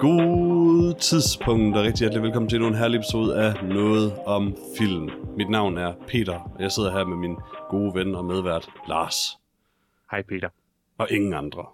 God 0.00 0.94
tidspunkt 1.00 1.76
og 1.76 1.82
rigtig 1.84 1.98
hjertelig 1.98 2.22
velkommen 2.22 2.48
til 2.48 2.56
endnu 2.56 2.68
en 2.68 2.74
herlig 2.74 2.96
episode 2.98 3.36
af 3.42 3.64
Noget 3.68 4.18
om 4.26 4.56
Film. 4.78 5.10
Mit 5.36 5.50
navn 5.50 5.76
er 5.78 5.94
Peter, 6.08 6.38
og 6.38 6.62
jeg 6.62 6.72
sidder 6.72 6.90
her 6.92 7.04
med 7.04 7.16
min 7.16 7.36
gode 7.70 7.94
ven 7.94 8.14
og 8.14 8.24
medvært 8.24 8.68
Lars. 8.88 9.38
Hej 10.10 10.22
Peter. 10.22 10.48
Og 10.98 11.10
ingen 11.10 11.34
andre. 11.34 11.66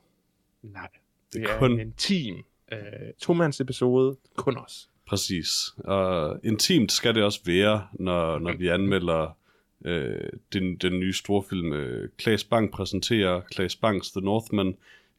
Nej, 0.63 0.89
Det 1.33 1.43
det 1.43 1.51
er 1.51 1.59
kun- 1.59 1.81
en 1.81 1.93
team. 1.93 2.37
Uh, 2.73 2.79
to-mands 3.23 3.61
episode, 3.61 4.17
kun 4.37 4.57
os. 4.59 4.91
Præcis. 5.07 5.49
Og 5.79 6.41
intimt 6.45 6.93
skal 6.93 7.15
det 7.15 7.23
også 7.23 7.41
være, 7.45 7.89
når, 7.93 8.39
når 8.39 8.57
vi 8.57 8.69
anmelder 8.69 9.37
øh, 9.85 10.31
den, 10.53 10.77
den 10.77 11.01
nye 11.01 11.13
storfilm. 11.13 11.73
Øh, 11.73 12.09
Klaas 12.19 12.45
Bang 12.45 12.73
præsenterer 12.73 13.41
Klaas 13.41 13.77
Bangs 13.77 14.11
The 14.11 14.21
Northman, 14.21 14.77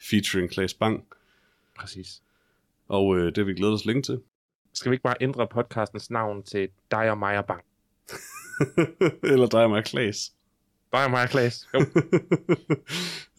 featuring 0.09 0.49
Klaas 0.49 0.73
Bang. 0.73 1.05
Præcis. 1.77 2.21
Og 2.87 3.17
øh, 3.17 3.25
det 3.25 3.37
har 3.37 3.43
vi 3.43 3.53
glædet 3.53 3.73
os 3.73 3.85
længe 3.85 4.01
til. 4.01 4.21
Skal 4.73 4.91
vi 4.91 4.93
ikke 4.93 5.03
bare 5.03 5.15
ændre 5.21 5.47
podcastens 5.47 6.09
navn 6.11 6.43
til 6.43 6.69
dig 6.91 7.11
og 7.11 7.17
mig 7.17 7.37
og 7.37 7.45
Bang? 7.45 7.63
Eller 9.33 9.47
dig 9.47 9.63
og 9.63 9.69
mig, 9.69 9.83
Klaas. 9.83 10.34
Og 11.03 11.11
mig 11.11 11.29
Klaas. 11.29 11.67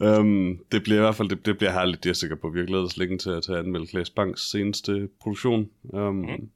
Um, 0.01 0.59
det 0.73 0.83
bliver 0.83 0.97
i 0.99 1.01
hvert 1.01 1.15
fald 1.15 1.29
det, 1.29 1.47
det 1.47 1.59
bliver 1.59 1.73
herligt, 1.73 2.03
det 2.05 2.09
er 2.09 2.11
jeg 2.11 2.17
sikker 2.17 2.37
på. 2.37 2.49
Vi 2.51 2.59
har 2.59 2.67
glædet 2.67 2.85
os 2.85 2.97
længe 2.97 3.19
til 3.19 3.31
at, 3.31 3.43
til 3.43 3.53
at 3.53 3.59
anmelde 3.59 3.87
Klaas 3.87 4.11
Banks 4.11 4.51
seneste 4.51 5.09
produktion. 5.21 5.69
Um, 5.83 6.15
Mhm. 6.17 6.51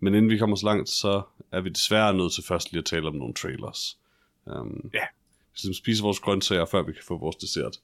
Men 0.00 0.14
inden 0.14 0.30
vi 0.30 0.38
kommer 0.38 0.56
så 0.56 0.66
langt, 0.66 0.88
så 0.88 1.22
er 1.52 1.60
vi 1.60 1.68
desværre 1.68 2.14
nødt 2.14 2.32
til 2.32 2.44
først 2.44 2.72
lige 2.72 2.78
at 2.78 2.84
tale 2.84 3.08
om 3.08 3.14
nogle 3.14 3.34
trailers. 3.34 3.98
Um, 4.46 4.90
Ja. 4.94 5.04
Vi 5.52 5.58
skal 5.58 5.74
spise 5.74 6.02
vores 6.02 6.20
grøntsager, 6.20 6.64
før 6.64 6.82
vi 6.82 6.92
kan 6.92 7.02
få 7.08 7.18
vores 7.18 7.36
dessert. 7.36 7.76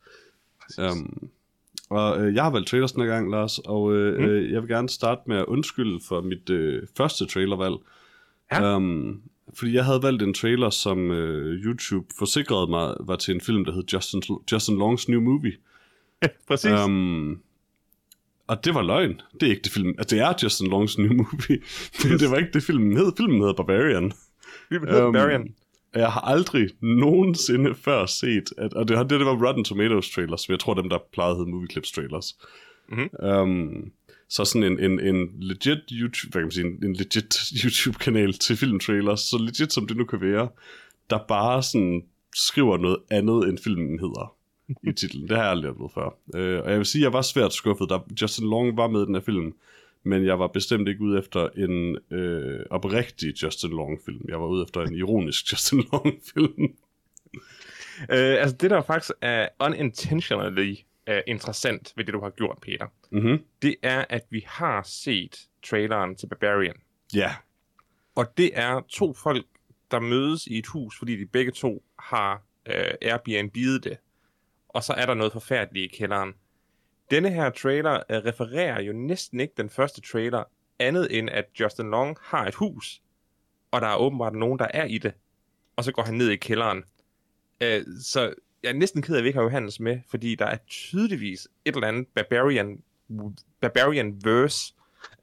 Præcis. 0.62 0.92
Um, 0.96 1.28
og 1.90 2.20
øh, 2.20 2.34
jeg 2.34 2.42
har 2.42 2.50
valgt 2.50 2.68
trailers 2.68 2.92
den 2.92 3.06
gang, 3.06 3.30
Lars, 3.30 3.58
og 3.58 3.94
øh, 3.94 4.18
Mm. 4.18 4.24
mm. 4.24 4.28
øh, 4.30 4.52
jeg 4.52 4.62
vil 4.62 4.68
gerne 4.68 4.88
starte 4.88 5.20
med 5.26 5.36
at 5.36 5.44
undskylde 5.44 6.00
for 6.08 6.20
mit 6.20 6.50
øh, 6.50 6.82
første 6.96 7.26
trailervalg. 7.26 7.74
Ja. 8.52 8.76
Um, 8.76 9.22
fordi 9.54 9.72
jeg 9.74 9.84
havde 9.84 10.02
valgt 10.02 10.22
en 10.22 10.34
trailer, 10.34 10.70
som 10.70 11.10
øh, 11.10 11.64
YouTube 11.64 12.06
forsikrede 12.18 12.70
mig 12.70 12.94
var 13.00 13.16
til 13.16 13.34
en 13.34 13.40
film, 13.40 13.64
der 13.64 13.72
hed 13.72 13.84
Justin, 13.92 14.22
Justin 14.52 14.78
Longs 14.78 15.08
New 15.08 15.20
Movie. 15.20 15.52
Præcis. 16.48 16.70
Um, 16.70 16.90
Um, 16.90 17.40
og 18.46 18.64
det 18.64 18.74
var 18.74 18.82
løgn. 18.82 19.20
Det 19.40 19.46
er 19.46 19.50
ikke 19.50 19.62
det 19.62 19.72
film. 19.72 19.94
Altså, 19.98 20.16
det 20.16 20.22
er 20.24 20.32
Justin 20.42 20.66
Longs 20.66 20.98
New 20.98 21.12
Movie, 21.12 21.58
men 22.04 22.18
det 22.18 22.30
var 22.30 22.36
ikke 22.36 22.50
det 22.52 22.62
filmen 22.62 22.96
hed. 22.96 23.12
Filmen 23.16 23.40
hedder 23.40 23.54
Barbarian. 23.54 24.12
vi 24.70 24.76
hedder 24.76 25.06
øhm, 25.06 25.12
Barian. 25.12 25.54
Og 25.94 26.00
Jeg 26.00 26.12
har 26.12 26.20
aldrig 26.20 26.70
nogensinde 26.80 27.74
før 27.74 28.06
set, 28.06 28.52
at, 28.58 28.74
og 28.74 28.88
det, 28.88 28.98
det, 28.98 29.10
det 29.10 29.26
var 29.26 29.46
Rotten 29.46 29.64
Tomatoes 29.64 30.10
trailers, 30.10 30.40
så 30.40 30.46
jeg 30.48 30.60
tror 30.60 30.74
dem, 30.74 30.88
der 30.88 30.98
plejede 31.12 31.36
hedde 31.36 31.50
Movie 31.50 31.68
Clips 31.68 31.92
trailers. 31.92 32.36
Mhm. 32.88 33.08
Um, 33.22 33.92
så 34.30 34.44
sådan 34.44 34.72
en, 34.72 34.80
en, 34.80 35.00
en 35.00 35.30
legit 35.40 35.78
YouTube, 35.92 36.32
hvad 36.32 36.40
kan 36.40 36.46
man 36.46 36.50
sige, 36.50 36.66
en, 36.66 36.84
en 36.84 36.96
legit 36.96 37.34
YouTube-kanal 37.64 38.32
til 38.32 38.56
filmtrailers, 38.56 39.20
så 39.20 39.38
legit 39.38 39.72
som 39.72 39.86
det 39.86 39.96
nu 39.96 40.04
kan 40.04 40.20
være, 40.20 40.48
der 41.10 41.18
bare 41.28 41.62
sådan 41.62 42.04
skriver 42.34 42.76
noget 42.76 42.98
andet, 43.10 43.48
end 43.48 43.58
filmen 43.58 44.00
hedder 44.00 44.36
i 44.82 44.92
titlen. 44.92 45.28
Det 45.28 45.36
har 45.36 45.42
jeg 45.42 45.50
aldrig 45.50 45.70
oplevet 45.70 45.92
før. 45.94 46.18
Øh, 46.34 46.62
og 46.64 46.70
jeg 46.70 46.78
vil 46.78 46.86
sige, 46.86 47.02
at 47.02 47.04
jeg 47.04 47.12
var 47.12 47.22
svært 47.22 47.52
skuffet, 47.52 47.90
da 47.90 47.98
Justin 48.22 48.50
Long 48.50 48.76
var 48.76 48.88
med 48.88 49.02
i 49.02 49.04
den 49.04 49.14
her 49.14 49.22
film, 49.22 49.54
men 50.02 50.26
jeg 50.26 50.38
var 50.38 50.46
bestemt 50.46 50.88
ikke 50.88 51.00
ude 51.00 51.18
efter 51.18 51.48
en 51.56 51.98
øh, 52.18 52.60
oprigtig 52.70 53.42
Justin 53.42 53.70
Long-film. 53.70 54.24
Jeg 54.28 54.40
var 54.40 54.46
ude 54.46 54.62
efter 54.62 54.80
en 54.80 54.94
ironisk 54.94 55.44
Justin 55.52 55.84
Long-film. 55.92 56.62
øh, 58.10 58.36
altså 58.42 58.56
det, 58.60 58.70
der 58.70 58.82
faktisk 58.82 59.12
er 59.20 59.48
unintentionally 59.66 60.74
uh, 61.10 61.16
interessant 61.26 61.92
ved 61.96 62.04
det, 62.04 62.14
du 62.14 62.20
har 62.20 62.30
gjort, 62.30 62.58
Peter, 62.62 62.86
mm-hmm. 63.10 63.44
det 63.62 63.76
er, 63.82 64.04
at 64.08 64.26
vi 64.30 64.44
har 64.46 64.82
set 64.82 65.48
traileren 65.62 66.16
til 66.16 66.26
Barbarian. 66.26 66.76
Ja, 67.14 67.34
Og 68.16 68.36
det 68.36 68.50
er 68.58 68.80
to 68.88 69.14
folk, 69.14 69.46
der 69.90 70.00
mødes 70.00 70.46
i 70.46 70.58
et 70.58 70.66
hus, 70.66 70.98
fordi 70.98 71.16
de 71.16 71.26
begge 71.26 71.52
to 71.52 71.84
har 71.98 72.42
øh, 72.66 72.94
Airbnb'et 73.04 73.78
det. 73.82 73.98
Og 74.68 74.84
så 74.84 74.92
er 74.92 75.06
der 75.06 75.14
noget 75.14 75.32
forfærdeligt 75.32 75.92
i 75.92 75.96
kælderen. 75.96 76.34
Denne 77.10 77.30
her 77.30 77.50
trailer 77.50 77.94
øh, 78.10 78.16
refererer 78.16 78.82
jo 78.82 78.92
næsten 78.92 79.40
ikke 79.40 79.54
den 79.56 79.70
første 79.70 80.00
trailer, 80.00 80.44
andet 80.78 81.18
end 81.18 81.30
at 81.30 81.44
Justin 81.60 81.90
Long 81.90 82.16
har 82.22 82.46
et 82.46 82.54
hus, 82.54 83.02
og 83.70 83.80
der 83.80 83.86
er 83.86 83.96
åbenbart 83.96 84.34
nogen, 84.34 84.58
der 84.58 84.66
er 84.74 84.84
i 84.84 84.98
det. 84.98 85.12
Og 85.76 85.84
så 85.84 85.92
går 85.92 86.02
han 86.02 86.14
ned 86.14 86.28
i 86.28 86.36
kælderen. 86.36 86.84
Øh, 87.60 87.82
så 88.02 88.34
jeg 88.62 88.68
er 88.68 88.72
næsten 88.74 89.02
ked 89.02 89.14
af, 89.14 89.18
at 89.18 89.22
vi 89.24 89.28
ikke 89.28 89.36
har 89.38 89.44
Johannes 89.44 89.80
med, 89.80 89.98
fordi 90.10 90.34
der 90.34 90.46
er 90.46 90.56
tydeligvis 90.68 91.48
et 91.64 91.74
eller 91.74 91.88
andet 91.88 92.06
Barbarian, 92.14 92.82
Barbarian 93.60 94.20
verse, 94.24 94.74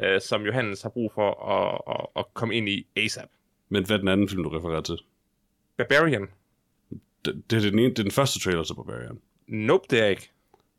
øh, 0.04 0.22
som 0.22 0.42
Johannes 0.46 0.82
har 0.82 0.90
brug 0.90 1.12
for 1.16 1.44
at, 1.54 1.82
at, 1.96 2.06
at 2.20 2.26
komme 2.34 2.56
ind 2.56 2.70
i 2.70 2.88
ASAP. 2.96 3.30
men 3.70 3.86
hvad 3.86 3.96
er 3.96 4.00
den 4.00 4.08
anden 4.08 4.30
film, 4.30 4.44
du 4.44 4.50
refererer 4.50 4.82
til? 4.82 4.98
Barbarian? 5.78 6.28
Det, 7.26 7.44
det, 7.50 7.58
er, 7.66 7.70
den 7.70 7.80
ene, 7.80 7.90
det 7.90 8.00
er 8.00 8.04
den 8.04 8.12
første 8.12 8.40
trailer 8.40 8.64
til 8.64 8.74
Barbarian. 8.76 9.20
Nope, 9.48 9.84
det 9.90 10.00
er 10.02 10.06
ikke. 10.06 10.32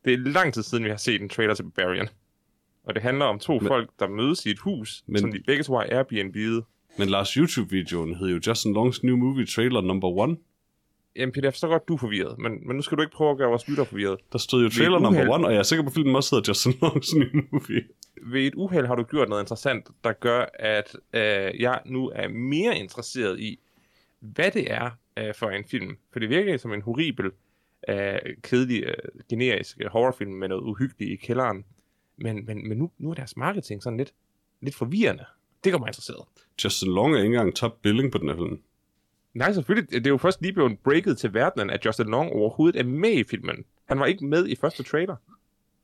Det 0.04 0.12
er 0.12 0.16
lang 0.18 0.54
tid 0.54 0.62
siden, 0.62 0.84
vi 0.84 0.88
har 0.90 0.96
set 0.96 1.22
en 1.22 1.28
trailer 1.28 1.54
til 1.54 1.62
Barbarian. 1.62 2.08
Og 2.84 2.94
det 2.94 3.02
handler 3.02 3.24
om 3.24 3.38
to 3.38 3.52
Men- 3.58 3.66
folk, 3.66 3.90
der 3.98 4.08
mødes 4.08 4.46
i 4.46 4.50
et 4.50 4.58
hus, 4.58 5.04
Men- 5.06 5.20
som 5.20 5.32
de 5.32 5.42
begge 5.46 5.62
to 5.62 5.74
har 5.76 5.84
Airbnb'et. 5.84 6.62
Men 6.98 7.08
Lars 7.08 7.30
YouTube-videoen 7.32 8.14
hed 8.14 8.28
jo 8.28 8.40
Justin 8.46 8.72
Longs 8.72 9.02
New 9.02 9.16
Movie 9.16 9.46
Trailer 9.46 9.80
Number 9.80 10.08
One. 10.08 10.36
Jamen 11.18 11.32
Peter, 11.32 11.46
jeg 11.46 11.52
forstår 11.52 11.68
godt, 11.68 11.88
du 11.88 11.94
er 11.94 11.98
forvirret, 11.98 12.38
men, 12.38 12.52
men 12.66 12.76
nu 12.76 12.82
skal 12.82 12.96
du 12.96 13.02
ikke 13.02 13.12
prøve 13.12 13.30
at 13.30 13.36
gøre 13.38 13.48
vores 13.48 13.68
lytter 13.68 13.84
forvirret. 13.84 14.18
Der 14.32 14.38
stod 14.38 14.62
jo 14.62 14.70
Trailer 14.70 14.98
Number 14.98 15.20
uheld- 15.20 15.30
One, 15.30 15.46
og 15.46 15.52
jeg 15.52 15.58
er 15.58 15.62
sikker 15.62 15.82
på, 15.82 15.88
at 15.88 15.94
filmen 15.94 16.16
også 16.16 16.36
hedder 16.36 16.50
Justin 16.50 16.74
Longs 16.82 17.14
New 17.14 17.42
Movie. 17.52 17.84
Ved 18.22 18.46
et 18.46 18.54
uheld 18.54 18.86
har 18.86 18.94
du 18.94 19.02
gjort 19.02 19.28
noget 19.28 19.42
interessant, 19.42 19.88
der 20.04 20.12
gør, 20.12 20.44
at 20.54 20.96
øh, 21.12 21.60
jeg 21.60 21.80
nu 21.86 22.12
er 22.14 22.28
mere 22.28 22.78
interesseret 22.78 23.40
i, 23.40 23.58
hvad 24.20 24.50
det 24.50 24.72
er 24.72 24.90
øh, 25.18 25.34
for 25.34 25.50
en 25.50 25.64
film. 25.64 25.96
For 26.12 26.20
det 26.20 26.28
virker 26.28 26.56
som 26.56 26.72
en 26.72 26.82
horribel, 26.82 27.30
øh, 27.88 28.18
kedelig, 28.42 28.84
øh, 28.84 28.94
generisk 29.30 29.76
øh, 29.80 29.90
horrorfilm 29.90 30.32
med 30.32 30.48
noget 30.48 30.62
uhyggeligt 30.62 31.10
i 31.12 31.16
kælderen. 31.26 31.64
Men, 32.16 32.46
men, 32.46 32.68
men 32.68 32.78
nu, 32.78 32.90
nu 32.98 33.10
er 33.10 33.14
deres 33.14 33.36
marketing 33.36 33.82
sådan 33.82 33.96
lidt, 33.96 34.12
lidt 34.62 34.74
forvirrende. 34.74 35.24
Det 35.64 35.72
gør 35.72 35.78
mig 35.78 35.88
interesseret. 35.88 36.24
Justin 36.64 36.92
Long 36.94 37.14
er 37.14 37.18
ikke 37.18 37.26
engang 37.26 37.56
top 37.56 37.82
billing 37.82 38.12
på 38.12 38.18
den 38.18 38.28
her 38.28 38.36
film. 38.36 38.60
Nej, 39.34 39.52
selvfølgelig. 39.52 39.90
Det 39.90 40.06
er 40.06 40.10
jo 40.10 40.16
først 40.16 40.42
lige 40.42 40.52
blevet 40.52 40.78
breaket 40.84 41.18
til 41.18 41.34
verdenen, 41.34 41.70
at 41.70 41.86
Justin 41.86 42.06
Long 42.06 42.32
overhovedet 42.32 42.80
er 42.80 42.84
med 42.84 43.12
i 43.12 43.24
filmen. 43.24 43.64
Han 43.88 44.00
var 44.00 44.06
ikke 44.06 44.26
med 44.26 44.48
i 44.48 44.56
første 44.56 44.82
trailer. 44.82 45.16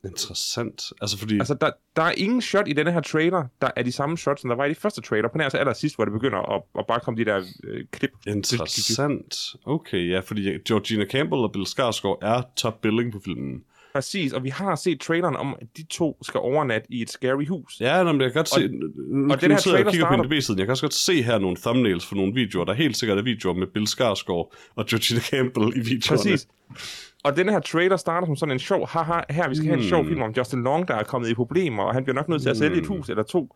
Interessant. 0.05 0.93
Altså 1.01 1.19
fordi... 1.19 1.39
Altså, 1.39 1.55
der, 1.55 1.71
der 1.97 2.03
er 2.03 2.13
ingen 2.17 2.43
shot 2.43 2.69
i 2.69 2.73
denne 2.73 2.93
her 2.93 3.01
trailer, 3.01 3.47
der 3.63 3.71
er 3.77 3.83
de 3.83 3.93
samme 3.93 4.19
shots, 4.19 4.41
som 4.41 4.49
der 4.49 4.57
var 4.57 4.65
i 4.65 4.71
de 4.71 4.75
første 4.75 5.01
trailer. 5.01 5.29
På 5.29 5.39
nær 5.39 5.45
altså 5.45 5.59
aller 5.59 5.73
sidst, 5.73 5.97
hvor 5.97 6.05
det 6.05 6.13
begynder 6.13 6.39
at, 6.39 6.63
at 6.79 6.87
bare 6.87 7.01
komme 7.01 7.21
de 7.21 7.25
der 7.25 7.43
øh, 7.65 7.85
klip. 7.93 8.11
Interessant. 8.27 9.37
Okay, 9.65 10.11
ja, 10.11 10.21
fordi 10.21 10.59
Georgina 10.69 11.05
Campbell 11.05 11.43
og 11.43 11.53
Bill 11.53 11.67
Skarsgård 11.67 12.19
er 12.23 12.43
top 12.57 12.81
billing 12.81 13.13
på 13.13 13.21
filmen. 13.25 13.65
Præcis, 13.95 14.33
og 14.33 14.45
vi 14.45 14.49
har 14.49 14.75
set 14.75 15.01
traileren 15.01 15.37
om, 15.37 15.57
at 15.61 15.67
de 15.77 15.83
to 15.83 16.19
skal 16.23 16.41
overnatte 16.41 16.87
i 16.91 17.03
et 17.03 17.11
scary 17.11 17.47
hus. 17.49 17.81
Ja, 17.81 18.03
nå, 18.03 18.13
men 18.13 18.21
jeg 18.21 18.33
kan 18.33 18.39
godt 18.39 18.53
Og- 18.53 18.61
se... 18.61 18.69
Nu, 18.69 19.33
og 19.33 19.41
den 19.41 19.51
her 19.51 19.57
og 19.57 19.63
trailer 19.63 19.91
kigger 19.91 20.07
starter- 20.07 20.23
på 20.23 20.23
NDB-siden. 20.23 20.59
Jeg 20.59 20.67
kan 20.67 20.71
også 20.71 20.83
godt 20.85 20.95
se 20.95 21.23
her 21.23 21.39
nogle 21.39 21.57
thumbnails 21.57 22.07
for 22.07 22.15
nogle 22.17 22.35
videoer. 22.35 22.65
Der 22.65 22.73
er 22.73 22.77
helt 22.77 22.97
sikkert 22.97 23.19
er 23.19 23.23
videoer 23.23 23.55
med 23.55 23.67
Bill 23.67 23.87
Skarsgård 23.87 24.55
og 24.75 24.87
Georgina 24.87 25.21
Campbell 25.21 25.67
i 25.77 25.81
videoerne. 25.81 26.17
Præcis. 26.17 26.49
Og 27.25 27.37
den 27.37 27.49
her 27.49 27.61
trailer 27.61 27.97
starter 27.97 28.27
som 28.27 28.37
sådan 28.37 28.53
en 28.53 28.59
sjov, 28.59 28.89
haha, 28.89 29.21
her 29.31 29.49
vi 29.49 29.55
skal 29.55 29.69
have 29.69 29.79
en 29.79 29.89
sjov 29.89 30.03
Mm. 30.03 30.09
film 30.09 30.23
om 30.23 30.35
Justin 30.37 30.63
Long, 30.63 30.89
der 30.89 30.95
er 30.95 31.03
kommet 31.03 31.29
i 31.29 31.35
problemer, 31.35 31.83
og 31.83 31.95
han 31.95 32.05
bliver 32.05 32.15
nok 32.15 32.29
nødt 32.29 32.43
til 32.43 32.49
at 32.49 32.57
sælge 32.57 32.77
et 32.77 32.83
Mm. 32.83 32.89
hus 32.97 33.09
eller 33.09 33.23
to. 33.23 33.55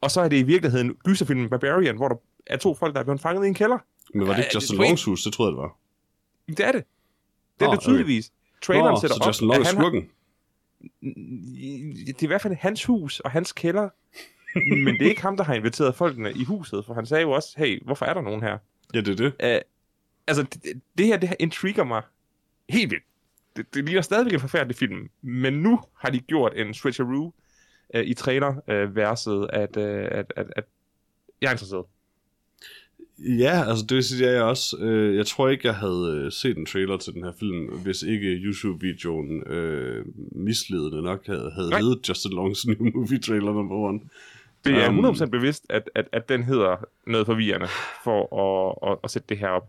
Og 0.00 0.10
så 0.10 0.20
er 0.20 0.28
det 0.28 0.36
i 0.36 0.42
virkeligheden 0.42 0.94
gyserfilmen 1.04 1.50
Barbarian, 1.50 1.96
hvor 1.96 2.08
der 2.08 2.16
er 2.46 2.56
to 2.56 2.74
folk, 2.74 2.94
der 2.94 3.00
er 3.00 3.04
blevet 3.04 3.20
fanget 3.20 3.44
i 3.44 3.48
en 3.48 3.54
kælder. 3.54 3.78
Men 4.14 4.26
var 4.26 4.34
det 4.34 4.38
ikke 4.44 4.50
Justin 4.54 4.76
tror 4.76 4.84
Longs 4.84 5.04
hus? 5.04 5.22
Det 5.22 5.32
troede 5.32 5.48
jeg, 5.50 5.56
det 5.56 5.62
var. 5.62 5.76
Det 6.48 6.60
er 6.68 6.72
det. 6.72 6.84
Det 7.60 7.64
er 7.64 7.66
Nå, 7.68 7.72
det 7.74 7.80
tydeligvis. 7.80 8.30
Traileren 8.66 8.92
Nå, 8.92 9.00
sætter 9.00 9.16
så 9.16 9.22
op, 9.22 9.28
Justin 9.28 9.48
Long 9.48 9.60
er 9.60 9.66
han 9.66 9.76
har, 9.76 9.82
skurken. 9.82 10.10
det 12.06 12.22
er 12.22 12.22
i 12.22 12.26
hvert 12.26 12.42
fald 12.42 12.54
hans 12.54 12.84
hus 12.84 13.20
og 13.20 13.30
hans 13.30 13.52
kælder. 13.52 13.88
Men 14.84 14.94
det 14.94 15.02
er 15.02 15.10
ikke 15.10 15.22
ham, 15.22 15.36
der 15.36 15.44
har 15.44 15.54
inviteret 15.54 15.94
folkene 15.94 16.32
i 16.32 16.44
huset, 16.44 16.84
for 16.86 16.94
han 16.94 17.06
sagde 17.06 17.22
jo 17.22 17.30
også, 17.30 17.54
hey, 17.56 17.84
hvorfor 17.84 18.04
er 18.04 18.14
der 18.14 18.20
nogen 18.20 18.42
her? 18.42 18.58
Ja, 18.94 19.00
det 19.00 19.20
er 19.20 19.30
det. 19.30 19.56
Uh, 19.56 19.70
altså, 20.26 20.42
det, 20.42 20.80
det 20.98 21.06
her, 21.06 21.16
det 21.16 21.28
her 21.28 21.36
intriger 21.40 21.84
mig 21.84 22.02
helt 22.68 22.90
vildt. 22.90 23.04
Det, 23.56 23.74
det 23.74 23.84
ligner 23.84 24.02
stadigvæk 24.02 24.32
en 24.32 24.40
forfærdelig 24.40 24.76
film, 24.76 25.10
men 25.22 25.52
nu 25.52 25.80
har 25.98 26.10
de 26.10 26.20
gjort 26.20 26.52
en 26.56 26.74
switcheroo 26.74 27.32
uh, 27.94 28.00
i 28.00 28.14
trailer-verset, 28.14 29.50
at, 29.52 29.76
uh, 29.76 29.82
at, 30.18 30.32
at, 30.36 30.46
at 30.56 30.64
jeg 31.40 31.48
er 31.48 31.52
interesseret. 31.52 31.84
Ja, 33.18 33.68
altså 33.68 33.84
det 33.88 33.94
vil 33.94 34.04
sige, 34.04 34.28
at 34.28 34.34
jeg 34.34 34.42
også. 34.42 34.76
Øh, 34.80 35.16
jeg 35.16 35.26
tror 35.26 35.48
ikke, 35.48 35.66
jeg 35.66 35.74
havde 35.74 36.22
øh, 36.24 36.32
set 36.32 36.56
en 36.56 36.66
trailer 36.66 36.96
til 36.96 37.12
den 37.14 37.24
her 37.24 37.32
film, 37.40 37.66
hvis 37.66 38.02
ikke 38.02 38.28
YouTube-videoen 38.28 39.42
øh, 39.52 40.04
misledende 40.32 41.02
nok 41.02 41.26
havde, 41.26 41.50
havde 41.54 41.70
Nej. 41.70 41.80
heddet 41.80 42.08
Justin 42.08 42.32
Longs 42.32 42.66
New 42.66 42.90
Movie 42.94 43.18
Trailer 43.18 43.52
number 43.52 43.76
one. 43.76 44.00
Det 44.64 44.74
er 44.74 44.88
Um, 44.88 45.04
100% 45.06 45.24
bevidst, 45.24 45.66
at, 45.68 45.90
at, 45.94 46.08
at 46.12 46.28
den 46.28 46.42
hedder 46.42 46.76
noget 47.06 47.26
forvirrende, 47.26 47.66
for 48.04 48.20
at, 48.44 48.90
at, 48.90 48.98
at 49.04 49.10
sætte 49.10 49.28
det 49.28 49.38
her 49.38 49.48
op. 49.48 49.68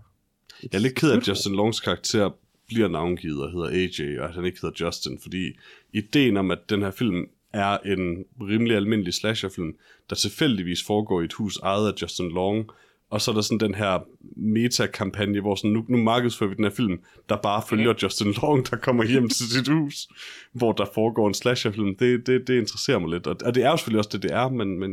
Jeg 0.64 0.70
er 0.74 0.80
lidt 0.80 0.96
ked 0.96 1.12
af, 1.12 1.18
at 1.18 1.28
Justin 1.28 1.56
Longs 1.56 1.80
karakter 1.80 2.30
bliver 2.68 2.88
navngivet 2.88 3.44
og 3.44 3.52
hedder 3.52 3.70
AJ, 3.70 4.20
og 4.20 4.30
at 4.30 4.36
han 4.36 4.46
ikke 4.46 4.58
hedder 4.62 4.86
Justin, 4.86 5.20
fordi 5.22 5.58
ideen 5.94 6.38
om, 6.38 6.52
at 6.52 6.60
den 6.70 6.82
her 6.82 6.92
film 6.92 7.26
er 7.54 7.78
en 7.78 8.26
rimelig 8.42 8.76
almindelig 8.76 9.14
slasherfilm, 9.14 9.76
der 10.10 10.16
tilfældigvis 10.16 10.84
foregår 10.84 11.22
i 11.22 11.26
et 11.26 11.34
hus 11.34 11.58
ejet 11.58 11.88
af 11.88 12.02
Justin 12.02 12.30
Long, 12.30 12.70
og 13.10 13.22
så 13.22 13.32
er 13.32 13.36
der 13.36 13.42
sådan 13.42 13.60
den 13.60 13.76
her 13.76 14.00
meta-kampagne, 14.36 15.42
hvor 15.42 15.56
sådan, 15.56 15.72
nu, 15.72 15.86
nu 15.90 15.98
markedsfører 15.98 16.50
vi 16.50 16.56
den 16.56 16.64
her 16.64 16.72
film, 16.72 17.00
der 17.30 17.38
bare 17.38 17.64
følger 17.70 17.94
Justin 18.04 18.34
Long, 18.42 18.70
der 18.72 18.78
kommer 18.78 19.04
hjem 19.04 19.30
til 19.30 19.50
sit 19.50 19.68
hus, 19.68 20.08
hvor 20.52 20.72
der 20.72 20.86
foregår 20.94 21.28
en 21.28 21.34
slasherfilm. 21.34 21.96
Det, 21.96 22.28
det, 22.28 22.48
det 22.48 22.60
interesserer 22.60 23.00
mig 23.00 23.10
lidt, 23.10 23.28
og, 23.28 23.36
og 23.46 23.56
det 23.56 23.64
er 23.64 23.70
jo 23.70 23.78
selvfølgelig 23.78 24.00
også 24.00 24.10
det, 24.14 24.24
det 24.24 24.32
er, 24.32 24.50
men, 24.50 24.80
men, 24.80 24.92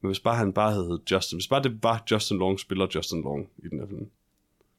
men 0.00 0.08
hvis 0.08 0.20
bare 0.20 0.36
han 0.36 0.52
bare 0.52 0.72
havde 0.72 1.00
Justin, 1.10 1.38
hvis 1.38 1.48
bare 1.48 1.62
det 1.62 1.78
var 1.82 2.04
Justin 2.10 2.38
Long, 2.38 2.60
spiller 2.60 2.86
Justin 2.94 3.22
Long 3.22 3.48
i 3.58 3.68
den 3.68 3.78
her 3.78 3.86
film. 3.86 4.06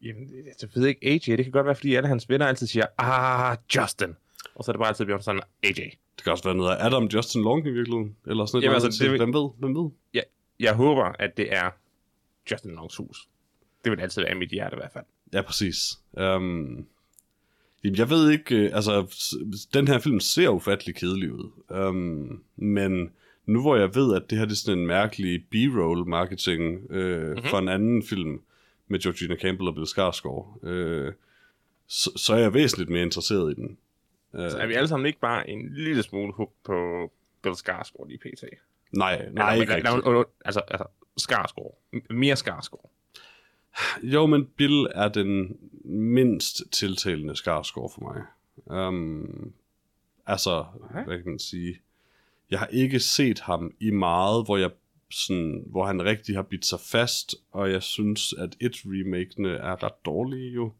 Jamen, 0.01 0.29
jeg 0.61 0.69
ved 0.75 0.87
ikke, 0.87 1.07
AJ, 1.07 1.35
det 1.35 1.45
kan 1.45 1.51
godt 1.51 1.65
være, 1.65 1.75
fordi 1.75 1.95
alle 1.95 2.07
hans 2.07 2.29
venner 2.29 2.45
altid 2.45 2.67
siger, 2.67 2.85
ah, 2.97 3.57
Justin. 3.75 4.15
Og 4.55 4.63
så 4.63 4.71
er 4.71 4.73
det 4.73 4.79
bare 4.79 4.87
altid 4.87 5.05
blevet 5.05 5.23
sådan, 5.23 5.41
AJ. 5.63 5.73
Det 6.15 6.23
kan 6.23 6.31
også 6.31 6.43
være 6.43 6.55
noget 6.55 6.75
af 6.75 6.85
Adam 6.85 7.03
Justin 7.03 7.43
Long 7.43 7.67
i 7.67 7.69
virkeligheden. 7.69 8.15
Eller 8.27 8.45
sådan 8.45 8.61
Jamen, 8.63 8.73
noget. 8.73 8.85
altså, 8.85 9.03
det 9.03 9.17
Hvem 9.19 9.33
ved? 9.33 9.49
Hvem 9.59 9.75
ved? 9.75 9.89
Jeg, 10.13 10.23
jeg 10.59 10.73
håber, 10.73 11.03
at 11.03 11.37
det 11.37 11.53
er 11.53 11.69
Justin 12.51 12.71
Longs 12.71 12.95
hus. 12.95 13.27
Det 13.83 13.91
vil 13.91 13.99
altid 14.01 14.21
være 14.21 14.31
i 14.31 14.37
mit 14.37 14.49
hjerte 14.49 14.75
i 14.75 14.79
hvert 14.79 14.91
fald. 14.93 15.05
Ja, 15.33 15.41
præcis. 15.41 15.99
Um, 16.11 16.85
jeg 17.83 18.09
ved 18.09 18.31
ikke, 18.31 18.55
øh, 18.55 18.71
altså, 18.73 19.21
den 19.73 19.87
her 19.87 19.99
film 19.99 20.19
ser 20.19 20.49
ufattelig 20.49 20.95
kedelig 20.95 21.31
ud. 21.33 21.51
Um, 21.87 22.43
men 22.55 23.11
nu 23.45 23.61
hvor 23.61 23.75
jeg 23.75 23.95
ved, 23.95 24.15
at 24.15 24.29
det 24.29 24.37
her 24.37 24.45
det 24.45 24.51
er 24.51 24.55
sådan 24.55 24.79
en 24.79 24.87
mærkelig 24.87 25.45
B-roll 25.51 26.07
marketing 26.07 26.91
øh, 26.91 27.21
Mhm. 27.21 27.29
mm-hmm. 27.29 27.49
for 27.49 27.57
en 27.57 27.67
anden 27.67 28.03
film 28.03 28.41
med 28.87 28.99
Georgina 28.99 29.35
Campbell 29.35 29.67
og 29.67 29.75
Bill 29.75 29.85
Skarsgård, 29.87 30.59
øh, 30.67 31.13
så, 31.87 32.11
så 32.15 32.33
er 32.33 32.37
jeg 32.39 32.53
væsentligt 32.53 32.89
mere 32.89 33.03
interesseret 33.03 33.51
i 33.51 33.55
den. 33.55 33.77
Uh, 34.33 34.39
Så 34.49 34.57
er 34.57 34.67
vi 34.67 34.73
alle 34.73 34.87
sammen 34.87 35.05
ikke 35.05 35.19
bare 35.19 35.49
en 35.49 35.73
lille 35.73 36.03
smule 36.03 36.33
hooked 36.33 36.55
på 36.63 37.11
Bill 37.43 37.55
Skarsgård 37.55 38.09
i 38.09 38.17
PT? 38.17 38.43
nej, 38.91 39.29
nej, 39.31 39.53
Eller- 39.53 39.61
ikke 39.61 39.75
rigtigt. 39.75 40.27
Altså, 40.45 40.59
altså 40.67 40.85
Skarsgård. 41.17 41.77
Mere 42.09 42.35
Skarsgård. 42.35 42.89
Jo, 44.03 44.25
men 44.25 44.45
Bill 44.45 44.87
er 44.95 45.07
den 45.07 45.57
mindst 45.85 46.61
tiltalende 46.71 47.35
Skarsgård 47.35 47.91
for 47.93 48.01
mig. 48.01 48.23
Um, 48.87 49.53
altså, 50.25 50.65
Okay. 50.89 51.05
hvad 51.05 51.17
kan 51.17 51.29
man 51.29 51.39
sige? 51.39 51.79
Jeg 52.51 52.59
har 52.59 52.67
ikke 52.67 52.99
set 52.99 53.39
ham 53.39 53.73
i 53.79 53.89
meget, 53.91 54.45
hvor 54.45 54.57
jeg 54.57 54.71
sådan, 55.11 55.63
hvor 55.65 55.85
han 55.85 56.03
rigtig 56.05 56.35
har 56.35 56.41
bidt 56.43 56.65
sig 56.65 56.79
fast, 56.79 57.35
og 57.51 57.71
jeg 57.71 57.83
synes, 57.83 58.33
at 58.33 58.55
et 58.59 58.75
remakene 58.85 59.49
er 59.49 59.83
ret 59.83 60.05
dårlige 60.05 60.51
jo. 60.53 60.71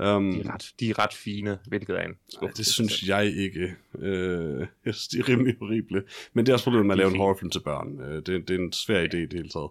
Um, 0.00 0.32
De 0.32 0.40
er 0.40 0.54
ret, 0.54 0.72
de 0.80 0.90
er 0.90 0.98
ret 0.98 1.14
fine, 1.14 1.58
hvilket 1.66 1.98
er 1.98 2.02
en 2.02 2.16
skuffelse 2.28 2.62
det 2.62 2.66
synes 2.66 3.08
jeg 3.08 3.26
ikke. 3.26 3.74
Øh, 3.98 4.66
jeg 4.84 4.94
synes, 4.94 5.08
de 5.08 5.18
er 5.18 5.28
rimelig 5.28 5.56
horrible. 5.58 6.02
Men 6.32 6.46
det 6.46 6.52
er 6.52 6.54
også 6.54 6.64
problemet 6.64 6.86
med 6.86 6.94
at 6.94 6.98
lave 6.98 7.10
en 7.10 7.16
horrorfilm 7.16 7.50
til 7.50 7.60
børn. 7.60 8.00
Øh, 8.00 8.16
det, 8.16 8.48
det 8.48 8.50
er 8.50 8.58
en 8.58 8.72
svær 8.72 9.04
idé 9.04 9.16
i 9.16 9.26
det 9.26 9.32
hele 9.32 9.48
taget. 9.48 9.70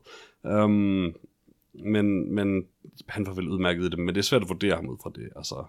Um, 0.63 1.15
men, 1.73 2.35
men 2.35 2.65
han 3.07 3.25
var 3.25 3.33
vel 3.33 3.49
udmærket 3.49 3.85
i 3.85 3.89
det, 3.89 3.99
men 3.99 4.07
det 4.07 4.17
er 4.17 4.23
svært 4.23 4.41
at 4.41 4.49
vurdere 4.49 4.75
ham 4.75 4.89
ud 4.89 4.97
fra 5.03 5.11
det. 5.15 5.29
Altså, 5.35 5.65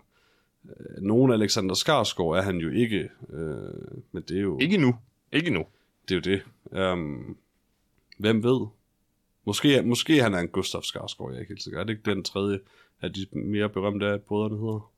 øh, 0.64 1.02
nogen 1.02 1.32
Alexander 1.32 1.75
Skarsgård 1.75 2.38
er 2.38 2.43
han 2.43 2.56
jo 2.56 2.70
ikke, 2.70 3.11
øh, 3.32 4.00
men 4.12 4.22
det 4.28 4.37
er 4.37 4.43
jo 4.43 4.58
Ikke 4.58 4.76
nu. 4.78 4.94
Ikke 5.32 5.50
nu. 5.50 5.64
det. 6.08 6.26
Er 6.26 6.31
jo 6.32 6.40
det. 6.72 6.93
Um, 6.93 7.37
hvem 8.19 8.43
ved? 8.43 8.66
Måske, 9.44 9.82
måske 9.82 10.22
han 10.22 10.34
er 10.34 10.38
en 10.38 10.49
Gustav 10.49 10.82
Skarsgård, 10.82 11.31
jeg 11.31 11.37
er 11.37 11.40
ikke 11.40 11.50
helt 11.50 11.62
sikker. 11.62 11.81
Er 11.81 11.84
det 11.84 11.93
ikke 11.93 12.11
den 12.11 12.25
tredje 12.25 12.61
af 13.03 13.12
de 13.12 13.27
mere 13.33 13.69
berømte 13.69 14.06
af 14.06 14.23
brødrene 14.23 14.56
hedder? 14.59 14.91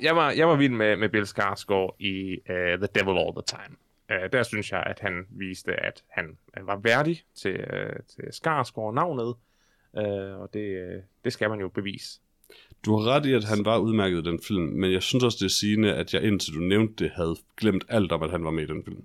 Jeg 0.00 0.16
var, 0.16 0.30
jeg 0.30 0.48
var 0.48 0.56
vild 0.56 0.72
med, 0.72 0.96
med 0.96 1.08
Bill 1.08 1.26
Skarsgård 1.26 1.96
i 1.98 2.38
uh, 2.50 2.54
The 2.54 2.88
Devil 2.94 3.18
All 3.18 3.32
the 3.32 3.42
Time. 3.46 3.76
Uh, 4.10 4.30
der 4.32 4.42
synes 4.42 4.72
jeg, 4.72 4.82
at 4.86 4.98
han 5.00 5.26
viste, 5.30 5.72
at 5.72 6.02
han 6.08 6.36
uh, 6.60 6.66
var 6.66 6.76
værdig 6.76 7.22
til, 7.34 7.54
uh, 7.54 7.96
til 8.08 8.24
Skarsgård-navnet. 8.32 9.34
Uh, 9.92 10.40
og 10.42 10.50
det, 10.54 10.86
uh, 10.96 11.02
det 11.24 11.32
skal 11.32 11.50
man 11.50 11.60
jo 11.60 11.68
bevise. 11.68 12.20
Du 12.84 12.96
har 12.96 13.10
ret 13.10 13.26
i, 13.26 13.32
at 13.32 13.44
han 13.44 13.64
var 13.64 13.78
udmærket 13.78 14.18
i 14.26 14.30
den 14.30 14.40
film, 14.48 14.62
men 14.62 14.92
jeg 14.92 15.02
synes 15.02 15.24
også, 15.24 15.36
det 15.40 15.44
er 15.44 15.50
sigende, 15.50 15.94
at 15.94 16.14
jeg 16.14 16.22
indtil 16.22 16.54
du 16.54 16.58
nævnte 16.60 17.04
det, 17.04 17.12
havde 17.16 17.36
glemt 17.56 17.84
alt 17.88 18.12
om, 18.12 18.22
at 18.22 18.30
han 18.30 18.44
var 18.44 18.50
med 18.50 18.62
i 18.62 18.66
den 18.66 18.84
film. 18.84 19.04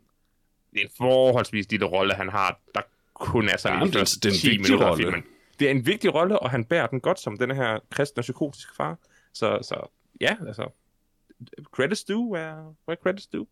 Det 0.74 0.80
er 0.80 0.84
en 0.86 0.92
forholdsvis 0.98 1.72
lille 1.72 1.86
rolle, 1.86 2.14
han 2.14 2.30
har, 2.30 2.60
der 2.76 2.82
kun 3.14 3.50
er 3.50 3.58
sådan 3.58 3.78
Ja, 3.80 3.84
i 3.86 3.88
det 3.88 3.94
det 3.94 4.26
er 4.26 4.30
en 4.30 4.36
10 4.36 4.48
vigtig 4.50 4.62
minutter 4.62 4.86
af 4.88 4.92
rolle. 4.92 5.04
filmen. 5.04 5.24
Det 5.64 5.72
er 5.72 5.76
en 5.76 5.86
vigtig 5.86 6.14
rolle, 6.14 6.40
og 6.40 6.50
han 6.50 6.66
bærer 6.66 6.88
den 6.88 7.00
godt 7.00 7.20
som 7.20 7.38
den 7.38 7.52
her 7.56 7.80
kristne 7.90 8.20
og 8.20 8.24
psykotiske 8.24 8.76
far. 8.76 8.98
Så, 9.34 9.60
så 9.62 9.90
ja, 10.22 10.36
altså, 10.48 10.68
credits 11.72 12.04
do 12.04 12.34
where, 12.34 12.74
where 12.88 13.00
credits 13.04 13.28
do. 13.28 13.48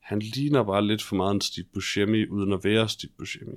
Han 0.00 0.18
ligner 0.18 0.62
bare 0.62 0.84
lidt 0.86 1.02
for 1.02 1.16
meget 1.16 1.34
en 1.34 1.40
Steve 1.40 1.66
Buscemi, 1.74 2.26
uden 2.28 2.52
at 2.52 2.64
være 2.64 2.88
Steve 2.88 3.12
Buscemi. 3.18 3.52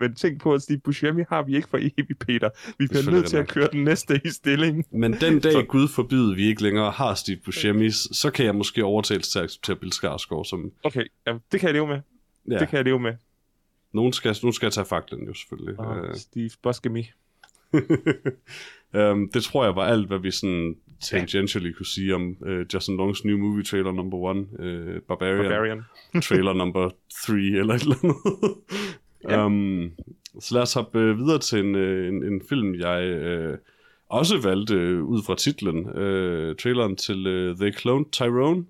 Men 0.00 0.14
tænk 0.14 0.40
på, 0.40 0.54
at 0.54 0.62
Steve 0.62 0.78
Buscemi 0.78 1.22
har 1.28 1.42
vi 1.42 1.56
ikke 1.56 1.68
for 1.68 1.78
evigt, 1.78 2.18
Peter. 2.18 2.50
Vi 2.78 2.86
bliver 2.86 3.10
nødt 3.10 3.26
til 3.26 3.36
at 3.36 3.48
køre 3.48 3.68
den 3.72 3.84
næste 3.84 4.20
i 4.24 4.28
stilling. 4.28 4.86
Men 4.90 5.12
den 5.12 5.40
dag, 5.40 5.52
Så- 5.52 5.62
Gud 5.68 5.88
forbyde, 5.88 6.34
vi 6.36 6.46
ikke 6.46 6.62
længere 6.62 6.90
har 6.90 7.14
Steve 7.14 7.36
Buscemi, 7.44 7.90
så 7.90 8.30
kan 8.34 8.46
jeg 8.46 8.54
måske 8.54 8.84
overtales 8.84 9.28
til 9.28 9.38
at 9.38 9.44
acceptere 9.44 9.76
Bill 9.76 9.92
Skarsgård, 9.92 10.44
som 10.44 10.72
Okay, 10.84 11.04
ja, 11.26 11.32
det 11.52 11.60
kan 11.60 11.66
jeg 11.66 11.72
leve 11.74 11.86
med. 11.86 12.00
ja. 12.50 12.58
Det 12.58 12.68
kan 12.68 12.76
jeg 12.76 12.84
leve 12.84 12.98
med. 13.00 13.14
nogen, 13.92 14.12
skal, 14.12 14.36
nogen 14.42 14.52
skal 14.52 14.70
tage 14.70 14.84
faklen 14.84 15.26
jo 15.26 15.34
selvfølgelig. 15.34 15.80
Oh, 15.80 15.96
Øh, 15.98 16.14
Steve 16.16 16.50
Buscemi. 16.62 17.10
Um, 18.94 19.28
det 19.34 19.42
tror 19.42 19.64
jeg 19.64 19.76
var 19.76 19.84
alt, 19.84 20.06
hvad 20.06 20.18
vi 20.18 20.30
sådan 20.30 20.76
tangentially 21.00 21.72
kunne 21.72 21.86
sige 21.86 22.14
om 22.14 22.36
uh, 22.40 22.60
Justin 22.74 22.96
Longs 22.96 23.24
new 23.24 23.38
movie 23.38 23.64
trailer 23.64 23.92
number 23.92 24.18
one, 24.18 24.40
uh, 24.40 25.02
Barbarian. 25.08 25.42
Barbarian. 25.42 25.82
trailer 26.28 26.52
number 26.52 26.90
3 27.26 27.34
eller 27.34 27.74
et 27.74 27.82
eller 27.82 27.96
andet. 28.02 28.16
Ja. 29.28 29.46
um, 29.46 29.90
så 30.40 30.54
lad 30.54 30.62
os 30.62 30.74
hoppe 30.74 30.98
øh, 30.98 31.18
videre 31.18 31.38
til 31.38 31.58
en, 31.58 31.76
en, 31.76 32.24
en 32.24 32.42
film, 32.48 32.74
jeg 32.74 33.02
øh, 33.02 33.58
også 34.08 34.40
valgte 34.40 34.74
øh, 34.74 35.04
ud 35.04 35.22
fra 35.22 35.36
titlen. 35.36 35.98
Øh, 35.98 36.56
traileren 36.56 36.96
til 36.96 37.26
øh, 37.26 37.56
They 37.56 37.78
Cloned 37.78 38.06
Tyrone. 38.12 38.64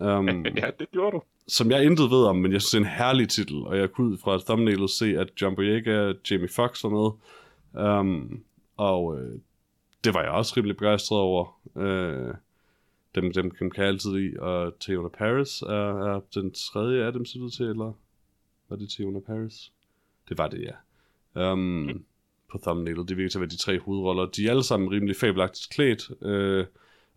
Um, 0.00 0.46
ja, 0.62 0.70
det 0.78 0.90
gjorde 0.92 1.16
du. 1.16 1.22
som 1.48 1.70
jeg 1.70 1.84
intet 1.84 2.10
ved 2.10 2.24
om, 2.24 2.36
men 2.36 2.52
jeg 2.52 2.62
synes, 2.62 2.70
det 2.70 2.78
er 2.78 2.82
en 2.82 2.98
herlig 2.98 3.28
titel, 3.28 3.56
og 3.56 3.78
jeg 3.78 3.90
kunne 3.90 4.12
ud 4.12 4.18
fra 4.18 4.38
thumbnailet 4.38 4.90
se, 4.90 5.18
at 5.18 5.28
John 5.42 5.56
Boyega 5.56 5.98
og 5.98 6.14
Jamie 6.30 6.48
Foxx 6.48 6.84
var 6.84 6.90
med. 6.90 7.10
Um, 7.76 8.44
og 8.76 9.20
øh, 9.20 9.38
det 10.04 10.14
var 10.14 10.22
jeg 10.22 10.30
også 10.30 10.54
rimelig 10.56 10.76
begejstret 10.76 11.18
over. 11.20 11.60
Øh, 11.76 12.34
dem, 13.14 13.32
dem 13.32 13.50
kan 13.50 13.72
jeg 13.76 13.86
altid 13.86 14.16
i, 14.18 14.36
og 14.38 14.74
Theona 14.80 15.08
Paris 15.08 15.62
er, 15.62 16.14
er 16.14 16.20
den 16.34 16.52
tredje 16.52 17.04
af 17.04 17.12
dem, 17.12 17.24
ser 17.24 17.40
ud 17.40 17.50
til, 17.50 17.66
eller 17.66 17.92
var 18.68 18.76
det 18.76 18.90
Theona 18.90 19.20
Paris? 19.20 19.72
Det 20.28 20.38
var 20.38 20.48
det, 20.48 20.60
ja. 21.34 21.52
Um, 21.52 22.04
på 22.52 22.58
thumbnailet. 22.62 23.08
Det 23.08 23.16
virker 23.16 23.30
til 23.30 23.38
at 23.38 23.40
være 23.40 23.50
de 23.50 23.56
tre 23.56 23.78
hovedroller. 23.80 24.26
De 24.26 24.46
er 24.46 24.50
alle 24.50 24.62
sammen 24.62 24.90
rimelig 24.90 25.16
fabelagtigt 25.16 25.70
klædt. 25.70 26.10
Øh, 26.22 26.66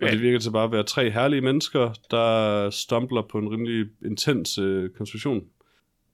og 0.01 0.05
Ja. 0.07 0.11
det 0.11 0.21
virker 0.21 0.39
til 0.39 0.51
bare 0.51 0.63
at 0.63 0.71
være 0.71 0.83
tre 0.83 1.11
herlige 1.11 1.41
mennesker, 1.41 1.93
der 2.11 2.69
stumbler 2.69 3.21
på 3.21 3.37
en 3.37 3.49
rimelig 3.51 3.89
intens 4.05 4.57
øh, 4.57 4.89
konspiration. 4.89 5.45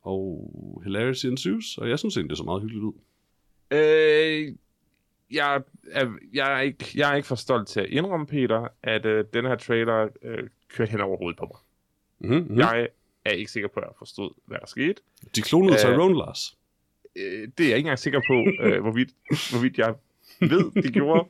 Og 0.02 0.82
hilarity 0.84 1.26
ensues, 1.26 1.78
og 1.78 1.90
jeg 1.90 2.00
synes 2.00 2.18
egentlig, 2.18 2.30
det 2.30 2.38
så 2.38 2.44
meget 2.44 2.62
hyggeligt 2.62 2.84
ud. 2.84 2.94
Øh, 3.72 4.56
jeg, 5.32 5.62
er, 5.92 6.18
jeg, 6.34 6.58
er 6.58 6.62
ikke, 6.62 6.86
jeg 6.96 7.12
er 7.12 7.16
ikke 7.16 7.28
for 7.28 7.36
stolt 7.36 7.68
til 7.68 7.80
at 7.80 7.86
indrømme, 7.90 8.28
Peter, 8.28 8.68
at 8.84 9.06
øh, 9.06 9.26
den 9.34 9.46
her 9.46 9.56
trailer 9.56 10.08
øh, 10.22 10.50
kørte 10.70 10.92
hen 10.92 11.02
over 11.02 11.18
hovedet 11.18 11.38
på 11.40 11.46
mig. 11.46 11.60
Mm-hmm. 12.20 12.54
Mm. 12.54 12.58
Jeg 12.60 12.88
er 13.26 13.32
ikke 13.32 13.52
sikker 13.52 13.70
på, 13.70 13.80
at 13.80 13.84
jeg 13.86 13.94
forstod, 13.98 14.32
hvad 14.46 14.58
der 14.60 14.66
skete. 14.66 15.02
De 15.36 15.42
klonede 15.42 15.74
Øh, 15.74 15.80
Tyrone, 15.80 16.18
Lars. 16.18 16.58
Øh, 17.16 17.48
det 17.58 17.64
er 17.66 17.70
jeg 17.70 17.78
ikke 17.78 17.78
engang 17.78 18.00
sikker 18.00 18.22
på, 18.30 18.64
øh, 18.64 18.82
hvorvidt, 18.82 19.10
hvorvidt 19.52 19.78
jeg 19.78 19.96
ved, 20.40 20.84
de 20.84 20.92
gjorde. 20.92 21.28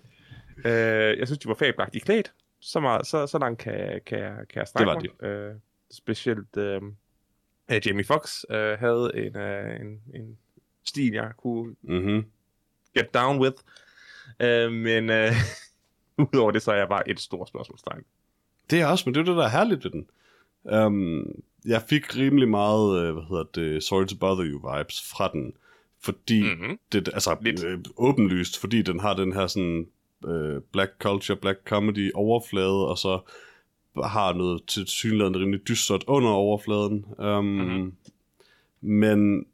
Øh, 0.65 1.19
jeg 1.19 1.27
synes, 1.27 1.39
de 1.39 1.47
var 1.47 1.53
fabelagtigt 1.55 2.05
klædt. 2.05 2.33
Så, 2.59 2.79
meget, 2.79 3.07
så, 3.07 3.27
så 3.27 3.37
langt 3.39 3.59
kan, 3.61 4.01
kan, 4.05 4.19
jeg- 4.19 4.47
kan 4.49 4.59
jeg 4.59 4.67
strække 4.67 4.87
var 4.91 4.99
mig. 5.21 5.29
Øh, 5.29 5.55
specielt 5.91 6.57
øh, 6.57 6.81
Jamie 7.85 8.03
Foxx 8.05 8.43
øh, 8.49 8.79
havde 8.79 9.11
en, 9.15 9.37
øh, 9.37 9.81
en, 9.81 10.01
en 10.15 10.37
stil, 10.85 11.13
jeg 11.13 11.31
kunne 11.37 11.75
Mm-hmm. 11.81 12.25
get 12.97 13.13
down 13.13 13.39
with. 13.41 13.55
Øh, 14.39 14.71
men 14.71 15.09
øh, 15.09 15.31
udover 16.33 16.51
det, 16.51 16.61
så 16.61 16.71
er 16.71 16.75
jeg 16.77 16.89
bare 16.89 17.09
et 17.09 17.19
stort 17.19 17.47
spørgsmålstegn. 17.47 18.03
Det 18.69 18.81
er 18.81 18.85
også, 18.87 19.03
men 19.09 19.13
det 19.15 19.21
er 19.21 19.25
det, 19.25 19.35
der 19.37 19.43
er 19.45 19.49
herligt 19.49 19.83
ved 19.83 19.91
den. 19.91 20.07
Um, 20.85 21.25
jeg 21.65 21.81
fik 21.89 22.15
rimelig 22.17 22.49
meget, 22.49 22.99
øh, 23.01 23.13
hvad 23.13 23.23
hedder 23.29 23.43
det, 23.55 23.83
Sorry 23.83 24.05
to 24.05 24.15
Bother 24.17 24.45
You 24.45 24.57
vibes 24.77 25.09
fra 25.11 25.29
den, 25.33 25.53
fordi 25.99 26.41
Mm-hmm. 26.43 26.79
det, 26.91 27.07
altså 27.13 27.37
Lidt. 27.41 27.63
øh, 27.63 27.79
åbenlyst, 27.97 28.59
fordi 28.59 28.81
den 28.81 28.99
har 28.99 29.13
den 29.13 29.33
her 29.33 29.47
sådan 29.47 29.87
øh, 30.27 30.61
black 30.71 30.91
culture, 30.99 31.37
black 31.37 31.59
comedy 31.65 32.11
overflade, 32.13 32.87
og 32.87 32.97
så 32.97 33.19
har 34.03 34.33
noget 34.33 34.63
til 34.67 34.87
synligheden 34.87 35.37
rimelig 35.37 35.67
dystert 35.67 36.03
under 36.07 36.29
overfladen. 36.29 37.05
Um, 37.17 37.45
Mhm. 37.45 37.65
mm-hmm. 37.65 37.93
Men 38.81 39.45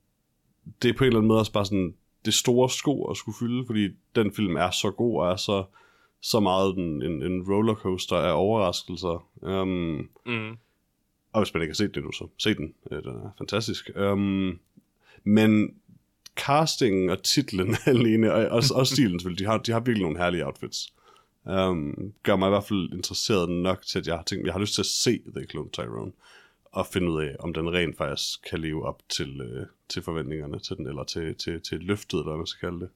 det 0.81 0.89
er 0.89 0.93
på 0.97 1.03
en 1.03 1.07
eller 1.07 1.19
anden 1.19 1.27
måde 1.27 1.39
også 1.39 1.51
bare 1.51 1.65
sådan 1.65 1.93
det 2.25 2.33
store 2.33 2.69
sko 2.69 3.03
at 3.05 3.17
skulle 3.17 3.35
fylde, 3.39 3.65
fordi 3.65 3.89
den 4.15 4.31
film 4.33 4.55
er 4.55 4.71
så 4.71 4.91
god 4.91 5.21
og 5.21 5.31
er 5.31 5.35
så, 5.35 5.63
så 6.21 6.39
meget 6.39 6.75
en, 6.77 7.01
en, 7.03 7.23
en 7.23 7.43
rollercoaster 7.51 8.15
af 8.15 8.33
overraskelser. 8.33 9.25
Um, 9.41 10.09
Mm. 10.25 10.57
og 11.33 11.41
hvis 11.43 11.53
man 11.53 11.63
ikke 11.63 11.71
har 11.71 11.75
set 11.75 11.95
det 11.95 12.03
nu, 12.03 12.11
så 12.11 12.27
se 12.37 12.53
den. 12.53 12.73
Øh, 12.91 13.03
Den 13.03 13.09
er 13.15 13.31
fantastisk. 13.37 13.89
Um, 13.95 14.59
men 15.23 15.69
castingen 16.35 17.09
og 17.09 17.23
titlen 17.23 17.75
alene, 17.85 18.33
og 18.33 18.45
også, 18.45 18.73
også 18.73 18.95
stilen 18.95 19.19
selvfølgelig, 19.19 19.45
de 19.45 19.51
har, 19.51 19.57
de 19.57 19.71
har 19.71 19.79
virkelig 19.79 20.03
nogle 20.03 20.17
herlige 20.17 20.45
outfits. 20.45 20.93
Um, 21.45 22.13
gør 22.23 22.35
mig 22.35 22.47
i 22.47 22.49
hvert 22.49 22.63
fald 22.63 22.93
interesseret 22.93 23.49
nok 23.49 23.81
til, 23.85 23.99
at 23.99 24.07
jeg 24.07 24.15
har 24.15 24.23
tænkt, 24.23 24.45
jeg 24.45 24.53
har 24.53 24.59
lyst 24.59 24.73
til 24.73 24.81
at 24.81 24.85
se 24.85 25.19
The 25.35 25.45
Clone 25.49 25.69
Tyrone, 25.69 26.11
at 26.77 26.87
finde 26.93 27.11
ud 27.11 27.23
af, 27.23 27.35
om 27.39 27.53
den 27.53 27.73
rent 27.73 27.97
faktisk 27.97 28.41
kan 28.49 28.59
leve 28.59 28.85
op 28.85 29.01
til, 29.09 29.41
øh, 29.41 29.65
til 29.89 30.01
forventningerne 30.01 30.59
til 30.59 30.77
den, 30.77 30.87
eller 30.87 31.03
til, 31.03 31.35
til, 31.35 31.61
til 31.61 31.79
løftet, 31.79 32.13
eller 32.19 32.31
hvad 32.31 32.37
man 32.37 32.47
skal 32.47 32.69
kalde 32.69 32.79
det. 32.79 32.89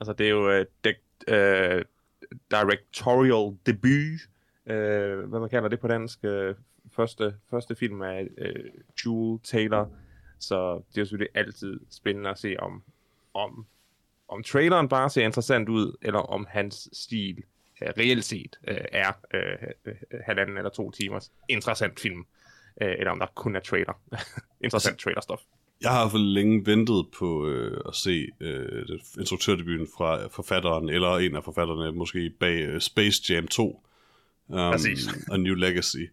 Altså, 0.00 0.12
det 0.12 0.26
er 0.26 0.30
jo 0.30 0.50
øh, 0.50 0.60
uh, 0.60 0.66
de- 0.84 0.94
uh, 1.28 1.34
øh, 1.34 1.84
directorial 2.50 3.56
debut, 3.66 4.20
uh, 4.66 5.28
hvad 5.30 5.40
man 5.40 5.48
kalder 5.48 5.68
det 5.68 5.80
på 5.80 5.88
dansk, 5.88 6.18
uh, 6.24 6.54
første, 6.92 7.34
første 7.50 7.74
film 7.74 8.02
af 8.02 8.28
uh, 8.40 8.80
Jewel 9.04 9.40
Taylor, 9.44 9.90
så 10.38 10.74
det 10.74 10.96
er 10.96 11.00
jo 11.00 11.04
selvfølgelig 11.04 11.36
altid 11.36 11.80
spændende 11.90 12.30
at 12.30 12.38
se, 12.38 12.56
om, 12.58 12.82
om, 13.34 13.66
om 14.28 14.42
traileren 14.42 14.88
bare 14.88 15.10
ser 15.10 15.24
interessant 15.24 15.68
ud, 15.68 15.96
eller 16.02 16.20
om 16.20 16.46
hans 16.50 16.88
stil 16.92 17.42
uh, 17.82 17.88
reelt 17.98 18.24
set 18.24 18.58
uh, 18.68 18.76
er 18.92 19.12
uh, 19.34 19.92
halvanden 20.24 20.56
eller 20.56 20.70
to 20.70 20.90
timers 20.90 21.32
interessant 21.48 22.00
film, 22.00 22.26
uh, 22.80 22.88
eller 22.98 23.10
om 23.10 23.18
der 23.18 23.26
kun 23.34 23.56
er 23.56 23.60
trailer. 23.60 23.92
interessant 24.64 24.98
trailerstof. 24.98 25.40
Jeg 25.82 25.90
har 25.90 26.08
fald 26.08 26.22
længe 26.22 26.66
ventet 26.66 27.06
på 27.18 27.48
øh, 27.48 27.80
at 27.88 27.94
se 27.94 28.28
øh, 28.40 28.84
instruktørdebuten 29.18 29.88
fra 29.96 30.26
forfatteren, 30.26 30.88
eller 30.88 31.16
en 31.16 31.36
af 31.36 31.44
forfatterne, 31.44 31.92
måske 31.92 32.30
bag 32.40 32.60
øh, 32.60 32.80
Space 32.80 33.32
Jam 33.32 33.48
2, 33.48 33.86
um, 34.48 34.56
Præcis. 34.56 35.08
A 35.32 35.36
New 35.36 35.54
Legacy, 35.54 36.06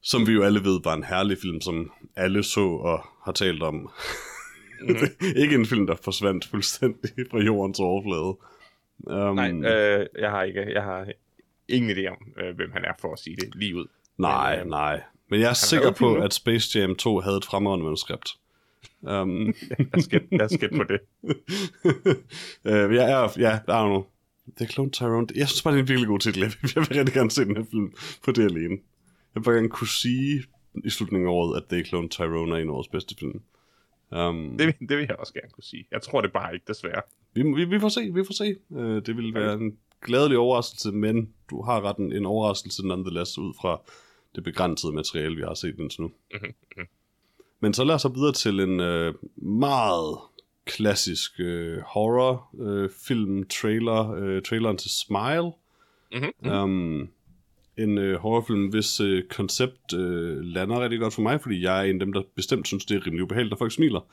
som 0.00 0.26
vi 0.26 0.32
jo 0.32 0.42
alle 0.42 0.64
ved 0.64 0.80
var 0.84 0.94
en 0.94 1.04
herlig 1.04 1.38
film, 1.38 1.60
som 1.60 1.92
alle 2.16 2.42
så 2.42 2.60
og 2.60 3.06
har 3.24 3.32
talt 3.32 3.62
om. 3.62 3.74
Mm-hmm. 3.74 5.36
ikke 5.42 5.54
en 5.54 5.66
film, 5.66 5.86
der 5.86 5.96
forsvandt 6.04 6.44
fuldstændig 6.50 7.10
fra 7.30 7.38
jordens 7.38 7.80
overflade. 7.80 8.36
Um, 9.28 9.36
Nej, 9.36 9.50
øh, 9.50 10.06
jeg 10.18 10.30
har 10.30 10.42
ikke, 10.42 10.72
jeg 10.72 10.82
har 10.82 11.06
ingen 11.68 11.90
idé 11.90 12.06
om, 12.06 12.32
øh, 12.36 12.56
hvem 12.56 12.72
han 12.72 12.84
er 12.84 12.92
for 13.00 13.12
at 13.12 13.18
sige 13.18 13.36
det 13.36 13.54
lige 13.54 13.76
ud. 13.76 13.86
nej, 14.18 14.56
men, 14.56 14.64
øh, 14.64 14.70
nej. 14.70 15.02
Men 15.32 15.40
jeg 15.40 15.50
er 15.50 15.54
sikker 15.54 15.90
på, 15.90 16.08
nu. 16.14 16.22
at 16.22 16.34
Space 16.34 16.78
Jam 16.78 16.94
2 16.96 17.20
havde 17.20 17.36
et 17.36 17.44
fremragende 17.44 17.84
manuskript. 17.84 18.28
Um, 19.00 19.46
Jeg 19.94 20.02
skal, 20.02 20.22
jeg 20.32 20.50
skal 20.50 20.76
på 20.76 20.82
det. 20.84 21.00
uh, 22.64 22.94
jeg 22.94 23.10
er, 23.12 23.28
ja, 23.38 23.56
I 23.56 23.60
don't 23.60 23.86
know. 23.88 24.04
The 24.56 24.66
Clone 24.66 24.90
Tyrone. 24.90 25.26
Jeg 25.34 25.48
synes 25.48 25.62
bare, 25.62 25.74
det 25.74 25.78
er 25.78 25.82
en 25.82 25.88
virkelig 25.88 26.08
god 26.08 26.18
titel. 26.18 26.40
Jeg 26.42 26.52
vil, 26.62 26.70
jeg 26.74 26.80
vil 26.88 26.96
rigtig 26.98 27.14
gerne 27.14 27.30
se 27.30 27.44
den 27.44 27.56
her 27.56 27.64
film 27.70 27.92
på 28.24 28.32
det 28.32 28.44
alene. 28.44 28.76
Jeg 29.34 29.34
vil 29.34 29.42
bare 29.44 29.54
gerne 29.54 29.68
kunne 29.68 29.88
sige 29.88 30.42
i 30.84 30.90
slutningen 30.90 31.28
af 31.28 31.32
året, 31.32 31.56
at 31.56 31.64
The 31.70 31.84
Clone 31.84 32.08
Tyrone 32.08 32.56
er 32.56 32.60
en 32.62 32.68
af 32.68 32.72
årets 32.72 32.88
bedste 32.88 33.14
film. 33.20 33.40
Um, 34.16 34.58
det. 34.58 34.66
vil- 34.66 34.88
Det 34.88 34.96
vil 34.98 35.06
jeg 35.08 35.16
også 35.18 35.32
gerne 35.32 35.48
kunne 35.52 35.64
sige. 35.64 35.84
Jeg 35.90 36.02
tror 36.02 36.20
det 36.20 36.32
bare 36.32 36.54
ikke, 36.54 36.64
desværre. 36.68 37.02
vi, 37.34 37.42
vi, 37.42 37.64
vi 37.64 37.80
får 37.80 37.88
se, 37.88 38.00
vi 38.14 38.24
får 38.26 38.34
se. 38.34 38.54
Uh, 38.70 39.02
det 39.06 39.16
vil 39.16 39.34
være 39.34 39.54
en 39.54 39.76
glædelig 40.02 40.38
overraskelse, 40.38 40.92
men 40.92 41.28
du 41.50 41.62
har 41.62 41.80
ret 41.80 41.96
en, 41.96 42.12
en 42.12 42.26
overraskelse 42.26 42.86
nonetheless 42.86 43.38
ud 43.38 43.54
fra 43.60 43.80
det 44.34 44.44
begrænsede 44.44 44.92
materiale, 44.92 45.36
vi 45.36 45.42
har 45.42 45.54
set 45.54 45.78
indtil 45.78 46.00
nu. 46.02 46.12
Mhm, 46.32 46.86
Men 47.60 47.74
så 47.74 47.84
lad 47.84 47.94
os 47.94 48.02
så 48.02 48.08
videre 48.08 48.32
til 48.32 48.60
en 48.60 48.80
øh, 48.80 49.14
meget 49.36 50.18
klassisk 50.64 51.32
øh, 51.38 51.78
horror 51.86 52.50
øh, 52.60 52.90
film 53.06 53.48
trailer, 53.48 54.10
øh, 54.10 54.42
traileren 54.42 54.76
til 54.76 54.90
Smile. 54.90 55.52
Mhm, 56.12 56.52
Um, 56.52 57.08
en 57.78 57.98
øh, 57.98 58.18
horrorfilm, 58.18 58.66
hvis 58.66 59.00
øh, 59.00 59.22
koncept 59.30 59.94
øh, 59.94 60.40
lander 60.40 60.80
rigtig 60.80 61.00
godt 61.00 61.14
for 61.14 61.22
mig, 61.22 61.40
fordi 61.40 61.62
jeg 61.62 61.78
er 61.78 61.90
en 61.90 61.94
af 61.94 62.00
dem, 62.00 62.12
der 62.12 62.22
bestemt 62.36 62.66
synes, 62.66 62.84
det 62.84 62.96
er 62.96 63.06
rimelig 63.06 63.22
ubehageligt, 63.22 63.50
når 63.50 63.58
folk 63.58 63.72
smiler. 63.72 64.00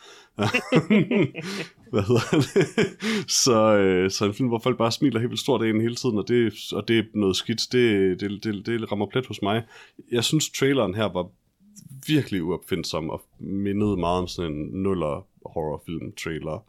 Hvad 1.91 2.01
hedder 2.01 2.21
det? 2.31 3.31
så, 3.31 3.77
øh, 3.77 4.11
så 4.11 4.25
en 4.25 4.33
film, 4.33 4.49
hvor 4.49 4.59
folk 4.59 4.77
bare 4.77 4.91
smiler 4.91 5.19
helt 5.19 5.29
vildt 5.29 5.41
stort 5.41 5.61
af 5.61 5.69
en 5.69 5.81
hele 5.81 5.95
tiden, 5.95 6.17
og 6.17 6.27
det, 6.27 6.53
og 6.73 6.87
det 6.87 6.99
er 6.99 7.03
noget 7.13 7.35
skidt, 7.35 7.61
det, 7.71 8.19
det, 8.19 8.43
det, 8.43 8.65
det 8.65 8.91
rammer 8.91 9.05
plet 9.05 9.27
hos 9.27 9.41
mig. 9.41 9.63
Jeg 10.11 10.23
synes, 10.23 10.49
traileren 10.49 10.95
her 10.95 11.13
var 11.13 11.27
virkelig 12.07 12.43
uopfindsom 12.43 13.09
og 13.09 13.21
mindede 13.39 13.97
meget 13.97 14.21
om 14.21 14.27
sådan 14.27 14.51
en 14.51 14.83
nuller 14.83 15.27
horrorfilm 15.45 16.11
trailer. 16.11 16.65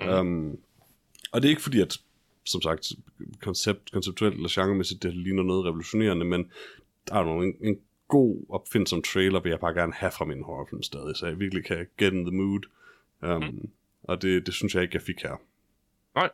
Mm. 0.00 0.08
Um, 0.08 0.58
og 1.32 1.42
det 1.42 1.48
er 1.48 1.50
ikke 1.50 1.62
fordi, 1.62 1.80
at 1.80 1.98
som 2.44 2.62
sagt, 2.62 2.92
koncept, 3.40 3.92
konceptuelt 3.92 4.34
eller 4.34 4.48
genremæssigt, 4.52 5.02
det 5.02 5.16
ligner 5.16 5.42
noget 5.42 5.64
revolutionerende, 5.64 6.24
men 6.24 6.50
der 7.08 7.14
er 7.14 7.24
nogle, 7.24 7.46
en, 7.46 7.54
en 7.60 7.78
god 8.08 8.46
opfindsom 8.48 9.02
trailer, 9.02 9.40
vil 9.40 9.50
jeg 9.50 9.60
bare 9.60 9.74
gerne 9.74 9.92
have 9.92 10.12
fra 10.12 10.24
min 10.24 10.42
horrorfilm 10.42 10.82
stadig, 10.82 11.16
så 11.16 11.26
jeg 11.26 11.38
virkelig 11.38 11.64
kan 11.64 11.86
get 11.98 12.12
in 12.12 12.24
the 12.24 12.36
mood. 12.36 12.60
Um, 13.22 13.42
mm. 13.42 13.70
Og 14.02 14.22
det, 14.22 14.46
det 14.46 14.54
synes 14.54 14.74
jeg 14.74 14.82
ikke, 14.82 14.94
jeg 14.94 15.02
fik 15.02 15.22
her. 15.22 15.40
Nej. 16.14 16.30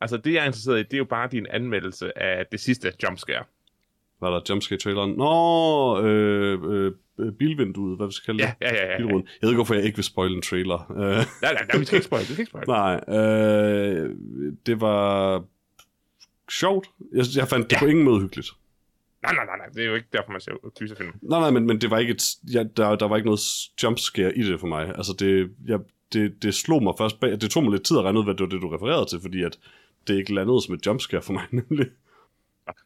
Altså, 0.00 0.16
det 0.16 0.32
jeg 0.32 0.42
er 0.42 0.46
interesseret 0.46 0.80
i, 0.80 0.82
det 0.82 0.94
er 0.94 0.98
jo 0.98 1.04
bare 1.04 1.28
din 1.28 1.46
anmeldelse 1.46 2.18
af 2.18 2.46
det 2.46 2.60
sidste 2.60 2.92
jumpscare. 3.02 3.44
Var 4.20 4.30
der 4.30 4.40
jumpscare 4.50 4.78
traileren? 4.78 5.10
Nå, 5.10 6.00
øh, 6.06 6.58
øh, 6.72 6.92
øh, 7.18 7.32
bilvinduet, 7.32 7.96
hvad 7.96 8.06
vi 8.06 8.12
skal 8.12 8.26
kalde 8.26 8.38
det? 8.48 8.54
Ja, 8.60 8.74
ja, 8.74 8.74
ja. 8.74 8.90
ja, 8.90 8.96
ja. 8.96 9.06
Jeg 9.08 9.08
ved 9.42 9.48
ikke, 9.50 9.54
hvorfor 9.54 9.74
jeg 9.74 9.84
ikke 9.84 9.96
vil 9.96 10.04
spoil 10.04 10.34
en 10.34 10.42
trailer. 10.42 10.86
Nej, 11.42 11.52
nej, 11.54 11.66
nej, 11.72 11.78
vi 11.78 11.84
skal 11.84 11.96
ikke 11.96 12.06
spoil, 12.06 12.20
vi 12.20 12.24
skal 12.26 12.38
ikke 12.40 12.50
spoil. 12.50 12.64
nej, 12.68 13.00
øh, 13.18 14.10
det 14.66 14.80
var 14.80 15.42
sjovt. 16.50 16.86
Jeg, 17.14 17.24
jeg 17.36 17.48
fandt 17.48 17.70
det 17.70 17.76
Ja. 17.76 17.80
på 17.80 17.86
ingen 17.86 18.04
måde 18.04 18.20
hyggeligt. 18.20 18.48
Nej, 19.22 19.34
nej, 19.34 19.44
nej, 19.44 19.56
nej, 19.56 19.66
det 19.74 19.82
er 19.82 19.86
jo 19.88 19.94
ikke 19.94 20.08
derfor, 20.12 20.32
man 20.32 20.40
ser 20.40 20.52
gyserfilm. 20.78 21.12
Nej, 21.22 21.40
nej, 21.40 21.50
men, 21.50 21.66
men 21.66 21.80
det 21.80 21.90
var 21.90 21.98
ikke 21.98 22.10
et, 22.12 22.22
ja, 22.54 22.64
der, 22.76 22.96
der 22.96 23.08
var 23.08 23.16
ikke 23.16 23.26
noget 23.26 23.40
jumpscare 23.82 24.36
i 24.38 24.42
det 24.42 24.60
for 24.60 24.66
mig. 24.66 24.92
Altså, 24.96 25.12
det, 25.18 25.50
jeg, 25.66 25.78
det, 26.12 26.42
det 26.42 26.54
slog 26.54 26.82
mig 26.82 26.94
først 26.98 27.20
bag, 27.20 27.30
det 27.40 27.50
tog 27.50 27.62
mig 27.62 27.72
lidt 27.72 27.82
tid 27.84 27.98
at 27.98 28.02
regne 28.04 28.18
ud, 28.18 28.24
hvad 28.24 28.34
det 28.34 28.40
var 28.40 28.46
det, 28.48 28.62
du 28.62 28.68
refererede 28.68 29.06
til, 29.10 29.18
fordi 29.22 29.42
at 29.42 29.58
det 30.08 30.16
ikke 30.18 30.34
landede 30.34 30.62
som 30.62 30.74
et 30.74 30.86
jumpscare 30.86 31.22
for 31.22 31.32
mig, 31.32 31.42
nemlig. 31.68 31.86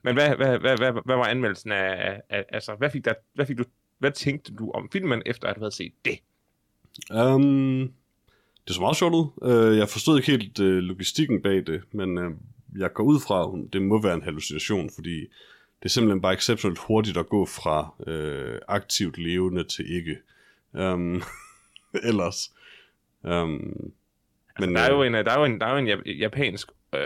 Men 0.02 0.14
hvad, 0.14 0.36
hvad, 0.36 0.58
hvad, 0.58 0.76
hvad, 0.76 0.92
hvad 1.04 1.16
var 1.16 1.24
anmeldelsen 1.24 1.72
af, 1.72 2.10
af, 2.10 2.22
af 2.28 2.44
altså, 2.48 2.74
hvad 2.74 2.90
fik, 2.90 3.04
der, 3.04 3.14
hvad 3.34 3.46
fik 3.46 3.58
du, 3.58 3.64
hvad 3.98 4.10
tænkte 4.10 4.54
du 4.54 4.70
om 4.70 4.88
filmen, 4.92 5.22
efter 5.26 5.48
at 5.48 5.56
du 5.56 5.60
havde 5.60 5.74
set 5.74 5.92
det? 6.04 6.18
Um, 7.14 7.92
det 8.66 8.74
så 8.74 8.80
meget 8.80 8.96
sjovt 8.96 9.14
ud. 9.14 9.26
Uh, 9.36 9.78
jeg 9.78 9.88
forstod 9.88 10.18
ikke 10.18 10.30
helt 10.30 10.58
uh, 10.60 10.66
logistikken 10.66 11.42
bag 11.42 11.66
det, 11.66 11.82
men 11.92 12.18
uh, 12.18 12.32
jeg 12.78 12.92
går 12.92 13.04
ud 13.04 13.20
fra, 13.20 13.42
at 13.42 13.72
det 13.72 13.82
må 13.82 14.02
være 14.02 14.14
en 14.14 14.22
hallucination, 14.22 14.90
fordi 14.94 15.20
det 15.78 15.84
er 15.84 15.88
simpelthen 15.88 16.20
bare 16.20 16.34
exceptionelt 16.34 16.78
hurtigt 16.78 17.16
at 17.16 17.28
gå 17.28 17.46
fra 17.46 17.94
uh, 18.06 18.58
aktivt 18.68 19.18
levende 19.18 19.64
til 19.64 19.96
ikke. 19.96 20.18
Um, 20.72 21.22
ellers. 22.10 22.54
Um, 23.22 23.92
Altså, 24.58 24.74
der, 24.74 24.80
er 24.80 24.92
jo 24.92 25.02
en, 25.02 25.14
der, 25.14 25.30
er 25.30 25.38
jo 25.38 25.44
en, 25.44 25.60
der 25.60 25.66
er 25.66 25.72
jo 25.72 25.78
en 25.78 25.88
jap- 25.88 26.18
japansk 26.18 26.68
øh, 26.94 27.00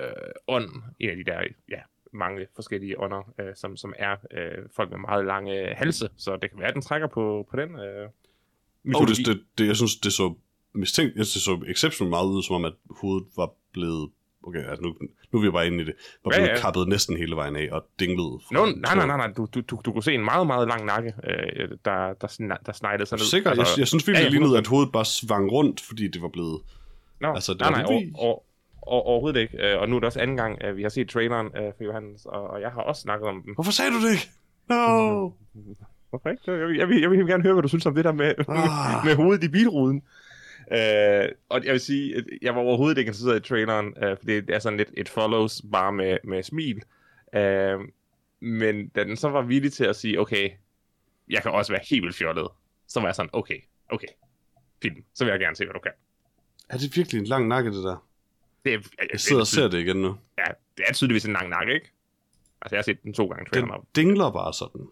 ånd, 0.48 0.70
en 1.00 1.10
af 1.10 1.16
de 1.16 1.24
der 1.24 1.42
ja, 1.68 1.80
mange 2.12 2.46
forskellige 2.54 3.00
ånder, 3.00 3.32
øh, 3.40 3.46
som, 3.54 3.76
som 3.76 3.94
er 3.98 4.12
øh, 4.12 4.64
folk 4.76 4.90
med 4.90 4.98
meget 4.98 5.26
lange 5.26 5.74
halse, 5.74 6.08
så 6.16 6.36
det 6.36 6.50
kan 6.50 6.58
være, 6.58 6.68
at 6.68 6.74
den 6.74 6.82
trækker 6.82 7.06
på, 7.06 7.46
på 7.50 7.56
den 7.56 7.70
øh, 7.78 8.08
mytologi. 8.84 9.22
det, 9.22 9.26
det, 9.26 9.42
det, 9.58 9.66
jeg 9.66 9.76
synes, 9.76 9.96
det 9.96 10.12
så 10.12 10.34
mistænkt, 10.74 11.16
jeg 11.16 11.26
synes, 11.26 11.32
det 11.32 11.42
så 11.42 11.64
exceptionelt 11.68 12.10
meget 12.10 12.26
ud, 12.26 12.42
som 12.42 12.56
om 12.56 12.64
at 12.64 12.72
hovedet 13.00 13.28
var 13.36 13.50
blevet, 13.72 14.10
okay, 14.42 14.58
altså 14.58 14.82
nu, 14.82 14.94
nu 15.32 15.38
er 15.38 15.42
vi 15.42 15.50
bare 15.50 15.66
inde 15.66 15.82
i 15.82 15.84
det, 15.86 15.94
var 16.24 16.30
Ja, 16.34 16.38
blevet 16.38 16.48
ja. 16.56 16.60
kappet 16.60 16.88
næsten 16.88 17.16
hele 17.16 17.36
vejen 17.36 17.56
af 17.56 17.68
og 17.72 17.86
dinglede. 18.00 18.38
fra 18.48 18.68
en 18.68 18.78
nej, 18.80 18.94
nej, 18.94 19.06
nej, 19.06 19.16
nej. 19.16 19.32
Du, 19.36 19.46
du, 19.54 19.60
du, 19.60 19.80
du 19.84 19.92
kunne 19.92 20.02
se 20.02 20.14
en 20.14 20.24
meget, 20.24 20.46
meget 20.46 20.68
lang 20.68 20.84
nakke, 20.84 21.14
øh, 21.24 21.68
der, 21.84 22.12
der, 22.20 22.28
sna- 22.28 22.62
der 22.66 22.72
sneglede 22.72 23.06
sig 23.06 23.18
ned. 23.18 23.24
Sikkert, 23.26 23.58
altså, 23.58 23.72
jeg, 23.74 23.78
jeg 23.78 23.88
synes 23.88 24.06
virkelig, 24.08 24.22
ja, 24.24 24.28
ja, 24.28 24.30
ja, 24.30 24.34
ja, 24.34 24.38
lignede, 24.40 24.58
at 24.58 24.66
hovedet 24.66 24.92
bare 24.92 25.04
svang 25.04 25.52
rundt, 25.52 25.80
fordi 25.80 26.08
det 26.08 26.22
var 26.22 26.28
blevet... 26.28 26.60
Nå, 27.20 27.28
altså, 27.34 27.52
det 27.52 27.60
nej, 27.60 27.70
var 27.70 27.76
nej, 27.76 27.86
over, 27.86 28.02
over, 28.14 28.38
overhovedet 28.82 29.40
ikke. 29.40 29.72
Øh, 29.72 29.80
Og 29.80 29.88
nu 29.88 29.96
er 29.96 30.00
det 30.00 30.06
også 30.06 30.20
anden 30.20 30.36
gang, 30.36 30.64
at 30.64 30.76
vi 30.76 30.82
har 30.82 30.88
set 30.88 31.08
traileren 31.08 31.46
øh, 31.56 31.72
for 31.76 31.84
Johannes, 31.84 32.26
og, 32.26 32.50
og 32.50 32.60
jeg 32.60 32.70
har 32.70 32.80
også 32.82 33.02
snakket 33.02 33.28
om 33.28 33.42
den. 33.42 33.54
Hvorfor 33.54 33.72
sagde 33.72 33.90
du 33.90 34.06
det 34.06 34.12
ikke? 34.12 34.30
No! 34.68 35.30
Hvorfor 36.10 36.28
ikke? 36.28 36.42
Jeg 36.52 36.68
vil, 36.68 36.76
jeg, 36.76 36.88
vil, 36.88 37.00
jeg 37.00 37.10
vil 37.10 37.26
gerne 37.26 37.42
høre, 37.42 37.52
hvad 37.52 37.62
du 37.62 37.68
synes 37.68 37.86
om 37.86 37.94
det 37.94 38.04
der 38.04 38.12
med, 38.12 38.34
Ah. 38.48 39.04
med 39.06 39.14
hovedet 39.16 39.44
i 39.44 39.48
bilruden. 39.48 40.02
Øh, 40.72 41.28
og 41.48 41.64
jeg 41.64 41.72
vil 41.72 41.80
sige, 41.80 42.16
at 42.16 42.24
jeg 42.42 42.54
var 42.54 42.60
overhovedet 42.60 42.98
ikke 42.98 43.08
interesseret 43.08 43.36
i 43.46 43.48
traileren, 43.48 43.94
øh, 44.02 44.16
for 44.16 44.24
det 44.24 44.50
er 44.50 44.58
sådan 44.58 44.76
lidt 44.76 44.90
et 44.96 45.08
follows, 45.08 45.62
bare 45.72 45.92
med, 45.92 46.18
med 46.24 46.42
smil. 46.42 46.82
Øh, 47.34 47.78
men 48.40 48.88
da 48.88 49.04
den 49.04 49.16
så 49.16 49.28
var 49.28 49.42
villig 49.42 49.72
til 49.72 49.84
at 49.84 49.96
sige, 49.96 50.20
okay, 50.20 50.50
jeg 51.30 51.42
kan 51.42 51.50
også 51.50 51.72
være 51.72 51.80
helt 51.90 52.02
vildt 52.02 52.16
fjollet, 52.16 52.48
så 52.88 53.00
var 53.00 53.08
jeg 53.08 53.14
sådan, 53.14 53.30
okay, 53.32 53.58
okay, 53.88 54.06
film, 54.82 54.96
så 55.14 55.24
vil 55.24 55.30
jeg 55.30 55.40
gerne 55.40 55.56
se, 55.56 55.64
hvad 55.64 55.74
du 55.74 55.80
kan. 55.80 55.92
Er 56.68 56.76
det 56.78 56.96
virkelig 56.96 57.18
en 57.20 57.26
lang 57.26 57.48
nakke, 57.48 57.70
det 57.70 57.84
der? 57.84 58.06
Det 58.64 58.74
er, 58.74 58.78
jeg, 58.98 59.08
Jeg 59.12 59.20
sidder 59.20 59.40
og 59.42 59.46
ser 59.46 59.68
det 59.68 59.78
igen 59.80 59.96
nu. 59.96 60.16
Ja, 60.38 60.44
det 60.76 60.84
er 60.88 60.92
tydeligvis 60.92 61.24
en 61.24 61.32
lang 61.32 61.48
nakke, 61.48 61.74
ikke? 61.74 61.90
Altså, 62.62 62.74
jeg 62.76 62.78
har 62.78 62.82
set 62.82 63.02
den 63.02 63.14
to 63.14 63.26
gange, 63.26 63.60
Den 63.60 63.70
op. 63.70 63.84
dingler 63.96 64.30
bare 64.30 64.52
sådan. 64.52 64.86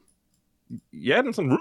Ja, 0.93 1.23
den 1.23 1.35
sådan... 1.35 1.59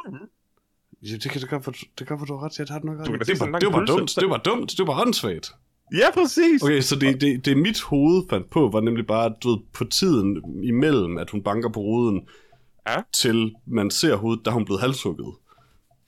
Ja, 1.04 1.14
det 1.14 1.32
kan 1.32 1.42
det 1.42 1.50
godt, 1.50 1.64
for, 1.64 1.72
det 1.72 2.08
kan 2.08 2.20
for 2.20 2.26
du 2.26 2.38
har 2.38 2.46
ret 2.46 2.58
det 2.58 2.70
har 2.70 2.80
nok 2.80 3.00
ret. 3.00 3.28
Det, 3.28 3.42
en 3.42 3.52
var, 3.54 3.60
det 3.60 3.74
var 3.74 3.86
dumt, 3.86 4.16
det 4.16 4.30
var 4.30 4.38
dumt, 4.38 4.74
det 4.78 4.88
var 4.88 5.02
åndssvagt. 5.02 5.52
Ja, 5.94 6.12
præcis. 6.14 6.64
Okay, 6.64 6.82
så 6.82 6.96
det, 6.96 7.22
det, 7.22 7.46
det 7.46 7.58
mit 7.58 7.82
hoved 7.82 8.24
fandt 8.30 8.50
på, 8.50 8.70
var 8.74 8.82
nemlig 8.82 9.08
bare, 9.08 9.34
du 9.44 9.50
ved, 9.50 9.58
på 9.74 9.84
tiden 9.84 10.44
imellem, 10.64 11.18
at 11.18 11.30
hun 11.30 11.44
banker 11.44 11.70
på 11.70 11.80
ruden, 11.80 12.28
Ja. 12.88 13.02
til 13.14 13.56
man 13.66 13.92
ser 13.92 14.16
hovedet, 14.16 14.46
da 14.46 14.50
hun 14.52 14.66
blevet 14.66 14.82
halshugget 14.82 15.36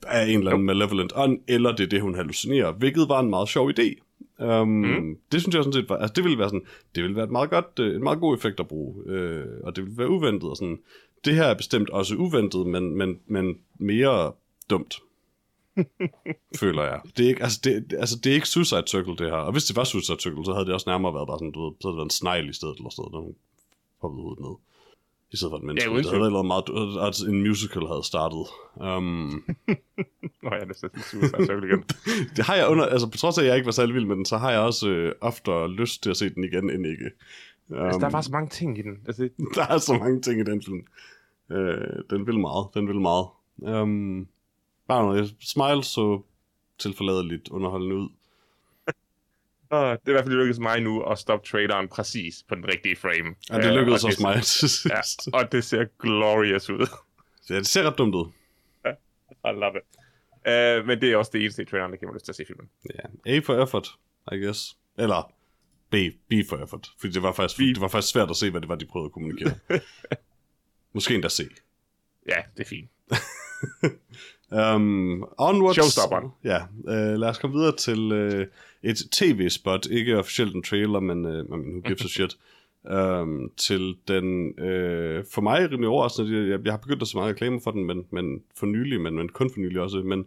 af 0.08 0.28
en 0.28 0.38
eller 0.40 0.52
anden 0.52 0.66
malevolent 0.66 1.12
ånd, 1.16 1.40
eller 1.48 1.76
det 1.76 1.84
er 1.84 1.88
det, 1.90 2.02
hun 2.02 2.16
hallucinerer, 2.16 2.72
hvilket 2.72 3.10
var 3.10 3.20
en 3.20 3.30
meget 3.30 3.50
sjov 3.50 3.70
idé. 3.70 4.11
Um, 4.42 4.68
mm. 4.68 5.18
Det 5.32 5.42
synes 5.42 5.56
jeg 5.56 5.64
sådan 5.64 5.74
set 5.74 5.90
var, 5.90 5.98
altså 5.98 6.14
det 6.14 6.24
ville 6.24 6.38
være 6.38 6.50
sådan, 6.50 6.66
det 6.96 7.04
ville 7.04 7.16
være 7.16 7.26
et 7.26 7.32
meget 7.32 7.50
godt, 7.50 7.80
øh, 7.80 7.96
en 7.96 8.04
meget 8.04 8.20
god 8.20 8.38
effekt 8.38 8.60
at 8.60 8.68
bruge, 8.68 9.04
øh, 9.06 9.46
og 9.64 9.76
det 9.76 9.84
ville 9.84 9.98
være 9.98 10.10
uventet 10.10 10.50
og 10.50 10.58
sådan. 10.58 10.80
Det 11.26 11.36
her 11.36 11.44
er 11.44 11.54
bestemt 11.54 11.90
også 11.90 12.16
uventet, 12.16 12.68
men, 12.68 12.98
men, 12.98 13.20
men 13.28 13.58
mere 13.80 14.32
dumt. 14.70 15.02
føler 16.62 16.84
jeg. 16.84 17.02
Det 17.18 17.26
er, 17.26 17.30
ikke, 17.30 17.44
altså, 17.44 17.60
det, 17.64 17.94
altså, 18.00 18.16
det 18.24 18.30
er 18.30 18.34
ikke 18.34 18.48
Suicide 18.48 18.84
Circle, 18.88 19.16
det 19.16 19.30
her. 19.30 19.34
Og 19.48 19.52
hvis 19.52 19.64
det 19.64 19.76
var 19.76 19.84
Suicide 19.84 20.22
Circle, 20.22 20.46
så 20.46 20.54
havde 20.54 20.66
det 20.66 20.74
også 20.74 20.90
nærmere 20.90 21.14
været 21.14 21.28
bare 21.28 21.40
sådan, 21.40 21.52
du 21.52 21.64
ved, 21.64 21.74
så 21.82 21.88
havde 21.88 21.94
det 21.94 21.98
været 21.98 22.12
en 22.12 22.20
snegl 22.20 22.50
i 22.50 22.54
stedet, 22.54 22.78
eller 22.78 22.90
sådan 22.90 23.12
noget, 23.12 23.28
der 23.28 23.34
hoppede 24.02 24.22
hovedet 24.22 24.44
ned. 24.46 24.56
I 25.34 25.38
stedet 25.38 25.52
for 25.52 25.58
et 25.58 25.64
menneske. 25.64 25.90
Ja, 25.90 25.96
Ja, 25.96 26.02
det 26.02 26.10
havde 26.20 26.34
været 26.34 26.46
meget, 26.46 26.64
at 27.08 27.20
en 27.34 27.42
musical 27.48 27.82
havde 27.88 28.04
startet. 28.04 28.46
Um, 28.76 29.44
Nå, 30.44 30.50
jeg 30.52 30.62
er 30.62 30.66
næsten 30.66 30.90
Suicide 31.12 31.46
Circle 31.46 31.68
igen. 31.68 31.84
det 32.36 32.46
har 32.46 32.56
jeg 32.56 32.68
under, 32.68 32.86
altså 32.86 33.08
på 33.10 33.18
trods 33.18 33.38
af, 33.38 33.42
at 33.42 33.48
jeg 33.48 33.56
ikke 33.56 33.66
var 33.66 33.72
særlig 33.72 33.96
vild 33.96 34.06
med 34.06 34.16
den, 34.16 34.26
så 34.26 34.38
har 34.38 34.52
jeg 34.52 34.60
også 34.60 34.90
øh, 34.90 35.12
ofte 35.22 35.68
lyst 35.68 36.04
til 36.04 36.10
at 36.10 36.18
se 36.18 36.30
den 36.30 36.44
igen, 36.44 36.70
end 36.70 36.86
ikke. 36.88 37.06
Um, 37.70 37.78
Altså, 37.78 38.00
der 38.00 38.06
er 38.08 38.12
bare 38.12 38.24
så 38.24 38.32
mange 38.32 38.50
ting 38.50 38.78
i 38.78 38.82
den. 38.82 39.00
Altså, 39.08 39.24
det- 39.24 39.32
der 39.56 39.66
er 39.68 39.78
så 39.78 39.94
mange 39.94 40.22
ting 40.22 40.40
i 40.42 40.44
den 40.44 40.62
film. 40.64 40.82
Øh, 41.52 41.78
den 42.10 42.28
vil 42.28 42.40
meget, 42.40 42.68
den 42.74 42.88
vil 42.88 43.00
meget. 43.02 43.26
Um, 43.58 44.28
bare 44.88 45.04
noget, 45.04 45.36
Smile 45.40 45.84
så 45.84 46.22
tilforladeligt 46.80 47.50
underholdende 47.50 47.96
ud. 47.96 48.10
Åh, 49.72 49.92
det 49.92 50.00
er 50.06 50.10
i 50.10 50.12
hvert 50.12 50.24
fald 50.24 50.36
lykkedes 50.36 50.60
mig 50.60 50.82
nu 50.82 51.04
at 51.04 51.18
stoppe 51.20 51.48
traileren 51.48 51.88
præcis 51.88 52.44
på 52.48 52.56
den 52.56 52.68
rigtige 52.68 52.96
frame. 52.96 53.36
Ja, 53.50 53.58
det 53.58 53.66
Øh, 53.66 53.76
lykkedes 53.80 54.04
og 54.04 54.08
også 54.08 54.22
mig 54.22 54.36
til 54.36 54.70
sidst. 54.70 54.86
Ja, 55.34 55.38
og 55.38 55.52
det 55.52 55.64
ser 55.64 55.86
glorious 56.00 56.70
ud. 56.70 56.88
Ja, 57.50 57.56
det 57.56 57.68
ser 57.68 57.84
ret 57.84 57.98
dumt 57.98 58.16
ud. 58.16 58.32
I 59.46 59.48
love 59.54 59.74
it. 59.78 59.84
Uh, 60.48 60.88
men 60.88 61.02
det 61.02 61.12
er 61.12 61.18
også 61.18 61.32
det 61.34 61.42
eneste 61.42 61.62
i 61.62 61.66
traileren, 61.66 61.92
der 61.92 61.98
giver 61.98 62.12
mig 62.12 62.16
lyst 62.16 62.26
til 62.26 62.32
at 62.32 62.36
se 62.36 62.46
filmen. 62.48 62.70
Ja, 63.26 63.36
A 63.38 63.40
for 63.40 63.64
effort, 63.64 63.88
I 64.32 64.36
guess. 64.46 64.78
Eller 64.98 65.34
B, 65.90 65.96
B 66.30 66.34
for 66.50 66.64
effort. 66.64 66.88
Fordi 67.00 67.14
det 67.14 67.24
var, 67.24 67.32
faktisk, 67.32 67.58
B. 67.58 67.62
det 67.62 67.82
var 67.82 67.88
faktisk 67.88 68.14
svært 68.14 68.30
at 68.30 68.36
se, 68.36 68.52
hvad 68.52 68.62
det 68.62 68.70
var, 68.70 68.76
de 68.76 68.86
prøvede 68.86 69.06
at 69.06 69.12
kommunikere. 69.12 69.54
Måske 70.94 71.14
endda 71.16 71.30
C. 71.30 71.40
Ja, 72.30 72.36
det 72.58 72.64
er 72.64 72.68
fint. 72.70 72.90
Um, 74.52 75.26
onwards. 75.38 75.76
Showstopperen. 75.76 76.32
Ja, 76.44 76.58
uh, 76.84 77.20
lad 77.20 77.30
os 77.30 77.38
komme 77.38 77.56
videre 77.56 77.76
til 77.76 78.12
uh, 78.12 78.46
et 78.84 78.98
tv-spot, 79.12 79.86
ikke 79.86 80.18
officielt 80.18 80.56
en 80.56 80.64
trailer, 80.64 81.00
men 81.00 81.22
men 81.22 81.44
who 81.50 81.82
gives 81.82 82.06
a 82.06 82.08
shit. 82.18 82.38
Um, 82.84 83.52
til 83.58 83.96
den, 84.08 84.48
uh, 84.48 85.24
for 85.34 85.42
mig 85.42 85.72
rimelig 85.72 85.88
overraskende, 85.88 86.50
jeg, 86.50 86.60
jeg 86.66 86.74
har 86.74 86.78
begyndt 86.78 87.02
at 87.02 87.08
se 87.08 87.18
meget 87.18 87.30
reklamer 87.30 87.60
for 87.64 87.72
den, 87.72 87.86
men, 87.86 88.06
men 88.12 88.44
for 88.58 88.66
nylig, 88.66 89.02
men, 89.02 89.16
men 89.16 89.30
kun 89.30 89.50
for 89.54 89.60
nylig 89.60 89.82
også, 89.82 89.98
men 89.98 90.26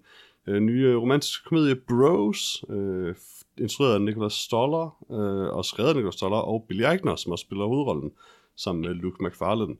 uh, 0.49 0.55
nye 0.55 0.97
romantiske 0.97 1.45
komedie 1.49 1.75
Bros, 1.75 2.65
uh, 2.69 3.15
instrueret 3.59 3.95
af 3.95 4.01
Nicholas 4.01 4.33
Stoller, 4.33 4.97
uh, 5.09 5.57
og 5.57 5.65
skrevet 5.65 5.89
af 5.89 5.95
Nicholas 5.95 6.15
Stoller, 6.15 6.37
og 6.37 6.65
Billy 6.69 6.83
Eichner, 6.83 7.17
som 7.17 7.33
også 7.33 7.43
spiller 7.43 7.67
hovedrollen, 7.67 8.13
sammen 8.57 8.83
med 8.83 8.95
Luke 8.95 9.25
McFarlane. 9.25 9.77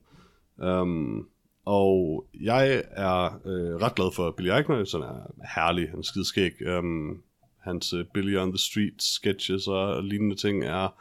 Um, 0.57 1.27
og 1.65 2.25
jeg 2.41 2.83
er 2.91 3.39
øh, 3.45 3.75
ret 3.75 3.95
glad 3.95 4.15
for 4.15 4.31
Billy 4.31 4.49
Eichner, 4.49 4.85
som 4.85 5.01
er 5.01 5.31
herlig, 5.55 5.89
han 5.89 5.99
er 5.99 6.03
skideskæg. 6.03 6.51
Um, 6.77 7.21
hans 7.59 7.93
øh, 7.93 8.05
Billy 8.13 8.37
on 8.37 8.51
the 8.51 8.57
Street 8.57 9.03
sketches 9.03 9.67
og 9.67 10.03
lignende 10.03 10.35
ting 10.35 10.63
er 10.63 10.95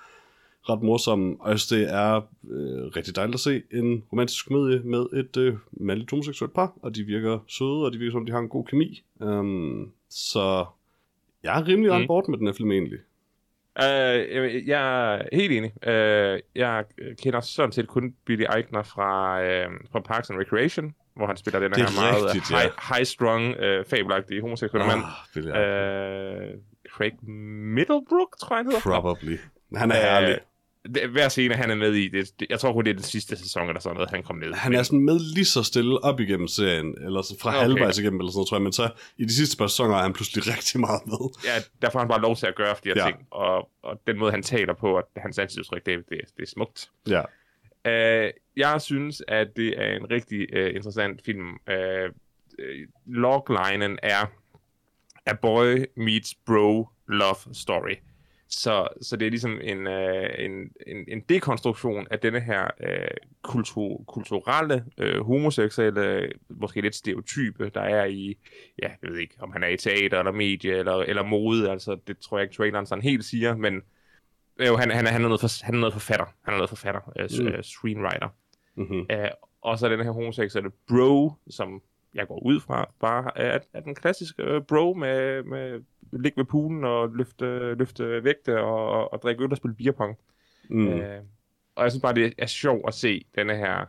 ret 0.71 0.83
morsomme. 0.83 1.37
Og 1.41 1.51
jeg 1.51 1.59
synes, 1.59 1.81
det 1.81 1.95
er 1.95 2.17
øh, 2.51 2.85
rigtig 2.97 3.17
dejligt 3.17 3.35
at 3.35 3.41
se 3.41 3.63
en 3.73 4.05
romantisk 4.13 4.47
komedie 4.47 4.81
med 4.81 5.07
et 5.13 5.37
øh, 5.37 5.55
mandligt 5.73 6.11
homoseksuelt 6.11 6.55
par, 6.55 6.73
og 6.83 6.95
de 6.95 7.05
virker 7.05 7.39
søde, 7.49 7.85
og 7.85 7.93
de 7.93 7.99
virker 7.99 8.13
som, 8.13 8.27
de 8.27 8.33
har 8.33 8.39
en 8.39 8.49
god 8.49 8.65
kemi. 8.65 9.03
Um, 9.21 9.93
så 10.09 10.67
jeg 11.43 11.61
er 11.61 11.69
rimelig 11.69 11.93
mm. 11.93 11.97
on 11.97 12.07
board 12.07 12.29
med 12.29 12.39
den 12.39 12.47
her 12.47 12.55
film 12.55 12.73
egentlig. 12.73 12.99
Uh, 13.81 14.69
jeg, 14.69 15.15
er 15.15 15.23
helt 15.33 15.53
enig. 15.53 15.73
Uh, 15.87 16.41
jeg 16.55 16.85
kender 17.23 17.41
sådan 17.41 17.73
set 17.73 17.89
kun 17.89 18.15
Billy 18.27 18.45
Eichner 18.57 18.83
fra, 18.83 19.41
uh, 19.43 19.73
fra 19.93 20.01
Parks 20.01 20.31
and 20.31 20.39
Recreation, 20.39 20.95
hvor 21.17 21.27
han 21.27 21.37
spiller 21.37 21.61
den 21.61 21.73
er 21.73 21.77
her 21.77 22.01
meget 22.01 22.25
rigtigt, 22.25 22.51
ja. 22.51 22.57
high, 22.59 22.71
high-strung, 22.93 23.45
uh, 23.49 23.85
fabelagtige 23.91 24.41
homoseksuelle 24.41 24.87
mand. 24.87 25.03
Ah. 25.05 26.45
Uh, 26.45 26.61
Craig 26.91 27.13
Middlebrook, 27.77 28.39
tror 28.41 28.57
jeg, 28.57 28.59
han 28.59 28.67
hedder. 28.67 28.81
Probably. 28.81 29.37
Han 29.77 29.91
er 29.91 29.95
herlig. 29.95 30.39
Hver 31.11 31.29
scene, 31.29 31.55
han 31.55 31.71
er 31.71 31.75
med 31.75 31.93
i, 31.95 32.09
det, 32.09 32.41
det, 32.41 32.47
jeg 32.51 32.61
tror 32.61 32.73
kun, 32.73 32.85
det 32.85 32.91
er 32.91 32.95
den 32.95 33.03
sidste 33.03 33.37
sæson, 33.37 33.69
eller 33.69 33.81
sådan 33.81 33.95
noget, 33.95 34.11
han 34.11 34.23
kom 34.23 34.37
med. 34.37 34.53
Han 34.55 34.75
er 34.75 34.83
sådan 34.83 34.99
med 35.05 35.19
lige 35.35 35.45
så 35.45 35.63
stille 35.63 36.05
op 36.05 36.21
igennem 36.21 36.49
serien, 36.49 36.95
eller 37.05 37.23
så 37.23 37.37
fra 37.41 37.51
Okay. 37.51 37.61
halvvejs 37.61 37.99
igennem, 37.99 38.21
eller 38.21 38.31
sådan 38.31 38.39
noget, 38.39 38.49
tror 38.49 38.57
jeg, 38.57 38.63
men 38.63 38.73
så 38.73 38.91
i 39.19 39.25
de 39.25 39.35
sidste 39.35 39.57
par 39.57 39.67
sæsoner 39.67 39.97
er 39.97 40.03
han 40.03 40.13
pludselig 40.13 40.47
rigtig 40.57 40.81
meget 40.81 41.01
med. 41.07 41.31
Ja, 41.45 41.63
der 41.83 41.91
får 41.91 41.99
han 41.99 42.09
bare 42.09 42.21
lov 42.21 42.37
til 42.37 42.47
at 42.47 42.55
gøre 42.55 42.75
de 42.85 42.89
her 42.89 42.95
Ja. 42.97 43.05
ting, 43.07 43.27
og, 43.31 43.69
og 43.83 44.01
den 44.07 44.19
måde, 44.19 44.31
han 44.31 44.43
taler 44.43 44.75
på, 44.75 44.97
og 44.97 45.09
hans 45.17 45.39
ansigtsudtryk, 45.39 45.87
det, 45.87 45.99
det, 46.09 46.21
det 46.37 46.43
er 46.43 46.47
smukt. 46.47 46.91
Ja. 47.09 47.23
Uh, 47.89 48.31
jeg 48.57 48.81
synes, 48.81 49.23
at 49.29 49.47
det 49.57 49.75
er 49.83 49.97
en 49.97 50.11
rigtig 50.11 50.39
uh, 50.53 50.75
interessant 50.75 51.21
film. 51.25 51.49
Uh, 51.49 52.11
loglinen 53.07 53.99
er 54.03 54.27
A 55.27 55.33
boy 55.43 55.85
meets 55.97 56.35
bro 56.47 56.89
love 57.09 57.37
story. 57.53 57.95
Så, 58.49 58.89
så 59.03 59.17
det 59.17 59.27
er 59.27 59.31
ligesom 59.31 59.61
en, 59.63 59.87
uh, 59.87 60.45
en, 60.45 60.51
en, 60.87 61.05
en 61.09 61.21
dekonstruktion 61.21 62.07
af 62.11 62.19
denne 62.19 62.41
her 62.41 62.71
uh, 62.81 63.17
kultur, 63.43 64.05
kulturelle, 64.07 64.85
uh, 65.03 65.27
homoseksuelle, 65.27 66.33
måske 66.49 66.81
lidt 66.81 66.95
stereotype, 66.95 67.71
der 67.75 67.81
er 67.81 68.05
i, 68.05 68.37
ja, 68.83 68.89
jeg 69.03 69.11
ved 69.11 69.19
ikke, 69.19 69.35
om 69.41 69.53
han 69.53 69.63
er 69.63 69.69
i 69.69 69.77
teater 69.77 70.19
eller 70.19 70.33
medie 70.33 70.73
eller, 70.79 70.95
eller 70.95 71.23
mode, 71.23 71.71
altså 71.71 71.97
det 72.07 72.19
tror 72.19 72.39
jeg 72.39 72.43
ikke 72.45 72.55
traileren 72.55 72.87
sådan 72.87 73.03
helt 73.05 73.25
siger, 73.25 73.57
men 73.57 73.83
jo, 74.67 74.77
han, 74.77 74.91
han, 74.91 75.07
er, 75.07 75.11
han, 75.11 75.23
er 75.25 75.29
noget 75.29 75.41
for, 75.41 75.65
han 75.65 75.75
er 75.75 75.79
noget 75.79 75.93
forfatter, 75.93 76.27
han 76.45 76.55
er 76.55 76.59
noget 76.59 76.69
forfatter, 76.69 77.01
uh, 77.07 77.45
Mm. 77.45 77.57
mm. 77.57 77.63
screenwriter. 77.63 78.29
Mm-hmm. 78.77 79.01
Uh, 79.13 79.29
og 79.63 79.79
så 79.79 79.89
den 79.89 80.01
her 80.05 80.11
homoseksuelle 80.11 80.71
bro, 80.89 81.33
som 81.51 81.83
jeg 82.15 82.27
går 82.29 82.43
ud 82.47 82.61
fra, 82.61 82.91
bare 83.01 83.39
er, 83.39 83.59
er 83.73 83.81
den 83.81 83.95
klassiske 83.95 84.57
uh, 84.57 84.63
bro 84.63 84.93
med, 84.95 85.43
med 85.43 85.81
ligge 86.21 86.37
ved 86.37 86.45
poolen 86.45 86.85
og 86.85 87.11
løfte, 87.15 87.75
løfte 87.75 88.25
vægte 88.25 88.61
og, 88.61 88.89
og, 88.89 89.13
og 89.13 89.23
drikke 89.23 89.45
øl 89.45 89.51
og 89.51 89.57
spille 89.57 89.75
beerpong. 89.75 90.19
Mm. 90.71 90.89
Uh, 90.89 91.01
og 91.75 91.83
jeg 91.83 91.91
synes 91.93 92.03
bare, 92.03 92.15
det 92.15 92.35
er 92.39 92.47
sjovt 92.47 92.89
at 92.89 92.95
se 92.95 93.27
denne 93.35 93.57
her, 93.57 93.87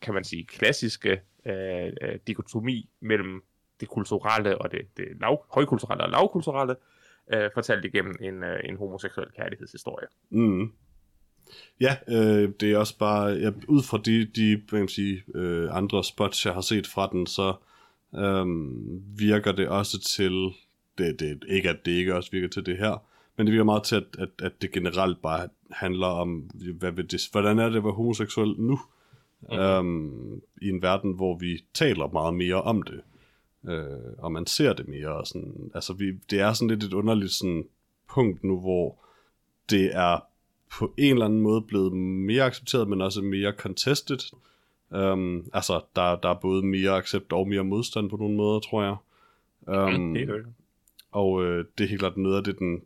kan 0.00 0.14
man 0.14 0.24
sige, 0.24 0.44
klassiske 0.44 1.20
uh, 1.46 1.52
uh, 1.52 2.14
dikotomi 2.26 2.88
mellem 3.00 3.42
det 3.80 3.88
kulturelle 3.88 4.58
og 4.58 4.72
det, 4.72 4.80
det 4.96 5.06
lav, 5.20 5.44
højkulturelle 5.54 6.04
og 6.04 6.10
lavkulturelle, 6.10 6.76
uh, 7.34 7.42
fortalt 7.54 7.84
igennem 7.84 8.16
en, 8.20 8.42
uh, 8.42 8.58
en 8.64 8.76
homoseksuel 8.76 9.28
kærlighedshistorie. 9.36 10.06
Mm. 10.30 10.72
Ja, 11.80 11.96
øh, 12.08 12.52
det 12.60 12.72
er 12.72 12.78
også 12.78 12.98
bare, 12.98 13.26
ja, 13.26 13.50
ud 13.68 13.82
fra 13.82 13.98
de, 14.04 14.24
de 14.24 14.56
hvad 14.56 14.68
kan 14.68 14.78
man 14.78 14.88
sige, 14.88 15.22
øh, 15.34 15.76
andre 15.76 16.04
spots, 16.04 16.46
jeg 16.46 16.54
har 16.54 16.60
set 16.60 16.86
fra 16.86 17.08
den, 17.12 17.26
så 17.26 17.54
øhm, 18.14 19.02
virker 19.18 19.52
det 19.52 19.68
også 19.68 20.00
til, 20.00 20.50
det, 21.00 21.20
det, 21.20 21.44
ikke 21.48 21.70
at 21.70 21.86
det 21.86 21.92
ikke 21.92 22.14
også 22.14 22.30
virker 22.30 22.48
til 22.48 22.66
det 22.66 22.78
her, 22.78 23.04
men 23.36 23.46
det 23.46 23.52
virker 23.52 23.64
meget 23.64 23.82
til, 23.82 23.96
at, 23.96 24.04
at, 24.18 24.28
at 24.42 24.52
det 24.62 24.72
generelt 24.72 25.22
bare 25.22 25.48
handler 25.70 26.06
om, 26.06 26.50
hvad 26.78 26.92
vil 26.92 27.10
det, 27.10 27.28
hvordan 27.32 27.58
er 27.58 27.68
det 27.68 27.76
at 27.76 27.84
være 27.84 27.92
homoseksuel 27.92 28.54
nu, 28.58 28.80
mm. 29.40 29.58
øhm, 29.58 30.40
i 30.62 30.68
en 30.68 30.82
verden, 30.82 31.12
hvor 31.12 31.38
vi 31.38 31.64
taler 31.74 32.06
meget 32.06 32.34
mere 32.34 32.62
om 32.62 32.82
det, 32.82 33.00
øh, 33.68 34.12
og 34.18 34.32
man 34.32 34.46
ser 34.46 34.72
det 34.72 34.88
mere, 34.88 35.08
og 35.08 35.26
sådan, 35.26 35.70
altså 35.74 35.92
vi, 35.92 36.12
det 36.30 36.40
er 36.40 36.52
sådan 36.52 36.68
lidt 36.68 36.84
et 36.84 36.92
underligt 36.92 37.32
sådan, 37.32 37.64
punkt 38.14 38.44
nu, 38.44 38.60
hvor 38.60 38.98
det 39.70 39.96
er 39.96 40.18
på 40.72 40.94
en 40.96 41.12
eller 41.12 41.24
anden 41.24 41.40
måde 41.40 41.62
blevet 41.62 41.92
mere 41.92 42.44
accepteret, 42.44 42.88
men 42.88 43.00
også 43.00 43.22
mere 43.22 43.52
contested. 43.52 44.18
Um, 44.90 45.50
altså, 45.52 45.80
der, 45.96 46.16
der 46.16 46.28
er 46.28 46.40
både 46.40 46.62
mere 46.62 46.90
accept 46.90 47.32
og 47.32 47.48
mere 47.48 47.64
modstand 47.64 48.10
på 48.10 48.16
nogle 48.16 48.36
måder, 48.36 48.60
tror 48.60 48.82
jeg. 48.82 48.96
Um. 49.94 50.16
Og 51.10 51.44
øh, 51.44 51.64
det 51.78 51.84
er 51.84 51.88
helt 51.88 52.00
klart 52.00 52.16
noget 52.16 52.36
af 52.36 52.44
det, 52.44 52.58
den, 52.58 52.82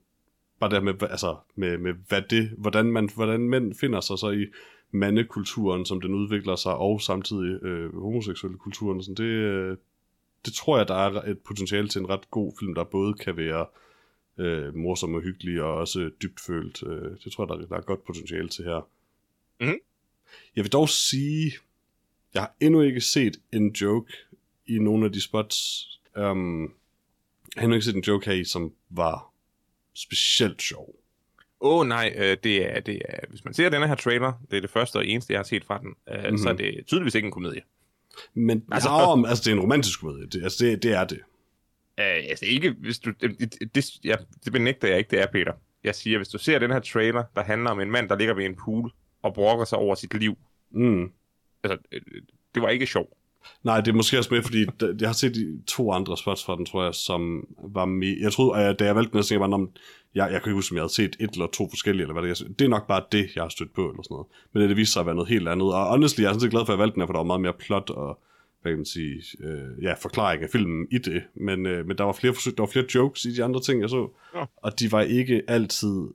bare 0.60 0.70
der 0.70 0.80
med, 0.80 1.02
altså, 1.02 1.36
med, 1.54 1.78
med 1.78 1.94
hvad 2.08 2.22
det, 2.30 2.50
hvordan, 2.58 2.86
man, 2.86 3.10
hvordan 3.14 3.40
mænd 3.40 3.74
finder 3.74 4.00
sig 4.00 4.18
så 4.18 4.30
i 4.30 4.46
mandekulturen, 4.90 5.86
som 5.86 6.00
den 6.00 6.14
udvikler 6.14 6.56
sig, 6.56 6.76
og 6.76 7.00
samtidig 7.00 7.62
øh, 7.62 8.02
homoseksuelle 8.02 8.58
kulturen. 8.58 9.02
Sådan, 9.02 9.14
det, 9.14 9.32
øh, 9.32 9.76
det 10.44 10.52
tror 10.52 10.76
jeg, 10.76 10.88
der 10.88 10.94
er 10.94 11.30
et 11.30 11.38
potentiale 11.38 11.88
til 11.88 12.00
en 12.00 12.08
ret 12.08 12.30
god 12.30 12.52
film, 12.58 12.74
der 12.74 12.84
både 12.84 13.14
kan 13.14 13.36
være 13.36 13.66
øh, 14.38 14.74
morsom 14.74 15.14
og 15.14 15.20
hyggelig, 15.20 15.62
og 15.62 15.74
også 15.74 16.10
dybtfølt. 16.22 16.82
Øh, 16.86 17.10
det 17.24 17.32
tror 17.32 17.44
jeg, 17.44 17.60
der, 17.60 17.66
der 17.66 17.76
er 17.76 17.80
godt 17.80 18.04
potentiale 18.04 18.48
til 18.48 18.64
her. 18.64 18.88
Mhm. 19.60 19.78
Jeg 20.56 20.64
vil 20.64 20.72
dog 20.72 20.88
sige, 20.88 21.52
jeg 22.34 22.42
har 22.42 22.54
endnu 22.60 22.80
ikke 22.80 23.00
set 23.00 23.36
en 23.52 23.72
joke 23.72 24.12
i 24.66 24.78
nogle 24.78 25.04
af 25.04 25.12
de 25.12 25.20
spots, 25.20 25.90
Um, 26.16 26.72
jeg 27.56 27.62
har 27.62 27.72
ikke 27.72 27.84
set 27.84 27.96
en 27.96 28.02
joke 28.02 28.26
her 28.26 28.32
i, 28.32 28.44
som 28.44 28.72
var 28.90 29.32
specielt 29.94 30.62
sjov. 30.62 30.94
Åh 31.60 31.80
oh, 31.80 31.86
nej, 31.86 32.14
øh, 32.16 32.36
det, 32.44 32.76
er, 32.76 32.80
det 32.80 33.02
er, 33.08 33.18
hvis 33.28 33.44
man 33.44 33.54
ser 33.54 33.68
den 33.68 33.88
her 33.88 33.94
trailer, 33.94 34.32
det 34.50 34.56
er 34.56 34.60
det 34.60 34.70
første 34.70 34.96
og 34.96 35.06
eneste, 35.06 35.32
jeg 35.32 35.38
har 35.38 35.44
set 35.44 35.64
fra 35.64 35.78
den, 35.78 35.94
øh, 36.08 36.18
mm-hmm. 36.18 36.38
så 36.38 36.48
er 36.48 36.52
det 36.52 36.86
tydeligvis 36.86 37.14
ikke 37.14 37.26
en 37.26 37.32
komedie. 37.32 37.62
Men 38.34 38.64
altså, 38.72 38.88
ja, 38.88 39.12
om, 39.12 39.24
altså 39.24 39.42
det 39.44 39.50
er 39.50 39.54
en 39.54 39.60
romantisk 39.60 40.00
komedie. 40.00 40.26
Det, 40.26 40.42
altså 40.42 40.64
det, 40.64 40.82
det 40.82 40.92
er 40.92 41.04
det. 41.04 41.20
Øh, 42.00 42.24
altså 42.30 42.44
ikke, 42.46 42.70
hvis 42.70 42.98
du, 42.98 43.10
det, 43.20 43.74
det, 43.74 44.04
ja, 44.04 44.16
det 44.44 44.52
benægter 44.52 44.88
jeg 44.88 44.98
ikke, 44.98 45.10
det 45.10 45.20
er 45.20 45.26
Peter. 45.26 45.52
Jeg 45.84 45.94
siger, 45.94 46.18
hvis 46.18 46.28
du 46.28 46.38
ser 46.38 46.58
den 46.58 46.70
her 46.70 46.80
trailer, 46.80 47.24
der 47.36 47.42
handler 47.42 47.70
om 47.70 47.80
en 47.80 47.90
mand, 47.90 48.08
der 48.08 48.18
ligger 48.18 48.34
ved 48.34 48.44
en 48.44 48.56
pool 48.64 48.92
og 49.22 49.34
brokker 49.34 49.64
sig 49.64 49.78
over 49.78 49.94
sit 49.94 50.14
liv. 50.14 50.38
Mm. 50.70 51.10
Altså, 51.62 51.78
øh, 51.92 52.00
det 52.54 52.62
var 52.62 52.68
ikke 52.68 52.86
sjovt. 52.86 53.12
Nej, 53.62 53.80
det 53.80 53.88
er 53.88 53.94
måske 53.94 54.18
også 54.18 54.34
med, 54.34 54.42
fordi 54.42 54.66
jeg 55.00 55.08
har 55.08 55.12
set 55.12 55.34
de 55.34 55.60
to 55.66 55.92
andre 55.92 56.16
spots 56.16 56.44
fra 56.44 56.56
den, 56.56 56.66
tror 56.66 56.84
jeg, 56.84 56.94
som 56.94 57.46
var 57.58 57.84
med. 57.84 58.16
Jeg 58.20 58.32
troede, 58.32 58.60
at 58.60 58.78
da 58.78 58.84
jeg 58.84 58.96
valgte 58.96 59.12
den, 59.12 59.24
jeg 59.30 59.40
var, 59.40 59.54
om, 59.54 59.70
jeg, 60.14 60.32
jeg 60.32 60.42
kan 60.42 60.50
ikke 60.50 60.54
huske, 60.54 60.72
om 60.72 60.76
jeg 60.76 60.82
havde 60.82 60.94
set 60.94 61.16
et 61.20 61.30
eller 61.30 61.46
to 61.46 61.68
forskellige, 61.68 62.02
eller 62.02 62.20
hvad 62.20 62.22
det 62.22 62.40
er. 62.40 62.48
Det 62.58 62.64
er 62.64 62.68
nok 62.68 62.86
bare 62.86 63.02
det, 63.12 63.30
jeg 63.34 63.42
har 63.42 63.48
stødt 63.48 63.74
på, 63.74 63.88
eller 63.88 64.02
sådan 64.02 64.14
noget. 64.14 64.26
Men 64.52 64.62
det, 64.62 64.68
det 64.68 64.76
viste 64.76 64.92
sig 64.92 65.00
at 65.00 65.06
være 65.06 65.14
noget 65.14 65.28
helt 65.28 65.48
andet. 65.48 65.74
Og 65.74 65.86
honestly, 65.86 66.20
jeg 66.20 66.28
er 66.28 66.32
sådan 66.32 66.40
set 66.40 66.50
glad 66.50 66.66
for, 66.66 66.72
at 66.72 66.76
jeg 66.76 66.82
valgte 66.82 66.94
den, 67.00 67.06
for 67.06 67.12
der 67.12 67.20
var 67.20 67.24
meget 67.24 67.40
mere 67.40 67.52
plot 67.52 67.90
og 67.90 68.20
hvad 68.62 68.72
kan 68.72 68.78
man 68.78 68.84
sige, 68.84 69.22
øh, 69.40 69.82
ja, 69.82 69.92
forklaring 69.92 70.42
af 70.42 70.48
filmen 70.52 70.86
i 70.90 70.98
det. 70.98 71.22
Men, 71.34 71.66
øh, 71.66 71.86
men 71.86 71.98
der 71.98 72.04
var 72.04 72.12
flere 72.12 72.34
forsøg, 72.34 72.56
der 72.56 72.62
var 72.62 72.70
flere 72.70 72.86
jokes 72.94 73.24
i 73.24 73.36
de 73.36 73.44
andre 73.44 73.60
ting, 73.60 73.80
jeg 73.80 73.90
så. 73.90 74.08
Ja. 74.34 74.44
Og 74.56 74.80
de 74.80 74.92
var 74.92 75.00
ikke 75.00 75.42
altid 75.48 76.08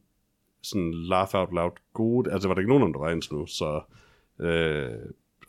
sådan 0.62 0.94
laugh 0.94 1.30
out 1.34 1.50
loud 1.54 1.72
gode. 1.94 2.32
Altså, 2.32 2.48
var 2.48 2.56
der 2.56 2.62
ikke 2.62 2.70
nogen, 2.70 2.94
der 2.94 3.00
var 3.00 3.10
indtil 3.10 3.34
nu, 3.34 3.46
så... 3.46 3.82
Øh, 4.42 4.92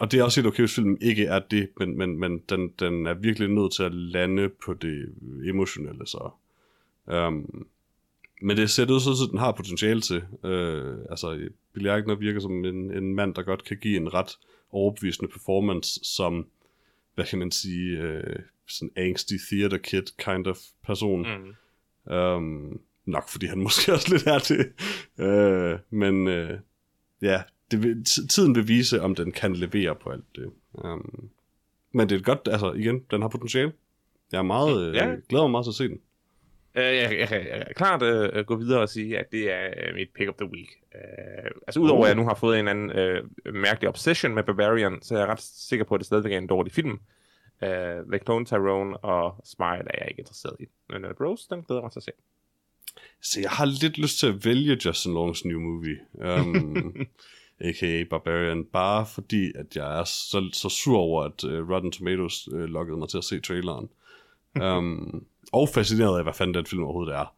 og 0.00 0.12
det 0.12 0.20
er 0.20 0.24
også 0.24 0.40
helt 0.40 0.48
okay, 0.48 0.62
hvis 0.62 0.74
filmen 0.74 0.98
ikke 1.00 1.24
er 1.24 1.38
det, 1.38 1.68
men, 1.78 1.98
men, 1.98 2.18
men 2.18 2.38
den, 2.38 2.68
den 2.78 3.06
er 3.06 3.14
virkelig 3.14 3.48
nødt 3.48 3.72
til 3.72 3.82
at 3.82 3.94
lande 3.94 4.48
på 4.64 4.74
det 4.74 5.14
emotionelle, 5.44 6.06
så. 6.06 6.30
Um, 7.06 7.66
men 8.42 8.56
det 8.56 8.70
ser 8.70 8.92
ud 8.92 9.00
så, 9.00 9.24
at 9.24 9.30
den 9.30 9.38
har 9.38 9.52
potentiale 9.52 10.00
til. 10.00 10.16
Uh, 10.16 11.04
altså, 11.10 11.48
Billy 11.72 11.88
Eichner 11.88 12.14
virker 12.14 12.40
som 12.40 12.64
en, 12.64 12.96
en 12.96 13.14
mand, 13.14 13.34
der 13.34 13.42
godt 13.42 13.64
kan 13.64 13.76
give 13.76 13.96
en 13.96 14.14
ret 14.14 14.38
overbevisende 14.72 15.30
performance, 15.30 16.00
som, 16.02 16.46
hvad 17.14 17.24
kan 17.24 17.38
man 17.38 17.50
sige, 17.50 17.98
uh, 17.98 18.42
sådan 18.66 18.90
angsty 18.96 19.34
theater 19.50 19.78
kid 19.78 20.02
kind 20.18 20.46
of 20.46 20.58
person. 20.86 21.26
Mm. 22.06 22.14
Um, 22.14 22.80
nok 23.04 23.28
fordi 23.28 23.46
han 23.46 23.58
måske 23.68 23.92
også 23.92 24.12
lidt 24.12 24.26
er 24.26 24.38
det. 24.38 24.72
Uh, 25.18 25.98
men 25.98 26.26
uh, 26.26 26.58
ja, 27.22 27.42
det 27.70 27.82
vil, 27.82 28.04
tiden 28.04 28.54
vil 28.54 28.68
vise, 28.68 29.02
om 29.02 29.14
den 29.14 29.32
kan 29.32 29.56
levere 29.56 29.94
på 29.94 30.10
alt 30.10 30.36
det. 30.36 30.50
Um, 30.72 31.30
men 31.92 32.08
det 32.08 32.16
er 32.16 32.22
godt, 32.22 32.48
altså 32.50 32.72
igen, 32.72 33.04
den 33.10 33.22
har 33.22 33.28
potentiale. 33.28 33.72
Jeg 34.32 34.38
er 34.38 34.42
meget, 34.42 34.88
mm, 34.88 34.94
ja. 34.94 35.08
øh, 35.10 35.18
glæder 35.28 35.44
mig 35.44 35.50
meget 35.50 35.64
til 35.64 35.70
at 35.70 35.74
se 35.74 35.88
den. 35.88 36.00
Uh, 36.74 36.82
jeg, 36.82 37.18
jeg, 37.18 37.30
jeg, 37.30 37.46
jeg 37.50 37.66
kan 37.66 37.74
klart 37.74 38.02
uh, 38.02 38.44
gå 38.44 38.56
videre 38.56 38.80
og 38.80 38.88
sige, 38.88 39.18
at 39.18 39.32
det 39.32 39.52
er 39.52 39.88
uh, 39.88 39.94
mit 39.94 40.08
pick 40.14 40.28
of 40.28 40.34
the 40.34 40.50
week. 40.50 40.68
Uh, 40.94 41.50
altså 41.66 41.80
udover 41.80 42.00
uh. 42.00 42.06
at 42.06 42.08
jeg 42.08 42.16
nu 42.16 42.24
har 42.24 42.34
fået 42.34 42.60
en 42.60 42.68
anden 42.68 42.90
uh, 42.90 43.54
mærkelig 43.54 43.88
obsession 43.88 44.34
med 44.34 44.42
Barbarian, 44.42 45.02
så 45.02 45.14
er 45.14 45.18
jeg 45.18 45.28
ret 45.28 45.42
sikker 45.42 45.84
på, 45.84 45.94
at 45.94 45.98
det 45.98 46.06
stadigvæk 46.06 46.32
er 46.32 46.38
en 46.38 46.46
dårlig 46.46 46.72
film. 46.72 47.00
Uh, 47.62 47.68
The 48.12 48.20
Clone 48.24 48.44
Tyrone 48.44 48.96
og 48.96 49.44
Smile 49.44 49.86
er 49.86 49.98
jeg 49.98 50.06
ikke 50.08 50.20
interesseret 50.20 50.56
i. 50.60 50.64
Men 50.88 51.04
uh, 51.04 51.10
Bros, 51.18 51.46
den 51.46 51.62
glæder 51.62 51.82
mig 51.82 51.92
til 51.92 51.98
at 51.98 52.04
se. 52.04 52.12
Så 53.22 53.40
jeg 53.40 53.50
har 53.50 53.64
lidt 53.64 53.98
lyst 53.98 54.18
til 54.18 54.26
at 54.26 54.44
vælge 54.44 54.78
Justin 54.84 55.14
Longs 55.14 55.44
new 55.44 55.60
movie. 55.60 55.98
Um, 56.14 56.96
a.k.a. 57.60 58.04
Barbarian, 58.10 58.64
bare 58.64 59.06
fordi, 59.06 59.52
at 59.54 59.76
jeg 59.76 60.00
er 60.00 60.04
så, 60.04 60.50
så 60.52 60.68
sur 60.68 60.98
over, 60.98 61.24
at 61.24 61.44
uh, 61.44 61.70
Rotten 61.70 61.92
Tomatoes 61.92 62.48
uh, 62.48 62.60
lokkede 62.60 62.98
mig 62.98 63.08
til 63.08 63.18
at 63.18 63.24
se 63.24 63.40
traileren. 63.40 63.88
um, 64.62 65.26
og 65.52 65.68
fascineret 65.68 66.18
af, 66.18 66.24
hvad 66.24 66.34
fanden 66.34 66.54
den 66.54 66.66
film 66.66 66.82
overhovedet 66.82 67.14
er. 67.14 67.34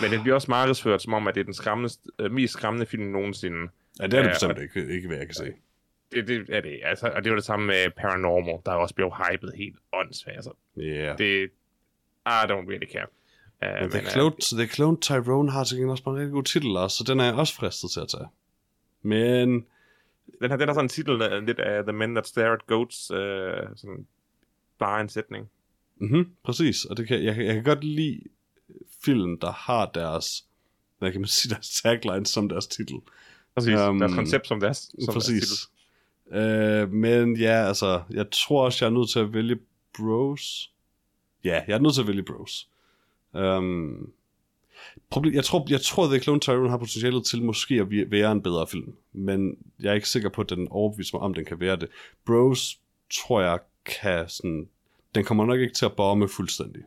Men 0.00 0.10
den 0.10 0.22
bliver 0.22 0.34
også 0.34 0.50
markedsført 0.50 1.02
som 1.02 1.14
om, 1.14 1.28
at 1.28 1.34
det 1.34 1.40
er 1.40 1.44
den 1.44 1.54
skræmmeste, 1.54 2.02
uh, 2.24 2.30
mest 2.30 2.52
skræmmende 2.52 2.86
film 2.86 3.02
nogensinde. 3.02 3.68
Ja, 4.00 4.06
det 4.06 4.14
er 4.14 4.22
det 4.22 4.28
uh, 4.28 4.32
bestemt 4.32 4.58
ikke, 4.58 4.94
ikke, 4.94 5.08
hvad 5.08 5.16
jeg 5.16 5.26
kan 5.26 5.34
se. 5.34 5.52
Det, 6.12 6.28
det 6.28 6.46
er 6.48 6.60
det, 6.60 6.80
altså, 6.84 7.10
og 7.16 7.24
det 7.24 7.32
var 7.32 7.36
det 7.36 7.44
samme 7.44 7.66
med 7.66 7.90
Paranormal, 7.96 8.58
der 8.66 8.72
også 8.72 8.94
blev 8.94 9.10
hypet 9.10 9.52
helt 9.56 9.76
åndssvagt. 9.92 10.36
Altså. 10.36 10.52
Yeah. 10.78 11.18
Det, 11.18 11.50
I 12.26 12.44
don't 12.50 12.68
really 12.70 12.92
care. 12.92 13.06
Uh, 13.62 13.90
The, 13.90 14.10
Clone, 14.10 14.34
uh, 14.52 14.58
The 14.58 14.66
Clone 14.66 14.96
Tyrone 15.00 15.50
har 15.50 15.64
til 15.64 15.88
også 15.88 16.02
en 16.06 16.16
rigtig 16.16 16.32
god 16.32 16.42
titel 16.42 16.90
så 16.90 17.04
den 17.06 17.20
er 17.20 17.24
jeg 17.24 17.34
også 17.34 17.54
fristet 17.54 17.90
til 17.90 18.00
at 18.00 18.08
tage. 18.08 18.26
Men... 19.02 19.66
Den 20.40 20.50
har, 20.50 20.56
den 20.56 20.68
har 20.68 20.74
sådan 20.74 20.84
en 20.84 20.88
titel 20.88 21.14
uh, 21.14 21.46
lidt 21.46 21.58
af 21.58 21.82
The 21.82 21.92
Men 21.92 22.14
That 22.14 22.26
Stare 22.26 22.52
at 22.52 22.66
Goats, 22.66 23.10
uh, 23.10 23.16
sådan 23.76 24.06
bare 24.78 25.00
en 25.00 25.08
sætning. 25.08 25.50
Mhm, 25.96 26.30
præcis. 26.44 26.84
Og 26.84 26.96
det 26.96 27.08
kan, 27.08 27.24
jeg, 27.24 27.38
jeg 27.38 27.54
kan 27.54 27.64
godt 27.64 27.84
lide 27.84 28.20
film, 29.04 29.38
der 29.38 29.52
har 29.52 29.90
deres, 29.94 30.44
hvad 30.98 31.12
kan 31.12 31.20
man 31.20 31.28
sige, 31.28 31.50
deres 31.50 31.82
tagline 31.82 32.26
som 32.26 32.48
deres 32.48 32.66
titel. 32.66 32.96
Præcis, 33.54 33.80
um, 33.80 33.98
deres 33.98 34.14
koncept 34.14 34.46
som 34.46 34.60
deres, 34.60 34.90
som 35.04 35.14
præcis. 35.14 35.28
deres 35.28 35.50
titel. 35.50 35.68
Uh, 36.84 36.92
men 36.92 37.36
ja, 37.36 37.66
altså, 37.66 38.02
jeg 38.10 38.30
tror 38.30 38.64
også, 38.64 38.84
jeg 38.84 38.90
er 38.90 38.98
nødt 38.98 39.10
til 39.10 39.18
at 39.18 39.34
vælge 39.34 39.58
Bros. 39.96 40.72
Ja, 41.44 41.62
jeg 41.68 41.74
er 41.74 41.78
nødt 41.78 41.94
til 41.94 42.00
at 42.00 42.08
vælge 42.08 42.22
Bros. 42.22 42.68
Um, 43.32 44.12
Problem, 45.10 45.34
jeg 45.34 45.44
tror, 45.44 45.66
jeg 45.68 45.80
tror, 45.80 46.06
The 46.06 46.20
Clone 46.20 46.40
Tyrone 46.40 46.70
har 46.70 46.76
potentialet 46.76 47.24
til 47.24 47.42
måske 47.42 47.74
at 47.74 48.10
være 48.10 48.32
en 48.32 48.42
bedre 48.42 48.66
film, 48.66 48.94
men 49.12 49.56
jeg 49.80 49.90
er 49.90 49.94
ikke 49.94 50.08
sikker 50.08 50.28
på, 50.28 50.40
at 50.40 50.50
den 50.50 50.68
overbeviser 50.68 51.16
mig 51.16 51.24
om, 51.24 51.34
den 51.34 51.44
kan 51.44 51.60
være 51.60 51.76
det. 51.76 51.88
Bros 52.24 52.80
tror 53.10 53.40
jeg 53.40 53.58
kan 53.84 54.28
sådan, 54.28 54.68
den 55.14 55.24
kommer 55.24 55.46
nok 55.46 55.60
ikke 55.60 55.74
til 55.74 55.84
at 55.84 55.96
bombe 55.96 56.28
fuldstændig. 56.28 56.82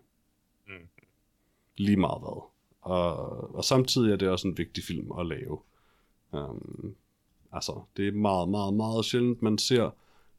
Mm. 0.67 0.73
Lige 1.77 1.97
meget 1.97 2.21
hvad. 2.21 2.43
Og, 2.81 3.55
og 3.55 3.63
samtidig 3.63 4.12
er 4.12 4.15
det 4.15 4.29
også 4.29 4.47
en 4.47 4.58
vigtig 4.58 4.84
film 4.84 5.12
at 5.19 5.25
lave. 5.25 5.60
Um, 6.31 6.95
altså, 7.51 7.81
det 7.97 8.08
er 8.08 8.12
meget, 8.12 8.49
meget, 8.49 8.73
meget 8.73 9.05
sjældent, 9.05 9.41
man 9.41 9.58
ser 9.58 9.89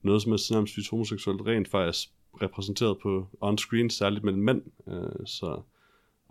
noget, 0.02 0.22
som 0.22 0.32
er 0.32 0.52
nærmest 0.52 0.90
homoseksuelt 0.90 1.46
rent 1.46 1.68
faktisk 1.68 2.10
repræsenteret 2.42 2.98
på 2.98 3.26
on-screen, 3.40 3.88
særligt 3.88 4.24
mellem 4.24 4.42
mænd. 4.42 4.62
Uh, 4.86 5.26
så 5.26 5.62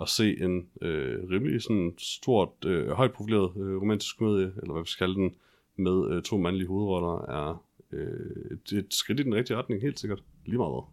at 0.02 0.10
se 0.10 0.42
en 0.42 0.70
øh, 0.82 1.30
rimelig 1.30 1.62
sådan 1.62 1.94
stort, 1.98 2.50
øh, 2.66 2.90
højt 2.90 3.14
profileret 3.14 3.52
øh, 3.58 3.82
romantisk 3.82 4.18
komedie, 4.18 4.54
eller 4.62 4.72
hvad 4.72 4.84
vi 4.84 4.88
skal 4.90 5.08
kalde 5.08 5.20
den, 5.22 5.36
med 5.76 6.12
øh, 6.12 6.24
to 6.24 6.38
mandlige 6.38 6.68
hovedroller, 6.68 7.22
er 7.22 7.66
øh, 7.92 8.52
et, 8.52 8.78
et 8.78 8.94
skridt 8.94 9.20
i 9.20 9.24
den 9.24 9.36
rigtige 9.36 9.58
retning, 9.58 9.82
helt 9.82 10.00
sikkert. 10.00 10.24
Lige 10.46 10.58
meget 10.58 10.84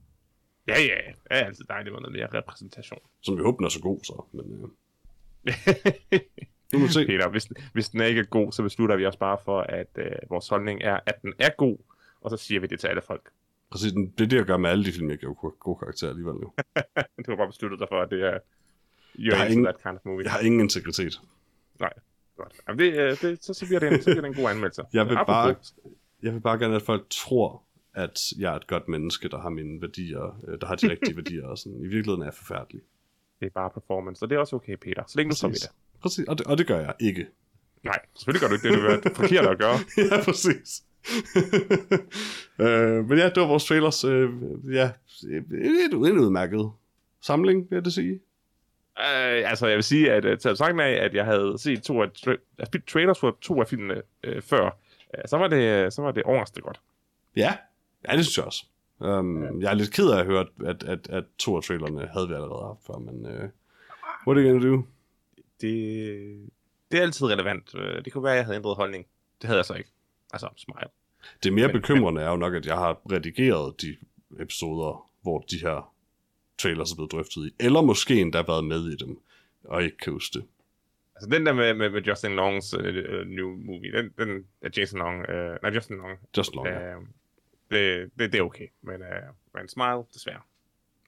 Ja, 0.68 0.80
ja, 0.80 1.12
det 1.22 1.30
er 1.30 1.44
altid 1.44 1.64
dejligt 1.64 1.92
med 1.92 2.00
noget 2.00 2.16
mere 2.16 2.38
repræsentation. 2.38 3.00
Som 3.20 3.36
vi 3.36 3.42
håber, 3.42 3.64
er 3.64 3.68
så 3.68 3.80
god, 3.80 4.00
så. 4.04 4.24
Men, 4.32 4.52
øh. 4.52 4.68
nu 6.72 6.78
må 6.78 6.88
se. 6.96 7.06
Peter, 7.06 7.28
hvis, 7.28 7.48
hvis 7.72 7.88
den 7.88 8.00
ikke 8.00 8.20
er 8.20 8.24
god, 8.24 8.52
så 8.52 8.62
beslutter 8.62 8.96
vi 8.96 9.06
os 9.06 9.16
bare 9.16 9.38
for, 9.44 9.60
at 9.60 9.90
øh, 9.96 10.12
vores 10.30 10.48
holdning 10.48 10.82
er, 10.82 11.00
at 11.06 11.22
den 11.22 11.34
er 11.38 11.50
god, 11.58 11.78
og 12.20 12.30
så 12.30 12.36
siger 12.36 12.60
vi 12.60 12.66
det 12.66 12.80
til 12.80 12.88
alle 12.88 13.02
folk. 13.02 13.30
Præcis, 13.70 13.92
det 13.92 14.20
er 14.20 14.26
det, 14.26 14.36
jeg 14.36 14.44
gør 14.44 14.56
med 14.56 14.70
alle 14.70 14.84
de 14.84 14.92
film, 14.92 15.10
jeg 15.10 15.18
giver 15.18 15.34
gode 15.34 15.78
karakterer 15.78 16.10
alligevel 16.10 16.34
nu. 16.34 16.52
du 17.26 17.30
har 17.30 17.36
bare 17.36 17.46
besluttet 17.46 17.80
dig 17.80 17.88
for, 17.88 18.00
at 18.00 18.10
det 18.10 18.22
er 18.22 18.38
You're 19.18 19.36
jeg 19.36 19.50
ingen, 19.50 19.64
that 19.64 19.82
kind 19.82 19.96
of 19.96 20.00
movie. 20.04 20.24
Jeg 20.24 20.32
har 20.32 20.40
ingen 20.40 20.60
integritet. 20.60 21.20
Nej, 21.80 21.92
godt. 22.36 22.52
Jamen 22.68 22.78
det, 22.78 22.98
øh, 22.98 23.20
det, 23.22 23.44
så, 23.44 23.54
så, 23.54 23.66
bliver 23.66 23.80
det 23.80 23.92
en, 23.92 24.02
så 24.02 24.04
bliver 24.04 24.20
det 24.20 24.28
en 24.28 24.34
god 24.34 24.50
anmeldelse. 24.50 24.82
jeg, 24.92 25.08
vil 25.08 25.14
bare, 25.26 25.54
jeg 26.22 26.34
vil 26.34 26.40
bare 26.40 26.58
gerne, 26.58 26.76
at 26.76 26.82
folk 26.82 27.06
tror, 27.10 27.62
at 27.94 28.20
jeg 28.38 28.52
er 28.52 28.56
et 28.56 28.66
godt 28.66 28.88
menneske, 28.88 29.28
der 29.28 29.38
har 29.38 29.48
mine 29.48 29.80
værdier, 29.82 30.40
øh, 30.48 30.60
der 30.60 30.66
har 30.66 30.74
de 30.74 30.90
rigtige 30.90 31.16
værdier, 31.20 31.46
og 31.46 31.58
sådan. 31.58 31.78
i 31.78 31.86
virkeligheden 31.86 32.22
er 32.22 32.26
jeg 32.26 32.34
forfærdelig. 32.34 32.80
Det 33.40 33.46
er 33.46 33.50
bare 33.50 33.70
performance, 33.70 34.24
og 34.24 34.30
det 34.30 34.36
er 34.36 34.40
også 34.40 34.56
okay, 34.56 34.76
Peter, 34.76 35.02
så 35.06 35.18
længe 35.18 35.30
du 35.30 35.36
står 35.36 35.48
ved 35.48 35.54
det. 35.54 35.70
Præcis, 36.00 36.24
og 36.28 36.38
det, 36.38 36.46
og 36.46 36.58
det 36.58 36.66
gør 36.66 36.80
jeg 36.80 36.94
ikke. 37.00 37.26
Nej, 37.82 37.98
selvfølgelig 38.14 38.40
gør 38.40 38.48
du 38.48 38.54
ikke 38.54 38.68
det, 38.68 39.02
du 39.02 39.08
er 39.08 39.14
forkert 39.14 39.46
at 39.46 39.58
gøre. 39.58 39.78
ja, 40.10 40.24
præcis. 40.24 40.84
øh, 42.64 43.08
men 43.08 43.18
ja, 43.18 43.28
det 43.28 43.36
var 43.36 43.46
vores 43.46 43.64
trailers. 43.64 44.04
Øh, 44.04 44.30
ja, 44.72 44.90
et, 45.30 45.44
et 45.52 45.94
udmærket 45.94 46.70
samling, 47.20 47.70
vil 47.70 47.76
jeg 47.76 47.84
det 47.84 47.92
sige. 47.92 48.20
Uh, 49.02 49.50
altså, 49.50 49.66
jeg 49.66 49.76
vil 49.76 49.84
sige, 49.84 50.12
at 50.12 50.24
uh, 50.24 50.38
til 50.38 50.56
sagt 50.56 50.80
af, 50.80 51.04
at 51.04 51.14
jeg 51.14 51.24
havde 51.24 51.58
set 51.58 51.82
to 51.82 52.02
af 52.02 52.06
tra- 52.16 52.84
trailers 52.86 53.18
for 53.18 53.38
to 53.40 53.60
af 53.60 53.68
filmene 53.68 54.02
uh, 54.28 54.42
før, 54.42 54.64
uh, 54.64 55.24
så 55.26 55.36
var 55.38 55.48
det, 55.48 55.92
så 55.92 56.02
var 56.02 56.10
det 56.10 56.22
overraskende 56.22 56.62
godt. 56.62 56.80
Ja, 57.36 57.56
ja 58.08 58.16
det 58.16 58.26
synes 58.26 58.36
jeg 58.36 58.46
også. 58.46 58.64
Um, 58.98 59.42
ja. 59.42 59.50
Jeg 59.60 59.70
er 59.70 59.74
lidt 59.74 59.92
ked 59.92 60.10
af 60.10 60.18
at 60.18 60.26
høre, 60.26 60.46
at, 60.66 60.82
at, 60.84 61.08
at 61.10 61.24
to 61.38 61.56
af 61.56 61.62
trailerne 61.62 62.08
havde 62.12 62.28
vi 62.28 62.34
allerede 62.34 62.66
haft 62.66 62.86
før, 62.86 62.98
men 62.98 63.26
uh, 63.26 63.48
what 64.26 64.38
are 64.38 64.44
you 64.44 64.50
gonna 64.50 64.68
do? 64.68 64.82
Det, 65.60 66.50
det 66.90 66.98
er 66.98 67.02
altid 67.02 67.26
relevant. 67.26 67.72
Det 68.04 68.12
kunne 68.12 68.24
være, 68.24 68.32
at 68.32 68.36
jeg 68.36 68.44
havde 68.44 68.56
ændret 68.56 68.76
holdning. 68.76 69.06
Det 69.40 69.46
havde 69.46 69.58
jeg 69.58 69.64
så 69.64 69.74
ikke. 69.74 69.90
Altså, 70.32 70.48
smile. 70.56 70.90
Det 71.42 71.52
mere 71.52 71.68
bekymrende 71.68 72.22
er 72.22 72.30
jo 72.30 72.36
nok, 72.36 72.54
at 72.54 72.66
jeg 72.66 72.76
har 72.76 73.00
redigeret 73.12 73.82
de 73.82 73.96
episoder, 74.40 75.10
hvor 75.22 75.38
de 75.38 75.58
her 75.62 75.91
trailers 76.58 76.92
er 76.92 76.96
blevet 76.96 77.12
drøftet 77.12 77.46
i, 77.46 77.54
eller 77.60 77.80
måske 77.80 78.20
endda 78.20 78.42
været 78.42 78.64
med 78.64 78.88
i 78.88 78.96
dem, 78.96 79.18
og 79.64 79.82
ikke 79.82 79.96
kan 79.96 80.12
huske 80.12 80.38
det. 80.38 80.44
Altså 81.16 81.30
den 81.30 81.46
der 81.46 81.52
med, 81.52 81.74
med, 81.74 81.90
med 81.90 82.02
Justin 82.02 82.36
Longs 82.36 82.74
uh, 82.74 82.84
new 83.26 83.48
movie, 83.56 83.92
den, 83.92 84.10
den 84.18 84.44
er 84.62 84.68
Jason 84.76 84.98
Long, 84.98 85.18
uh, 85.18 85.62
nej 85.62 85.74
Justin 85.74 85.96
Long. 85.96 86.18
Justin 86.36 86.56
Long, 86.56 86.68
uh, 86.68 86.74
ja. 86.74 86.94
det, 87.70 88.10
det, 88.18 88.32
det 88.32 88.38
er 88.38 88.42
okay, 88.42 88.66
men, 88.82 88.94
uh, 88.94 89.34
men 89.54 89.68
Smile, 89.68 90.02
desværre. 90.14 90.40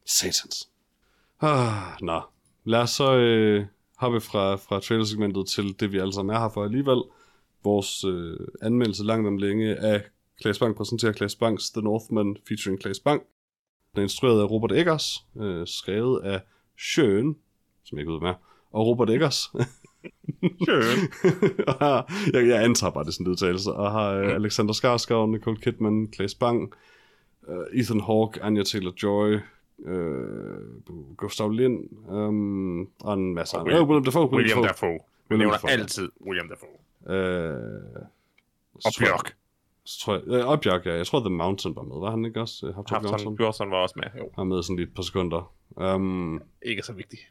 Satans. 0.07 0.71
Ah, 1.41 2.01
nå. 2.01 2.21
Lad 2.65 2.81
os 2.81 2.91
så 2.91 3.17
øh, 3.17 3.67
hoppe 3.97 4.21
fra, 4.21 4.57
fra 4.57 4.81
trailersegmentet 4.81 5.49
til 5.49 5.81
det, 5.81 5.93
vi 5.93 5.99
alle 5.99 6.13
sammen 6.13 6.37
er 6.37 6.41
her 6.41 6.49
for 6.49 6.65
alligevel. 6.65 7.03
Vores 7.65 8.05
øh, 8.05 8.37
anmeldelse 8.63 9.05
langt 9.05 9.27
om 9.27 9.37
længe 9.37 9.77
af 9.77 10.03
Klaas 10.41 10.59
Bang 10.59 10.77
præsenterer 10.77 11.13
Klaas 11.13 11.37
Bangs 11.37 11.71
The 11.71 11.83
Northman 11.83 12.37
featuring 12.49 12.81
Klaas 12.81 13.01
Bang. 13.01 13.23
Den 13.95 14.01
er 14.01 14.03
instrueret 14.03 14.41
af 14.43 14.51
Robert 14.51 14.73
Eggers, 14.73 15.27
øh, 15.41 15.67
skrevet 15.67 16.21
af 16.25 16.41
Sjøen, 16.79 17.37
som 17.85 17.99
jeg 17.99 18.03
ikke 18.03 18.13
ved 18.13 18.21
med, 18.21 18.35
og 18.73 18.87
Robert 18.87 19.11
Eggers. 19.11 19.39
Har, 21.81 22.13
jeg, 22.33 22.49
jeg 22.49 22.65
antager 22.65 22.91
bare, 22.91 23.05
det 23.05 23.09
er 23.09 23.13
sådan 23.13 23.27
en 23.27 23.31
udtalelse, 23.31 23.73
og 23.73 23.93
har 23.93 24.11
øh, 24.13 24.35
Alexander 24.35 24.73
Skarsgård, 24.75 25.29
Nicole 25.31 25.57
Kidman, 25.57 26.07
Klaas 26.07 26.35
Bang, 26.35 26.73
øh, 27.49 27.81
Ethan 27.81 28.01
Hawke, 28.01 28.43
Anya 28.43 28.63
Taylor-Joy, 28.63 29.41
øh, 29.89 30.59
Gustav 31.17 31.51
Lind, 31.51 31.81
øhm, 32.13 32.81
og 33.01 33.15
en 33.15 33.35
masse 33.35 33.57
andre. 33.57 33.73
William- 33.73 33.83
Øh, 33.83 33.89
William 33.89 34.05
Dafoe. 34.05 34.33
William 34.33 34.63
Dafoe. 34.63 34.69
Dafoe. 34.69 34.99
Vi 35.29 35.35
William 35.35 35.51
Dafoe. 35.51 35.71
altid 35.71 36.09
William 36.27 36.49
Dafoe. 36.49 37.17
Øh, 37.17 38.03
Og 38.85 38.93
Bjørk. 38.99 39.37
Så 39.87 40.01
tror 40.01 40.15
jeg, 40.15 40.23
øh, 40.27 40.49
og 40.49 40.61
Bjørk, 40.61 40.87
ja. 40.87 40.95
Jeg 40.95 41.07
tror, 41.07 41.21
The 41.21 41.31
Mountain 41.31 41.77
var 41.77 41.83
med. 41.83 42.01
Var 42.01 42.11
han 42.11 42.25
ikke 42.25 42.41
også? 42.41 42.73
Hafton 42.75 43.05
Johnson? 43.05 43.37
Bjørson 43.37 43.71
var 43.71 43.77
også 43.77 43.95
med. 43.97 44.21
Jo, 44.21 44.31
Han 44.37 44.47
med 44.47 44.63
sådan 44.63 44.77
lige 44.77 44.87
et 44.87 44.95
par 44.95 45.03
sekunder. 45.03 45.53
Um, 45.77 46.43
ikke 46.63 46.83
så 46.83 46.93
vigtigt. 46.93 47.23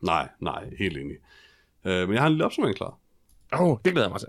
nej, 0.00 0.28
nej, 0.40 0.70
helt 0.78 0.96
enig. 0.96 1.16
Uh, 1.84 1.90
men 1.90 2.12
jeg 2.12 2.20
har 2.20 2.26
en 2.26 2.32
lille 2.32 2.44
opsummering 2.44 2.76
klar. 2.76 2.98
Åh, 3.52 3.60
oh, 3.60 3.78
det 3.84 3.92
glæder 3.92 4.06
jeg 4.06 4.12
mig 4.12 4.20
til. 4.20 4.28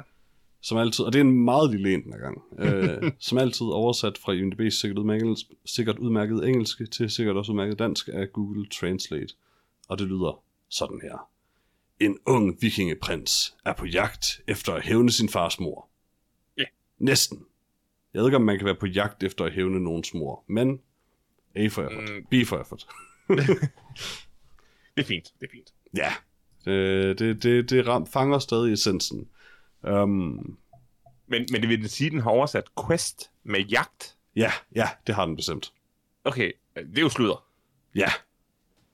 Som 0.62 0.78
altid, 0.78 1.06
og 1.06 1.14
det 1.14 1.20
er 1.20 1.24
en 1.24 1.44
meget 1.46 1.72
lille 1.72 1.94
en 1.94 2.04
den 2.04 2.14
her 2.14 2.20
gang. 2.20 2.44
Uh, 2.52 3.12
som 3.28 3.38
altid 3.38 3.66
oversat 3.66 4.18
fra 4.18 4.34
IMDb's 4.34 4.70
sikkert 4.70 4.98
udmærket, 4.98 5.38
sikkert 5.66 6.00
udmærket 6.00 6.48
engelske 6.48 6.86
til 6.86 7.10
sikkert 7.10 7.38
også 7.38 7.52
udmærket 7.52 7.80
dansk 7.80 8.10
af 8.14 8.34
Google 8.34 8.68
Translate. 8.70 9.34
Og 9.90 10.00
det 10.00 10.08
lyder 10.08 10.44
sådan 10.70 11.00
her. 11.04 11.30
En 12.00 12.18
ung 12.26 12.62
vikingeprins 12.62 13.56
er 13.66 13.74
på 13.74 13.86
jagt 13.86 14.42
efter 14.48 14.74
at 14.74 14.84
hævne 14.84 15.12
sin 15.12 15.30
fars 15.30 15.60
mor. 15.60 15.88
Ja. 16.58 16.64
Næsten. 16.98 17.46
Jeg 18.14 18.20
ved 18.20 18.28
ikke, 18.28 18.36
om 18.38 18.42
man 18.42 18.58
kan 18.58 18.66
være 18.66 18.76
på 18.76 18.86
jagt 18.86 19.24
efter 19.24 19.46
at 19.46 19.54
hævne 19.54 19.80
nogens 19.80 20.14
mor, 20.14 20.44
men 20.48 20.80
A 21.56 21.68
for 21.68 21.84
effort. 21.84 22.10
Mm. 22.10 22.26
B 22.32 22.48
for 22.48 22.62
effort. 22.62 22.88
Det 24.96 25.04
er 25.04 25.08
fint, 25.08 25.34
det 25.40 25.48
er 25.48 25.52
fint. 25.52 25.74
Ja. 25.98 26.12
Det, 26.66 27.20
det, 27.20 27.44
det, 27.44 27.70
det 27.70 27.88
ram, 27.88 28.08
fanger 28.08 28.40
stadig 28.40 28.74
essensen. 28.74 29.28
Um, 29.82 30.58
Men, 31.28 31.46
men 31.52 31.62
det 31.62 31.70
vil 31.70 31.90
sige, 31.90 32.06
at 32.06 32.12
den 32.12 32.22
har 32.22 32.32
oversat 32.32 32.64
quest 32.88 33.32
med 33.44 33.60
jagt. 33.60 34.18
ja, 34.36 34.52
ja, 34.76 34.90
det 35.08 35.16
har 35.16 35.26
den 35.26 35.36
bestemt. 35.36 35.74
Okay, 36.24 36.52
det 36.76 36.98
er 36.98 37.02
jo 37.02 37.10
sludder. 37.10 37.46
Ja. 37.96 38.10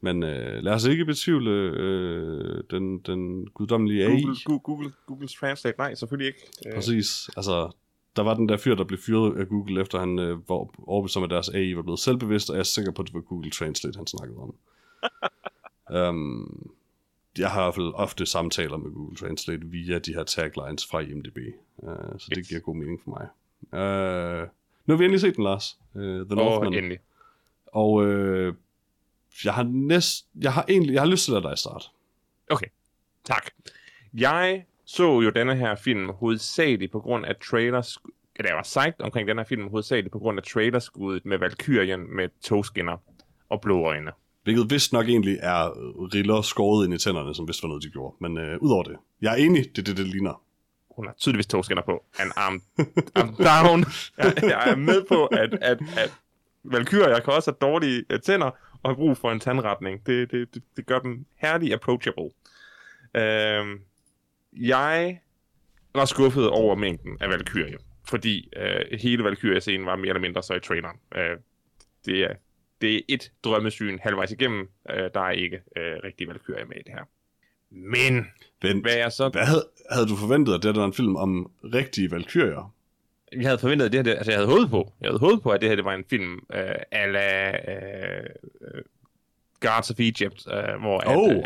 Men 0.01 0.23
øh, 0.23 0.63
lad 0.63 0.73
os 0.73 0.85
ikke 0.85 1.05
betvivle 1.05 1.51
øh, 1.51 2.63
den, 2.71 2.99
den 2.99 3.47
guddommelige 3.49 4.05
AI. 4.05 4.21
Google, 4.21 4.35
Google, 4.45 4.59
Google, 4.63 4.91
Google 5.07 5.27
Translate, 5.27 5.77
nej, 5.77 5.95
selvfølgelig 5.95 6.27
ikke. 6.27 6.39
Øh, 6.67 6.73
Præcis. 6.75 7.29
Altså, 7.37 7.71
der 8.15 8.21
var 8.21 8.33
den 8.33 8.49
der 8.49 8.57
fyr, 8.57 8.75
der 8.75 8.83
blev 8.83 8.99
fyret 8.99 9.39
af 9.39 9.47
Google, 9.47 9.81
efter 9.81 9.99
han 9.99 10.19
øh, 10.19 10.49
var 10.49 10.89
overbevist 10.89 11.17
om, 11.17 11.23
at 11.23 11.29
deres 11.29 11.49
AI 11.49 11.75
var 11.75 11.81
blevet 11.81 11.99
selvbevidst, 11.99 12.49
og 12.49 12.55
jeg 12.55 12.59
er 12.59 12.63
sikker 12.63 12.91
på, 12.91 13.01
at 13.01 13.05
det 13.07 13.13
var 13.13 13.21
Google 13.21 13.51
Translate, 13.51 13.97
han 13.97 14.07
snakkede 14.07 14.37
om. 14.39 14.55
um, 16.09 16.71
jeg 17.37 17.51
har 17.51 17.61
i 17.61 17.65
hvert 17.65 17.75
fald 17.75 17.91
ofte 17.95 18.25
samtaler 18.25 18.77
med 18.77 18.91
Google 18.91 19.15
Translate 19.17 19.65
via 19.65 19.99
de 19.99 20.13
her 20.13 20.23
taglines 20.23 20.85
fra 20.87 20.99
IMDb, 20.99 21.37
uh, 21.77 21.89
så 22.17 22.25
det 22.29 22.37
Yes. 22.37 22.47
giver 22.47 22.61
god 22.61 22.75
mening 22.75 22.99
for 23.03 23.09
mig. 23.09 23.27
Uh, 23.71 24.47
nu 24.85 24.93
har 24.93 24.97
vi 24.97 25.03
endelig 25.05 25.21
set 25.21 25.35
den, 25.35 25.43
Lars. 25.43 25.77
Uh, 25.95 26.01
The 26.01 26.35
Northman. 26.35 26.73
endelig. 26.73 26.99
Og 27.65 28.05
øh, 28.05 28.53
jeg 29.45 29.53
har 29.53 29.63
næst, 29.63 30.27
jeg 30.41 30.53
har 30.53 30.65
egentlig, 30.69 30.93
jeg 30.93 31.01
har 31.01 31.07
lyst 31.09 31.25
til 31.25 31.31
at 31.35 31.41
lade 31.41 31.51
dig 31.51 31.57
starte. 31.57 31.85
Okay, 32.49 32.67
tak. 33.23 33.49
Jeg 34.13 34.65
så 34.95 35.21
jo 35.21 35.29
denne 35.29 35.55
her 35.55 35.75
film 35.75 36.09
hovedsageligt 36.09 36.91
på 36.91 36.99
grund 36.99 37.25
af 37.25 37.35
trailers... 37.49 37.97
Eller 38.35 38.49
jeg 38.49 38.55
var 38.55 38.63
sejt 38.63 38.93
omkring 38.99 39.27
den 39.27 39.37
her 39.37 39.45
film 39.45 39.67
hovedsageligt 39.69 40.11
på 40.11 40.19
grund 40.19 40.37
af 40.37 40.43
trailerskuddet 40.43 41.25
med 41.25 41.37
Valkyrien 41.37 42.15
med 42.15 42.29
togskinner 42.41 42.97
og 43.49 43.61
blå 43.61 43.85
øjne. 43.85 44.11
Hvilket 44.43 44.69
vist 44.69 44.93
nok 44.93 45.07
egentlig 45.07 45.37
er 45.41 45.69
riller 46.13 46.41
skåret 46.41 46.85
ind 46.85 46.93
i 46.93 46.97
tænderne, 46.97 47.35
som 47.35 47.47
vist 47.47 47.63
var 47.63 47.67
noget, 47.67 47.83
de 47.83 47.89
gjorde. 47.89 48.15
Men 48.21 48.37
øh, 48.37 48.57
udover 48.61 48.83
det, 48.83 48.97
jeg 49.21 49.31
er 49.31 49.35
enig, 49.35 49.63
det 49.63 49.77
er 49.77 49.83
det, 49.83 49.97
det 49.97 50.07
ligner. 50.07 50.41
Hun 50.95 51.05
har 51.05 51.13
tydeligvis 51.13 51.47
togskinner 51.47 51.83
på. 51.83 52.03
And 52.19 52.31
I'm, 52.31 52.61
I'm 53.19 53.43
down. 53.43 53.85
Jeg, 54.17 54.43
jeg 54.43 54.71
er 54.71 54.75
med 54.75 55.03
på, 55.07 55.25
at, 55.25 55.53
at, 55.53 55.77
at 55.97 56.13
Valkyrier 56.63 57.19
kan 57.19 57.33
også 57.33 57.51
have 57.51 57.71
dårlige 57.71 58.03
øh, 58.09 58.19
tænder 58.19 58.51
og 58.83 58.89
har 58.89 58.95
brug 58.95 59.17
for 59.17 59.31
en 59.31 59.39
tandretning. 59.39 60.05
Det, 60.05 60.31
det, 60.31 60.53
det, 60.53 60.63
det 60.77 60.85
gør 60.85 60.99
dem 60.99 61.25
herlig 61.35 61.73
approachable. 61.73 62.29
Øhm, 63.15 63.79
jeg 64.55 65.19
var 65.95 66.05
skuffet 66.05 66.49
over 66.49 66.75
mængden 66.75 67.17
af 67.21 67.29
Valkyrie, 67.29 67.77
fordi 68.09 68.49
øh, 68.57 68.99
hele 68.99 69.23
Valkyrie-scenen 69.23 69.85
var 69.85 69.95
mere 69.95 70.07
eller 70.07 70.21
mindre 70.21 70.43
så 70.43 70.53
i 70.53 70.59
traileren. 70.59 70.97
Øh, 71.15 71.37
det, 72.05 72.19
er, 72.23 72.33
det 72.81 72.95
er 72.95 73.01
et 73.07 73.31
drømmesyn 73.43 73.99
halvvejs 74.01 74.31
igennem. 74.31 74.69
Øh, 74.89 75.09
der 75.13 75.19
er 75.21 75.31
ikke 75.31 75.55
øh, 75.77 75.95
rigtig 76.03 76.27
Valkyrie 76.27 76.65
med 76.65 76.75
i 76.75 76.83
det 76.85 76.93
her. 76.93 77.03
Men 77.69 78.27
Men, 78.63 78.81
hvad 78.81 78.95
er 78.97 79.09
så 79.09 79.29
hvad 79.29 79.45
havde, 79.45 79.67
havde 79.91 80.07
du 80.07 80.15
forventet, 80.15 80.53
at 80.53 80.63
det 80.63 80.75
var 80.75 80.85
en 80.85 80.93
film 80.93 81.15
om 81.15 81.51
rigtige 81.63 82.11
valkyrier? 82.11 82.73
jeg 83.35 83.43
havde 83.47 83.57
forventet, 83.59 83.85
at 83.85 83.91
det 83.91 83.97
her, 83.97 84.03
det, 84.03 84.11
altså 84.11 84.31
jeg 84.31 84.39
havde 84.39 84.51
håbet 84.51 84.69
på, 84.69 84.93
jeg 85.01 85.07
havde 85.09 85.19
håbet 85.19 85.43
på, 85.43 85.49
at 85.49 85.61
det 85.61 85.69
her 85.69 85.75
det 85.75 85.85
var 85.85 85.93
en 85.93 86.05
film 86.09 86.33
øh, 86.53 86.75
a 86.91 87.05
la 87.05 87.51
øh, 87.51 88.25
øh, 88.61 88.81
Guards 89.59 89.91
of 89.91 89.99
Egypt, 89.99 90.47
øh, 90.47 90.79
hvor 90.79 90.99
at, 90.99 91.17
Oh. 91.17 91.31
øh, 91.35 91.43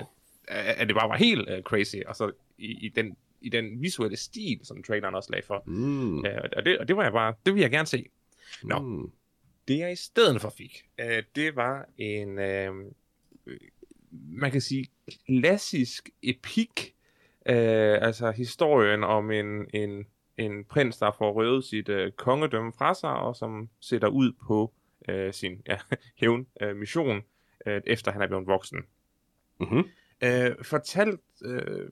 at 0.47 0.87
det 0.87 0.95
bare 0.95 1.09
var 1.09 1.17
helt 1.17 1.49
øh, 1.49 1.61
crazy, 1.63 1.95
og 2.05 2.15
så 2.15 2.31
i, 2.57 2.85
i, 2.85 2.89
den, 2.89 3.17
i 3.41 3.49
den 3.49 3.81
visuelle 3.81 4.17
stil, 4.17 4.59
som 4.63 4.83
traileren 4.83 5.15
også 5.15 5.31
lagde 5.31 5.45
for. 5.45 5.63
Mm. 5.65 6.25
Øh, 6.25 6.41
og, 6.57 6.65
det, 6.65 6.77
og 6.77 6.87
det 6.87 6.97
var 6.97 7.03
jeg 7.03 7.11
bare, 7.11 7.33
det 7.45 7.53
ville 7.53 7.63
jeg 7.63 7.71
gerne 7.71 7.87
se. 7.87 8.05
Nå. 8.63 8.79
Mm. 8.79 9.11
Det 9.67 9.79
jeg 9.79 9.91
i 9.91 9.95
stedet 9.95 10.41
for 10.41 10.49
fik, 10.49 10.85
øh, 10.99 11.23
det 11.35 11.55
var 11.55 11.89
en, 11.97 12.39
øh, 12.39 12.73
man 14.11 14.51
kan 14.51 14.61
sige, 14.61 14.85
klassisk 15.27 16.09
epik, 16.23 16.95
øh, 17.45 17.97
altså 18.01 18.31
historien 18.31 19.03
om 19.03 19.31
en, 19.31 19.67
en, 19.73 20.05
en 20.37 20.63
prins, 20.63 20.97
der 20.97 21.11
får 21.17 21.31
røvet 21.31 21.63
sit 21.63 21.89
øh, 21.89 22.11
kongedømme 22.11 22.73
fra 22.77 22.93
sig, 22.93 23.09
og 23.09 23.35
som 23.35 23.69
sætter 23.79 24.07
ud 24.07 24.31
på 24.47 24.73
øh, 25.09 25.33
sin 25.33 25.61
ja, 25.67 25.77
hævn 26.21 26.47
øh, 26.61 26.75
mission, 26.75 27.21
øh, 27.65 27.81
efter 27.85 28.11
han 28.11 28.21
er 28.21 28.27
blevet 28.27 28.47
voksen. 28.47 28.77
Mm-hmm. 29.59 29.83
Øh, 30.21 30.51
fortalt 30.63 31.21
øh, 31.45 31.89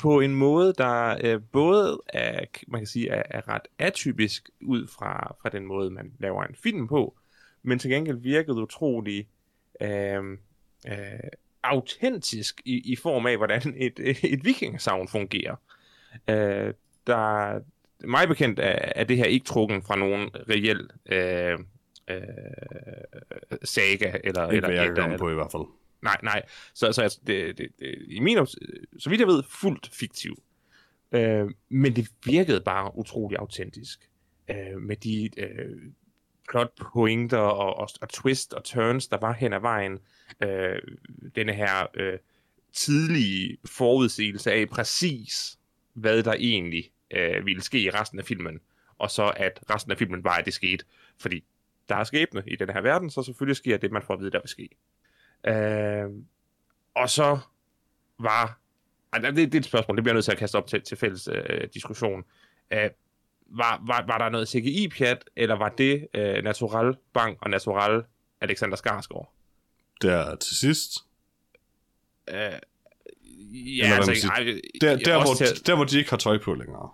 på 0.00 0.20
en 0.20 0.34
måde, 0.34 0.74
der 0.78 1.18
øh, 1.24 1.40
både 1.52 2.02
er, 2.08 2.44
man 2.68 2.80
kan 2.80 2.86
sige, 2.86 3.08
er, 3.08 3.22
er 3.30 3.48
ret 3.48 3.62
atypisk 3.78 4.50
ud 4.60 4.86
fra, 4.86 5.36
fra 5.42 5.48
den 5.48 5.66
måde, 5.66 5.90
man 5.90 6.12
laver 6.18 6.44
en 6.44 6.54
film 6.54 6.88
på, 6.88 7.16
men 7.62 7.78
til 7.78 7.90
gengæld 7.90 8.16
virkede 8.16 8.62
utrolig 8.62 9.28
øh, 9.80 10.22
øh, 10.88 11.30
autentisk 11.62 12.60
i, 12.64 12.92
i 12.92 12.96
form 12.96 13.26
af, 13.26 13.36
hvordan 13.36 13.74
et, 13.76 14.00
et 14.32 14.44
vikingesavn 14.44 15.08
fungerer. 15.08 15.56
Øh, 16.28 16.74
der, 17.06 17.60
mig 18.04 18.28
bekendt 18.28 18.58
er, 18.58 18.78
er 18.96 19.04
det 19.04 19.16
her 19.16 19.24
ikke 19.24 19.46
trukken 19.46 19.82
fra 19.82 19.96
nogen 19.96 20.30
reel 20.48 20.90
øh, 21.06 21.58
øh, 22.08 22.20
saga, 23.62 24.12
eller, 24.24 24.50
Ikke 24.50 24.56
eller, 24.56 24.70
jeg 24.70 24.86
eller, 24.86 25.18
på 25.18 25.30
i 25.30 25.34
hvert 25.34 25.52
fald. 25.52 25.64
Nej, 26.06 26.20
nej. 26.22 26.42
Så, 26.74 26.92
så 26.92 27.02
altså, 27.02 27.20
det, 27.26 27.58
det, 27.58 27.68
det, 27.78 28.04
i 28.08 28.20
min 28.20 28.38
ops- 28.38 28.54
så 28.98 29.10
vidt 29.10 29.20
jeg 29.20 29.28
ved, 29.28 29.42
fuldt 29.48 29.90
fiktiv. 29.92 30.42
Øh, 31.12 31.50
men 31.68 31.96
det 31.96 32.08
virkede 32.24 32.60
bare 32.60 32.98
utrolig 32.98 33.38
autentisk. 33.38 34.10
Øh, 34.50 34.80
med 34.80 34.96
de 34.96 35.30
øh, 35.40 35.92
plot 36.50 36.72
pointer 36.92 37.38
og, 37.38 37.76
og, 37.76 37.88
og 38.00 38.08
twist 38.08 38.54
og 38.54 38.64
turns, 38.64 39.08
der 39.08 39.18
var 39.18 39.32
hen 39.32 39.52
ad 39.52 39.60
vejen. 39.60 39.98
Øh, 40.42 40.78
denne 41.34 41.52
her 41.52 41.86
øh, 41.94 42.18
tidlige 42.72 43.56
forudsigelse 43.64 44.52
af 44.52 44.68
præcis, 44.68 45.58
hvad 45.92 46.22
der 46.22 46.32
egentlig 46.32 46.90
øh, 47.10 47.46
ville 47.46 47.62
ske 47.62 47.80
i 47.80 47.90
resten 47.90 48.18
af 48.18 48.24
filmen. 48.24 48.60
Og 48.98 49.10
så 49.10 49.32
at 49.36 49.60
resten 49.70 49.92
af 49.92 49.98
filmen 49.98 50.24
var, 50.24 50.36
at 50.36 50.44
det 50.44 50.54
skete. 50.54 50.84
Fordi 51.18 51.44
der 51.88 51.96
er 51.96 52.04
skæbne 52.04 52.42
i 52.46 52.56
den 52.56 52.70
her 52.70 52.80
verden, 52.80 53.10
så 53.10 53.22
selvfølgelig 53.22 53.56
sker 53.56 53.76
det, 53.76 53.92
man 53.92 54.02
får 54.02 54.14
at 54.14 54.20
vide, 54.20 54.30
der 54.30 54.40
vil 54.40 54.48
ske. 54.48 54.68
Øh, 55.46 56.10
og 56.94 57.10
så 57.10 57.38
var... 58.18 58.60
Ej, 59.12 59.18
det, 59.18 59.36
det 59.36 59.54
er 59.54 59.58
et 59.58 59.64
spørgsmål, 59.64 59.96
det 59.96 60.04
bliver 60.04 60.12
jeg 60.12 60.16
nødt 60.16 60.24
til 60.24 60.32
at 60.32 60.38
kaste 60.38 60.56
op 60.56 60.66
til, 60.66 60.82
til 60.82 60.96
fælles 60.96 61.28
øh, 61.32 61.68
diskussion. 61.74 62.24
Øh, 62.72 62.90
var, 63.46 63.82
var, 63.86 64.04
var 64.06 64.18
der 64.18 64.28
noget 64.28 64.48
CGI-pjat, 64.48 65.24
eller 65.36 65.54
var 65.54 65.68
det 65.68 66.08
øh, 66.14 66.44
Natural 66.44 66.96
Bang 67.14 67.38
og 67.40 67.50
Natural 67.50 68.02
Alexander 68.40 68.76
Skarsgård? 68.76 69.32
Der 70.02 70.36
til 70.36 70.56
sidst. 70.56 70.92
Øh, 72.28 72.36
ja, 73.78 73.84
altså, 73.96 74.14
siger. 74.14 74.30
ej, 74.32 74.60
Der, 74.80 74.96
der, 74.96 75.24
hvor, 75.24 75.34
til- 75.34 75.66
der, 75.66 75.74
hvor 75.74 75.84
de 75.84 75.98
ikke 75.98 76.10
har 76.10 76.16
tøj 76.16 76.38
på 76.38 76.54
længere. 76.54 76.90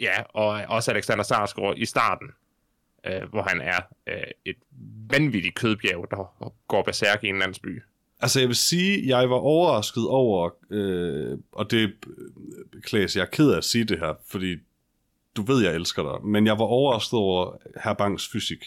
Ja, 0.00 0.22
og 0.22 0.46
også 0.48 0.90
Alexander 0.90 1.24
Skarsgård 1.24 1.78
i 1.78 1.84
starten, 1.84 2.30
øh, 3.06 3.22
hvor 3.30 3.42
han 3.42 3.60
er 3.60 3.80
øh, 4.06 4.22
et 4.44 4.56
vanvittig 5.10 5.54
kødbjerg, 5.54 6.06
der 6.10 6.52
går 6.68 6.82
berserk 6.82 7.24
i 7.24 7.26
en 7.28 7.38
landsby. 7.38 7.82
Altså, 8.22 8.40
jeg 8.40 8.48
vil 8.48 8.56
sige, 8.56 9.16
jeg 9.18 9.30
var 9.30 9.36
overrasket 9.36 10.06
over, 10.08 10.50
øh, 10.70 11.38
og 11.52 11.70
det, 11.70 11.92
Klaas, 12.82 13.16
jeg 13.16 13.22
er 13.22 13.26
ked 13.26 13.50
af 13.50 13.56
at 13.56 13.64
sige 13.64 13.84
det 13.84 13.98
her, 13.98 14.14
fordi 14.28 14.56
du 15.36 15.42
ved, 15.42 15.62
jeg 15.62 15.74
elsker 15.74 16.02
dig, 16.02 16.26
men 16.26 16.46
jeg 16.46 16.58
var 16.58 16.64
overrasket 16.64 17.18
over 17.18 17.56
herr 17.84 17.94
Bangs 17.94 18.28
fysik. 18.28 18.64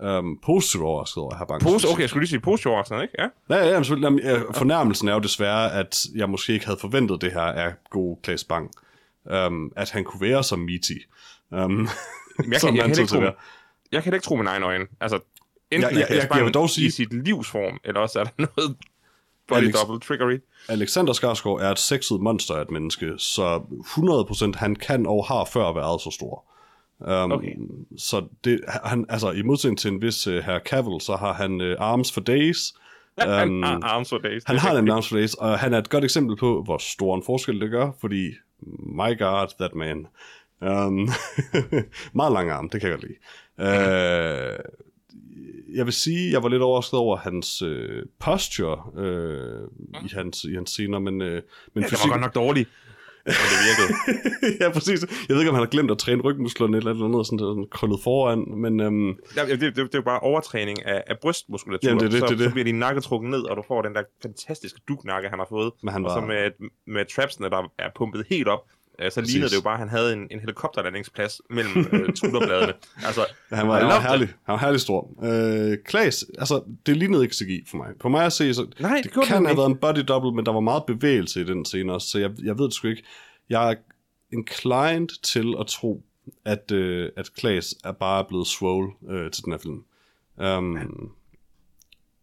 Um, 0.00 0.38
positivt 0.42 0.84
overrasket 0.84 1.22
over 1.22 1.36
herr 1.36 1.44
Bangs 1.44 1.64
Pose, 1.64 1.74
fysik. 1.74 1.90
okay, 1.90 2.00
jeg 2.00 2.08
skulle 2.08 2.22
lige 2.22 2.28
sige 2.28 2.40
positiv 2.40 2.70
overraskende, 2.70 3.02
ikke? 3.02 3.14
Ja. 3.18 3.28
Ja, 3.50 3.68
ja, 3.68 3.82
jamen, 3.90 4.20
øh, 4.20 4.54
fornærmelsen 4.54 5.08
er 5.08 5.12
jo 5.14 5.20
desværre, 5.20 5.72
at 5.72 6.06
jeg 6.14 6.30
måske 6.30 6.52
ikke 6.52 6.66
havde 6.66 6.78
forventet 6.80 7.20
det 7.20 7.32
her 7.32 7.40
af 7.40 7.74
god 7.90 8.16
Klaas 8.22 8.44
Bang. 8.44 8.70
Um, 9.46 9.72
at 9.76 9.90
han 9.90 10.04
kunne 10.04 10.20
være 10.20 10.44
som 10.44 10.58
Meaty. 10.58 10.92
Um, 11.50 11.58
Jamen, 11.58 11.88
jeg, 12.52 12.60
som 12.60 12.68
kan, 12.68 12.76
jeg, 12.76 12.84
han 12.84 12.94
kan 12.94 13.00
ikke 13.00 13.12
tro, 13.12 13.20
jeg 13.92 14.02
kan 14.02 14.14
ikke 14.14 14.24
tro 14.24 14.36
mine 14.36 14.50
egne 14.50 14.66
øjne. 14.66 14.86
Altså, 15.00 15.20
enten 15.70 15.90
Jeg- 15.90 15.98
jeg- 15.98 16.06
er 16.10 16.28
jeg- 16.36 16.44
jeg 16.44 16.54
dog 16.54 16.70
sige- 16.70 16.86
i 16.86 16.90
sit 16.90 17.24
livsform, 17.24 17.78
eller 17.84 18.00
også 18.00 18.20
er 18.20 18.24
der 18.24 18.30
noget 18.56 18.76
body 19.48 19.58
Alex- 19.62 19.80
double 19.80 20.00
trickery. 20.00 20.38
Alexander 20.68 21.12
Skarsgård 21.12 21.60
er 21.62 21.70
et 21.70 21.78
sexet 21.78 22.20
monster 22.20 22.54
af 22.54 22.62
et 22.62 22.70
menneske, 22.70 23.12
så 23.18 23.62
100% 23.84 24.56
han 24.56 24.76
kan 24.76 25.06
og 25.06 25.26
har 25.26 25.44
før 25.52 25.72
været 25.72 26.00
så 26.00 26.10
stor. 26.10 26.44
Um, 26.98 27.32
Okay. 27.32 27.54
Så 27.98 28.26
det, 28.44 28.60
han, 28.84 29.06
altså, 29.08 29.30
i 29.30 29.42
modsætning 29.42 29.78
til 29.78 29.90
en 29.90 30.02
vis 30.02 30.26
uh, 30.26 30.34
herr 30.34 30.58
Cavill, 30.58 31.00
så 31.00 31.16
har 31.16 31.32
han 31.32 31.60
uh, 31.60 31.74
arms 31.78 32.12
for 32.12 32.20
days. 32.20 32.74
Ja, 33.18 33.28
han 33.38 33.48
Øhm, 33.48 33.62
har 33.62 33.80
arms 33.82 34.08
for 34.08 34.18
days. 34.18 34.42
Han 34.46 34.58
har 34.58 34.78
en 34.78 34.90
arms 34.90 35.08
for 35.08 35.16
days, 35.16 35.34
og 35.34 35.58
han 35.58 35.74
er 35.74 35.78
et 35.78 35.90
godt 35.90 36.04
eksempel 36.04 36.36
på, 36.36 36.62
hvor 36.62 36.78
stor 36.78 37.14
en 37.16 37.22
forskel 37.26 37.60
det 37.60 37.70
gør, 37.70 37.90
fordi, 38.00 38.30
my 38.86 39.18
god, 39.18 39.54
that 39.58 39.74
man. 39.74 40.06
Um, 40.60 41.08
meget 42.20 42.32
lang 42.32 42.50
arm, 42.50 42.68
det 42.68 42.80
kan 42.80 42.90
jeg 42.90 42.98
godt 42.98 43.08
lide. 43.08 43.18
Uh, 43.58 44.58
jeg 45.74 45.84
vil 45.86 45.92
sige, 45.94 46.32
jeg 46.32 46.42
var 46.42 46.48
lidt 46.48 46.62
overrasket 46.62 46.98
over 47.00 47.16
hans 47.16 47.62
øh, 47.62 48.02
posture 48.20 49.02
øh, 49.04 49.68
i, 50.04 50.08
hans, 50.14 50.44
i 50.44 50.54
hans 50.54 50.70
scener, 50.70 50.98
men, 50.98 51.22
øh, 51.22 51.42
men 51.74 51.82
Ja, 51.84 51.88
det 51.88 51.98
var 52.04 52.08
godt 52.10 52.20
nok 52.20 52.34
dårligt. 52.34 52.68
Men 53.26 53.32
det 53.52 53.58
virkede. 53.68 53.90
ja, 54.64 54.70
præcis. 54.72 55.00
Jeg 55.28 55.34
ved 55.34 55.38
ikke, 55.40 55.50
om 55.50 55.54
han 55.54 55.62
har 55.64 55.70
glemt 55.70 55.90
at 55.90 55.98
træne 55.98 56.22
rygmusklerne 56.22 56.76
eller 56.76 56.90
eller 56.90 57.04
andet, 57.04 57.26
sådan, 57.26 57.38
sådan 57.38 57.66
krøllet 57.70 58.00
foran, 58.04 58.44
men 58.56 58.80
øhm, 58.80 59.08
Ja, 59.36 59.46
det, 59.46 59.60
det, 59.60 59.76
det 59.76 59.78
er 59.80 59.88
jo 59.94 60.02
bare 60.02 60.20
overtræning 60.20 60.86
af, 60.86 61.04
af 61.06 61.16
brystmuskulatur. 61.22 61.88
Jamen, 61.88 62.00
det 62.00 62.06
er 62.06 62.10
det, 62.10 62.20
så, 62.20 62.26
det 62.26 62.38
det. 62.38 62.44
så 62.46 62.52
bliver 62.52 62.64
din 62.64 62.78
nakke 62.78 63.00
trukket 63.00 63.30
ned, 63.30 63.42
og 63.42 63.56
du 63.56 63.62
får 63.68 63.82
den 63.82 63.94
der 63.94 64.02
fantastiske 64.22 64.80
duknakke, 64.88 65.28
han 65.28 65.38
har 65.38 65.46
fået. 65.48 65.72
Men 65.82 65.92
han 65.92 66.04
Og 66.04 66.10
så 66.10 66.20
var- 66.20 66.26
med, 66.26 66.50
med 66.86 67.04
trapsene, 67.14 67.50
der 67.50 67.72
er 67.78 67.88
pumpet 67.96 68.26
helt 68.30 68.48
op, 68.48 68.60
øh, 68.98 69.10
så 69.10 69.20
Præcis. 69.20 69.32
lignede 69.34 69.50
det 69.50 69.56
jo 69.56 69.60
bare, 69.60 69.72
at 69.74 69.78
han 69.78 69.88
havde 69.88 70.12
en, 70.12 70.28
en 70.30 70.40
helikopterlandingsplads 70.40 71.40
mellem 71.50 71.86
øh, 71.92 72.08
skulderbladene. 72.16 72.72
Altså, 73.06 73.26
han 73.52 73.68
var, 73.68 73.78
han 73.78 73.86
var 73.86 74.00
herlig. 74.00 74.28
Han 74.28 74.52
var 74.52 74.58
herlig 74.58 74.80
stor. 74.80 75.24
Øh, 75.24 75.78
Klaas, 75.84 76.24
altså, 76.38 76.62
det 76.86 76.96
lignede 76.96 77.22
ikke 77.22 77.34
CGI 77.36 77.64
for 77.66 77.76
mig. 77.76 77.88
For 78.00 78.08
mig 78.08 78.26
at 78.26 78.32
se, 78.32 78.54
så 78.54 78.66
Nej, 78.78 78.96
det 78.96 79.04
det 79.04 79.12
kan 79.12 79.22
have 79.24 79.40
ikke. 79.40 79.56
været 79.56 79.70
en 79.70 79.76
body 79.76 80.04
double, 80.08 80.32
men 80.32 80.46
der 80.46 80.52
var 80.52 80.60
meget 80.60 80.82
bevægelse 80.86 81.40
i 81.40 81.44
den 81.44 81.64
scene 81.64 81.92
også, 81.92 82.08
så 82.08 82.18
jeg, 82.18 82.30
jeg 82.42 82.58
ved 82.58 82.64
det 82.64 82.74
sgu 82.74 82.88
ikke. 82.88 83.04
Jeg 83.48 83.70
er 83.70 83.74
inclined 84.32 85.22
til 85.22 85.54
at 85.60 85.66
tro, 85.66 86.04
at, 86.44 86.70
øh, 86.72 87.10
at 87.16 87.30
Klaas 87.36 87.74
er 87.84 87.92
bare 87.92 88.24
blevet 88.24 88.46
swole 88.46 88.92
øh, 89.10 89.30
til 89.30 89.44
den 89.44 89.52
her 89.52 89.58
film. 89.58 89.84
Um, 90.36 90.78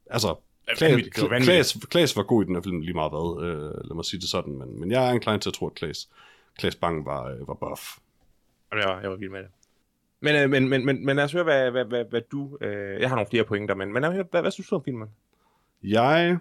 altså, 0.10 0.36
var 0.79 0.88
vanvittigt. 0.89 1.15
Klaas, 1.15 1.77
Klaas 1.89 2.17
var 2.17 2.23
god 2.23 2.43
i 2.43 2.45
den 2.47 2.55
her 2.55 2.62
film 2.62 2.81
lige 2.81 2.93
meget 2.93 3.12
hvad, 3.12 3.43
øh, 3.47 3.62
lad 3.62 3.95
mig 3.95 4.05
sige 4.05 4.19
det 4.21 4.29
sådan, 4.29 4.53
men, 4.57 4.79
men 4.79 4.91
jeg 4.91 5.10
er 5.10 5.13
inclined 5.13 5.39
til 5.41 5.49
at 5.49 5.53
tro, 5.53 5.67
at 5.67 5.75
Klaas, 5.75 6.10
Klaas 6.57 6.75
Bang 6.75 7.05
var, 7.05 7.25
øh, 7.25 7.47
var 7.47 7.53
buff. 7.53 7.81
Jamen, 8.71 9.01
jeg, 9.03 9.09
var, 9.09 9.15
vild 9.15 9.29
med 9.29 9.39
det. 9.39 9.49
Men, 10.19 10.35
øh, 10.35 10.49
men, 10.49 10.69
men, 10.69 10.85
men, 10.85 11.05
men 11.05 11.15
lad 11.15 11.23
os 11.23 11.31
høre, 11.31 11.43
hvad, 11.43 11.71
hvad, 11.71 11.85
hvad, 11.85 12.05
hvad 12.09 12.21
du... 12.31 12.57
Øh, 12.61 13.01
jeg 13.01 13.09
har 13.09 13.15
nogle 13.15 13.29
flere 13.29 13.43
pointer, 13.43 13.75
men, 13.75 13.93
men 13.93 14.01
lad 14.01 14.09
os 14.09 14.15
høre, 14.15 14.25
hvad, 14.31 14.41
hvad 14.41 14.51
synes 14.51 14.67
du 14.67 14.75
om 14.75 14.83
filmen? 14.83 15.07
Jeg 15.83 16.37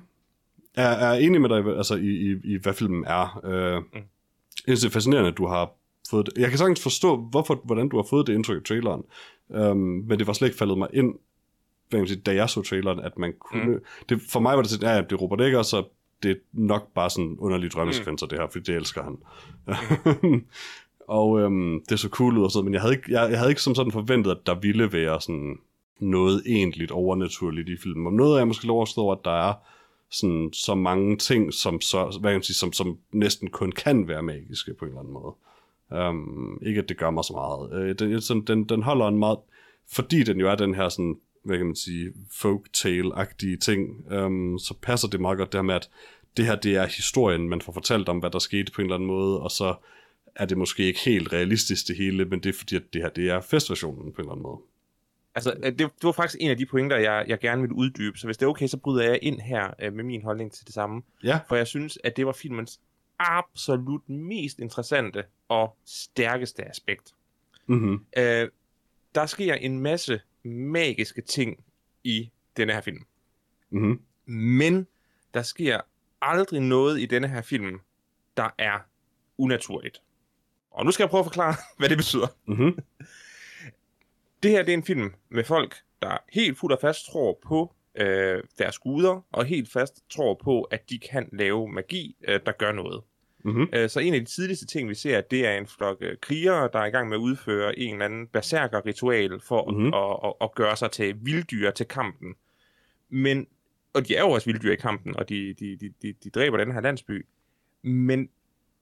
er, 0.75 0.89
er 0.89 1.13
enig 1.13 1.41
med 1.41 1.49
dig 1.49 1.77
altså, 1.77 1.95
i, 1.95 2.09
i, 2.09 2.37
i, 2.45 2.59
hvad 2.63 2.73
filmen 2.73 3.05
er. 3.05 3.41
Uh, 3.45 4.01
mm. 4.01 4.07
Det 4.67 4.85
er 4.85 4.91
fascinerende, 4.91 5.31
at 5.31 5.39
du 5.39 5.47
har 5.47 5.73
fået 6.11 6.27
det. 6.27 6.39
Jeg 6.39 6.49
kan 6.49 6.59
sagtens 6.59 6.83
forstå, 6.83 7.17
hvorfor, 7.17 7.61
hvordan 7.65 7.89
du 7.89 7.97
har 7.97 8.07
fået 8.11 8.27
det 8.27 8.35
indtryk 8.35 8.61
i 8.61 8.65
traileren, 8.65 9.05
um, 9.49 9.77
men 9.77 10.19
det 10.19 10.27
var 10.27 10.33
slet 10.33 10.49
ikke 10.49 10.59
faldet 10.59 10.79
mig 10.79 10.89
ind, 10.93 11.15
hvad 11.89 12.01
man 12.01 12.09
sige, 12.09 12.21
da 12.21 12.35
jeg 12.35 12.51
så 12.51 12.63
traileren, 12.63 13.01
at 13.01 13.19
man 13.19 13.33
kunne... 13.39 13.75
Mm. 13.75 13.85
Det, 14.09 14.21
for 14.29 14.41
mig 14.41 14.57
var 14.57 14.63
det 14.63 14.71
sådan, 14.71 14.89
ja, 14.89 14.95
ja, 14.95 15.03
det 15.03 15.13
er 15.13 15.17
Robert 15.17 15.41
Eggers, 15.41 15.67
så 15.67 15.85
det 16.23 16.31
er 16.31 16.35
nok 16.53 16.93
bare 16.95 17.11
sådan 17.11 17.37
underlige 17.39 17.71
drømmesekvenser, 17.71 18.27
mm. 18.27 18.29
det 18.29 18.39
her, 18.39 18.49
fordi 18.49 18.73
det 18.73 18.77
elsker 18.77 19.03
han. 19.03 19.19
Mm. 20.23 20.45
og 21.19 21.41
øhm, 21.41 21.85
det 21.89 22.01
så 22.01 22.09
cool 22.09 22.39
ud 22.39 22.45
og 22.45 22.51
sådan, 22.51 22.65
men 22.65 22.75
jeg 22.75 22.81
havde, 22.81 22.95
ikke, 22.95 23.13
jeg, 23.13 23.31
jeg 23.31 23.39
havde 23.39 23.51
ikke 23.51 23.63
som 23.63 23.75
sådan 23.75 23.93
forventet, 23.93 24.31
at 24.31 24.47
der 24.47 24.55
ville 24.55 24.93
være 24.93 25.21
sådan 25.21 25.59
noget 26.01 26.43
egentligt 26.47 26.91
overnaturligt 26.91 27.69
i 27.69 27.77
filmen. 27.77 28.07
Og 28.07 28.13
noget 28.13 28.35
af 28.35 28.39
jeg 28.39 28.49
måske 28.49 28.67
lov 28.67 28.83
at 28.83 28.99
over, 28.99 29.15
at 29.15 29.25
der 29.25 29.49
er 29.49 29.55
sådan, 30.11 30.51
så 30.53 30.75
mange 30.75 31.17
ting, 31.17 31.55
som, 31.55 31.81
så, 31.81 32.19
hvad 32.21 32.31
kan 32.31 32.37
man 32.37 32.43
sige, 32.43 32.57
som, 32.57 32.73
som 32.73 32.99
næsten 33.13 33.51
kun 33.51 33.73
kan 33.73 34.09
være 34.09 34.23
magiske 34.23 34.75
på 34.75 34.85
en 34.85 34.89
eller 34.89 35.01
anden 35.01 35.15
måde. 35.15 35.35
Um, 36.09 36.59
ikke 36.63 36.81
at 36.81 36.89
det 36.89 36.97
gør 36.97 37.11
mig 37.11 37.25
så 37.25 37.33
meget. 37.33 37.91
Uh, 37.91 38.09
den, 38.09 38.21
sådan, 38.21 38.43
den, 38.43 38.65
den 38.65 38.83
holder 38.83 39.09
en 39.09 39.19
meget, 39.19 39.39
fordi 39.93 40.23
den 40.23 40.41
jo 40.41 40.51
er 40.51 40.55
den 40.55 40.75
her 40.75 40.89
sådan, 40.89 41.17
hvad 41.43 41.57
kan 41.57 41.67
man 41.67 41.77
sige, 41.77 42.13
folktale-agtige 42.31 43.57
ting, 43.57 44.13
um, 44.13 44.59
så 44.59 44.75
passer 44.83 45.09
det 45.09 45.21
meget 45.21 45.39
godt 45.39 45.53
det 45.53 45.59
her 45.59 45.63
med, 45.63 45.75
at 45.75 45.91
det 46.37 46.45
her, 46.45 46.57
det 46.57 46.77
er 46.77 46.87
historien, 46.87 47.49
man 47.49 47.61
får 47.61 47.73
fortalt 47.73 48.09
om, 48.09 48.19
hvad 48.19 48.31
der 48.31 48.39
skete 48.39 48.73
på 48.73 48.81
en 48.81 48.87
eller 48.87 48.95
anden 48.95 49.07
måde, 49.07 49.41
og 49.41 49.51
så 49.51 49.75
er 50.35 50.47
det 50.47 50.59
måske 50.59 50.83
ikke 50.83 51.01
helt 51.05 51.33
realistisk 51.33 51.89
det 51.89 51.97
hele, 51.97 52.25
men 52.25 52.43
det 52.43 52.49
er 52.49 52.59
fordi, 52.59 52.77
at 52.77 52.83
det 52.93 53.03
her, 53.03 53.09
det 53.09 53.31
er 53.31 53.41
festversionen 53.41 54.13
på 54.13 54.17
en 54.17 54.25
eller 54.25 54.33
anden 54.33 54.43
måde. 54.43 54.61
Altså, 55.35 55.55
øh, 55.63 55.65
det, 55.65 55.79
det 55.79 56.03
var 56.03 56.13
faktisk 56.13 56.37
en 56.41 56.51
af 56.51 56.57
de 56.57 56.67
pointer, 56.67 56.97
jeg, 56.97 57.25
jeg 57.29 57.39
gerne 57.39 57.63
vil 57.63 57.73
uddybe, 57.73 58.19
så 58.19 58.27
hvis 58.27 58.37
det 58.37 58.47
er 58.47 58.51
okay, 58.51 58.67
så 58.67 58.77
bryder 58.77 59.05
jeg 59.05 59.19
ind 59.23 59.41
her 59.41 59.71
øh, 59.83 59.93
med 59.93 60.05
min 60.05 60.23
holdning 60.23 60.53
til 60.53 60.67
det 60.67 60.75
samme. 60.75 61.03
Ja, 61.25 61.41
For 61.49 61.57
jeg 61.57 61.67
synes, 61.67 61.99
at 62.05 62.17
det 62.17 62.27
var 62.27 62.33
filmens 62.33 62.81
absolut 63.19 64.09
mest 64.09 64.59
interessante 64.59 65.25
og 65.49 65.77
stærkeste 65.87 66.65
aspekt. 66.65 67.15
mm-hmm. 67.67 68.05
Øh, 68.17 68.49
der 69.15 69.27
sker 69.27 69.55
en 69.55 69.81
masse 69.81 70.21
magiske 70.43 71.23
ting 71.23 71.65
i 72.05 72.31
denne 72.57 72.73
her 72.73 72.81
film. 72.81 73.05
Mm-hmm. 73.71 74.03
Men 74.35 74.87
der 75.35 75.43
sker 75.43 75.81
aldrig 76.23 76.61
noget 76.61 77.01
i 77.01 77.07
denne 77.07 77.29
her 77.29 77.43
film, 77.43 77.81
der 78.37 78.55
er 78.59 78.79
unaturligt. 79.39 80.03
Og 80.71 80.85
nu 80.85 80.91
skal 80.91 81.05
jeg 81.05 81.11
prøve 81.11 81.21
at 81.21 81.27
forklare, 81.27 81.55
hvad 81.79 81.89
det 81.89 81.97
betyder. 81.97 82.27
Mm-hmm. 82.47 82.79
Det 84.43 84.51
her 84.51 84.63
det 84.63 84.73
er 84.73 84.77
en 84.77 84.85
film 84.85 85.15
med 85.29 85.45
folk, 85.45 85.77
der 86.03 86.17
helt 86.33 86.59
fuldt 86.59 86.73
og 86.73 86.81
fast 86.81 87.07
tror 87.07 87.39
på 87.43 87.75
øh, 87.95 88.43
deres 88.59 88.79
guder, 88.79 89.27
og 89.33 89.45
helt 89.45 89.73
fast 89.73 90.11
tror 90.11 90.41
på, 90.45 90.63
at 90.63 90.91
de 90.91 90.99
kan 90.99 91.29
lave 91.33 91.69
magi, 91.69 92.17
øh, 92.29 92.41
der 92.47 92.53
gør 92.53 92.73
noget. 92.73 93.03
Mm-hmm. 93.45 93.69
Øh, 93.73 93.91
så 93.91 94.01
en 94.01 94.15
af 94.15 94.21
de 94.21 94.27
tidligste 94.27 94.67
ting, 94.67 94.89
vi 94.89 94.95
ser, 94.95 95.21
det 95.21 95.47
er 95.47 95.53
en 95.57 95.67
flok 95.67 95.97
øh, 96.01 96.17
krigere, 96.21 96.69
der 96.73 96.79
er 96.79 96.87
i 96.87 96.91
gang 96.91 97.09
med 97.09 97.17
at 97.17 97.21
udføre 97.21 97.79
en 97.79 97.93
eller 97.93 98.05
anden 98.05 98.27
berserker-ritual 98.27 99.41
for 99.41 99.71
Mhm. 99.71 99.79
mm-hmm. 99.79 99.95
at, 99.95 100.17
at, 100.25 100.33
at 100.41 100.55
gøre 100.55 100.77
sig 100.77 100.91
til 100.91 101.17
vilddyr 101.23 101.71
til 101.71 101.87
kampen. 101.87 102.35
Men, 103.09 103.47
og 103.95 104.09
de 104.09 104.17
er 104.17 104.21
jo 104.21 104.31
også 104.31 104.47
vilddyr 104.47 104.73
i 104.73 104.77
kampen, 104.77 105.17
og 105.17 105.29
de, 105.29 105.55
de, 105.55 105.77
de, 105.77 105.93
de, 106.03 106.15
de 106.25 106.31
dræber 106.31 106.57
den 106.57 106.73
her 106.73 106.81
landsby. 106.81 107.27
Men 107.83 108.29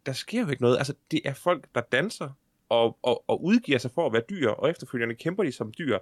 der 0.06 0.12
sker 0.12 0.40
jo 0.40 0.48
ikke 0.48 0.62
noget. 0.62 0.78
Altså, 0.78 0.94
det 1.10 1.20
er 1.24 1.34
folk, 1.34 1.66
der 1.74 1.80
danser 1.80 2.28
og, 2.68 2.98
og, 3.02 3.24
og 3.26 3.44
udgiver 3.44 3.78
sig 3.78 3.90
for 3.94 4.06
at 4.06 4.12
være 4.12 4.22
dyr, 4.30 4.48
og 4.48 4.70
efterfølgende 4.70 5.14
kæmper 5.14 5.44
de 5.44 5.52
som 5.52 5.72
dyr. 5.78 5.98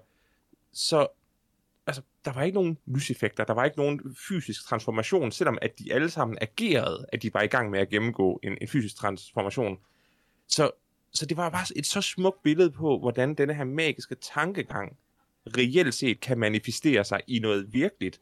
Så 0.73 1.07
altså, 1.87 2.03
der 2.25 2.33
var 2.33 2.43
ikke 2.43 2.55
nogen 2.55 2.79
lyseffekter, 2.87 3.45
der 3.45 3.55
var 3.55 3.65
ikke 3.65 3.79
nogen 3.79 4.17
fysisk 4.29 4.67
transformation, 4.67 5.33
selvom 5.33 5.59
at 5.63 5.79
de 5.79 5.93
alle 5.93 6.11
sammen 6.11 6.39
agerede, 6.41 7.07
at 7.13 7.23
de 7.23 7.35
var 7.35 7.43
i 7.43 7.47
gang 7.47 7.71
med 7.71 7.81
at 7.81 7.89
gennemgå 7.89 8.41
en, 8.43 8.59
en 8.61 8.69
fysisk 8.69 8.97
transformation. 8.97 9.79
Så, 10.49 10.71
så 11.13 11.27
det 11.27 11.37
var 11.37 11.51
bare 11.51 11.67
et 11.77 11.87
så 11.87 12.01
smukt 12.01 12.43
billede 12.43 12.71
på, 12.71 12.99
hvordan 12.99 13.35
denne 13.35 13.55
her 13.55 13.65
magiske 13.65 14.15
tankegang 14.15 14.97
reelt 15.47 15.95
set 15.95 16.21
kan 16.21 16.39
manifestere 16.39 17.05
sig 17.05 17.21
i 17.27 17.39
noget 17.39 17.73
virkeligt, 17.73 18.21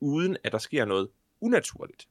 uden 0.00 0.36
at 0.44 0.52
der 0.52 0.58
sker 0.58 0.84
noget 0.84 1.08
unaturligt. 1.40 2.08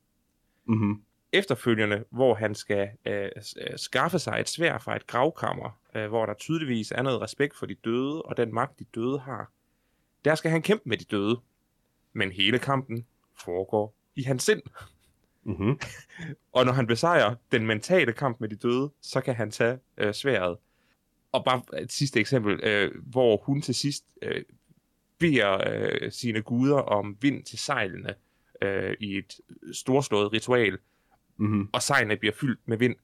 Mm-hmm. 0.68 1.04
Efterfølgende, 1.32 2.04
hvor 2.10 2.36
han 2.36 2.56
skal 2.56 2.90
øh, 3.06 3.30
øh, 3.62 3.78
skaffe 3.78 4.20
sig 4.20 4.38
et 4.40 4.50
svær 4.50 4.78
fra 4.78 4.96
et 4.96 5.08
gravkammer, 5.08 5.80
øh, 5.96 6.08
hvor 6.08 6.26
der 6.26 6.34
tydeligvis 6.34 6.92
er 6.92 7.02
noget 7.02 7.22
respekt 7.22 7.58
for 7.58 7.66
de 7.66 7.76
døde 7.76 8.22
og 8.22 8.38
den 8.38 8.54
magt, 8.54 8.80
de 8.80 8.84
døde 8.84 9.20
har, 9.20 9.52
der 10.26 10.36
skal 10.36 10.52
han 10.52 10.62
kæmpe 10.62 10.90
med 10.90 10.98
de 10.98 11.04
døde. 11.04 11.40
Men 12.14 12.32
hele 12.32 12.60
kampen 12.60 13.06
foregår 13.46 13.96
i 14.16 14.24
hans 14.24 14.44
sind. 14.44 14.62
Mm-hmm. 15.44 15.80
Og 16.52 16.66
når 16.66 16.72
han 16.74 16.88
besejrer 16.88 17.36
den 17.52 17.66
mentale 17.66 18.14
kamp 18.14 18.40
med 18.40 18.50
de 18.50 18.56
døde, 18.56 18.92
så 19.02 19.22
kan 19.22 19.36
han 19.36 19.52
tage 19.52 19.80
øh, 19.98 20.14
sværet. 20.14 20.58
Og 21.32 21.46
bare 21.46 21.82
et 21.82 21.92
sidste 21.92 22.20
eksempel, 22.20 22.60
øh, 22.64 22.92
hvor 23.04 23.38
hun 23.38 23.62
til 23.62 23.76
sidst 23.76 24.06
øh, 24.22 24.44
beder 25.18 25.58
øh, 25.68 26.12
sine 26.12 26.42
guder 26.42 26.78
om 26.78 27.18
vind 27.22 27.44
til 27.44 27.60
sejlene 27.60 28.16
øh, 28.62 28.98
i 29.00 29.18
et 29.18 29.34
storslået 29.74 30.34
ritual, 30.34 30.78
Mm-hmm. 31.38 31.70
og 31.74 31.82
sejlene 31.82 32.18
bliver 32.18 32.34
fyldt 32.34 32.60
med 32.66 32.78
vind. 32.78 32.96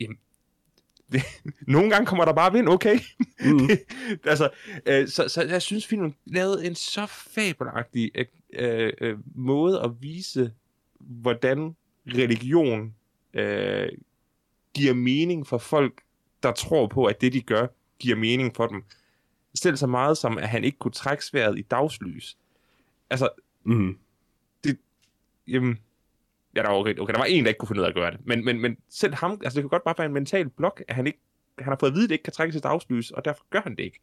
Jamen, 0.00 0.18
det, 1.12 1.22
nogle 1.74 1.90
gange 1.90 2.06
kommer 2.06 2.24
der 2.24 2.32
bare 2.32 2.52
vind, 2.52 2.68
okay? 2.68 2.98
Mm. 3.44 3.68
altså, 4.24 4.50
øh, 4.86 5.08
så, 5.08 5.28
så 5.28 5.42
jeg 5.42 5.62
synes, 5.62 5.86
filmen 5.86 6.14
lavede 6.26 6.66
en 6.66 6.74
så 6.74 7.06
fabelagtig 7.06 8.10
øh, 8.52 8.92
øh, 9.00 9.18
måde 9.34 9.80
at 9.80 9.90
vise, 10.00 10.52
hvordan 11.00 11.76
religion 12.06 12.94
øh, 13.34 13.88
giver 14.74 14.94
mening 14.94 15.46
for 15.46 15.58
folk, 15.58 16.02
der 16.42 16.52
tror 16.52 16.86
på, 16.86 17.04
at 17.04 17.20
det, 17.20 17.32
de 17.32 17.40
gør, 17.40 17.66
giver 17.98 18.16
mening 18.16 18.56
for 18.56 18.66
dem. 18.66 18.84
Selv 19.54 19.76
så 19.76 19.86
meget 19.86 20.18
som, 20.18 20.38
at 20.38 20.48
han 20.48 20.64
ikke 20.64 20.78
kunne 20.78 20.92
trække 20.92 21.24
sværet 21.24 21.58
i 21.58 21.62
dagslys. 21.62 22.36
Altså, 23.10 23.28
Mm. 23.64 23.98
jamen, 25.48 25.78
ja, 26.56 26.62
der 26.62 26.68
var, 26.68 26.76
okay, 26.76 26.98
okay, 26.98 27.12
der 27.12 27.18
var 27.18 27.24
en, 27.24 27.44
der 27.44 27.48
ikke 27.48 27.58
kunne 27.58 27.68
finde 27.68 27.80
ud 27.80 27.84
af 27.84 27.88
at 27.88 27.94
gøre 27.94 28.10
det. 28.10 28.20
Men, 28.24 28.44
men, 28.44 28.60
men 28.60 28.76
selv 28.90 29.14
ham, 29.14 29.30
altså 29.30 29.56
det 29.56 29.62
kan 29.62 29.68
godt 29.68 29.84
bare 29.84 29.94
være 29.98 30.06
en 30.06 30.12
mental 30.12 30.48
blok, 30.48 30.82
at 30.88 30.94
han 30.94 31.06
ikke, 31.06 31.18
han 31.58 31.68
har 31.68 31.76
fået 31.80 31.90
at 31.90 31.94
vide, 31.94 32.04
at 32.04 32.10
det 32.10 32.14
ikke 32.14 32.22
kan 32.22 32.32
trække 32.32 32.52
sit 32.52 32.62
dagslys, 32.62 33.10
og 33.10 33.24
derfor 33.24 33.44
gør 33.50 33.60
han 33.60 33.76
det 33.76 33.82
ikke. 33.82 34.00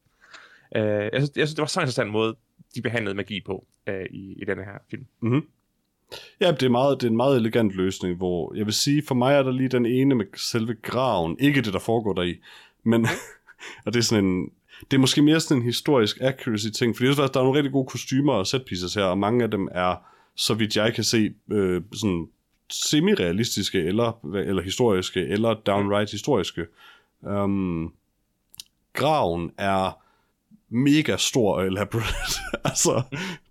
Uh, 0.75 0.81
jeg, 0.81 1.09
synes, 1.13 1.31
jeg 1.35 1.47
synes, 1.47 1.53
det 1.55 1.61
var 1.61 1.67
så 1.67 1.79
en 1.79 1.83
interessant 1.83 2.11
måde, 2.11 2.35
de 2.75 2.81
behandlede 2.81 3.15
magi 3.15 3.41
på 3.45 3.67
uh, 3.87 3.93
i, 4.11 4.33
i 4.41 4.45
denne 4.45 4.63
her 4.63 4.77
film. 4.89 5.05
Mm-hmm. 5.21 5.47
Ja, 6.41 6.51
det 6.51 6.63
er, 6.63 6.69
meget, 6.69 7.01
det 7.01 7.07
er 7.07 7.11
en 7.11 7.17
meget 7.17 7.37
elegant 7.37 7.71
løsning, 7.71 8.17
hvor 8.17 8.55
jeg 8.55 8.65
vil 8.65 8.73
sige, 8.73 9.03
for 9.07 9.15
mig 9.15 9.35
er 9.35 9.43
der 9.43 9.51
lige 9.51 9.69
den 9.69 9.85
ene 9.85 10.15
med 10.15 10.25
selve 10.35 10.75
graven, 10.81 11.37
ikke 11.39 11.61
det, 11.61 11.73
der 11.73 11.79
foregår 11.79 12.13
der 12.13 12.21
i, 12.21 12.35
men, 12.83 13.07
og 13.85 13.93
det 13.93 13.99
er 13.99 14.03
sådan 14.03 14.25
en, 14.25 14.51
det 14.91 14.97
er 14.97 15.01
måske 15.01 15.21
mere 15.21 15.39
sådan 15.39 15.57
en 15.57 15.63
historisk 15.63 16.17
accuracy 16.21 16.67
ting, 16.67 16.97
fordi 16.97 17.09
der 17.09 17.23
er 17.23 17.43
nogle 17.43 17.57
rigtig 17.57 17.71
gode 17.71 17.87
kostymer 17.87 18.33
og 18.33 18.47
set 18.47 18.65
pieces 18.65 18.93
her, 18.93 19.03
og 19.03 19.17
mange 19.17 19.43
af 19.43 19.51
dem 19.51 19.67
er, 19.71 19.95
så 20.35 20.53
vidt 20.53 20.75
jeg 20.75 20.93
kan 20.93 21.03
se, 21.03 21.33
øh, 21.51 21.81
sådan 21.93 22.27
semi-realistiske, 22.69 23.77
eller, 23.77 24.35
eller 24.35 24.61
historiske, 24.61 25.27
eller 25.27 25.53
downright 25.53 26.11
historiske. 26.11 26.65
Um, 27.21 27.93
graven 28.93 29.51
er 29.57 30.01
mega 30.69 31.17
stor 31.17 31.55
og 31.55 31.65
elaborate. 31.65 32.39
altså, 32.69 33.01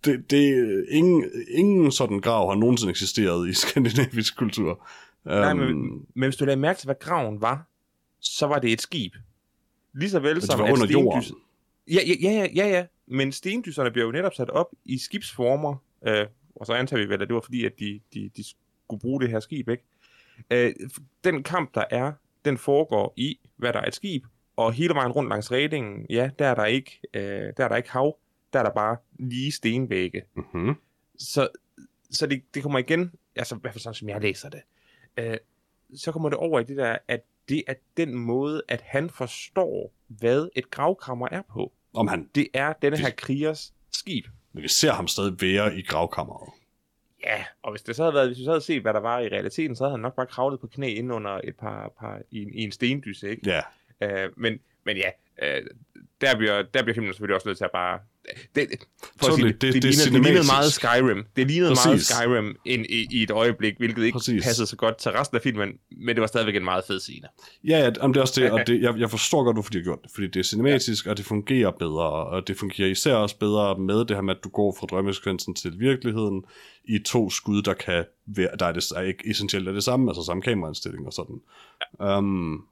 det, 0.05 0.31
det, 0.31 0.87
ingen, 0.91 1.25
ingen 1.49 1.93
sådan 1.93 2.21
grav 2.21 2.49
har 2.49 2.57
nogensinde 2.57 2.91
eksisteret 2.91 3.49
i 3.49 3.53
skandinavisk 3.67 4.37
kultur. 4.37 4.71
Um, 5.25 5.33
Nej, 5.33 5.55
men, 5.55 6.07
men 6.15 6.29
hvis 6.29 6.37
du 6.37 6.45
lagde 6.45 6.61
mærke 6.61 6.79
til, 6.79 6.87
hvad 6.87 6.99
graven 7.01 7.41
var, 7.41 7.67
så 8.21 8.47
var 8.47 8.59
det 8.59 8.73
et 8.73 8.81
skib. 8.81 9.13
Lige 9.93 10.11
så 10.11 10.21
vel 10.21 10.35
det 10.35 10.45
som 10.45 10.59
var 10.59 10.67
at 10.67 10.73
under 10.73 10.87
jorden. 10.87 11.23
Ja, 11.89 12.01
ja, 12.07 12.15
ja, 12.23 12.31
ja, 12.31 12.47
ja, 12.55 12.69
ja. 12.69 12.87
Men 13.07 13.33
stendyserne 13.33 13.91
bliver 13.91 14.07
jo 14.07 14.13
netop 14.13 14.35
sat 14.35 14.51
op 14.51 14.67
i 14.85 14.99
skibsformer, 14.99 15.77
øh, 16.07 16.27
og 16.57 16.67
så 16.67 16.73
antager 16.73 17.03
vi 17.03 17.09
vel, 17.09 17.23
at 17.23 17.29
det 17.29 17.35
var 17.35 17.41
fordi, 17.41 17.65
at 17.65 17.73
de, 17.79 18.01
de, 18.15 18.31
de 18.37 18.45
skulle 18.89 19.01
bruge 19.01 19.21
det 19.21 19.31
her 19.31 19.41
skib, 19.41 19.69
ikke? 19.69 19.85
Øh, 20.51 20.75
den 21.25 21.43
kamp, 21.43 21.75
der 21.75 21.85
er, 21.91 22.13
den 22.45 22.59
foregår 22.59 23.13
i, 23.17 23.39
hvad 23.57 23.73
der 23.73 23.81
er 23.81 23.87
et 23.87 23.95
skib, 23.95 24.25
og 24.57 24.73
hele 24.73 24.95
vejen 24.95 25.13
rundt 25.13 25.29
langs 25.29 25.53
redingen, 25.53 26.07
ja, 26.11 26.31
der 26.39 26.47
er 26.47 26.55
der 26.55 26.65
ikke, 26.65 27.01
øh, 27.15 27.53
der 27.57 27.65
er 27.65 27.69
der 27.69 27.77
ikke 27.77 27.91
hav, 27.91 28.17
der 28.53 28.59
er 28.59 28.63
der 28.63 28.71
bare 28.71 28.97
lige 29.19 29.53
stenvægge. 29.53 30.23
Mm-hmm. 30.37 30.75
Så, 31.19 31.49
så 32.11 32.27
det, 32.27 32.43
det 32.55 32.63
kommer 32.63 32.79
igen, 32.79 33.13
altså 33.37 33.55
i 33.55 33.59
hvert 33.61 33.73
fald 33.75 33.81
sådan, 33.83 33.95
som 33.95 34.09
jeg 34.09 34.21
læser 34.21 34.49
det, 34.49 34.61
øh, 35.17 35.37
så 35.97 36.13
kommer 36.13 36.29
det 36.29 36.39
over 36.39 36.61
i 36.61 36.65
det 36.65 36.77
der, 36.77 36.97
at 37.09 37.21
det 37.49 37.63
er 37.67 37.75
den 37.97 38.15
måde, 38.15 38.63
at 38.69 38.81
han 38.81 39.11
forstår, 39.11 39.93
hvad 40.07 40.49
et 40.57 40.71
gravkammer 40.71 41.29
er 41.31 41.43
på. 41.53 41.73
Om 41.95 42.09
han, 42.09 42.29
Det 42.35 42.49
er 42.55 42.73
denne 42.73 42.97
Det- 42.97 43.05
her 43.05 43.13
krigers 43.13 43.75
skib. 43.93 44.25
men 44.53 44.63
vi 44.63 44.69
ser 44.69 44.93
ham 44.93 45.09
stadig 45.09 45.41
være 45.41 45.77
i 45.79 45.83
gravkammeret. 45.83 46.49
Ja, 47.25 47.45
og 47.63 47.71
hvis 47.71 47.83
det 47.83 47.97
så 47.97 48.03
havde 48.03 48.15
været, 48.15 48.29
hvis 48.29 48.39
vi 48.39 48.45
så 48.45 48.51
havde 48.51 48.61
set, 48.61 48.83
hvad 48.83 48.95
der 48.95 49.01
var 49.01 49.21
i 49.21 49.29
realiteten, 49.29 49.77
så 49.77 49.85
havde 49.85 49.91
han 49.93 50.01
nok 50.01 50.17
bare 50.17 50.27
kravlet 50.27 50.61
på 50.61 50.67
knæ 50.67 50.95
ind 50.95 51.13
under 51.13 51.41
et 51.45 51.57
par, 51.57 51.93
par 51.99 52.21
i, 52.31 52.43
en, 52.43 52.55
i 52.55 52.63
en 52.63 52.73
stendyse, 52.73 53.31
ikke? 53.31 53.51
Ja, 53.51 53.61
Øh, 54.01 54.31
men, 54.37 54.61
men 54.85 54.97
ja, 54.97 55.11
øh, 55.43 55.63
der, 56.21 56.37
bliver, 56.37 56.63
der 56.75 56.83
bliver 56.83 56.95
filmen 56.95 57.13
selvfølgelig 57.13 57.35
også 57.35 57.49
nødt 57.49 57.59
til 57.59 57.65
at 57.65 57.71
bare... 57.75 57.99
Det, 58.55 58.69
det, 58.71 58.79
for 59.21 59.29
at 59.29 59.35
sige, 59.35 59.47
Det- 59.47 59.61
det, 59.61 59.75
det, 59.75 59.83
det 59.83 59.85
lignede, 59.85 60.15
det 60.17 60.23
lignede 60.25 60.47
meget 60.47 60.73
Skyrim. 60.73 61.25
Det 61.37 61.47
lignede 61.47 61.71
meget 61.71 61.95
Præcis. 61.99 62.07
Skyrim 62.07 62.57
ind 62.65 62.87
i, 62.87 63.07
i 63.11 63.23
et 63.23 63.31
øjeblik, 63.31 63.75
hvilket 63.79 64.05
ikke 64.05 64.17
Præcis. 64.17 64.45
passede 64.45 64.67
så 64.67 64.77
godt 64.77 64.97
til 64.99 65.11
resten 65.13 65.37
af 65.37 65.43
filmen, 65.43 65.69
men 65.91 66.09
det 66.17 66.21
var 66.21 66.27
stadigvæk 66.27 66.57
en 66.57 66.65
meget 66.65 66.85
fed 66.87 67.01
scene. 67.01 67.29
ja, 67.69 67.79
ja 67.79 67.91
om 68.01 68.13
det 68.13 68.21
er 68.21 68.23
også 68.23 68.41
det, 68.41 68.51
og 68.51 68.61
det, 68.67 68.83
jeg, 68.83 68.95
jeg 68.99 69.11
forstår 69.11 69.45
godt, 69.45 69.57
hvorfor 69.57 69.71
de 69.71 69.79
har 69.79 69.83
gjort 69.85 69.99
det, 70.03 70.11
fordi 70.15 70.27
det 70.27 70.41
er 70.41 70.45
cinematisk, 70.45 71.07
og 71.07 71.17
det 71.17 71.25
fungerer 71.25 71.71
bedre, 71.71 72.11
og 72.27 72.49
det 72.49 72.57
fungerer 72.57 72.89
især 72.89 73.15
også 73.15 73.39
bedre 73.39 73.79
med 73.79 73.99
det 74.05 74.17
her 74.17 74.23
med, 74.23 74.35
at 74.37 74.45
du 74.45 74.49
går 74.49 74.77
fra 74.81 74.87
drømmesekvensen 74.87 75.55
til 75.55 75.81
virkeligheden 75.81 76.45
i 76.85 76.99
to 76.99 77.31
skud, 77.31 77.63
der 77.63 77.75
kan 77.75 78.05
være, 78.27 78.49
der 78.59 78.67
er, 78.67 78.73
det, 78.73 78.91
er 78.97 79.01
ikke 79.01 79.31
essentielt 79.31 79.69
er 79.69 79.73
det 79.73 79.85
samme, 79.85 80.11
altså 80.11 80.23
samme 80.23 80.43
kameraindstilling 80.43 81.07
og 81.07 81.13
sådan. 81.13 81.41
Um, 82.17 82.65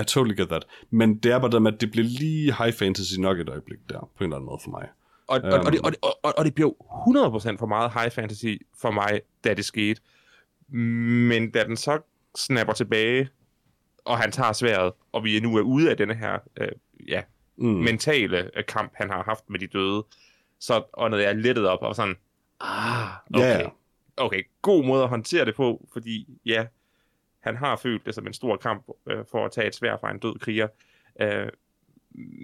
I 0.00 0.04
totally 0.04 0.36
get 0.40 0.48
that. 0.48 0.64
Men 0.90 1.18
det 1.18 1.32
er 1.32 1.38
bare 1.38 1.50
det 1.50 1.62
med, 1.62 1.72
at 1.72 1.80
det 1.80 1.90
bliver 1.90 2.06
lige 2.06 2.54
high 2.54 2.72
fantasy 2.72 3.14
nok 3.18 3.38
et 3.38 3.48
øjeblik 3.48 3.78
der, 3.88 3.98
på 4.00 4.08
en 4.18 4.24
eller 4.24 4.36
anden 4.36 4.46
måde 4.46 4.60
for 4.64 4.70
mig. 4.70 4.88
Og, 5.26 5.40
og, 5.44 5.58
og, 5.66 5.72
det, 5.72 5.80
og, 5.80 5.92
det, 5.92 6.00
og, 6.02 6.38
og 6.38 6.44
det 6.44 6.54
blev 6.54 6.76
100% 6.80 7.56
for 7.58 7.66
meget 7.66 7.92
high 7.92 8.10
fantasy 8.10 8.54
for 8.80 8.90
mig, 8.90 9.20
da 9.44 9.54
det 9.54 9.64
skete. 9.64 10.00
Men 10.68 11.50
da 11.50 11.64
den 11.64 11.76
så 11.76 11.98
snapper 12.36 12.74
tilbage, 12.74 13.28
og 14.04 14.18
han 14.18 14.32
tager 14.32 14.52
sværet, 14.52 14.92
og 15.12 15.24
vi 15.24 15.40
nu 15.40 15.56
er 15.56 15.62
ude 15.62 15.90
af 15.90 15.96
denne 15.96 16.14
her 16.14 16.38
øh, 16.56 16.68
ja, 17.08 17.22
Mm. 17.56 17.68
mentale 17.68 18.50
øh, 18.58 18.64
kamp, 18.68 18.92
han 18.94 19.10
har 19.10 19.22
haft 19.22 19.50
med 19.50 19.58
de 19.58 19.66
døde, 19.66 20.04
så 20.60 20.82
åndede 20.94 21.22
jeg 21.22 21.36
lettet 21.36 21.68
op 21.68 21.78
og 21.82 21.96
sådan, 21.96 22.14
ah, 22.60 23.08
okay. 23.34 23.60
Ja. 23.60 23.68
Okay, 24.16 24.42
god 24.62 24.84
måde 24.84 25.02
at 25.02 25.08
håndtere 25.08 25.44
det 25.44 25.54
på, 25.54 25.88
fordi 25.92 26.28
ja, 26.46 26.66
han 27.42 27.56
har 27.56 27.76
følt 27.76 28.06
det 28.06 28.14
som 28.14 28.26
en 28.26 28.32
stor 28.32 28.56
kamp 28.56 28.86
øh, 29.10 29.24
for 29.30 29.44
at 29.44 29.52
tage 29.52 29.66
et 29.66 29.74
svær 29.74 29.96
fra 30.00 30.10
en 30.10 30.18
død 30.18 30.38
kriger. 30.38 30.68
Øh, 31.20 31.48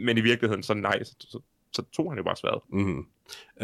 men 0.04 0.18
i 0.18 0.20
virkeligheden, 0.20 0.62
så 0.62 0.74
nej, 0.74 1.04
så, 1.04 1.14
så, 1.20 1.40
så 1.72 1.82
tog 1.82 2.10
han 2.10 2.18
jo 2.18 2.24
bare 2.24 2.36
sværet. 2.36 2.60
Mm-hmm. 2.68 3.06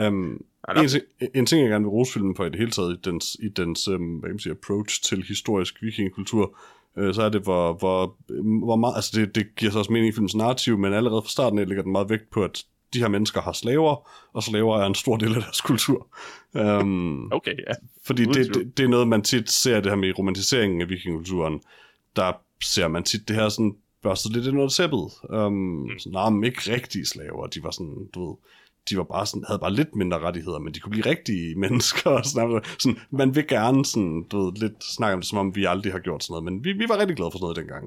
Um, 0.07 0.45
Ja, 0.69 0.83
en, 0.83 0.89
ting, 0.89 1.05
en 1.35 1.47
ting, 1.47 1.63
jeg 1.63 1.71
gerne 1.71 1.85
vil 1.85 1.91
rose 1.91 2.13
filmen 2.13 2.37
for 2.37 2.45
i 2.45 2.51
det 2.51 2.59
hele 2.59 2.71
taget, 2.71 2.97
i 2.97 3.01
dens, 3.11 3.37
i 3.43 3.49
dens 3.49 3.89
um, 3.89 4.17
hvad 4.17 4.29
kan 4.29 4.35
man 4.35 4.39
sige, 4.39 4.51
approach 4.53 5.03
til 5.03 5.23
historisk 5.23 5.83
vikingekultur, 5.83 6.59
øh, 6.97 7.15
så 7.15 7.23
er 7.23 7.29
det, 7.29 7.43
hvor, 7.43 7.73
hvor, 7.73 8.17
hvor 8.65 8.77
meget, 8.77 8.95
altså 8.97 9.21
det, 9.21 9.35
det 9.35 9.57
giver 9.57 9.73
så 9.73 9.79
også 9.79 9.93
mening 9.93 10.09
i 10.09 10.13
filmens 10.13 10.35
narrativ, 10.35 10.79
men 10.79 10.93
allerede 10.93 11.23
fra 11.23 11.29
starten 11.29 11.59
af 11.59 11.69
ligger 11.69 11.83
den 11.83 11.93
meget 11.93 12.11
vægt 12.11 12.31
på, 12.31 12.45
at 12.45 12.65
de 12.95 12.99
her 12.99 13.09
mennesker 13.09 13.41
har 13.41 13.53
slaver, 13.53 14.09
og 14.33 14.43
slaver 14.43 14.79
er 14.79 14.87
en 14.87 14.95
stor 14.95 15.17
del 15.17 15.35
af 15.35 15.43
deres 15.43 15.61
kultur. 15.61 16.07
Um, 16.55 17.33
Okay, 17.33 17.55
ja. 17.69 17.73
fordi 18.05 18.25
det, 18.25 18.55
det, 18.55 18.77
det 18.77 18.85
er 18.85 18.89
noget, 18.89 19.09
man 19.09 19.23
tit 19.23 19.51
ser 19.51 19.81
det 19.81 19.93
her 19.93 19.97
med 19.97 20.19
romantiseringen 20.19 20.81
af 20.81 20.89
vikingekulturen. 20.89 21.61
Der 22.17 22.33
ser 22.65 22.89
man 22.89 23.03
tit 23.03 23.29
det 23.29 23.37
her 23.37 23.49
sådan 23.49 23.77
børstet 24.03 24.33
lidt 24.33 24.47
ind 24.47 24.55
under 24.55 24.69
sæppet. 24.69 25.11
Um, 25.31 25.53
mm. 25.53 25.89
nej, 26.07 26.31
men 26.31 26.45
ikke 26.45 26.73
rigtige 26.73 27.07
slaver. 27.07 27.47
De 27.47 27.63
var 27.63 27.71
sådan, 27.71 28.09
du 28.15 28.29
ved, 28.29 28.37
de 28.91 28.97
var 28.97 29.05
bare 29.05 29.27
sådan, 29.27 29.45
havde 29.47 29.59
bare 29.59 29.73
lidt 29.73 29.97
mindre 29.97 30.19
rettigheder, 30.19 30.59
men 30.59 30.75
de 30.75 30.81
kunne 30.81 30.91
blive 30.91 31.07
rigtige 31.07 31.55
mennesker. 31.65 32.11
Og 32.11 32.25
sådan, 32.25 32.61
sådan, 32.79 32.99
man 33.11 33.35
vil 33.35 33.47
gerne 33.47 33.85
sådan, 33.85 34.23
du 34.31 34.45
ved, 34.45 34.53
lidt 34.53 34.85
snakke 34.85 35.15
om 35.15 35.21
det, 35.21 35.29
som 35.29 35.39
om 35.39 35.57
vi 35.57 35.65
aldrig 35.65 35.93
har 35.93 36.01
gjort 36.01 36.25
sådan 36.25 36.33
noget. 36.33 36.45
Men 36.45 36.65
vi, 36.65 36.73
vi 36.73 36.89
var 36.89 36.99
rigtig 36.99 37.17
glade 37.17 37.31
for 37.31 37.39
sådan 37.39 37.45
noget 37.45 37.57
dengang. 37.57 37.85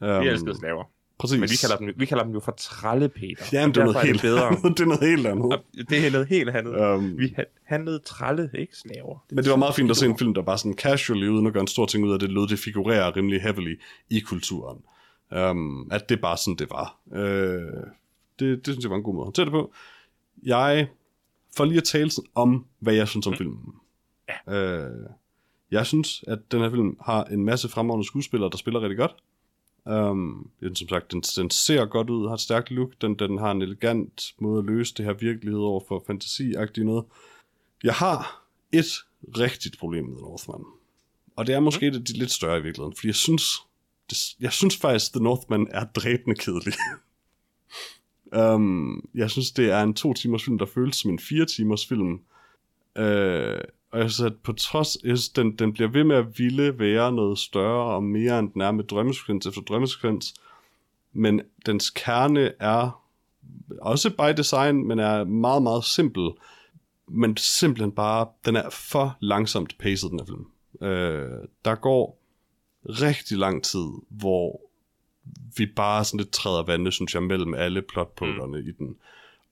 Um, 0.00 0.24
Vi 0.24 0.28
elskede 0.28 0.58
slaver. 0.58 0.84
Præcis. 1.18 1.40
Men 1.40 1.48
vi 1.50 1.56
kalder 1.60 1.76
dem, 1.76 2.00
vi 2.00 2.06
kalder 2.06 2.24
dem 2.24 2.32
jo 2.32 2.40
for 2.40 2.52
trællepeter. 2.58 3.44
Ja, 3.52 3.66
men 3.66 3.74
det 3.74 3.80
er 3.80 3.84
noget 3.84 3.94
Derfor 3.94 4.06
helt 4.06 4.22
bedre. 4.22 4.46
andet. 4.46 4.62
det 4.78 4.80
er 4.80 4.86
noget 4.86 5.08
helt 5.08 5.26
andet. 5.26 5.60
det 5.90 6.06
er 6.06 6.10
noget 6.10 6.26
helt 6.28 6.50
andet. 6.50 6.94
Um, 6.94 7.18
Vi 7.18 7.32
ha- 7.36 7.42
handlede 7.64 7.98
trælle, 7.98 8.50
ikke 8.58 8.76
slaver. 8.76 9.24
Men 9.30 9.44
det 9.44 9.50
var 9.50 9.56
meget 9.56 9.74
fint 9.74 9.90
at 9.90 9.96
se 9.96 10.06
en 10.06 10.18
film, 10.18 10.34
der 10.34 10.42
bare 10.42 10.58
sådan 10.58 10.74
casually, 10.74 11.28
uden 11.28 11.46
at 11.46 11.52
gøre 11.52 11.60
en 11.60 11.66
stor 11.66 11.86
ting 11.86 12.04
ud 12.04 12.12
af 12.12 12.18
det, 12.18 12.30
lød 12.32 12.48
det 12.48 12.58
figurerer 12.58 13.16
rimelig 13.16 13.42
heavily 13.42 13.80
i 14.10 14.20
kulturen. 14.20 14.78
Um, 15.50 15.88
at 15.92 16.08
det 16.08 16.20
bare 16.20 16.36
sådan, 16.36 16.56
det 16.56 16.70
var. 16.70 16.98
Uh, 17.06 17.18
det, 18.38 18.66
det 18.66 18.66
synes 18.66 18.82
jeg 18.82 18.90
var 18.90 18.96
en 18.96 19.02
god 19.02 19.14
måde 19.14 19.28
at 19.28 19.36
det 19.36 19.50
på. 19.50 19.72
Jeg 20.42 20.88
får 21.56 21.64
lige 21.64 21.78
at 21.78 21.84
tale 21.84 22.10
sådan 22.10 22.30
om, 22.34 22.66
hvad 22.80 22.94
jeg 22.94 23.08
synes 23.08 23.26
om 23.26 23.34
filmen. 23.36 23.74
Ja. 24.48 24.86
Uh, 24.86 24.90
jeg 25.70 25.86
synes, 25.86 26.24
at 26.28 26.38
den 26.52 26.60
her 26.60 26.70
film 26.70 26.96
har 27.04 27.24
en 27.24 27.44
masse 27.44 27.68
fremragende 27.68 28.06
skuespillere, 28.06 28.50
der 28.50 28.56
spiller 28.56 28.80
rigtig 28.80 28.98
godt. 28.98 29.14
Um, 29.86 30.50
som 30.74 30.88
sagt, 30.88 31.12
den, 31.12 31.20
den 31.20 31.50
ser 31.50 31.84
godt 31.84 32.10
ud, 32.10 32.28
har 32.28 32.34
et 32.34 32.40
stærkt 32.40 32.70
look, 32.70 32.92
den, 33.00 33.14
den 33.14 33.38
har 33.38 33.50
en 33.50 33.62
elegant 33.62 34.34
måde 34.38 34.58
at 34.58 34.64
løse 34.64 34.94
det 34.94 35.04
her 35.04 35.12
virkelighed 35.12 35.60
over 35.60 35.80
for 35.88 36.04
fantasi 36.06 36.54
noget. 36.76 37.04
Jeg 37.82 37.94
har 37.94 38.44
et 38.72 38.86
rigtigt 39.38 39.78
problem 39.78 40.04
med 40.04 40.20
Northman. 40.20 40.64
Og 41.36 41.46
det 41.46 41.54
er 41.54 41.60
måske 41.60 41.90
mm. 41.90 42.04
det 42.04 42.16
lidt 42.16 42.30
større 42.30 42.58
i 42.58 42.62
virkeligheden, 42.62 42.96
fordi 42.96 43.06
jeg 43.06 43.14
synes, 43.14 43.44
det, 44.10 44.18
jeg 44.40 44.52
synes 44.52 44.76
faktisk, 44.76 45.12
The 45.12 45.22
Northman 45.22 45.68
er 45.70 45.84
dræbende 45.84 46.36
kedelig. 46.36 46.74
um, 48.36 49.08
jeg 49.14 49.30
synes, 49.30 49.52
det 49.52 49.70
er 49.70 49.82
en 49.82 49.94
to 49.94 50.14
timers 50.14 50.44
film, 50.44 50.58
der 50.58 50.66
føles 50.66 50.96
som 50.96 51.10
en 51.10 51.18
fire 51.18 51.46
timers 51.46 51.86
film. 51.86 52.20
Uh, 52.98 53.60
og 53.94 54.00
jeg 54.00 54.10
synes, 54.10 54.32
at 54.32 54.38
på 54.38 54.52
trods, 54.52 54.96
jeg 55.04 55.18
synes, 55.18 55.28
den, 55.28 55.56
den 55.56 55.72
bliver 55.72 55.88
ved 55.88 56.04
med 56.04 56.16
at 56.16 56.38
ville 56.38 56.78
være 56.78 57.12
noget 57.12 57.38
større 57.38 57.94
og 57.94 58.02
mere, 58.02 58.38
end 58.38 58.52
den 58.52 58.60
er 58.60 58.70
med 58.70 58.84
drømmesekvens 58.84 59.46
efter 59.46 59.60
drømmesekvens. 59.60 60.34
Men 61.12 61.40
dens 61.66 61.90
kerne 61.90 62.52
er 62.60 63.04
også 63.80 64.10
by 64.10 64.36
design, 64.36 64.86
men 64.86 64.98
er 64.98 65.24
meget, 65.24 65.62
meget 65.62 65.84
simpel 65.84 66.30
men 67.08 67.36
simpelthen 67.36 67.92
bare, 67.92 68.26
den 68.44 68.56
er 68.56 68.70
for 68.70 69.16
langsomt 69.20 69.78
paced, 69.78 70.10
den 70.10 70.18
her 70.18 70.26
film. 70.26 70.46
Øh, 70.80 71.48
der 71.64 71.74
går 71.74 72.18
rigtig 72.84 73.38
lang 73.38 73.64
tid, 73.64 73.86
hvor 74.08 74.60
vi 75.56 75.66
bare 75.66 76.04
sådan 76.04 76.18
lidt 76.18 76.32
træder 76.32 76.62
vande, 76.62 76.92
synes 76.92 77.14
jeg, 77.14 77.22
mellem 77.22 77.54
alle 77.54 77.82
plotpunkterne 77.82 78.60
mm. 78.60 78.68
i 78.68 78.70
den. 78.70 78.96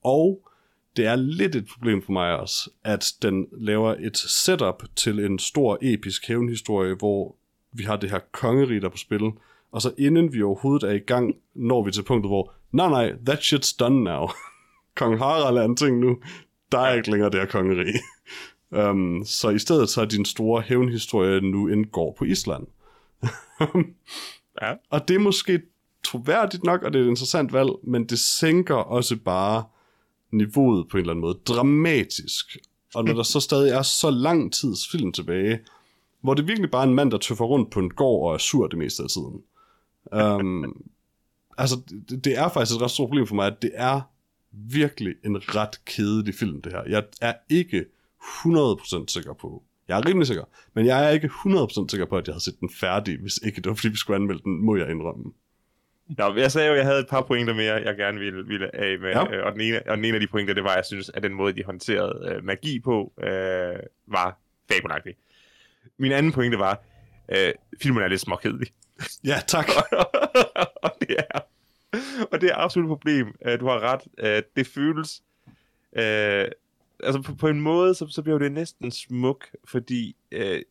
Og 0.02 0.48
det 0.96 1.06
er 1.06 1.16
lidt 1.16 1.56
et 1.56 1.66
problem 1.66 2.02
for 2.02 2.12
mig 2.12 2.38
også, 2.38 2.70
at 2.84 3.12
den 3.22 3.46
laver 3.52 3.94
et 3.98 4.16
setup 4.16 4.82
til 4.96 5.18
en 5.18 5.38
stor 5.38 5.78
episk 5.82 6.28
hævnhistorie, 6.28 6.94
hvor 6.94 7.36
vi 7.72 7.82
har 7.82 7.96
det 7.96 8.10
her 8.10 8.18
kongerige 8.32 8.80
der 8.80 8.88
på 8.88 8.96
spil, 8.96 9.30
og 9.72 9.82
så 9.82 9.92
inden 9.98 10.32
vi 10.32 10.42
overhovedet 10.42 10.90
er 10.90 10.94
i 10.94 10.98
gang, 10.98 11.34
når 11.54 11.84
vi 11.84 11.92
til 11.92 12.02
punktet, 12.02 12.30
hvor, 12.30 12.52
nej 12.72 12.88
nej, 12.88 13.12
that 13.26 13.38
shit's 13.38 13.76
done 13.80 14.04
now. 14.04 14.28
Kong 14.96 15.18
Harald 15.18 15.56
er 15.56 15.64
en 15.64 15.76
ting 15.76 15.98
nu, 15.98 16.18
der 16.72 16.78
er 16.78 16.94
ikke 16.94 17.10
længere 17.10 17.30
det 17.30 17.40
her 17.40 17.46
kongerige. 17.46 18.00
um, 18.70 19.24
så 19.40 19.50
i 19.50 19.58
stedet 19.58 19.88
så 19.88 20.00
er 20.00 20.04
din 20.04 20.24
store 20.24 20.60
hævnhistorie 20.60 21.40
nu 21.40 21.68
indgår 21.68 22.14
på 22.18 22.24
Island. 22.24 22.66
Ja. 24.62 24.72
Og 24.90 25.08
det 25.08 25.14
er 25.14 25.18
måske 25.18 25.62
troværdigt 26.04 26.64
nok, 26.64 26.82
og 26.82 26.92
det 26.92 26.98
er 26.98 27.04
et 27.04 27.08
interessant 27.08 27.52
valg, 27.52 27.70
men 27.82 28.04
det 28.04 28.18
sænker 28.18 28.74
også 28.74 29.16
bare 29.16 29.64
niveauet 30.32 30.88
på 30.88 30.96
en 30.96 31.00
eller 31.00 31.12
anden 31.12 31.20
måde 31.20 31.38
dramatisk. 31.46 32.58
Og 32.94 33.04
når 33.04 33.12
der 33.12 33.22
så 33.22 33.40
stadig 33.40 33.70
er 33.70 33.82
så 33.82 34.10
lang 34.10 34.52
tids 34.52 34.88
film 34.88 35.12
tilbage, 35.12 35.60
hvor 36.20 36.34
det 36.34 36.48
virkelig 36.48 36.70
bare 36.70 36.82
er 36.82 36.88
en 36.88 36.94
mand, 36.94 37.10
der 37.10 37.18
tøffer 37.18 37.44
rundt 37.44 37.70
på 37.70 37.80
en 37.80 37.90
gård 37.90 38.28
og 38.28 38.34
er 38.34 38.38
sur 38.38 38.66
det 38.66 38.78
meste 38.78 39.02
af 39.02 39.08
tiden. 39.08 39.42
Um, 40.12 40.82
altså, 41.58 41.76
det, 42.08 42.24
det 42.24 42.38
er 42.38 42.48
faktisk 42.48 42.76
et 42.76 42.82
ret 42.82 42.90
stort 42.90 43.08
problem 43.08 43.26
for 43.26 43.34
mig, 43.34 43.46
at 43.46 43.62
det 43.62 43.70
er 43.74 44.00
virkelig 44.52 45.14
en 45.24 45.56
ret 45.56 45.84
kedelig 45.84 46.34
film, 46.34 46.62
det 46.62 46.72
her. 46.72 46.82
Jeg 46.88 47.04
er 47.20 47.34
ikke 47.50 47.84
100% 48.22 49.04
sikker 49.08 49.32
på, 49.40 49.62
jeg 49.88 49.98
er 49.98 50.06
rimelig 50.06 50.26
sikker, 50.26 50.44
men 50.74 50.86
jeg 50.86 51.04
er 51.04 51.10
ikke 51.10 51.30
100% 51.46 51.88
sikker 51.88 52.06
på, 52.06 52.16
at 52.16 52.26
jeg 52.26 52.34
havde 52.34 52.44
set 52.44 52.60
den 52.60 52.70
færdig, 52.70 53.18
hvis 53.18 53.40
ikke 53.44 53.56
det 53.56 53.68
var, 53.68 53.74
fordi 53.74 53.88
vi 53.88 53.96
skulle 53.96 54.16
anmelde 54.16 54.42
den, 54.44 54.64
må 54.64 54.76
jeg 54.76 54.90
indrømme. 54.90 55.32
Nå, 56.08 56.34
jeg 56.36 56.52
sagde 56.52 56.68
jo, 56.68 56.72
at 56.72 56.78
jeg 56.78 56.86
havde 56.86 57.00
et 57.00 57.08
par 57.08 57.22
pointer 57.22 57.54
mere, 57.54 57.74
jeg 57.74 57.96
gerne 57.96 58.18
ville, 58.18 58.46
ville 58.46 58.76
af 58.76 58.98
med. 58.98 59.10
Ja. 59.10 59.34
Ja. 59.34 59.42
Og, 59.42 59.52
den 59.52 59.60
ene, 59.60 59.82
og 59.86 59.96
den 59.96 60.04
ene 60.04 60.14
af 60.14 60.20
de 60.20 60.26
pointer, 60.26 60.54
det 60.54 60.64
var, 60.64 60.70
at 60.70 60.76
jeg 60.76 60.84
synes, 60.84 61.10
at 61.14 61.22
den 61.22 61.34
måde, 61.34 61.52
de 61.52 61.64
håndterede 61.64 62.34
øh, 62.34 62.44
magi 62.44 62.80
på, 62.80 63.12
øh, 63.22 63.76
var 64.06 64.38
fabelagtig. 64.72 65.14
Min 65.98 66.12
anden 66.12 66.32
pointe 66.32 66.58
var, 66.58 66.82
øh, 67.28 67.52
filmen 67.82 68.02
er 68.02 68.08
lidt 68.08 68.20
småkedelig. 68.20 68.68
Ja, 69.24 69.36
tak. 69.46 69.68
og 70.82 70.90
det 71.00 71.16
er 71.18 71.40
og 72.32 72.40
det 72.40 72.50
er 72.50 72.56
absolut 72.56 72.86
et 72.86 72.88
problem. 72.88 73.34
Øh, 73.46 73.60
Du 73.60 73.66
har 73.66 73.80
ret. 73.80 74.00
Øh, 74.18 74.42
Det 74.56 74.66
føles... 74.66 75.22
Øh, 75.96 76.48
altså 77.02 77.22
på, 77.22 77.34
på 77.34 77.48
en 77.48 77.60
måde, 77.60 77.94
så, 77.94 78.06
så 78.10 78.22
bliver 78.22 78.38
det 78.38 78.52
næsten 78.52 78.90
smuk, 78.90 79.46
fordi 79.68 80.16
øh, 80.32 80.62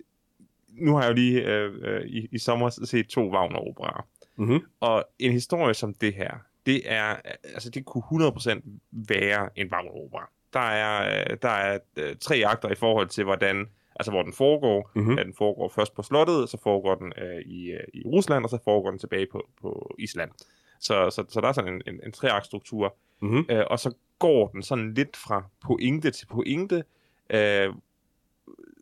nu 0.70 0.96
har 0.96 1.02
jeg 1.02 1.10
jo 1.10 1.14
lige 1.16 1.42
øh, 1.46 1.74
øh, 1.82 2.02
i, 2.06 2.28
i 2.32 2.38
sommer 2.38 2.70
set 2.70 3.08
to 3.08 3.32
Wagner-operaer. 3.32 4.08
Mm-hmm. 4.42 4.60
Og 4.80 5.06
en 5.20 5.32
historie 5.32 5.74
som 5.74 5.94
det 5.94 6.14
her, 6.14 6.32
det 6.66 6.82
er, 6.86 7.16
altså 7.44 7.70
det 7.70 7.86
kunne 7.86 8.28
100% 8.28 8.62
være 8.92 9.50
en 9.56 9.68
Wagner-opera. 9.74 10.30
Der 10.54 10.60
er, 10.60 11.22
øh, 11.32 11.38
der 11.42 11.50
er 11.50 11.80
øh, 11.98 12.16
tre 12.16 12.44
akter 12.46 12.70
i 12.70 12.76
forhold 12.76 13.08
til, 13.08 13.24
hvordan, 13.24 13.68
altså 13.96 14.12
hvor 14.12 14.24
den 14.24 14.34
foregår. 14.34 14.92
Mhm. 14.96 15.18
Ja, 15.18 15.24
den 15.24 15.34
foregår 15.34 15.70
først 15.70 15.96
på 15.96 16.02
slottet, 16.02 16.50
så 16.50 16.58
foregår 16.64 16.96
den 16.96 17.14
øh, 17.18 17.42
i, 17.42 17.72
øh, 17.72 17.84
i 17.94 18.04
Rusland, 18.06 18.44
og 18.44 18.50
så 18.50 18.58
foregår 18.64 18.90
den 18.90 19.00
tilbage 19.00 19.28
på, 19.32 19.50
på 19.62 19.96
Island. 20.00 20.32
Så, 20.80 21.10
så, 21.10 21.26
så 21.30 21.42
der 21.42 21.48
er 21.48 21.52
sådan 21.52 21.74
en, 21.74 21.82
en, 21.88 22.00
en 22.06 22.12
treaktstruktur. 22.12 22.96
Mm-hmm. 23.20 23.46
Øh, 23.50 23.66
og 23.70 23.80
så 23.80 23.94
går 24.20 24.48
den 24.48 24.64
sådan 24.64 24.94
lidt 24.94 25.18
fra 25.18 25.44
pointe 25.66 26.12
til 26.12 26.26
pointe, 26.26 26.84
øh, 27.30 27.74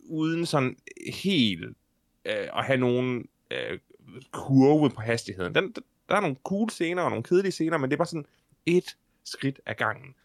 uden 0.09 0.45
sådan 0.45 0.75
helt 1.13 1.65
øh, 2.25 2.47
at 2.57 2.65
have 2.65 2.77
nogen 2.77 3.27
øh, 3.51 3.79
kurve 4.31 4.89
på 4.89 5.01
hastigheden. 5.01 5.55
Den, 5.55 5.73
der 6.09 6.15
er 6.15 6.19
nogle 6.19 6.35
cool 6.43 6.69
scener 6.69 7.01
og 7.03 7.09
nogle 7.09 7.23
kedelige 7.23 7.51
scener, 7.51 7.77
men 7.77 7.89
det 7.89 7.95
er 7.95 7.97
bare 7.97 8.07
sådan 8.07 8.25
et 8.65 8.97
skridt 9.25 9.59
ad 9.65 9.73
gangen. 9.75 10.15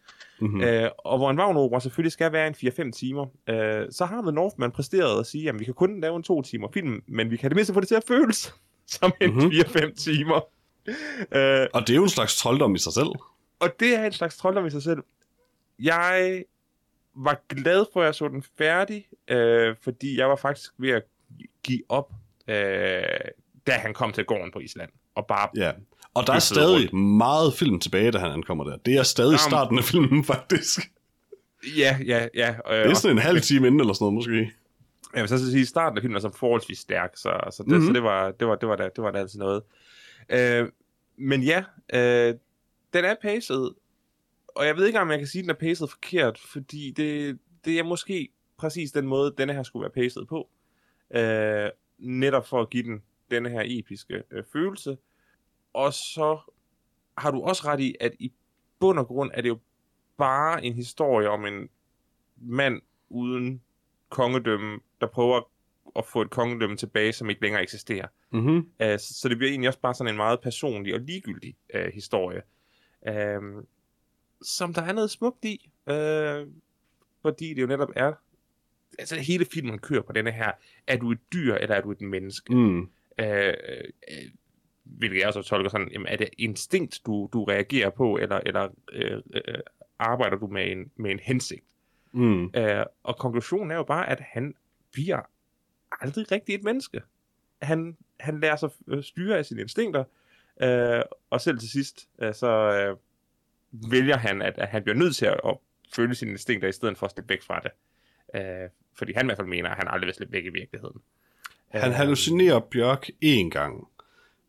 Mm-hmm. 0.41 0.57
Mm. 0.57 0.63
Øh, 0.63 0.89
og 0.97 1.17
hvor 1.17 1.31
en 1.31 1.39
Wagner-opera 1.39 1.79
selvfølgelig 1.79 2.11
skal 2.11 2.31
være 2.31 2.47
en 2.47 2.55
4-5 2.55 2.91
timer, 2.91 3.25
øh, 3.49 3.87
så 3.91 4.05
har 4.05 4.21
The 4.21 4.31
Northman 4.31 4.71
præsteret 4.71 5.19
at 5.19 5.25
sige, 5.25 5.49
at 5.49 5.59
vi 5.59 5.65
kan 5.65 5.73
kun 5.73 6.01
lave 6.01 6.15
en 6.15 6.23
to 6.23 6.41
timer 6.41 6.67
film, 6.73 7.03
men 7.07 7.31
vi 7.31 7.37
kan 7.37 7.49
det 7.49 7.55
mindste 7.55 7.73
få 7.73 7.79
det 7.79 7.87
til 7.87 7.95
at 7.95 8.03
føles 8.07 8.53
som 8.87 9.11
en 9.21 9.29
Mhm. 9.29 9.37
mm-hmm. 9.43 9.51
4-5 9.51 9.95
timer. 9.95 10.41
Øh, 11.31 11.67
Og 11.73 11.81
det 11.81 11.89
er 11.89 11.95
jo 11.95 12.03
en 12.03 12.09
slags 12.09 12.37
trolddom 12.37 12.75
i 12.75 12.79
sig 12.79 12.93
selv. 12.93 13.07
og 13.59 13.69
det 13.79 13.95
er 13.95 14.05
en 14.05 14.11
slags 14.11 14.37
trolddom 14.37 14.65
i 14.65 14.69
sig 14.69 14.83
selv. 14.83 14.99
Jeg 15.79 16.43
var 17.15 17.41
glad 17.49 17.85
for, 17.93 18.01
at 18.01 18.05
jeg 18.05 18.15
så 18.15 18.27
den 18.27 18.43
færdig, 18.57 19.07
øh, 19.27 19.75
fordi 19.81 20.17
jeg 20.19 20.29
var 20.29 20.35
faktisk 20.35 20.71
ved 20.77 20.89
at 20.89 21.03
give 21.63 21.81
op, 21.89 22.11
øh, 22.47 23.03
da 23.67 23.71
han 23.71 23.93
kom 23.93 24.11
til 24.11 24.25
gården 24.25 24.51
på 24.51 24.59
Island. 24.59 24.89
Og 25.15 25.25
bare, 25.27 25.49
Ja. 25.55 25.71
Og 26.13 26.27
der 26.27 26.33
er 26.33 26.39
stadig 26.39 26.95
meget 26.95 27.53
film 27.53 27.79
tilbage, 27.79 28.11
da 28.11 28.17
han 28.17 28.31
ankommer 28.31 28.63
der. 28.63 28.77
Det 28.77 28.95
er 28.97 29.03
stadig 29.03 29.29
Jamen. 29.29 29.39
starten 29.39 29.77
af 29.77 29.83
filmen, 29.83 30.23
faktisk. 30.33 30.79
ja, 31.77 31.97
ja, 32.05 32.27
ja. 32.35 32.49
Øh, 32.71 32.83
Det 32.83 32.91
er 32.91 32.93
sådan 32.93 33.17
en 33.17 33.21
halv 33.23 33.41
time 33.41 33.67
inden, 33.67 33.79
eller 33.79 33.93
sådan 33.93 34.03
noget, 34.03 34.13
måske. 34.13 34.51
Jeg 35.13 35.21
vil 35.21 35.29
så 35.29 35.51
sige, 35.51 35.61
at 35.61 35.67
starten 35.67 35.97
af 35.97 36.01
filmen 36.01 36.15
er 36.15 36.19
så 36.19 36.31
forholdsvis 36.37 36.79
stærk, 36.79 37.11
så, 37.15 37.39
så, 37.51 37.63
det, 37.63 37.67
Mhm. 37.67 37.75
mm-hmm. 37.75 37.87
så 37.87 37.93
det, 37.93 38.03
var, 38.03 38.31
det, 38.31 38.47
var, 38.47 38.55
det, 38.55 38.69
var 38.69 38.75
da, 38.75 38.83
det 38.95 39.03
var 39.03 39.11
da 39.11 39.19
altid 39.19 39.39
noget. 39.39 39.61
Øh, 40.29 40.67
men 41.17 41.43
ja, 41.43 41.63
øh, 41.93 42.33
den 42.93 43.05
er 43.05 43.15
paced, 43.21 43.71
og 44.47 44.65
jeg 44.65 44.75
ved 44.77 44.85
ikke, 44.87 44.99
om 44.99 45.11
jeg 45.11 45.17
kan 45.19 45.27
sige, 45.27 45.39
at 45.39 45.43
den 45.43 45.49
er 45.49 45.59
paced 45.69 45.87
forkert, 45.87 46.37
fordi 46.37 46.91
det, 46.91 47.37
det 47.65 47.79
er 47.79 47.83
måske 47.83 48.29
præcis 48.57 48.91
den 48.91 49.07
måde, 49.07 49.33
denne 49.37 49.53
her 49.53 49.63
skulle 49.63 49.83
være 49.83 50.03
paced 50.03 50.25
på. 50.25 50.49
Øh, 51.15 51.69
netop 51.99 52.47
for 52.47 52.61
at 52.61 52.69
give 52.69 52.83
den 52.83 53.01
denne 53.31 53.49
her 53.49 53.63
episke 53.65 54.23
øh, 54.31 54.43
følelse. 54.53 54.97
Og 55.73 55.93
så 55.93 56.39
har 57.17 57.31
du 57.31 57.41
også 57.41 57.63
ret 57.65 57.79
i, 57.79 57.95
at 57.99 58.13
i 58.19 58.31
bund 58.79 58.99
og 58.99 59.07
grund 59.07 59.31
er 59.33 59.41
det 59.41 59.49
jo 59.49 59.59
bare 60.17 60.65
en 60.65 60.73
historie 60.73 61.29
om 61.29 61.45
en 61.45 61.69
mand 62.37 62.81
uden 63.09 63.61
kongedømme, 64.09 64.79
der 65.01 65.07
prøver 65.07 65.41
at 65.95 66.05
få 66.05 66.21
et 66.21 66.29
kongedømme 66.29 66.77
tilbage, 66.77 67.13
som 67.13 67.29
ikke 67.29 67.41
længere 67.41 67.61
eksisterer. 67.61 68.07
Mm-hmm. 68.31 68.57
Uh, 68.57 68.97
så, 68.97 69.13
så 69.21 69.29
det 69.29 69.37
bliver 69.37 69.51
egentlig 69.51 69.67
også 69.67 69.79
bare 69.79 69.93
sådan 69.93 70.13
en 70.13 70.17
meget 70.17 70.41
personlig 70.41 70.93
og 70.93 70.99
ligegyldig 70.99 71.55
uh, 71.75 71.85
historie. 71.93 72.41
Uh, 73.09 73.63
som 74.41 74.73
der 74.73 74.81
er 74.81 74.93
noget 74.93 75.11
smukt 75.11 75.45
i, 75.45 75.71
uh, 75.87 76.51
fordi 77.21 77.53
det 77.53 77.61
jo 77.61 77.67
netop 77.67 77.89
er, 77.95 78.13
altså 78.99 79.15
hele 79.15 79.45
filmen 79.45 79.79
kører 79.79 80.01
på 80.01 80.13
denne 80.13 80.31
her, 80.31 80.51
er 80.87 80.97
du 80.97 81.11
et 81.11 81.19
dyr, 81.33 81.55
eller 81.55 81.75
er 81.75 81.81
du 81.81 81.91
et 81.91 82.01
menneske? 82.01 82.55
Mm. 82.55 82.89
Uh, 83.21 83.27
uh, 83.27 84.29
hvilket 84.83 85.19
jeg 85.19 85.27
også 85.27 85.41
tolker 85.41 85.69
sådan, 85.69 85.89
jamen, 85.91 86.07
er 86.07 86.15
det 86.15 86.29
instinkt, 86.37 87.01
du, 87.05 87.29
du 87.33 87.43
reagerer 87.43 87.89
på, 87.89 88.17
eller, 88.17 88.39
eller 88.45 88.67
uh, 88.95 89.17
uh, 89.35 89.59
arbejder 89.99 90.37
du 90.37 90.47
med 90.47 90.71
en, 90.71 90.91
med 90.95 91.11
en 91.11 91.19
hensigt? 91.19 91.65
Mm. 92.11 92.43
Uh, 92.43 92.83
og 93.03 93.17
konklusionen 93.17 93.71
er 93.71 93.75
jo 93.75 93.83
bare, 93.83 94.09
at 94.09 94.19
han 94.19 94.53
bliver 94.91 95.21
aldrig 96.01 96.31
rigtig 96.31 96.55
et 96.55 96.63
menneske. 96.63 97.01
Han, 97.61 97.97
han 98.19 98.39
lærer 98.39 98.55
sig 98.55 98.69
øh, 98.87 99.03
styre 99.03 99.37
af 99.37 99.45
sine 99.45 99.61
instinkter, 99.61 100.03
uh, 100.63 101.01
og 101.29 101.41
selv 101.41 101.59
til 101.59 101.69
sidst, 101.69 102.09
uh, 102.23 102.33
så 102.33 102.91
uh, 102.91 103.91
vælger 103.91 104.17
han, 104.17 104.41
at, 104.41 104.57
at 104.57 104.67
han 104.67 104.83
bliver 104.83 104.97
nødt 104.97 105.15
til 105.15 105.25
at, 105.25 105.39
at 105.45 105.57
følge 105.95 106.15
sine 106.15 106.31
instinkter, 106.31 106.67
i 106.67 106.71
stedet 106.71 106.97
for 106.97 107.05
at 107.05 107.11
slippe 107.11 107.29
væk 107.29 107.41
fra 107.41 107.59
det. 107.59 107.71
Uh, 108.33 108.71
fordi 108.97 109.13
han 109.13 109.25
i 109.25 109.27
hvert 109.27 109.37
fald 109.37 109.47
mener, 109.47 109.69
at 109.69 109.77
han 109.77 109.87
aldrig 109.87 110.07
vil 110.07 110.15
slippe 110.15 110.33
væk 110.33 110.45
i 110.45 110.49
virkeligheden. 110.49 111.01
Han 111.75 111.91
hallucinerer 111.91 112.59
Bjørk 112.59 113.09
én 113.25 113.49
gang, 113.49 113.87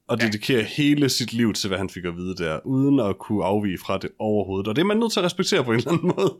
og 0.07 0.21
dedikerer 0.21 0.63
hele 0.63 1.09
sit 1.09 1.33
liv 1.33 1.53
til, 1.53 1.69
hvad 1.69 1.79
han 1.79 1.91
fik 1.91 2.05
at 2.05 2.17
vide 2.17 2.37
der, 2.37 2.61
uden 2.67 3.01
at 3.01 3.19
kunne 3.19 3.45
afvige 3.45 3.79
fra 3.79 3.99
det 3.99 4.11
overhovedet. 4.19 4.69
Og 4.69 4.77
det 4.77 4.83
er 4.83 4.87
man 4.87 4.97
nødt 4.97 5.13
til 5.13 5.21
at 5.21 5.25
respektere 5.25 5.65
på 5.65 5.73
en 5.73 5.79
eller 5.79 5.93
anden 5.93 6.13
måde. 6.17 6.35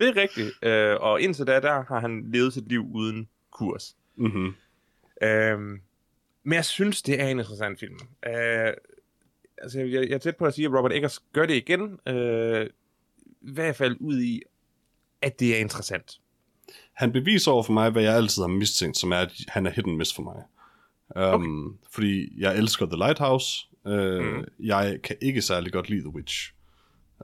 Det 0.00 0.08
er 0.08 0.16
rigtigt, 0.16 0.50
øh, 0.62 0.96
og 1.00 1.20
indtil 1.20 1.46
da, 1.46 1.60
der 1.60 1.84
har 1.88 2.00
han 2.00 2.30
levet 2.32 2.52
sit 2.52 2.68
liv 2.68 2.86
uden 2.94 3.28
kurs. 3.50 3.96
Mm-hmm. 4.16 4.54
Øhm, 5.22 5.80
men 6.44 6.52
jeg 6.52 6.64
synes, 6.64 7.02
det 7.02 7.20
er 7.20 7.28
en 7.28 7.38
interessant 7.38 7.80
film. 7.80 7.98
Øh, 8.26 8.72
altså, 9.58 9.80
jeg, 9.80 10.08
jeg 10.08 10.14
er 10.14 10.18
tæt 10.18 10.36
på 10.36 10.44
at 10.44 10.54
sige, 10.54 10.66
at 10.66 10.72
Robert 10.72 10.92
Eggers 10.92 11.18
gør 11.32 11.46
det 11.46 11.54
igen. 11.54 11.98
Øh, 12.08 12.66
I 13.40 13.52
hvert 13.52 13.76
fald 13.76 13.96
ud 14.00 14.20
i, 14.20 14.42
at 15.22 15.40
det 15.40 15.56
er 15.56 15.60
interessant. 15.60 16.20
Han 17.00 17.12
beviser 17.12 17.52
over 17.52 17.62
for 17.62 17.72
mig, 17.72 17.90
hvad 17.90 18.02
jeg 18.02 18.14
altid 18.14 18.42
har 18.42 18.48
mistænkt, 18.48 18.96
som 18.96 19.12
er, 19.12 19.16
at 19.16 19.32
han 19.48 19.66
er 19.66 19.70
hit 19.70 19.86
and 19.86 19.96
miss 19.96 20.14
for 20.14 20.22
mig. 20.22 20.42
Um, 21.34 21.34
okay. 21.34 21.78
Fordi 21.94 22.40
jeg 22.40 22.58
elsker 22.58 22.86
The 22.86 22.96
Lighthouse. 22.96 23.66
Uh, 23.84 24.24
mm. 24.24 24.44
Jeg 24.60 24.98
kan 25.04 25.16
ikke 25.20 25.42
særlig 25.42 25.72
godt 25.72 25.90
lide 25.90 26.00
The 26.00 26.14
Witch. 26.14 26.52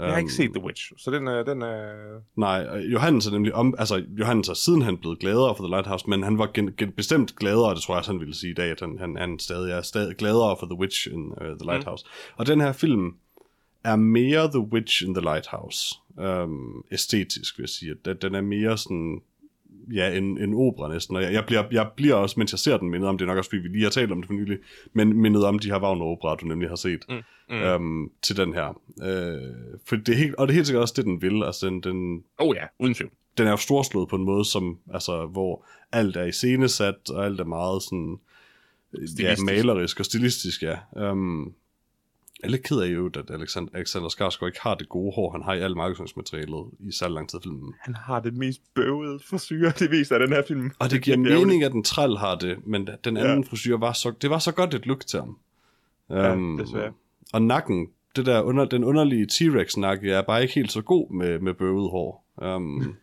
Jeg 0.01 0.11
har 0.11 0.19
ikke 0.19 0.33
set 0.33 0.51
The 0.55 0.65
Witch, 0.65 0.93
så 0.99 1.11
den 1.11 1.29
er... 1.29 1.43
Den 1.43 1.63
er... 1.63 1.95
Nej, 2.37 2.67
og 2.69 2.83
Johannes 2.83 3.27
er 3.27 3.31
nemlig 3.31 3.55
om, 3.55 3.75
altså 3.79 4.05
Johannes 4.19 4.49
er 4.49 4.55
siden 4.55 4.83
han 4.83 4.97
blevet 4.97 5.19
gladere 5.19 5.55
for 5.57 5.65
The 5.65 5.71
Lighthouse, 5.71 6.11
men 6.11 6.23
han 6.23 6.39
var 6.39 6.51
gen, 6.55 6.73
gen, 6.77 6.93
bestemt 6.93 7.37
gladere, 7.37 7.75
det 7.75 7.83
tror 7.83 7.95
jeg 7.95 7.99
også 7.99 8.11
han 8.11 8.21
ville 8.21 8.35
sige 8.35 8.51
i 8.51 8.55
dag, 8.55 8.71
at 8.71 8.81
han, 8.81 8.99
han, 8.99 9.17
han 9.17 9.39
stadig 9.39 9.73
er 9.73 9.83
stadig 9.83 10.17
gladere 10.17 10.57
for 10.61 10.67
The 10.67 10.79
Witch 10.79 11.09
end 11.13 11.33
uh, 11.33 11.47
The 11.47 11.65
Lighthouse. 11.65 12.05
Mm. 12.07 12.35
Og 12.37 12.47
den 12.47 12.61
her 12.61 12.73
film 12.73 13.15
er 13.85 13.97
mere 13.97 14.51
The 14.51 14.61
Witch 14.61 15.05
end 15.05 15.15
The 15.15 15.25
Lighthouse, 15.25 15.95
um, 16.17 16.85
æstetisk 16.93 17.59
vil 17.59 17.63
jeg 17.63 17.69
sige. 17.69 17.95
Den, 18.05 18.17
den 18.23 18.35
er 18.35 18.41
mere 18.41 18.79
sådan 18.79 19.21
ja, 19.95 20.17
en, 20.17 20.39
en 20.39 20.55
opera 20.55 20.93
næsten. 20.93 21.17
Og 21.17 21.23
jeg, 21.23 21.33
jeg, 21.33 21.45
bliver, 21.47 21.65
jeg 21.71 21.89
bliver 21.97 22.15
også, 22.15 22.35
mens 22.39 22.53
jeg 22.53 22.59
ser 22.59 22.77
den, 22.77 22.91
mindet 22.91 23.09
om, 23.09 23.19
det 23.19 23.25
er 23.25 23.27
nok 23.27 23.39
også, 23.39 23.51
fordi 23.51 23.63
vi 23.63 23.69
lige 23.69 23.83
har 23.83 23.91
talt 23.91 24.13
om 24.13 24.19
det 24.19 24.27
for 24.27 24.35
nylig, 24.35 24.59
men 24.93 25.13
mindet 25.21 25.45
om 25.45 25.59
de 25.59 25.71
her 25.71 25.81
Wagner-opera, 25.81 26.35
du 26.35 26.47
nemlig 26.47 26.69
har 26.69 26.77
set, 26.77 27.05
Mm, 27.09 27.15
mm. 27.51 27.63
øhm, 27.63 28.11
til 28.23 28.37
den 28.37 28.55
her. 28.55 28.81
Øh, 29.03 29.55
for 29.87 29.97
det 29.97 30.09
er 30.09 30.17
helt, 30.19 30.35
og 30.35 30.49
det 30.49 30.53
er 30.53 30.55
helt 30.55 30.67
sikkert 30.67 30.83
også 30.83 30.95
det, 30.97 31.05
den 31.05 31.23
vil. 31.23 31.43
Altså, 31.45 31.67
den, 31.67 31.81
den, 31.81 32.23
Oh 32.39 32.57
ja, 32.57 32.63
uden 32.79 32.95
tvivl. 32.95 33.11
den 33.39 33.47
er 33.47 33.51
jo 33.51 33.57
storslået 33.57 34.09
på 34.09 34.17
en 34.17 34.25
måde, 34.25 34.45
som, 34.45 34.79
altså, 34.95 35.27
hvor 35.27 35.67
alt 35.93 36.17
er 36.17 36.25
iscenesat, 36.25 37.11
og 37.11 37.25
alt 37.25 37.41
er 37.41 37.45
meget 37.45 37.83
sådan, 37.83 38.19
øh, 38.95 39.03
ja, 39.03 39.07
Stilistisk. 39.07 39.45
malerisk 39.47 40.01
og 40.01 40.05
stilistisk, 40.07 40.63
ja. 40.63 40.77
Um, 41.11 41.53
jeg 42.43 42.49
er 42.49 42.51
lidt 42.51 42.63
ked 42.63 42.81
af 42.81 42.87
jo, 42.87 43.07
at 43.07 43.31
Alexander, 43.31 43.71
Alexander 43.75 44.09
Skarsgård 44.09 44.49
ikke 44.49 44.61
har 44.61 44.75
det 44.75 44.89
gode 44.89 45.13
hår, 45.15 45.33
han 45.33 45.43
har 45.43 45.55
i 45.55 45.61
alt 45.61 45.77
markedsføringsmaterialet 45.77 46.65
i 46.81 46.93
så 46.93 47.09
lang 47.09 47.29
tid 47.29 47.39
filmen. 47.43 47.75
Han 47.81 47.95
har 47.95 48.21
det 48.21 48.35
mest 48.35 48.61
bøvede 48.75 49.19
frisyr, 49.31 49.71
det 49.71 49.91
viser 49.91 50.15
af 50.15 50.21
den 50.21 50.33
her 50.37 50.43
film. 50.49 50.71
Og 50.79 50.91
det 50.91 51.03
giver 51.03 51.17
er 51.17 51.21
virkelig 51.21 51.47
mening, 51.47 51.65
at 51.65 51.73
den 51.73 51.85
træl 51.85 52.17
har 52.17 52.35
det, 52.35 52.67
men 52.67 52.89
den 53.05 53.17
anden 53.17 53.43
ja. 53.43 53.51
frisyr 53.51 53.77
var 53.77 53.93
så, 53.93 54.13
det 54.23 54.31
var 54.31 54.39
så 54.39 54.53
godt 54.53 54.75
et 54.75 54.87
look 54.87 55.07
til 55.07 55.21
ham. 55.21 55.39
Ja, 56.11 56.33
Øhm, 56.33 56.59
desværre. 56.59 56.93
Og 57.33 57.43
nakken, 57.43 57.89
det 58.17 58.27
der 58.27 58.43
under, 58.43 58.65
den 58.65 58.85
underlige 58.85 59.27
T-Rex-nakke, 59.27 60.13
er 60.13 60.23
bare 60.23 60.43
ikke 60.43 60.55
helt 60.55 60.73
så 60.73 60.83
god 60.83 61.11
med, 61.11 61.39
med 61.39 61.55
bøvet 61.55 61.91
hår. 61.91 62.25
Um, 62.43 62.97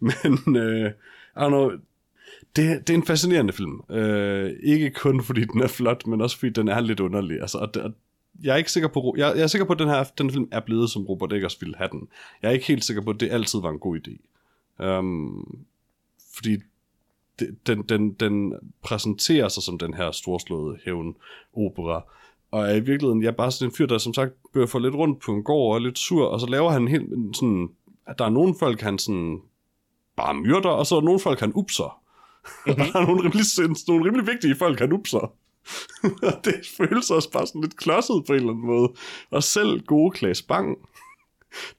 men, 0.00 0.56
øh, 0.56 0.90
I 1.36 1.38
don't 1.38 1.48
know, 1.48 1.70
det, 2.56 2.88
det 2.88 2.90
er 2.90 2.98
en 2.98 3.06
fascinerende 3.06 3.52
film. 3.52 3.80
Øh, 3.90 4.50
ikke 4.62 4.90
kun 4.90 5.22
fordi 5.22 5.44
den 5.44 5.60
er 5.60 5.68
flot, 5.68 6.06
men 6.06 6.20
også 6.20 6.38
fordi 6.38 6.52
den 6.52 6.68
er 6.68 6.80
lidt 6.80 7.00
underlig. 7.00 7.40
Altså, 7.40 7.58
og 7.58 7.74
det, 7.74 7.82
og 7.82 7.92
jeg 8.42 8.52
er 8.52 8.56
ikke 8.56 8.72
sikker 8.72 8.88
på, 8.88 9.14
jeg, 9.18 9.32
jeg 9.36 9.42
er 9.42 9.46
sikker 9.46 9.66
på, 9.66 9.72
at 9.72 9.78
den 9.78 9.88
her 9.88 10.04
den 10.18 10.30
film 10.30 10.48
er 10.52 10.60
blevet, 10.60 10.90
som 10.90 11.06
Robert 11.06 11.32
Eggers 11.32 11.60
ville 11.60 11.76
have 11.76 11.88
den. 11.92 12.08
Jeg 12.42 12.48
er 12.48 12.52
ikke 12.52 12.66
helt 12.66 12.84
sikker 12.84 13.02
på, 13.02 13.10
at 13.10 13.20
det 13.20 13.32
altid 13.32 13.60
var 13.60 13.70
en 13.70 13.78
god 13.78 13.98
idé. 13.98 14.16
Um, 14.86 15.58
fordi 16.34 16.58
det, 17.38 17.56
den, 17.66 17.82
den, 17.82 18.12
den 18.12 18.54
præsenterer 18.82 19.48
sig 19.48 19.62
som 19.62 19.78
den 19.78 19.94
her 19.94 20.10
storslåede 20.10 20.78
hævn-opera, 20.84 22.04
og 22.50 22.70
er 22.70 22.74
i 22.74 22.80
virkeligheden, 22.80 23.22
jeg 23.22 23.28
er 23.28 23.32
bare 23.32 23.52
sådan 23.52 23.68
en 23.68 23.74
fyr, 23.74 23.86
der 23.86 23.98
som 23.98 24.14
sagt 24.14 24.32
bør 24.52 24.66
få 24.66 24.78
lidt 24.78 24.94
rundt 24.94 25.20
på 25.22 25.32
en 25.32 25.42
gård 25.42 25.70
og 25.70 25.76
er 25.76 25.80
lidt 25.80 25.98
sur, 25.98 26.26
og 26.26 26.40
så 26.40 26.46
laver 26.46 26.70
han 26.70 26.88
helt 26.88 27.36
sådan, 27.36 27.68
at 28.06 28.18
der 28.18 28.24
er 28.24 28.30
nogle 28.30 28.54
folk, 28.58 28.80
han 28.80 28.98
sådan 28.98 29.40
bare 30.16 30.34
myrder, 30.34 30.70
og 30.70 30.86
så 30.86 30.96
er 30.96 31.00
der 31.00 31.04
nogle 31.04 31.20
folk, 31.20 31.40
han 31.40 31.52
upser 31.54 32.01
og 32.66 32.76
der 32.76 32.84
er 32.84 33.06
nogle 33.06 33.22
rimelig, 33.22 33.44
sinds- 33.46 33.84
nogle 33.88 34.04
rimelig 34.04 34.26
vigtige 34.26 34.56
folk, 34.56 34.78
han 34.78 34.92
upser. 34.92 35.18
og 36.22 36.40
det 36.44 36.54
føles 36.76 37.10
også 37.10 37.30
bare 37.30 37.46
sådan 37.46 37.60
lidt 37.60 37.76
klodset 37.76 38.24
på 38.26 38.32
en 38.32 38.38
eller 38.38 38.50
anden 38.52 38.66
måde. 38.66 38.92
Og 39.30 39.42
selv 39.42 39.82
gode 39.86 40.10
Klaas 40.10 40.42
Bang 40.42 40.76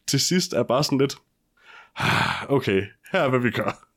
til 0.08 0.20
sidst 0.20 0.54
er 0.54 0.64
bare 0.64 0.84
sådan 0.84 0.98
lidt, 0.98 1.16
"Ah, 1.98 2.50
okay, 2.50 2.82
her 3.12 3.20
er 3.20 3.30
hvad 3.30 3.40
vi 3.40 3.52
gør. 3.52 3.88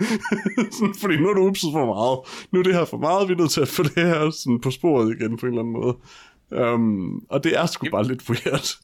sådan, 0.78 0.94
fordi 1.00 1.16
nu 1.16 1.28
er 1.28 1.34
du 1.34 1.46
upset 1.46 1.70
for 1.72 1.86
meget. 1.86 2.46
Nu 2.52 2.58
er 2.58 2.62
det 2.62 2.74
her 2.74 2.84
for 2.84 2.96
meget, 2.98 3.28
vi 3.28 3.32
er 3.32 3.36
nødt 3.38 3.50
til 3.50 3.60
at 3.60 3.68
få 3.68 3.82
det 3.82 3.92
her 3.94 4.30
sådan 4.30 4.60
på 4.60 4.70
sporet 4.70 5.16
igen 5.20 5.36
på 5.36 5.46
en 5.46 5.52
eller 5.52 5.62
anden 5.62 5.74
måde. 5.74 5.96
Um, 6.74 7.26
og 7.30 7.44
det 7.44 7.58
er 7.58 7.66
sgu 7.66 7.86
bare 7.90 8.06
lidt 8.06 8.30
weird. 8.30 8.78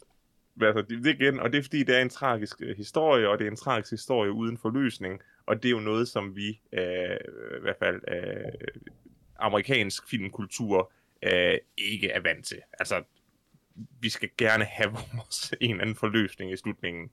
Altså, 0.62 0.82
det, 0.82 1.06
igen, 1.06 1.40
og 1.40 1.52
det 1.52 1.58
er 1.58 1.62
fordi, 1.62 1.82
det 1.82 1.96
er 1.96 2.02
en 2.02 2.08
tragisk 2.08 2.56
øh, 2.60 2.76
historie, 2.76 3.28
og 3.28 3.38
det 3.38 3.46
er 3.46 3.50
en 3.50 3.56
tragisk 3.56 3.90
historie 3.90 4.32
uden 4.32 4.58
forløsning, 4.58 5.20
og 5.46 5.62
det 5.62 5.68
er 5.68 5.72
jo 5.72 5.80
noget, 5.80 6.08
som 6.08 6.36
vi, 6.36 6.60
øh, 6.72 7.16
i 7.58 7.60
hvert 7.62 7.76
fald 7.78 8.00
øh, 8.08 8.52
amerikansk 9.38 10.08
filmkultur, 10.08 10.92
øh, 11.22 11.58
ikke 11.78 12.10
er 12.10 12.20
vant 12.20 12.46
til. 12.46 12.58
Altså, 12.78 13.02
vi 14.00 14.08
skal 14.08 14.28
gerne 14.38 14.64
have 14.64 14.90
vores 15.14 15.54
en 15.60 15.70
eller 15.70 15.82
anden 15.82 15.96
forløsning 15.96 16.52
i 16.52 16.56
slutningen, 16.56 17.10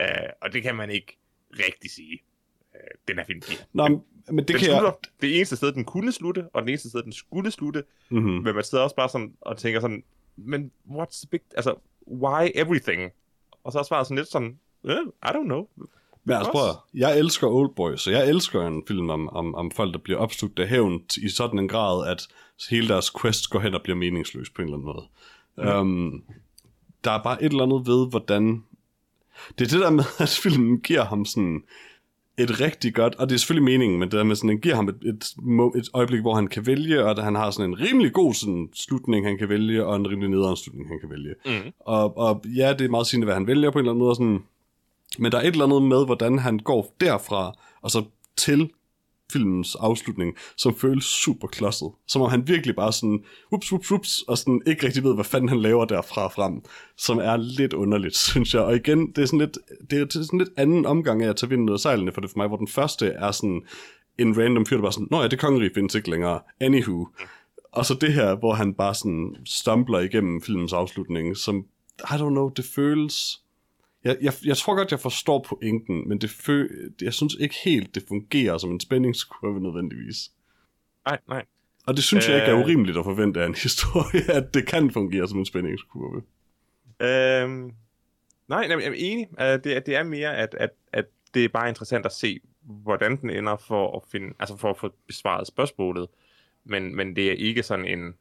øh, 0.00 0.06
og 0.42 0.52
det 0.52 0.62
kan 0.62 0.74
man 0.74 0.90
ikke 0.90 1.18
rigtig 1.50 1.90
sige, 1.90 2.22
øh, 2.74 2.80
den 3.08 3.16
her 3.18 3.24
film 3.24 3.40
giver. 3.40 3.60
Nå, 3.72 3.88
men 3.88 4.02
men 4.30 4.38
det 4.38 4.48
den 4.48 4.56
kan 4.56 4.64
slutter, 4.64 4.82
jeg... 4.82 5.10
det 5.20 5.36
eneste 5.36 5.56
sted, 5.56 5.72
den 5.72 5.84
kunne 5.84 6.12
slutte, 6.12 6.48
og 6.52 6.62
den 6.62 6.68
eneste 6.68 6.88
sted, 6.88 7.02
den 7.02 7.12
skulle 7.12 7.50
slutte, 7.50 7.84
Mm-hmm. 8.10 8.30
men 8.30 8.54
man 8.54 8.64
sidder 8.64 8.84
også 8.84 8.96
bare 8.96 9.08
sådan 9.08 9.34
og 9.40 9.58
tænker 9.58 9.80
sådan, 9.80 10.04
men 10.36 10.72
what's 10.90 11.20
the 11.20 11.28
big, 11.30 11.40
altså, 11.56 11.74
why 12.08 12.50
everything? 12.54 13.10
Og 13.64 13.72
så 13.72 13.78
er 13.78 13.82
svaret 13.82 14.06
sådan 14.06 14.16
lidt 14.16 14.28
sådan, 14.28 14.58
eh, 14.84 14.90
I 15.24 15.28
don't 15.28 15.44
know. 15.44 15.66
Men 16.24 16.36
altså, 16.36 16.50
at- 16.70 17.00
jeg 17.00 17.18
elsker 17.18 17.46
Oldboy, 17.46 17.96
så 17.96 18.10
jeg 18.10 18.28
elsker 18.28 18.66
en 18.66 18.82
film 18.88 19.10
om, 19.10 19.28
om, 19.28 19.54
om 19.54 19.70
folk, 19.70 19.92
der 19.92 19.98
bliver 19.98 20.18
opslugt 20.18 20.58
af 20.58 20.68
hævn 20.68 21.00
i 21.22 21.28
sådan 21.28 21.58
en 21.58 21.68
grad, 21.68 22.08
at 22.08 22.28
hele 22.70 22.88
deres 22.88 23.10
quest 23.20 23.50
går 23.50 23.58
hen 23.60 23.74
og 23.74 23.82
bliver 23.82 23.96
meningsløs 23.96 24.50
på 24.50 24.62
en 24.62 24.68
eller 24.68 24.76
anden 24.78 24.86
måde. 24.86 25.06
Mm. 25.56 25.80
Um, 25.80 26.22
der 27.04 27.10
er 27.10 27.22
bare 27.22 27.42
et 27.44 27.50
eller 27.50 27.62
andet 27.64 27.86
ved, 27.86 28.10
hvordan... 28.10 28.64
Det 29.58 29.64
er 29.64 29.68
det 29.68 29.80
der 29.80 29.90
med, 29.90 30.04
at 30.18 30.28
filmen 30.42 30.80
giver 30.80 31.04
ham 31.04 31.24
sådan 31.24 31.62
et 32.38 32.60
rigtig 32.60 32.94
godt, 32.94 33.14
og 33.14 33.28
det 33.28 33.34
er 33.34 33.38
selvfølgelig 33.38 33.64
meningen, 33.64 33.98
men 33.98 34.10
det 34.10 34.18
der 34.18 34.24
med 34.24 34.36
sådan, 34.36 34.50
den 34.50 34.60
giver 34.60 34.74
ham 34.74 34.88
et, 34.88 34.96
et, 35.04 35.34
et 35.76 35.88
øjeblik, 35.94 36.20
hvor 36.20 36.34
han 36.34 36.46
kan 36.46 36.66
vælge, 36.66 37.04
og 37.04 37.10
at 37.10 37.24
han 37.24 37.34
har 37.34 37.50
sådan 37.50 37.70
en 37.70 37.80
rimelig 37.80 38.12
god 38.12 38.34
sådan, 38.34 38.68
slutning, 38.74 39.26
han 39.26 39.38
kan 39.38 39.48
vælge, 39.48 39.86
og 39.86 39.96
en 39.96 40.10
rimelig 40.10 40.30
nederen 40.30 40.56
slutning, 40.56 40.88
han 40.88 41.00
kan 41.00 41.10
vælge. 41.10 41.34
Mm. 41.46 41.72
Og, 41.80 42.18
og 42.18 42.42
ja, 42.56 42.72
det 42.72 42.84
er 42.84 42.88
meget 42.88 43.06
sigende, 43.06 43.24
hvad 43.24 43.34
han 43.34 43.46
vælger 43.46 43.70
på 43.70 43.78
en 43.78 43.82
eller 43.82 43.92
anden 43.92 44.04
måde. 44.04 44.14
Sådan. 44.14 44.42
Men 45.18 45.32
der 45.32 45.38
er 45.38 45.42
et 45.42 45.46
eller 45.46 45.64
andet 45.64 45.82
med, 45.82 46.06
hvordan 46.06 46.38
han 46.38 46.58
går 46.58 46.94
derfra, 47.00 47.52
og 47.82 47.90
så 47.90 48.04
til 48.36 48.70
filmens 49.32 49.74
afslutning, 49.74 50.36
som 50.56 50.76
føles 50.76 51.04
super 51.04 51.48
klodset. 51.48 51.88
Som 52.08 52.22
om 52.22 52.30
han 52.30 52.48
virkelig 52.48 52.76
bare 52.76 52.92
sådan, 52.92 53.24
ups, 53.52 53.72
ups, 53.72 53.92
ups, 53.92 54.22
og 54.22 54.38
sådan 54.38 54.62
ikke 54.66 54.86
rigtig 54.86 55.04
ved, 55.04 55.14
hvad 55.14 55.24
fanden 55.24 55.48
han 55.48 55.60
laver 55.60 55.84
derfra 55.84 56.24
og 56.24 56.32
frem. 56.32 56.62
Som 56.96 57.18
er 57.18 57.36
lidt 57.36 57.72
underligt, 57.72 58.16
synes 58.30 58.54
jeg. 58.54 58.62
Og 58.62 58.76
igen, 58.76 59.12
det 59.12 59.22
er 59.22 59.26
sådan 59.26 59.38
lidt, 59.38 59.58
det 59.90 60.00
er 60.16 60.22
sådan 60.22 60.38
lidt 60.38 60.50
anden 60.56 60.86
omgang 60.86 61.22
af 61.22 61.28
at 61.28 61.36
tage 61.36 61.50
vinden 61.50 61.68
ud 61.68 61.74
af 61.74 61.80
sejlene 61.80 62.12
for 62.12 62.20
det 62.20 62.30
for 62.30 62.38
mig, 62.38 62.48
hvor 62.48 62.56
den 62.56 62.68
første 62.68 63.06
er 63.06 63.30
sådan 63.30 63.62
en 64.18 64.38
random 64.38 64.66
fyr, 64.66 64.76
der 64.76 64.82
bare 64.82 64.92
sådan, 64.92 65.08
nå 65.10 65.20
ja, 65.20 65.28
det 65.28 65.38
kongerige 65.38 65.70
findes 65.74 65.94
ikke 65.94 66.10
længere. 66.10 66.40
Anywho. 66.60 67.06
Og 67.72 67.86
så 67.86 67.94
det 67.94 68.12
her, 68.12 68.34
hvor 68.34 68.54
han 68.54 68.74
bare 68.74 68.94
sådan 68.94 69.36
stumbler 69.44 69.98
igennem 69.98 70.42
filmens 70.42 70.72
afslutning, 70.72 71.36
som, 71.36 71.64
I 71.98 72.14
don't 72.14 72.28
know, 72.28 72.48
det 72.48 72.64
føles... 72.64 73.40
Jeg, 74.06 74.16
jeg, 74.22 74.32
jeg 74.44 74.56
tror 74.56 74.74
godt, 74.76 74.90
jeg 74.90 75.00
forstår 75.00 75.46
pointen, 75.48 76.08
men 76.08 76.18
det 76.20 76.30
fø, 76.30 76.68
jeg 77.02 77.14
synes 77.14 77.34
ikke 77.40 77.54
helt, 77.64 77.94
det 77.94 78.04
fungerer 78.08 78.58
som 78.58 78.70
en 78.70 78.80
spændingskurve 78.80 79.60
nødvendigvis. 79.60 80.16
Nej, 81.06 81.18
nej. 81.28 81.44
Og 81.86 81.96
det 81.96 82.04
synes 82.04 82.26
øh... 82.28 82.32
jeg 82.32 82.40
ikke 82.40 82.50
er 82.50 82.58
Øh. 82.58 82.64
urimeligt 82.64 82.98
at 82.98 83.04
forvente 83.04 83.42
af 83.42 83.46
en 83.46 83.54
historie, 83.66 84.30
at 84.32 84.54
det 84.54 84.66
kan 84.66 84.90
fungere 84.90 85.28
som 85.28 85.38
en 85.38 85.46
spændingskurve. 85.46 86.22
Øhm, 87.00 87.72
nej, 88.48 88.66
nej, 88.68 88.78
jeg 88.78 88.86
er 88.88 88.92
enig. 88.96 89.26
Uh, 89.32 89.38
det, 89.44 89.66
er- 89.66 89.80
det 89.80 89.96
er 89.96 90.02
mere, 90.02 90.36
at, 90.36 90.54
at, 90.60 90.70
at 90.92 91.04
det 91.34 91.44
er 91.44 91.48
bare 91.48 91.68
interessant 91.68 92.06
at 92.06 92.12
se, 92.12 92.40
hvordan 92.62 93.16
den 93.20 93.30
ender 93.30 93.56
for 93.56 93.96
at 93.96 94.02
finde, 94.12 94.34
altså 94.38 94.56
for 94.56 94.70
at 94.70 94.78
få 94.78 94.90
besvaret 95.06 95.46
spørgsmålet. 95.46 96.08
Men, 96.64 96.96
men 96.96 97.16
det 97.16 97.28
er 97.28 97.32
ikke 97.32 97.62
sådan 97.62 97.84
en... 97.84 98.14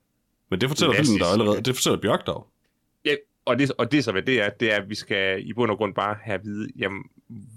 Men 0.50 0.62
det 0.62 0.70
fortæller 0.70 0.94
Klassisk. 0.94 1.12
filmen 1.12 1.20
der 1.28 1.32
allerede. 1.34 1.62
Det 1.64 1.76
fortæller 1.76 2.00
Bjørk 2.02 2.28
dog. 2.28 2.48
Ja, 3.06 3.16
og 3.46 3.60
det, 3.60 3.72
og 3.78 3.92
det 3.92 4.04
så 4.04 4.12
hvad 4.12 4.22
det 4.22 4.42
er, 4.42 4.50
det 4.50 4.74
er, 4.74 4.78
at 4.82 4.90
vi 4.90 4.96
skal 4.96 5.48
i 5.48 5.54
bund 5.54 5.72
og 5.72 5.78
grund 5.78 5.94
bare 5.96 6.16
have 6.22 6.36
at 6.36 6.44
vide, 6.46 6.70
jamen, 6.78 7.04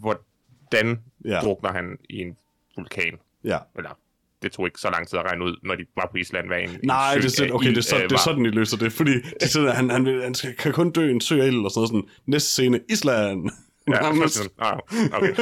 hvordan 0.00 1.02
Ja, 1.24 1.40
drukner 1.40 1.72
han 1.72 1.98
i 2.10 2.16
en 2.18 2.36
vulkan? 2.76 3.18
ja. 3.44 3.58
Eller, 3.76 3.90
det 4.42 4.52
tog 4.52 4.66
ikke 4.66 4.80
så 4.80 4.90
lang 4.90 5.08
tid 5.08 5.18
at 5.18 5.24
regne 5.24 5.44
ud, 5.44 5.56
når 5.62 5.74
de 5.74 5.84
var 5.96 6.08
på 6.10 6.16
Island, 6.16 6.46
hvad 6.46 6.58
en, 6.60 6.68
Nej, 6.82 7.12
en 7.14 7.18
det 7.20 7.24
er, 7.26 7.30
sådan, 7.30 7.52
okay, 7.52 7.66
det 7.68 7.72
er, 7.72 7.76
ild, 7.76 7.82
så, 7.82 7.96
øh, 7.96 8.02
det 8.02 8.12
er 8.12 8.14
var. 8.14 8.20
sådan, 8.24 8.44
de 8.44 8.50
løser 8.50 8.76
det. 8.76 8.92
Fordi 8.92 9.12
de 9.40 9.48
sådan, 9.48 9.76
han, 9.76 9.90
han, 9.90 10.22
han 10.22 10.34
skal, 10.34 10.54
kan 10.56 10.72
kun 10.72 10.90
dø 10.90 11.08
i 11.08 11.10
en 11.10 11.20
sø 11.20 11.42
af 11.42 11.46
ild, 11.46 11.64
og 11.64 11.70
sådan, 11.70 11.86
sådan 11.86 12.02
næste 12.26 12.48
scene, 12.48 12.80
Island. 12.88 13.50
Ja, 13.88 13.92
Nærmest. 14.02 14.34
sådan, 14.34 14.50
ah, 14.58 14.78
okay. 15.12 15.34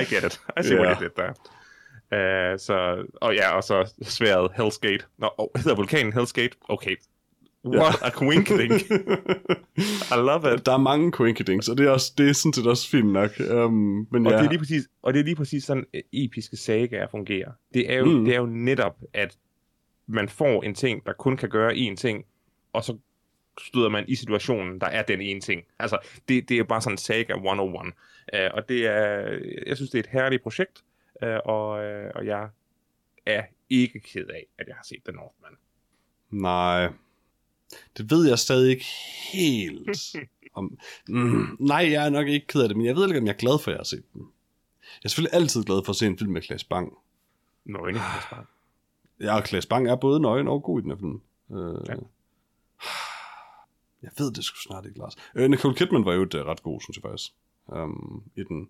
I 0.00 0.04
get 0.14 0.24
it. 0.24 0.40
I 0.60 0.62
see 0.62 0.76
Ja. 0.76 0.82
what 0.82 0.98
you 0.98 1.04
did 1.04 1.10
there. 1.16 1.34
Uh, 2.12 2.58
så, 2.58 3.04
og 3.20 3.34
ja, 3.34 3.50
og 3.56 3.64
så 3.64 3.92
sværet 4.02 4.50
Hell's 4.50 4.78
Gate. 4.82 5.04
Nå, 5.18 5.30
oh, 5.38 5.48
hedder 5.56 5.74
vulkanen 5.76 6.12
Hell's 6.12 6.32
Gate? 6.34 6.56
Okay. 6.68 6.96
What 7.66 8.02
a 8.02 8.10
coinkydink. 8.10 8.72
I 10.14 10.16
love 10.16 10.54
it. 10.54 10.66
Der 10.66 10.72
er 10.72 10.76
mange 10.78 11.10
coinkydings, 11.12 11.68
og 11.68 11.78
det 11.78 11.86
er, 11.86 11.90
også, 11.90 12.12
det 12.18 12.28
er 12.28 12.32
sådan 12.32 12.52
set 12.52 12.66
også 12.66 12.88
fint 12.90 13.12
nok. 13.12 13.30
Um, 13.50 13.72
men 14.10 14.26
Og, 14.26 14.32
ja, 14.32 14.38
det 14.38 14.44
er 14.44 14.48
lige 14.48 14.58
præcis, 14.58 14.88
og 15.02 15.12
det 15.14 15.20
er 15.20 15.24
lige 15.24 15.36
præcis 15.36 15.64
sådan, 15.64 15.86
øh, 15.94 16.02
episke 16.12 16.56
sagaer 16.56 17.06
fungerer. 17.10 17.52
Det 17.74 17.92
er, 17.92 17.98
jo, 17.98 18.04
Mm. 18.04 18.24
det 18.24 18.34
er 18.34 18.38
jo 18.38 18.46
netop, 18.46 18.96
at 19.14 19.36
man 20.06 20.28
får 20.28 20.62
en 20.62 20.74
ting, 20.74 21.06
der 21.06 21.12
kun 21.12 21.36
kan 21.36 21.48
gøre 21.48 21.72
én 21.74 21.94
ting, 21.96 22.24
og 22.72 22.84
så 22.84 22.98
støder 23.60 23.88
man 23.88 24.04
i 24.08 24.14
situationen, 24.14 24.80
der 24.80 24.86
er 24.86 25.02
den 25.02 25.20
ene 25.20 25.40
ting. 25.40 25.62
Altså, 25.78 25.98
det, 26.28 26.48
det 26.48 26.58
er 26.58 26.64
bare 26.64 26.80
sådan 26.82 26.94
en 26.94 26.98
saga 26.98 27.32
101. 27.34 27.92
Uh, 28.34 28.40
og 28.54 28.68
det 28.68 28.86
er, 28.86 29.38
jeg 29.66 29.76
synes, 29.76 29.90
det 29.90 29.98
er 29.98 30.02
et 30.02 30.08
herligt 30.12 30.42
projekt, 30.42 30.84
uh, 31.22 31.28
og, 31.44 31.68
uh, 31.70 32.10
og 32.14 32.26
jeg 32.26 32.48
er 33.26 33.42
ikke 33.70 34.00
ked 34.00 34.26
af, 34.26 34.46
at 34.58 34.66
jeg 34.68 34.76
har 34.76 34.84
set 34.84 34.98
The 35.04 35.12
Northman. 35.16 35.52
nej. 36.30 36.88
Det 37.96 38.10
ved 38.10 38.28
jeg 38.28 38.38
stadig 38.38 38.70
ikke 38.70 38.86
helt. 39.32 40.16
om, 40.54 40.78
mm, 41.08 41.56
nej, 41.60 41.88
jeg 41.90 42.06
er 42.06 42.10
nok 42.10 42.28
ikke 42.28 42.46
ked 42.46 42.62
af 42.62 42.68
det, 42.68 42.76
men 42.76 42.86
jeg 42.86 42.96
ved 42.96 43.08
ikke, 43.08 43.20
om 43.20 43.26
jeg 43.26 43.32
er 43.32 43.36
glad 43.36 43.58
for, 43.58 43.70
at 43.70 43.74
jeg 43.74 43.78
har 43.78 43.84
set 43.84 44.12
den. 44.12 44.22
Jeg 44.82 45.04
er 45.04 45.08
selvfølgelig 45.08 45.34
altid 45.34 45.64
glad 45.64 45.84
for 45.84 45.90
at 45.90 45.96
se 45.96 46.06
en 46.06 46.18
film 46.18 46.32
med 46.32 46.42
Klaas 46.42 46.64
Bang. 46.64 46.92
Nøgne, 47.64 47.98
ah. 48.00 48.44
Ja, 49.20 49.36
og 49.36 49.44
Klaas 49.44 49.66
Bang 49.66 49.88
er 49.88 49.96
både 49.96 50.20
nøgen 50.20 50.48
og 50.48 50.62
god 50.62 50.80
i 50.80 50.82
den 50.82 50.90
her 50.90 50.98
film. 50.98 51.20
Øh, 51.52 51.80
Ja. 51.88 51.94
Jeg 54.02 54.10
ved 54.18 54.32
det 54.32 54.44
sgu 54.44 54.56
snart 54.56 54.86
ikke, 54.86 54.98
Lars. 54.98 55.16
Øh, 55.34 55.50
Nicole 55.50 55.74
Kidman 55.74 56.04
var 56.04 56.12
jo 56.12 56.20
uh, 56.20 56.28
ret 56.34 56.62
god, 56.62 56.80
synes 56.80 56.96
jeg 56.96 57.02
faktisk. 57.02 57.32
Um, 57.66 58.22
i 58.36 58.42
den. 58.42 58.68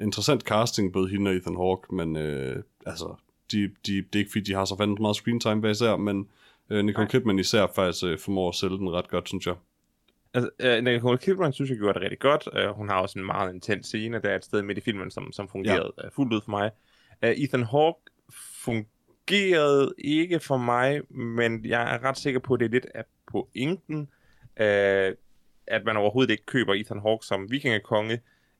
interessant 0.00 0.42
casting, 0.42 0.92
både 0.92 1.08
hende 1.08 1.28
og 1.30 1.36
Ethan 1.36 1.56
Hawke, 1.56 1.94
men 1.94 2.16
øh, 2.16 2.62
altså, 2.86 3.14
de, 3.52 3.62
de, 3.86 3.96
det 3.96 4.14
er 4.14 4.18
ikke 4.18 4.30
fordi, 4.30 4.44
de 4.44 4.52
har 4.52 4.64
så 4.64 4.76
fandme 4.76 4.96
meget 5.00 5.16
screen 5.16 5.40
time 5.40 5.62
bag 5.62 5.70
især, 5.70 5.96
men 5.96 6.28
øh, 6.70 6.84
Nicole 6.84 7.04
Nej. 7.04 7.10
Kidman 7.10 7.38
især 7.38 7.66
faktisk 7.74 8.04
øh, 8.04 8.18
formår 8.18 8.48
at 8.48 8.54
sælge 8.54 8.78
den 8.78 8.90
ret 8.90 9.08
godt, 9.08 9.28
synes 9.28 9.46
jeg. 9.46 9.54
Altså, 10.34 10.50
uh, 10.64 10.84
Nicole 10.84 11.18
Kidman 11.18 11.52
synes 11.52 11.70
jeg 11.70 11.78
gjorde 11.78 11.94
det 11.94 12.02
rigtig 12.02 12.18
godt. 12.18 12.48
Uh, 12.64 12.76
hun 12.76 12.88
har 12.88 13.00
også 13.00 13.18
en 13.18 13.26
meget 13.26 13.54
intens 13.54 13.86
scene, 13.86 14.20
der 14.22 14.30
er 14.30 14.36
et 14.36 14.44
sted 14.44 14.62
midt 14.62 14.78
i 14.78 14.80
filmen, 14.80 15.10
som, 15.10 15.32
som 15.32 15.48
fungerede 15.48 15.92
ja. 15.98 16.06
uh, 16.06 16.12
fuldt 16.12 16.32
ud 16.32 16.40
for 16.40 16.50
mig. 16.50 16.70
Uh, 17.22 17.28
Ethan 17.28 17.62
Hawke 17.62 18.00
fungerede 18.62 19.94
ikke 19.98 20.40
for 20.40 20.56
mig, 20.56 21.00
men 21.10 21.64
jeg 21.64 21.94
er 21.94 22.04
ret 22.04 22.18
sikker 22.18 22.40
på, 22.40 22.54
at 22.54 22.60
det 22.60 22.66
er 22.66 22.70
lidt 22.70 22.86
af 22.94 23.04
pointen, 23.32 24.00
uh, 24.60 25.16
at 25.66 25.84
man 25.84 25.96
overhovedet 25.96 26.30
ikke 26.30 26.46
køber 26.46 26.74
Ethan 26.74 27.00
Hawke 27.00 27.26
som 27.26 27.50
vikingekonge. 27.50 28.14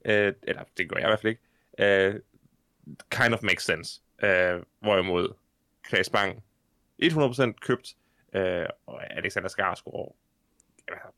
Uh, 0.09 0.13
eller 0.43 0.63
det 0.77 0.89
gør 0.89 0.97
jeg 0.97 1.07
i 1.07 1.11
hvert 1.11 1.21
fald 1.21 1.37
ikke. 1.37 2.15
Uh, 2.15 2.21
kind 3.11 3.35
of 3.35 3.43
makes 3.43 3.65
sense. 3.65 4.01
Uh, 4.23 4.63
hvorimod 4.81 5.35
Klaas 5.85 6.11
Bang 6.11 6.43
100% 7.03 7.53
købt, 7.53 7.97
og 8.87 9.17
Alexander 9.17 9.49
Skarsgård 9.49 10.17
altså, 10.89 11.09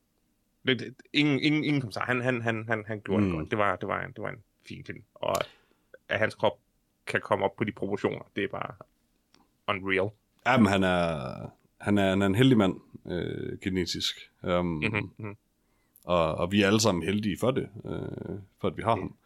det, 0.66 0.80
det, 0.80 0.94
ingen, 1.12 1.40
ingen, 1.40 1.64
ingen 1.64 1.80
kommentar. 1.80 2.04
Han, 2.04 2.20
han, 2.20 2.42
han, 2.42 2.64
han, 2.68 2.84
han 2.86 3.00
gjorde 3.00 3.22
mm. 3.22 3.28
Mm. 3.28 3.32
det 3.32 3.38
godt. 3.38 3.50
Det 3.50 3.58
var, 3.58 3.76
det, 3.76 3.88
var 3.88 4.00
en, 4.02 4.12
det 4.12 4.22
var 4.22 4.28
en 4.28 4.42
fin 4.68 4.84
film. 4.84 5.02
Og 5.14 5.36
at 6.08 6.18
hans 6.18 6.34
krop 6.34 6.58
kan 7.06 7.20
komme 7.20 7.44
op 7.44 7.56
på 7.56 7.64
de 7.64 7.72
proportioner, 7.72 8.30
det 8.36 8.44
er 8.44 8.48
bare 8.48 8.74
unreal. 9.68 10.10
Ja, 10.46 10.56
men 10.56 10.66
han 10.66 10.82
er, 10.82 11.52
han 11.78 11.98
er, 11.98 12.10
han 12.10 12.22
er 12.22 12.26
en 12.26 12.34
heldig 12.34 12.58
mand, 12.58 12.80
øh, 13.06 13.58
genetisk. 13.58 14.30
Um, 14.42 14.50
Mm-hmm. 14.50 14.84
mm-hmm. 14.84 15.10
Mm-hmm. 15.16 15.36
og, 16.04 16.34
og 16.34 16.52
vi 16.52 16.62
er 16.62 16.66
alle 16.66 16.80
sammen 16.80 17.04
heldige 17.04 17.36
for 17.40 17.50
det, 17.50 17.68
øh, 17.84 18.38
for 18.60 18.68
at 18.68 18.76
vi 18.76 18.82
har 18.82 18.96
ham. 18.96 19.16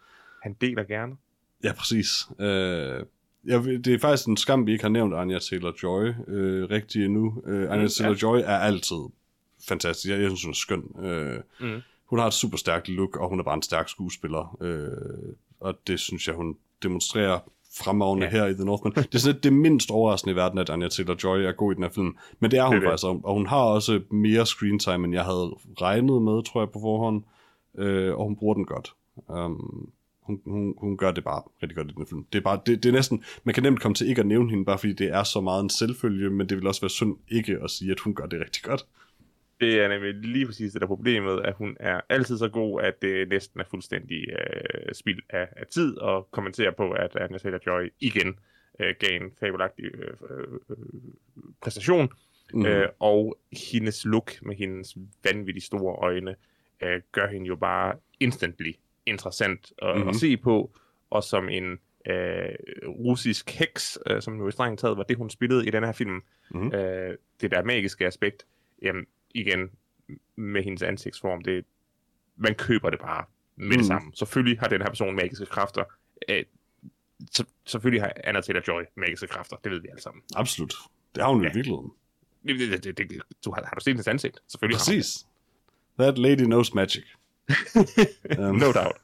Han 0.43 0.53
deler 0.53 0.85
gerne. 0.85 1.17
Ja, 1.65 1.73
præcis. 1.73 2.09
Øh, 2.39 3.05
jeg, 3.47 3.65
ved- 3.65 3.79
det 3.79 3.95
er 3.95 3.99
faktisk 3.99 4.29
en 4.29 4.37
skam, 4.37 4.67
vi 4.67 4.73
ikke 4.73 4.85
har 4.85 4.89
nævnt 4.91 5.15
Anya 5.15 5.39
Taylor-Joy 5.39 6.31
øh, 6.31 6.71
rigtig 6.71 7.05
endnu. 7.05 7.43
Øh, 7.47 7.63
Anya 7.73 7.75
Mm, 7.77 7.81
ja. 7.83 7.87
Taylor-Joy 7.87 8.37
er 8.37 8.59
altid 8.59 8.97
fantastisk. 9.69 10.11
Jeg, 10.13 10.21
jeg 10.21 10.29
synes, 10.31 10.43
hun 10.45 10.51
er 10.51 10.55
skøn. 10.55 11.05
Øh, 11.07 11.41
Mm. 11.61 11.81
hun 12.07 12.19
har 12.19 12.27
et 12.27 12.33
super 12.33 12.57
stærkt 12.57 12.89
look, 12.89 13.17
og 13.17 13.29
hun 13.29 13.41
er 13.41 13.45
bare 13.45 13.55
en 13.55 13.63
stærk 13.63 13.89
skuespiller. 13.89 14.57
Øh, 14.61 15.35
og 15.61 15.75
det 15.87 16.01
synes 16.01 16.27
jeg, 16.29 16.35
hun 16.35 16.57
demonstrerer 16.83 17.39
fremragende 17.79 18.25
Ja. 18.27 18.31
her 18.31 18.47
i 18.47 18.55
The 18.55 18.65
Northman. 18.65 18.93
Det 18.95 19.15
er 19.15 19.19
sådan 19.19 19.35
lidt 19.35 19.45
det 19.45 19.53
mindst 19.53 19.91
overraskende 19.91 20.33
i 20.33 20.37
verden, 20.37 20.59
at 20.59 20.71
Anya 20.71 20.89
Taylor-Joy 20.89 21.27
er 21.49 21.53
god 21.53 21.73
i 21.73 21.75
den 21.75 21.83
her 21.83 21.91
film. 21.91 22.17
Men 22.41 22.51
det 22.51 22.59
er 22.59 22.67
hun 22.67 22.77
Det 22.77 22.83
er 22.85 22.89
faktisk, 22.91 23.07
og 23.07 23.21
og 23.25 23.35
hun 23.35 23.47
har 23.47 23.59
også 23.63 24.01
mere 24.11 24.47
screen 24.47 24.79
time, 24.79 25.05
end 25.05 25.15
jeg 25.15 25.25
havde 25.25 25.55
regnet 25.81 26.23
med, 26.23 26.45
tror 26.45 26.61
jeg, 26.61 26.71
på 26.71 26.81
forhånd. 26.81 27.23
Øh, 27.79 28.15
og 28.15 28.25
hun 28.25 28.37
bruger 28.37 28.55
den 28.55 28.65
godt. 28.65 28.93
Um, 29.29 29.89
hun, 30.25 30.41
hun, 30.45 30.75
hun 30.79 30.97
gør 30.97 31.11
det 31.13 31.25
bare 31.25 31.43
rigtig 31.63 31.77
godt 31.77 31.91
i 31.91 31.95
den 31.97 32.07
film. 32.07 32.27
Det 32.33 32.39
er, 32.39 32.43
bare, 32.43 32.61
det, 32.67 32.83
det 32.83 32.89
er 32.89 32.93
næsten, 32.93 33.25
man 33.45 33.55
kan 33.55 33.63
nemt 33.63 33.81
komme 33.81 33.95
til 33.95 34.09
ikke 34.09 34.21
at 34.21 34.27
nævne 34.27 34.51
hende, 34.51 34.65
bare 34.65 34.79
fordi 34.79 34.93
det 34.93 35.09
er 35.09 35.23
så 35.23 35.41
meget 35.41 35.63
en 35.63 35.71
selvfølge, 35.71 36.31
men 36.31 36.49
det 36.49 36.57
vil 36.57 36.67
også 36.67 36.81
være 36.81 36.91
synd 36.91 37.17
ikke 37.29 37.59
at 37.65 37.71
sige, 37.71 37.91
at 37.91 38.01
hun 38.01 38.15
gør 38.15 38.27
det 38.27 38.41
rigtig 38.41 38.63
godt. 38.63 38.87
Det 39.61 39.81
er 39.81 39.89
nemlig 39.89 40.15
lige 40.15 40.47
præcis 40.47 40.73
det 40.73 40.81
der 40.81 40.87
er 40.87 40.89
problemet, 40.89 41.41
at 41.45 41.55
hun 41.55 41.77
er 41.81 42.01
altid 42.09 42.39
så 42.39 42.49
god, 42.49 42.83
at 42.83 43.03
det 43.03 43.29
næsten 43.29 43.61
er 43.61 43.65
fuldstændig 43.71 44.29
øh, 44.29 44.95
spild 44.95 45.21
af, 45.31 45.49
af 45.57 45.67
tid 45.67 45.97
at 46.03 46.31
kommentere 46.31 46.73
på, 46.73 46.91
at 46.91 47.17
Anya 47.17 47.39
Taylor-Joy 47.39 47.89
igen 48.01 48.39
øh, 48.81 48.95
gav 48.99 49.23
en 49.23 49.31
fabelagtig 49.41 49.85
øh, 49.85 50.15
øh, 50.31 50.47
præstation. 51.63 52.09
Mm. 52.55 52.61
Mm. 52.61 52.67
Øh, 52.67 52.89
og 52.99 53.39
hendes 53.73 54.05
look 54.05 54.33
med 54.43 54.57
hendes 54.57 54.97
vanvittigt 55.25 55.67
store 55.67 55.97
øjne 55.97 56.35
øh, 56.83 57.01
gør 57.13 57.27
hende 57.27 57.47
jo 57.47 57.57
bare 57.57 57.95
instantly 58.21 58.73
interessant 59.07 59.73
at, 59.79 59.89
Mhm. 59.89 59.97
mm-hmm. 59.97 60.09
at 60.09 60.17
se 60.17 60.37
på. 60.37 60.73
Og 61.11 61.25
som 61.25 61.49
en 61.49 61.79
øh, 62.07 62.49
russisk 62.89 63.51
heks, 63.51 63.99
øh, 64.07 64.23
som 64.23 64.39
jo 64.39 64.49
i 64.49 64.53
strengt 64.53 64.81
taget 64.81 64.97
var 64.97 65.03
det, 65.03 65.17
hun 65.17 65.31
spillede 65.31 65.67
i 65.67 65.71
den 65.71 65.85
her 65.85 65.93
film. 65.93 66.23
Mhm. 66.51 66.75
Øh, 66.75 67.17
det 67.41 67.51
der 67.51 67.63
magiske 67.65 68.07
aspekt, 68.07 68.47
jamen 68.83 69.07
igen 69.35 69.71
med 70.37 70.63
hendes 70.63 70.83
ansigtsform, 70.83 71.43
det, 71.43 71.65
man 72.37 72.55
køber 72.55 72.91
det 72.91 73.01
bare 73.01 73.25
med 73.57 73.65
mm. 73.67 73.71
Mhm. 73.71 73.79
det 73.79 73.87
samme. 73.87 74.13
Selvfølgelig 74.15 74.59
har 74.61 74.69
den 74.69 74.81
her 74.83 74.89
person 74.89 75.17
magiske 75.17 75.47
kræfter. 75.47 75.85
Øh, 76.29 76.45
så, 77.31 77.45
selvfølgelig 77.65 78.03
har 78.03 78.13
Anna 78.25 78.41
Taylor-Joy 78.41 78.93
magiske 78.97 79.27
kræfter, 79.27 79.57
det 79.65 79.73
ved 79.73 79.81
vi 79.81 79.89
alle 79.89 80.03
sammen. 80.03 80.23
Absolut. 80.37 80.75
Det 81.15 81.23
har 81.23 81.31
hun 81.31 81.41
jo 81.41 81.45
Ja. 81.47 81.51
i 81.51 81.55
virkeligheden. 81.55 81.93
Det, 82.47 82.85
det, 82.85 82.99
det, 82.99 83.11
det, 83.11 83.23
du 83.45 83.51
har, 83.53 83.65
har 83.65 83.75
du 83.75 83.81
set 83.81 83.93
hendes 83.93 84.09
ansigt? 84.09 84.39
Selvfølgelig 84.49 84.79
har 84.79 84.93
hun 84.93 84.97
Præcis. 84.99 85.27
That 85.99 86.19
lady 86.19 86.45
knows 86.45 86.75
magic. 86.75 87.05
Um, 88.39 88.57
No 88.57 88.73
doubt. 88.73 88.97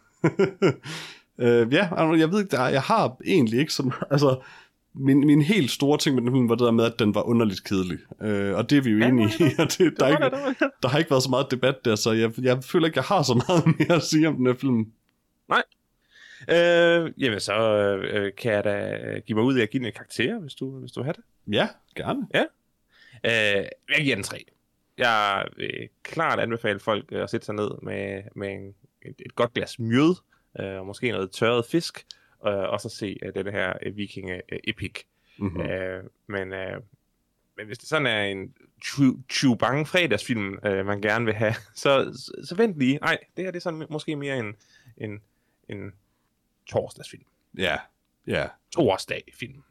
uh, 1.39 1.73
ja, 1.75 1.95
jeg 1.95 2.33
ved 2.33 2.41
ikke, 2.41 2.57
der, 2.57 2.69
jeg 2.69 2.83
har 2.83 3.17
egentlig 3.27 3.61
ikke 3.61 3.73
så 3.73 3.83
meget, 3.83 4.05
altså, 4.11 4.41
min, 4.95 5.27
min 5.27 5.43
helt 5.43 5.71
store 5.71 5.99
ting 5.99 6.15
med 6.15 6.23
den 6.23 6.33
film 6.33 6.49
var 6.49 6.55
det 6.55 6.65
der 6.65 6.71
med, 6.71 6.85
at 6.85 6.99
den 6.99 7.15
var 7.15 7.23
underligt 7.23 7.65
kedelig. 7.65 7.99
Uh, 8.11 8.59
og 8.59 8.71
det 8.71 8.79
er 8.79 8.83
vi 8.83 8.91
jo 8.91 8.99
Ja, 8.99 9.09
enige 9.09 9.29
i, 9.41 9.55
og 9.59 9.67
det, 9.79 9.95
der, 10.01 10.07
er 10.07 10.11
ikke, 10.11 10.67
der 10.83 10.89
har 10.89 10.99
ikke 10.99 11.11
været 11.11 11.23
så 11.23 11.31
meget 11.31 11.51
debat 11.51 11.85
der, 11.85 11.97
så 11.97 12.13
jeg, 12.13 12.33
jeg 12.43 12.65
føler 12.65 12.87
ikke, 12.87 12.99
jeg 12.99 13.05
har 13.05 13.23
så 13.23 13.35
meget 13.49 13.67
mere 13.79 13.97
at 13.97 14.03
sige 14.03 14.29
om 14.29 14.37
den 14.37 14.47
her 14.47 14.55
film. 14.55 14.87
Øh, 16.49 17.13
jamen, 17.19 17.41
så 17.41 17.55
øh, 18.13 18.33
kan 18.39 18.53
jeg 18.53 18.65
da 18.65 18.99
give 19.27 19.37
mig 19.37 19.45
ud 19.45 19.59
af 19.59 19.63
at 19.63 19.71
give 19.71 19.79
den 19.79 19.87
en 19.87 19.93
karakter, 19.93 20.39
hvis 20.39 20.55
du, 20.55 20.81
hvis 20.81 20.93
du 20.93 21.03
har 21.03 21.13
det. 21.13 21.25
Ja, 21.53 21.69
gerne. 21.97 22.27
Øh, 23.25 23.65
jeg 23.97 24.05
giver 24.05 24.17
den 24.17 24.25
3. 24.25 24.45
Jeg 25.01 25.47
vil 25.57 25.89
klart 26.03 26.41
anbefale 26.41 26.81
folk 26.81 27.05
øh, 27.13 27.23
at 27.23 27.31
sætte 27.31 27.47
sig 27.47 27.55
ned 27.55 27.71
med, 27.83 28.23
med 28.35 28.53
en, 28.53 28.75
et, 29.03 29.15
et 29.27 29.35
godt 29.35 29.55
glas 29.55 29.79
mjød, 29.79 30.15
øh, 30.61 30.79
og 30.79 30.87
måske 30.87 31.11
noget 31.11 31.31
tørret 31.31 31.65
fisk, 31.67 32.07
øh, 32.47 32.53
og 32.53 32.81
så 32.81 32.89
se 32.89 33.19
øh, 33.23 33.35
den 33.35 33.53
her 33.53 33.73
øh, 33.83 33.97
vikinge 33.97 34.43
øh, 34.53 34.59
epic. 34.65 35.03
Mm-hmm. 35.39 35.61
Øh, 35.61 36.05
men, 36.27 36.53
øh, 36.53 36.81
men 37.57 37.67
hvis 37.67 37.79
det 37.79 37.89
sådan 37.89 38.07
er 38.07 38.23
en 38.23 38.55
chu- 38.85 39.23
chubange 39.31 39.87
fredagsfilm, 39.87 40.59
øh, 40.65 40.87
man 40.87 41.01
gerne 41.01 41.25
vil 41.25 41.35
have, 41.35 41.55
så, 41.75 42.05
så, 42.25 42.47
så 42.49 42.55
vent 42.55 42.79
lige. 42.79 42.99
Nej, 43.03 43.19
det 43.37 43.45
her 43.45 43.51
det 43.51 43.59
er 43.59 43.63
sådan 43.63 43.87
måske 43.91 44.17
mere 44.17 44.39
en, 44.39 44.55
en, 44.97 45.21
en 45.69 45.93
torsdagsfilm. 46.67 47.25
Ja, 47.59 47.77
ja. 48.27 48.47
Torsdag 48.73 49.23
film. 49.39 49.63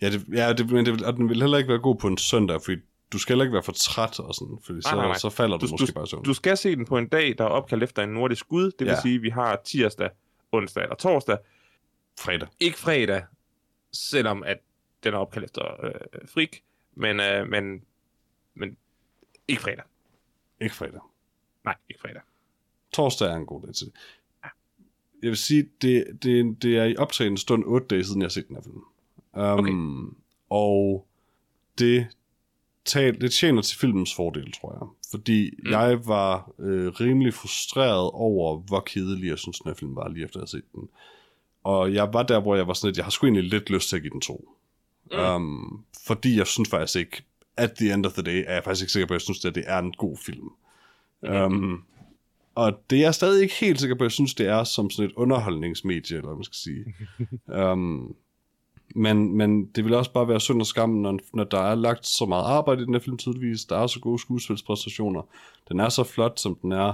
Ja, 0.00 0.10
det, 0.10 0.24
ja 0.32 0.52
det, 0.52 0.70
men 0.70 0.86
det, 0.86 1.02
og 1.02 1.16
den 1.16 1.28
vil 1.28 1.40
heller 1.40 1.58
ikke 1.58 1.68
være 1.68 1.78
god 1.78 1.96
på 1.96 2.06
en 2.06 2.18
søndag, 2.18 2.62
fordi 2.62 2.80
du 3.12 3.18
skal 3.18 3.32
heller 3.32 3.44
ikke 3.44 3.52
være 3.52 3.62
for 3.62 3.72
træt 3.72 4.20
og 4.20 4.34
sådan, 4.34 4.58
fordi 4.64 4.82
så, 4.82 4.88
Nej, 4.88 4.96
nej, 4.96 5.06
nej. 5.06 5.18
så 5.18 5.30
falder 5.30 5.56
du, 5.56 5.66
Du- 5.66 5.70
måske 5.70 5.92
bare 5.94 6.04
i 6.04 6.06
søvn. 6.06 6.22
Du 6.24 6.34
skal 6.34 6.56
se 6.56 6.76
den 6.76 6.84
på 6.84 6.98
en 6.98 7.08
dag, 7.08 7.34
der 7.38 7.44
er 7.44 7.48
opkaldt 7.48 7.82
efter 7.84 8.02
en 8.02 8.08
nordisk 8.08 8.48
gud. 8.48 8.64
Det 8.64 8.80
vil 8.80 8.86
Ja. 8.86 9.00
sige, 9.00 9.14
at 9.14 9.22
vi 9.22 9.28
har 9.30 9.60
tirsdag, 9.64 10.10
onsdag 10.52 10.82
eller 10.82 10.96
torsdag. 10.96 11.38
Fredag. 12.18 12.48
Ikke 12.60 12.78
fredag, 12.78 13.22
selvom 13.92 14.42
at 14.42 14.58
den 15.04 15.14
er 15.14 15.18
opkaldt 15.18 15.44
efter 15.44 15.84
øh, 15.84 15.92
frik. 16.28 16.62
Men, 16.94 17.20
øh, 17.20 17.48
men, 17.48 17.82
men 18.54 18.76
ikke 19.48 19.62
fredag. 19.62 19.84
Ikke 20.60 20.74
fredag. 20.74 21.00
Nej, 21.64 21.74
ikke 21.88 22.00
fredag. 22.00 22.22
Torsdag 22.92 23.28
er 23.28 23.36
en 23.36 23.46
god 23.46 23.62
dag 23.62 23.74
til 23.74 23.86
det. 23.86 23.94
Jeg 25.22 25.28
vil 25.28 25.36
sige, 25.36 25.68
det, 25.82 26.18
det, 26.22 26.62
det 26.62 26.76
er 26.78 26.84
i 26.84 26.96
optagende 26.96 27.38
stund 27.38 27.64
8 27.66 27.86
dage 27.86 28.04
siden, 28.04 28.20
jeg 28.20 28.24
har 28.26 28.30
set 28.30 28.48
den 28.48 28.56
her 28.56 28.62
film. 28.62 28.82
Um, 29.32 30.16
Og 30.50 31.06
det, 31.78 32.06
tal, 32.88 33.20
det 33.20 33.32
tjener 33.32 33.62
til 33.62 33.78
filmens 33.78 34.14
fordel, 34.14 34.52
tror 34.52 34.72
jeg. 34.80 34.88
Fordi 35.10 35.50
mm. 35.64 35.70
Jeg 35.70 36.06
var 36.06 36.50
øh, 36.58 36.88
rimelig 36.88 37.34
frustreret 37.34 38.10
over, 38.12 38.58
hvor 38.58 38.80
kedelig 38.80 39.28
jeg 39.28 39.38
synes, 39.38 39.58
den 39.58 39.70
her 39.70 39.74
film 39.74 39.96
var, 39.96 40.08
lige 40.08 40.24
efter 40.24 40.40
jeg 40.40 40.42
havde 40.42 40.50
set 40.50 40.72
den. 40.74 40.88
Og 41.64 41.94
jeg 41.94 42.12
var 42.12 42.22
der, 42.22 42.40
hvor 42.40 42.56
jeg 42.56 42.66
var 42.68 42.74
sådan 42.74 42.88
lidt, 42.88 42.96
jeg 42.96 43.04
har 43.04 43.10
sgu 43.10 43.26
egentlig 43.26 43.44
lidt 43.44 43.70
lyst 43.70 43.88
til 43.88 43.96
at 43.96 44.02
give 44.02 44.12
den 44.12 44.20
to. 44.20 44.48
Mm. 45.12 45.18
Um, 45.18 45.84
fordi 46.06 46.38
jeg 46.38 46.46
synes 46.46 46.68
faktisk 46.68 46.96
ikke, 46.96 47.22
at 47.56 47.72
the 47.72 47.94
end 47.94 48.06
of 48.06 48.12
the 48.12 48.22
day, 48.22 48.44
er 48.46 48.54
jeg 48.54 48.64
faktisk 48.64 48.82
ikke 48.82 48.92
sikker 48.92 49.06
på, 49.06 49.14
at 49.14 49.16
jeg 49.16 49.20
synes, 49.20 49.44
at 49.44 49.54
det 49.54 49.64
er 49.66 49.78
en 49.78 49.92
god 49.92 50.16
film. 50.16 50.48
Mm. 51.22 51.30
Um, 51.30 51.84
og 52.54 52.80
det 52.90 52.98
er 52.98 53.02
jeg 53.02 53.14
stadig 53.14 53.42
ikke 53.42 53.54
helt 53.54 53.80
sikker 53.80 53.96
på, 53.96 54.04
at 54.04 54.06
jeg 54.06 54.12
synes, 54.12 54.34
det 54.34 54.46
er 54.46 54.64
som 54.64 54.90
sådan 54.90 55.10
et 55.10 55.16
underholdningsmedie, 55.16 56.16
eller 56.16 56.28
hvad 56.28 56.36
man 56.36 56.44
skal 56.44 56.56
sige. 56.56 56.84
um, 57.62 58.16
men, 58.94 59.36
men 59.36 59.66
det 59.66 59.84
vil 59.84 59.94
også 59.94 60.12
bare 60.12 60.28
være 60.28 60.40
synd 60.40 60.60
og 60.60 60.66
skam, 60.66 60.88
når, 60.90 61.18
når 61.34 61.44
der 61.44 61.58
er 61.60 61.74
lagt 61.74 62.06
så 62.06 62.26
meget 62.26 62.44
arbejde 62.44 62.82
i 62.82 62.84
den 62.84 62.94
her 62.94 63.00
film 63.00 63.16
tydeligvis. 63.18 63.64
Der 63.64 63.76
er 63.78 63.86
så 63.86 64.00
gode 64.00 64.18
skuespilspræstationer. 64.18 65.22
Den 65.68 65.80
er 65.80 65.88
så 65.88 66.04
flot, 66.04 66.40
som 66.40 66.54
den 66.62 66.72
er. 66.72 66.92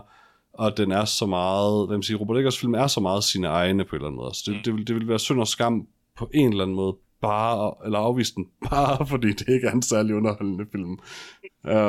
Og 0.53 0.77
den 0.77 0.93
er 0.93 1.05
så 1.05 1.27
meget, 1.27 1.87
hvad 1.87 1.97
man 1.97 2.03
siger, 2.03 2.17
Robert 2.19 2.37
Eggers 2.39 2.59
film 2.59 2.75
er 2.75 2.87
så 2.87 3.01
meget 3.01 3.25
sine 3.25 3.47
egne 3.47 3.85
på 3.85 3.97
en 3.97 3.97
eller 3.97 4.07
anden 4.07 4.17
måde. 4.17 4.35
Så 4.35 4.43
det, 4.47 4.57
Mm. 4.57 4.63
det, 4.65 4.75
vil, 4.75 4.87
det 4.87 4.95
vil 4.97 5.09
være 5.09 5.19
synd 5.19 5.41
og 5.41 5.49
skam 5.49 5.87
på 6.19 6.31
en 6.35 6.49
eller 6.51 6.63
anden 6.65 6.77
måde, 6.77 6.97
bare, 7.21 7.75
eller 7.85 7.99
afvise 7.99 8.35
den, 8.35 8.47
bare 8.71 9.07
fordi 9.07 9.29
det 9.29 9.49
ikke 9.49 9.67
er 9.67 9.73
en 9.73 9.83
særlig 9.83 10.15
underholdende 10.15 10.67
film. 10.73 10.99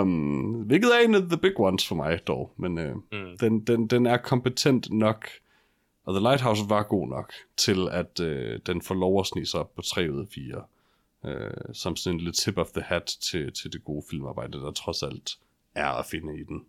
Um, 0.01 0.51
hvilket 0.65 0.89
er 0.95 1.05
en 1.07 1.15
af 1.15 1.21
the 1.21 1.37
big 1.37 1.59
ones 1.59 1.87
for 1.87 1.95
mig 1.95 2.19
dog, 2.27 2.51
men 2.57 2.77
uh, 2.77 2.83
Mm. 2.85 3.37
den, 3.39 3.59
den, 3.59 3.87
den 3.87 4.05
er 4.05 4.17
kompetent 4.17 4.87
nok, 4.91 5.27
og 6.05 6.13
The 6.13 6.21
Lighthouse 6.21 6.61
var 6.69 6.83
god 6.83 7.07
nok, 7.07 7.33
til 7.57 7.87
at 7.91 8.19
uh, 8.19 8.59
den 8.65 8.81
får 8.81 8.95
lov 8.95 9.19
at 9.19 9.25
snige 9.27 9.45
sig 9.45 9.59
op 9.59 9.75
på 9.75 9.81
3 9.81 10.11
ud 10.11 10.19
af 10.21 10.27
4. 10.31 10.63
Uh, 11.23 11.73
som 11.73 11.95
sådan 11.95 12.15
en 12.15 12.19
lille 12.19 12.33
tip 12.33 12.57
of 12.57 12.67
the 12.71 12.81
hat 12.81 13.05
til, 13.05 13.53
til 13.53 13.73
det 13.73 13.83
gode 13.83 14.05
filmarbejde, 14.09 14.57
der 14.57 14.71
trods 14.71 15.03
alt 15.03 15.31
er 15.75 15.87
at 15.87 16.05
finde 16.05 16.39
i 16.39 16.43
den. 16.43 16.65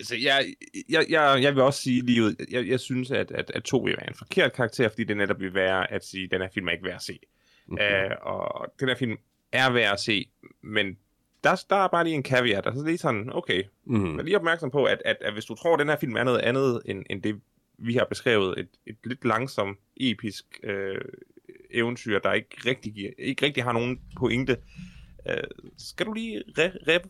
Altså, 0.00 0.16
jeg, 0.16 0.54
jeg, 0.88 1.06
jeg, 1.10 1.38
jeg 1.42 1.54
vil 1.54 1.62
også 1.62 1.82
sige 1.82 2.02
lige 2.02 2.22
ud, 2.22 2.46
jeg, 2.50 2.68
jeg 2.68 2.80
synes, 2.80 3.10
at, 3.10 3.30
at, 3.30 3.50
at 3.54 3.62
to 3.62 3.78
vil 3.78 3.96
være 3.98 4.08
en 4.08 4.14
forkert 4.14 4.52
karakter, 4.52 4.88
fordi 4.88 5.04
det 5.04 5.16
netop 5.16 5.40
vil 5.40 5.54
være 5.54 5.92
at 5.92 6.04
sige, 6.04 6.24
at 6.24 6.30
den 6.30 6.40
her 6.40 6.48
film 6.54 6.68
er 6.68 6.72
ikke 6.72 6.84
værd 6.84 6.94
at 6.94 7.02
se. 7.02 7.18
Mhm. 7.66 7.78
Mm-hmm. 7.80 8.12
Uh, 8.26 8.32
og 8.32 8.72
den 8.80 8.88
her 8.88 8.94
film 8.96 9.16
er 9.52 9.70
værd 9.70 9.92
at 9.92 10.00
se, 10.00 10.28
men 10.62 10.98
der, 11.44 11.64
der 11.70 11.76
er 11.76 11.88
bare 11.88 12.04
lige 12.04 12.14
en 12.14 12.24
caveat, 12.24 12.66
altså 12.66 12.84
lige 12.84 12.98
sådan, 12.98 13.30
okay, 13.32 13.62
Mhm. 13.84 14.16
Vær 14.16 14.22
lige 14.22 14.36
opmærksom 14.36 14.70
på, 14.70 14.84
at, 14.84 15.02
at, 15.04 15.16
at 15.20 15.32
hvis 15.32 15.44
du 15.44 15.54
tror, 15.54 15.74
at 15.74 15.80
den 15.80 15.88
her 15.88 15.96
film 15.96 16.16
er 16.16 16.24
noget 16.24 16.38
andet, 16.38 16.82
end, 16.84 17.04
end 17.10 17.22
det, 17.22 17.40
vi 17.78 17.94
har 17.94 18.04
beskrevet, 18.04 18.58
et, 18.58 18.68
et 18.86 18.96
lidt 19.04 19.24
langsomt, 19.24 19.78
episk 19.96 20.60
øh, 20.62 21.00
eventyr, 21.70 22.18
der 22.18 22.32
ikke 22.32 22.56
rigtig, 22.66 22.92
giver, 22.92 23.10
ikke 23.18 23.46
rigtig 23.46 23.64
har 23.64 23.72
nogen 23.72 24.00
pointe, 24.16 24.56
øh, 25.28 25.36
skal 25.78 26.06
du 26.06 26.12
lige 26.12 26.42
re, 26.58 26.72
re, 26.88 27.00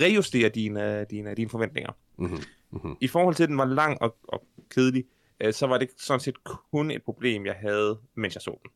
rejustere 0.00 0.48
dine, 0.48 1.04
dine, 1.10 1.34
dine 1.34 1.50
forventninger. 1.50 1.92
Mhm. 2.16 2.38
Mhm. 2.70 2.96
I 3.00 3.08
forhold 3.08 3.34
til, 3.34 3.42
at 3.42 3.48
den 3.48 3.58
var 3.58 3.64
lang 3.64 4.02
og, 4.02 4.16
og 4.22 4.46
kedelig, 4.70 5.04
øh, 5.40 5.52
så 5.52 5.66
var 5.66 5.78
det 5.78 5.90
sådan 5.96 6.20
set 6.20 6.44
kun 6.44 6.90
et 6.90 7.02
problem, 7.02 7.46
jeg 7.46 7.54
havde, 7.54 7.98
mens 8.14 8.34
jeg 8.34 8.42
så 8.42 8.58
den. 8.62 8.70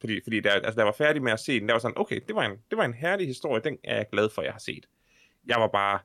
Fordi, 0.00 0.20
fordi 0.22 0.40
der, 0.40 0.50
altså, 0.50 0.72
da 0.72 0.78
jeg 0.80 0.86
var 0.86 0.94
færdig 0.98 1.22
med 1.22 1.32
at 1.32 1.40
se 1.40 1.60
den, 1.60 1.68
der 1.68 1.74
var 1.74 1.78
sådan, 1.78 1.98
okay, 1.98 2.20
det 2.26 2.34
var, 2.34 2.42
en, 2.42 2.56
det 2.70 2.78
var 2.78 2.84
en 2.84 2.94
herlig 2.94 3.26
historie, 3.26 3.62
den 3.64 3.78
er 3.84 3.96
jeg 3.96 4.06
glad 4.12 4.28
for, 4.34 4.42
jeg 4.42 4.52
har 4.52 4.58
set. 4.58 4.86
Jeg 5.46 5.60
var 5.60 5.68
bare 5.68 5.98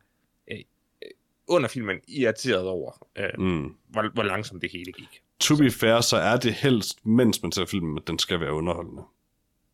under 1.47 1.69
filmen 1.69 1.99
irriteret 2.07 2.67
over, 2.67 3.07
øh, 3.17 3.29
Mm. 3.37 3.73
hvor, 3.87 4.13
hvor 4.13 4.23
langsomt 4.23 4.61
det 4.61 4.71
hele 4.71 4.91
gik. 4.91 5.21
To 5.39 5.55
be 5.55 5.71
fair, 5.71 6.01
så 6.01 6.17
er 6.17 6.37
det 6.37 6.53
helst, 6.53 7.05
mens 7.05 7.41
man 7.41 7.51
ser 7.51 7.65
filmen, 7.65 7.97
at 7.97 8.07
den 8.07 8.19
skal 8.19 8.39
være 8.39 8.53
underholdende. 8.53 9.01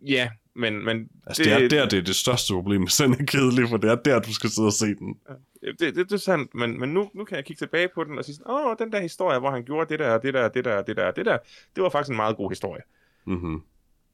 Ja, 0.02 0.30
men, 0.56 0.86
men 0.86 1.10
Altså, 1.28 1.44
det, 1.44 1.52
det 1.52 1.64
er 1.64 1.70
der, 1.84 1.90
det 1.90 2.00
er 2.00 2.04
det 2.04 2.16
største 2.16 2.54
problem, 2.54 2.82
hvis 2.84 2.96
den 2.98 3.12
er 3.14 3.26
kedelig, 3.26 3.70
for 3.70 3.78
det 3.78 3.92
er 3.92 3.96
der, 3.96 4.20
du 4.20 4.34
skal 4.34 4.50
sidde 4.50 4.66
og 4.68 4.74
se 4.74 4.86
den. 4.96 5.20
det, 5.62 5.80
det, 5.80 5.96
det 5.96 6.12
er 6.12 6.18
sandt, 6.18 6.56
men, 6.56 6.80
men 6.80 6.90
nu, 6.94 7.12
nu 7.14 7.26
kan 7.26 7.36
jeg 7.36 7.46
kigge 7.46 7.60
tilbage 7.60 7.90
på 7.96 8.04
den 8.04 8.18
og 8.18 8.26
sige, 8.26 8.38
åh, 8.50 8.76
den 8.80 8.92
der 8.92 9.00
historie, 9.02 9.40
hvor 9.40 9.52
han 9.52 9.64
gjorde 9.64 9.90
det 9.90 10.00
der, 10.00 10.18
det 10.18 10.34
der, 10.34 10.50
det 10.50 10.66
der, 10.66 10.82
det 10.82 10.98
der, 10.98 11.12
det 11.12 11.26
der, 11.26 11.38
det 11.76 11.84
var 11.84 11.90
faktisk 11.90 12.10
en 12.10 12.16
meget 12.16 12.38
god 12.38 12.52
historie. 12.52 12.82
Mhm. 13.26 13.62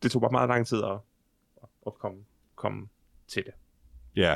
Det 0.04 0.12
tog 0.12 0.22
bare 0.22 0.32
meget 0.32 0.50
lang 0.50 0.68
tid 0.68 0.84
at, 0.84 0.98
at 1.88 1.94
komme, 2.00 2.18
komme 2.56 2.88
til 3.28 3.44
det. 3.46 3.54
Ja. 4.16 4.36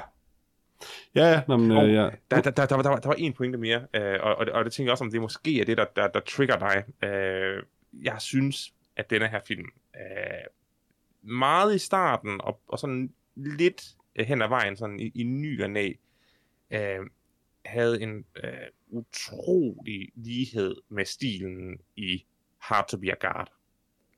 Ja, 1.15 1.25
ja, 1.31 1.41
nå, 1.47 1.57
men, 1.57 1.71
Og 1.71 1.87
øh, 1.87 1.93
ja. 1.93 2.09
Der, 2.31 2.41
der, 2.41 2.51
der, 2.51 2.65
der, 2.65 2.75
var, 2.75 2.83
der, 2.83 2.89
var, 2.89 2.99
der 2.99 3.07
var 3.07 3.15
en 3.15 3.33
pointe 3.33 3.57
mere, 3.57 3.81
øh, 3.93 4.19
og, 4.21 4.35
og, 4.35 4.45
det, 4.45 4.53
og 4.53 4.65
det 4.65 4.73
tænker 4.73 4.87
jeg 4.87 4.91
også, 4.91 5.03
om 5.03 5.11
det 5.11 5.21
måske 5.21 5.61
er 5.61 5.65
det, 5.65 5.77
der, 5.77 5.85
der, 5.95 6.07
der 6.07 6.19
trigger 6.19 6.57
dig. 6.57 7.07
Øh, 7.09 7.63
jeg 8.03 8.15
synes, 8.19 8.73
at 8.95 9.09
denne 9.09 9.27
her 9.27 9.39
film, 9.47 9.65
øh, 9.95 10.01
meget 11.21 11.75
i 11.75 11.77
starten, 11.77 12.41
og, 12.41 12.59
og 12.67 12.79
sådan 12.79 13.13
lidt 13.35 13.83
øh, 14.15 14.25
hen 14.25 14.41
ad 14.41 14.47
vejen, 14.47 14.77
sådan 14.77 14.99
i, 14.99 15.11
i 15.15 15.23
ny 15.23 15.63
og 15.63 15.69
næ, 15.69 15.91
øh, 16.71 16.99
havde 17.65 18.01
en 18.01 18.25
øh, 18.43 18.51
utrolig 18.89 20.09
lighed 20.15 20.75
med 20.89 21.05
stilen 21.05 21.77
i 21.95 22.25
Hard 22.59 22.87
to 22.87 22.97
be 22.97 23.11
a 23.11 23.15
Guard. 23.27 23.51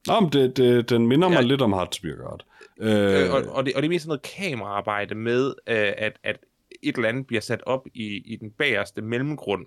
Nå, 0.07 0.19
men 0.19 0.29
det, 0.31 0.57
det, 0.57 0.89
den 0.89 1.07
minder 1.07 1.27
mig 1.29 1.35
Ja. 1.35 1.41
lidt 1.41 1.61
om 1.61 1.73
Hard 1.73 1.91
to 1.91 2.01
be 2.01 2.09
a 2.09 2.15
God. 2.15 2.39
Øh, 2.79 3.23
Øh, 3.23 3.33
og, 3.33 3.41
og, 3.55 3.65
det, 3.65 3.75
og 3.75 3.81
det 3.81 3.87
er 3.87 3.89
mest 3.89 4.03
sådan 4.03 4.09
noget 4.09 4.21
kameraarbejde 4.21 5.15
med, 5.15 5.47
øh, 5.67 5.93
at, 5.97 6.19
at 6.23 6.39
et 6.83 6.95
eller 6.95 7.09
andet 7.09 7.27
bliver 7.27 7.41
sat 7.41 7.61
op 7.65 7.87
i, 7.93 8.17
i 8.33 8.35
den 8.35 8.51
bagerste 8.51 9.01
mellemgrund, 9.01 9.65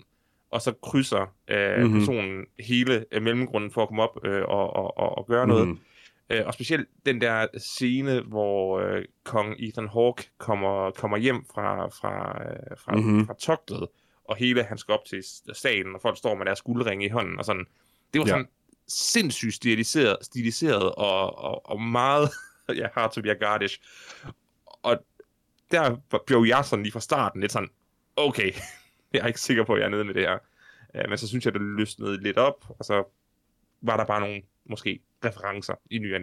og 0.50 0.60
så 0.62 0.72
krydser 0.82 1.34
øh, 1.48 1.76
Mhm. 1.76 1.82
mm-hmm. 1.86 1.98
personen 1.98 2.44
hele 2.60 3.04
øh, 3.12 3.22
mellemgrunden 3.22 3.70
for 3.70 3.82
at 3.82 3.88
komme 3.88 4.02
op 4.02 4.18
øh, 4.24 4.42
og, 4.44 4.76
og, 4.76 4.98
og, 4.98 5.18
og 5.18 5.26
gøre 5.26 5.46
noget. 5.46 5.68
mhm. 5.68 5.78
Øh, 6.30 6.46
og 6.46 6.54
specielt 6.54 6.88
den 7.06 7.20
der 7.20 7.46
scene, 7.58 8.20
hvor 8.20 8.80
øh, 8.80 9.04
kong 9.24 9.54
Ethan 9.58 9.88
Hawke 9.88 10.30
kommer, 10.38 10.90
kommer 10.90 11.16
hjem 11.16 11.44
fra, 11.54 11.86
fra, 11.86 12.42
øh, 12.42 12.76
fra, 12.78 12.92
Mhm. 12.96 13.04
mm-hmm. 13.06 13.26
fra 13.26 13.34
togtet, 13.34 13.86
og 14.24 14.36
hele 14.36 14.62
han 14.62 14.78
skal 14.78 14.92
op 14.92 15.04
til 15.04 15.22
salen, 15.52 15.94
og 15.94 16.00
folk 16.02 16.18
står 16.18 16.34
med 16.34 16.46
deres 16.46 16.62
guldringe 16.62 17.06
i 17.06 17.08
hånden, 17.08 17.38
og 17.38 17.44
sådan. 17.44 17.66
Det 18.12 18.18
var 18.20 18.26
Ja. 18.26 18.30
sådan 18.30 18.48
sindssygt 18.88 19.54
stiliseret, 19.54 20.16
stiliseret 20.22 20.92
og, 20.94 21.38
og, 21.38 21.70
og 21.70 21.80
meget 21.82 22.28
ja, 22.80 22.86
hard 22.94 23.12
to 23.12 23.22
be 23.22 23.30
a 23.30 23.34
gardish. 23.34 23.78
Der 25.70 25.96
blev 26.26 26.44
jeg 26.48 26.64
sådan 26.64 26.82
lige 26.82 26.92
fra 26.92 27.00
starten 27.00 27.40
lidt 27.40 27.52
sådan, 27.52 27.68
okay, 28.16 28.52
jeg 29.12 29.20
er 29.22 29.26
ikke 29.26 29.40
sikker 29.40 29.64
på, 29.64 29.72
at 29.72 29.78
jeg 29.78 29.86
er 29.86 29.90
nede 29.90 30.04
med 30.04 30.14
det 30.14 30.22
her. 30.22 30.38
Uh, 30.94 31.08
men 31.08 31.18
så 31.18 31.28
synes 31.28 31.44
jeg, 31.44 31.52
det 31.52 31.62
løsnede 31.62 32.22
lidt 32.22 32.36
op, 32.36 32.64
og 32.78 32.84
så 32.84 33.04
var 33.82 33.96
der 33.96 34.04
bare 34.04 34.20
nogle, 34.20 34.42
måske, 34.70 35.00
referencer 35.24 35.74
i 35.90 35.98
ny 35.98 36.14
uh, 36.16 36.22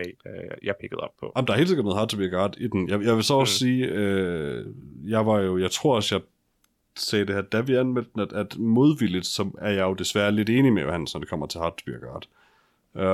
jeg 0.64 0.76
pikkede 0.82 1.02
op 1.02 1.12
på. 1.20 1.32
Jamen, 1.36 1.48
der 1.48 1.54
er 1.54 1.58
helt 1.58 1.70
sikkert 1.70 1.86
noget 1.86 1.98
Hard 1.98 2.10
to 2.10 2.18
be 2.18 2.30
God 2.30 2.58
i 2.58 2.68
den. 2.68 2.90
Jeg, 2.90 3.02
jeg 3.02 3.16
vil 3.16 3.24
så 3.24 3.34
også 3.34 3.54
Mm. 3.54 3.68
sige, 3.68 3.86
øh, 3.86 4.66
jeg 5.06 5.26
var 5.26 5.40
jo, 5.40 5.58
jeg 5.58 5.72
tror 5.72 5.96
også, 5.96 6.16
jeg 6.16 6.22
sagde 6.96 7.26
det 7.26 7.36
her, 7.36 7.42
da 7.42 7.62
vi 7.62 7.76
anmeldte 7.76 8.12
den, 8.14 8.22
at, 8.22 8.34
at 8.34 8.58
modvilligt, 8.58 9.26
så 9.26 9.52
er 9.58 9.70
jeg 9.70 9.84
jo 9.84 9.94
desværre 9.94 10.32
lidt 10.32 10.50
enig 10.50 10.74
med 10.74 10.84
Johannes, 10.84 11.14
når 11.14 11.20
det 11.20 11.30
kommer 11.30 11.48
til 11.48 11.62
Hard 11.62 11.78
to 11.78 11.84
be 11.86 11.92
God. 11.92 12.22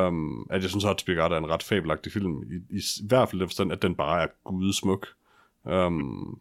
Um, 0.08 0.48
at 0.50 0.62
jeg 0.62 0.70
synes, 0.70 0.84
Hard 0.84 0.98
to 0.98 1.06
be 1.06 1.14
er 1.14 1.38
en 1.38 1.50
ret 1.50 1.64
fabelagtig 1.64 2.12
film. 2.12 2.44
I, 2.44 2.56
i, 2.70 2.78
i 2.78 3.08
hvert 3.08 3.30
fald 3.30 3.40
den 3.40 3.48
forstand, 3.50 3.72
at 3.72 3.82
den 3.82 3.96
bare 3.96 4.24
er 4.24 4.28
gudesmuk. 4.44 5.08
Um, 5.64 6.39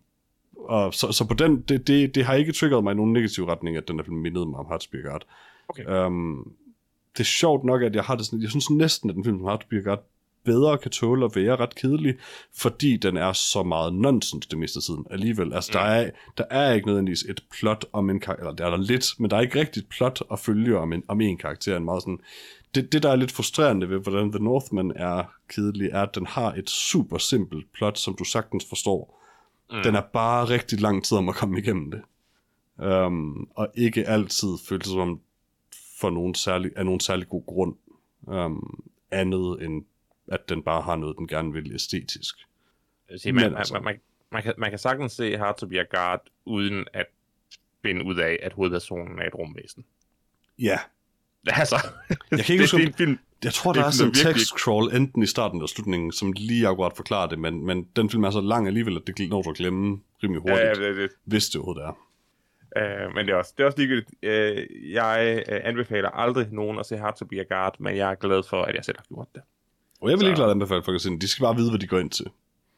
og 0.54 0.94
så, 0.94 1.12
så 1.12 1.24
på 1.24 1.34
den, 1.34 1.60
det, 1.60 1.86
det, 1.86 2.14
det 2.14 2.24
har 2.24 2.34
ikke 2.34 2.52
triggeret 2.52 2.84
mig 2.84 2.92
i 2.92 2.96
nogen 2.96 3.12
negativ 3.12 3.44
retning, 3.44 3.76
at 3.76 3.88
den 3.88 3.96
her 3.96 4.04
film 4.04 4.16
mindede 4.16 4.46
mig 4.46 4.58
om 4.58 4.66
God. 4.66 5.20
Okay. 5.68 6.06
Um, 6.06 6.52
det 7.12 7.20
er 7.20 7.24
sjovt 7.24 7.64
nok, 7.64 7.82
at 7.82 7.94
jeg 7.94 8.04
har 8.04 8.16
det 8.16 8.26
sådan, 8.26 8.42
jeg 8.42 8.50
synes 8.50 8.70
næsten, 8.70 9.10
at 9.10 9.16
den 9.16 9.24
film 9.24 9.38
som 9.38 9.46
God 9.46 9.96
bedre 10.44 10.78
kan 10.78 10.90
tåle 10.90 11.24
at 11.24 11.36
være 11.36 11.56
ret 11.56 11.74
kedelig, 11.74 12.14
fordi 12.56 12.96
den 12.96 13.16
er 13.16 13.32
så 13.32 13.62
meget 13.62 13.94
nonsens 13.94 14.46
det 14.46 14.58
meste 14.58 14.78
af 14.78 14.82
tiden 14.82 15.06
alligevel. 15.10 15.52
Altså, 15.52 15.70
der, 15.72 15.80
er, 15.80 16.10
der 16.38 16.44
er 16.50 16.72
ikke 16.72 16.86
nødvendigvis 16.86 17.22
et 17.22 17.44
plot 17.58 17.84
om 17.92 18.10
en 18.10 18.20
karakter, 18.20 18.44
eller 18.44 18.56
der 18.56 18.66
er 18.66 18.70
der 18.70 18.76
lidt, 18.76 19.06
men 19.18 19.30
der 19.30 19.36
er 19.36 19.40
ikke 19.40 19.60
rigtigt 19.60 19.88
plot 19.88 20.22
at 20.32 20.38
følge 20.38 20.78
om 20.78 20.92
en, 20.92 21.02
om 21.08 21.20
en 21.20 21.38
karakter. 21.38 21.76
En 21.76 21.84
meget 21.84 22.02
sådan, 22.02 22.20
det, 22.74 22.92
det, 22.92 23.02
der 23.02 23.10
er 23.10 23.16
lidt 23.16 23.32
frustrerende 23.32 23.90
ved, 23.90 23.98
hvordan 23.98 24.32
The 24.32 24.44
Northman 24.44 24.92
er 24.96 25.34
kedelig, 25.48 25.90
er, 25.90 26.02
at 26.02 26.14
den 26.14 26.26
har 26.26 26.52
et 26.52 26.70
super 26.70 27.18
simpelt 27.18 27.72
plot, 27.72 27.98
som 27.98 28.16
du 28.16 28.24
sagtens 28.24 28.66
forstår. 28.68 29.20
Mm. 29.70 29.82
Den 29.82 29.94
er 29.94 30.00
bare 30.00 30.44
rigtig 30.44 30.80
lang 30.80 31.04
tid 31.04 31.16
om 31.16 31.28
at 31.28 31.34
komme 31.34 31.58
igennem 31.58 31.90
det. 31.90 32.02
Um, 32.86 33.50
og 33.54 33.68
ikke 33.74 34.08
altid 34.08 34.48
føles 34.68 34.86
som 34.86 35.00
om 35.00 35.20
for 36.00 36.10
nogen 36.10 36.34
særlig, 36.34 36.72
af 36.76 36.84
nogen 36.84 37.00
særlig 37.00 37.28
god 37.28 37.46
grund. 37.46 37.76
Um, 38.20 38.84
andet 39.10 39.62
end 39.62 39.84
at 40.28 40.48
den 40.48 40.62
bare 40.62 40.82
har 40.82 40.96
noget, 40.96 41.16
den 41.18 41.28
gerne 41.28 41.52
vil 41.52 41.74
æstetisk. 41.74 42.38
Se, 43.16 43.32
man, 43.32 43.44
Men 43.44 43.58
altså- 43.58 43.74
man, 43.74 43.84
man, 43.84 44.00
man, 44.32 44.42
kan, 44.42 44.54
man 44.58 44.70
kan 44.70 44.78
sagtens 44.78 45.12
se 45.12 45.36
Hard 45.38 45.58
to 45.58 45.66
be 45.66 45.80
a 45.80 45.82
Guard, 45.82 46.20
uden 46.44 46.84
at 46.92 47.06
finde 47.82 48.04
ud 48.04 48.16
af, 48.16 48.38
at 48.42 48.52
hovedpersonen 48.52 49.18
er 49.18 49.26
et 49.26 49.34
rumvæsen. 49.34 49.84
Ja, 50.58 50.78
Altså, 51.46 51.76
jeg 52.30 52.38
kan 52.44 52.52
ikke 52.52 52.62
det, 52.62 52.70
huske, 52.72 52.76
det 52.76 52.82
er 52.84 52.88
en 52.88 52.94
film. 52.94 53.18
jeg 53.44 53.52
tror, 53.52 53.72
det 53.72 53.78
der 53.80 53.84
er 53.84 53.88
er 53.88 53.92
sådan 53.92 54.08
en 54.08 54.14
text 54.14 54.50
crawl 54.58 54.94
enten 54.96 55.22
i 55.22 55.26
starten 55.26 55.58
eller 55.58 55.68
slutningen, 55.68 56.12
som 56.12 56.32
lige 56.36 56.68
akkurat 56.68 56.92
forklarer 56.96 57.26
det, 57.28 57.38
men, 57.38 57.66
men 57.66 57.86
den 57.96 58.10
film 58.10 58.24
er 58.24 58.30
så 58.30 58.40
lang 58.40 58.66
alligevel, 58.66 58.96
at 58.96 59.02
det 59.06 59.28
når 59.30 59.42
du 59.42 59.50
at 59.50 59.56
glemme 59.56 60.00
rimelig 60.22 60.42
hurtigt, 60.42 60.60
Ja, 60.60 60.74
det, 60.74 60.96
det, 60.96 61.10
hvis 61.24 61.48
det 61.48 61.56
overhovedet 61.60 61.84
er. 61.84 61.92
Uh, 63.08 63.14
men 63.14 63.26
det 63.26 63.32
er 63.32 63.36
også, 63.36 63.52
det 63.56 63.62
er 63.62 63.66
også 63.66 63.78
ligegyldigt. 63.78 64.10
Uh, 64.22 64.90
jeg 64.92 65.44
uh, 65.52 65.56
anbefaler 65.64 66.08
aldrig 66.10 66.46
nogen 66.52 66.78
at 66.78 66.86
se 66.86 66.96
Hard 66.96 67.16
to 67.18 67.24
be 67.24 67.40
a 67.40 67.42
Guard, 67.42 67.76
men 67.80 67.96
jeg 67.96 68.10
er 68.10 68.14
glad 68.14 68.42
for, 68.50 68.62
at 68.62 68.74
jeg 68.74 68.84
selv 68.84 68.96
har 68.98 69.04
gjort 69.14 69.28
det. 69.34 69.42
Og 70.00 70.10
jeg 70.10 70.18
vil 70.18 70.24
Så- 70.24 70.26
ikke 70.28 70.36
klart 70.36 70.50
anbefale 70.50 70.82
folk 70.82 70.94
at 70.94 71.00
se. 71.00 71.10
De 71.18 71.28
skal 71.28 71.42
bare 71.44 71.56
vide, 71.56 71.70
hvad 71.70 71.78
de 71.78 71.86
går 71.86 71.98
ind 71.98 72.10
til. 72.10 72.26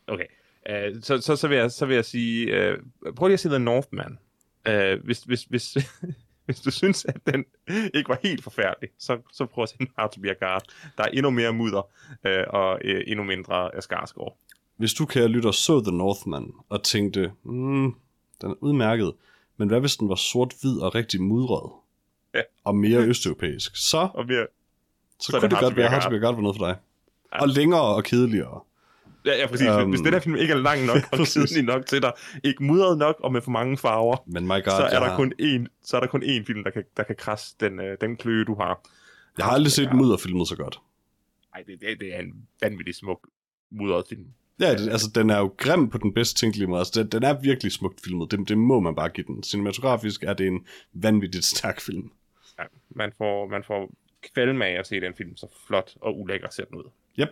Okay. 0.06 0.24
Uh, 0.70 1.00
så, 1.02 1.20
så, 1.20 1.36
så, 1.36 1.48
vil 1.48 1.56
jeg, 1.58 1.70
så 1.70 1.86
vil 1.86 1.94
jeg 1.94 2.04
sige, 2.04 2.70
uh, 2.72 3.14
prøv 3.14 3.26
lige 3.28 3.34
at 3.34 3.40
se 3.40 3.48
The 3.48 3.58
Northman. 3.58 4.18
Uh, 4.68 5.04
hvis, 5.04 5.18
hvis, 5.18 5.42
hvis, 5.42 5.76
hvis 6.46 6.60
du 6.60 6.70
synes, 6.70 7.04
at 7.04 7.16
den 7.26 7.44
ikke 7.94 8.08
var 8.08 8.18
helt 8.22 8.42
forfærdelig, 8.42 8.88
så, 8.98 9.18
så 9.32 9.46
prøv 9.46 9.62
at 9.62 9.68
se 9.68 9.76
Hard 9.98 10.12
to 10.12 10.20
be 10.20 10.30
a 10.30 10.34
Guard. 10.46 10.62
Der 10.98 11.04
er 11.04 11.08
endnu 11.08 11.30
mere 11.30 11.52
mudder 11.52 11.82
uh, 12.24 12.60
og 12.60 12.80
uh, 12.84 13.00
endnu 13.06 13.24
mindre 13.24 13.70
Skarsgård. 13.80 14.36
Hvis 14.76 14.94
du, 14.94 15.06
kære 15.06 15.28
lytter, 15.28 15.50
så 15.50 15.80
The 15.80 15.92
Northman 15.92 16.52
og 16.68 16.82
tænkte, 16.82 17.32
mm, 17.42 17.94
den 18.40 18.50
er 18.50 18.54
udmærket, 18.60 19.12
men 19.56 19.68
hvad 19.68 19.80
hvis 19.80 19.96
den 19.96 20.08
var 20.08 20.14
sort-hvid 20.14 20.80
og 20.80 20.94
rigtig 20.94 21.22
mudret? 21.22 21.72
Ja. 22.34 22.40
Og 22.64 22.76
mere 22.76 23.00
østeuropæisk? 23.00 23.76
Så, 23.76 24.08
Og 24.14 24.26
mere, 24.26 24.46
så, 25.20 25.26
så 25.26 25.32
kunne 25.32 25.42
det 25.42 25.50
det 25.50 25.58
godt 25.60 25.76
være, 25.76 25.96
at 25.96 26.20
Guard. 26.20 26.34
var 26.34 26.42
noget 26.42 26.56
for 26.56 26.66
dig. 26.66 26.76
Ja. 27.32 27.42
Og 27.42 27.48
længere 27.48 27.80
og 27.82 28.04
kedeligere. 28.04 28.60
Ja, 29.24 29.38
ja, 29.38 29.46
præcis. 29.46 29.68
Um, 29.68 29.90
hvis 29.90 30.00
den 30.00 30.12
her 30.12 30.20
film 30.20 30.36
ikke 30.36 30.52
er 30.52 30.58
lang 30.58 30.84
nok 30.84 31.02
og 31.12 31.18
kedelig 31.26 31.62
nok 31.62 31.86
til 31.86 32.02
dig, 32.02 32.12
ikke 32.44 32.64
mudret 32.64 32.98
nok 32.98 33.16
og 33.20 33.32
med 33.32 33.40
for 33.40 33.50
mange 33.50 33.78
farver, 33.78 34.16
Men 34.26 34.44
my 34.44 34.48
god, 34.48 34.62
så 34.64 34.88
er 34.92 35.00
der 35.00 35.08
har, 35.08 35.16
kun 35.16 35.32
én, 35.42 35.66
så 35.82 35.96
er 35.96 36.00
der 36.00 36.06
kun 36.06 36.22
én 36.22 36.44
film, 36.44 36.64
der 36.64 36.70
kan, 36.70 36.84
der 36.96 37.02
kan 37.02 37.16
krasse 37.16 37.56
den, 37.60 37.80
øh, 37.80 37.96
den 38.00 38.16
kløe, 38.16 38.44
du 38.44 38.54
har. 38.54 38.80
jeg 39.38 39.46
har 39.46 39.52
aldrig 39.52 39.72
set 39.72 39.94
mudderfilmet 39.94 40.48
så 40.48 40.56
godt. 40.56 40.80
Nej, 41.54 41.64
det, 41.66 41.80
det, 41.80 42.00
det 42.00 42.14
er 42.14 42.18
en 42.18 42.46
vanvittig 42.60 42.94
smuk 42.94 43.28
mudret 43.70 44.04
film. 44.08 44.26
Ja, 44.60 44.74
det, 44.74 44.88
altså 44.88 45.10
den 45.14 45.30
er 45.30 45.38
jo 45.38 45.54
grim 45.56 45.90
på 45.90 45.98
den 45.98 46.14
bedst 46.14 46.36
tænkelige 46.36 46.66
måde. 46.68 46.78
Altså, 46.78 47.02
den, 47.02 47.12
den 47.12 47.22
er 47.22 47.40
virkelig 47.40 47.72
smukt 47.72 48.00
filmet. 48.04 48.30
Det, 48.30 48.48
det 48.48 48.58
må 48.58 48.80
man 48.80 48.94
bare 48.94 49.08
give 49.08 49.26
den. 49.26 49.42
Cinematografisk 49.42 50.22
er 50.22 50.32
det 50.32 50.46
en 50.46 50.66
vanvittigt 50.92 51.44
stærk 51.44 51.80
film. 51.80 52.12
Ja, 52.58 52.64
man 52.90 53.12
får, 53.18 53.48
man 53.48 53.64
får 53.64 53.90
kvalme 54.34 54.66
af 54.66 54.78
at 54.78 54.86
se 54.86 55.00
den 55.00 55.14
film, 55.14 55.36
så 55.36 55.46
flot 55.66 55.94
og 56.00 56.20
ulækker 56.20 56.48
ser 56.50 56.64
den 56.64 56.76
ud. 56.76 56.90
Yep. 57.18 57.28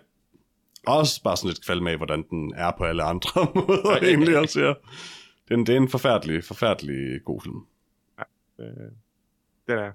Også 0.86 1.22
bare 1.22 1.36
sådan 1.36 1.48
lidt 1.48 1.64
kvalme 1.66 1.90
af, 1.90 1.96
hvordan 1.96 2.22
den 2.30 2.54
er 2.56 2.70
på 2.78 2.84
alle 2.84 3.02
andre 3.02 3.30
måder 3.54 3.82
Ja, 3.90 3.94
ja, 3.96 4.04
ja. 4.04 4.08
egentlig 4.08 4.38
også, 4.38 4.60
ja. 4.60 4.72
Den, 5.48 5.66
det 5.66 5.72
er 5.72 5.76
en 5.76 5.88
forfærdelig, 5.88 6.44
forfærdelig 6.44 7.24
god 7.24 7.40
film. 7.42 7.66
Øh, 8.58 8.66
den 9.68 9.78
er 9.78 9.92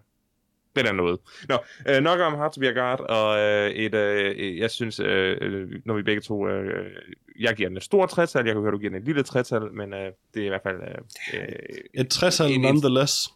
den 0.75 0.85
er 0.85 0.91
noget. 0.91 1.19
Nå, 1.49 1.57
øh, 1.89 2.01
nok 2.03 2.19
om 2.19 2.33
Hard 2.33 2.53
to 2.53 2.59
be 2.59 2.67
a 2.67 2.71
God, 2.71 3.05
og 3.09 3.37
øh, 3.39 3.69
et, 3.71 3.95
øh, 3.95 4.57
jeg 4.57 4.71
synes, 4.71 4.99
øh, 4.99 5.37
øh, 5.41 5.81
når 5.85 5.93
vi 5.93 6.03
begge 6.03 6.21
to, 6.21 6.47
øh, 6.47 6.95
jeg 7.39 7.55
giver 7.55 7.69
den 7.69 7.77
et 7.77 7.83
stort 7.83 8.09
trætal, 8.09 8.45
jeg 8.45 8.53
kan 8.53 8.61
høre, 8.61 8.71
du 8.71 8.77
giver 8.77 8.89
den 8.89 8.99
et 8.99 9.05
lille 9.05 9.23
trætal, 9.23 9.61
men 9.73 9.93
øh, 9.93 10.11
det 10.33 10.41
er 10.41 10.45
i 10.45 10.47
hvert 10.47 10.61
fald, 10.63 10.81
øh, 11.33 11.41
øh, 11.41 11.49
Et 11.93 12.09
60 12.09 12.39
En- 12.39 12.51
en- 12.51 12.61
nonetheless. 12.61 13.29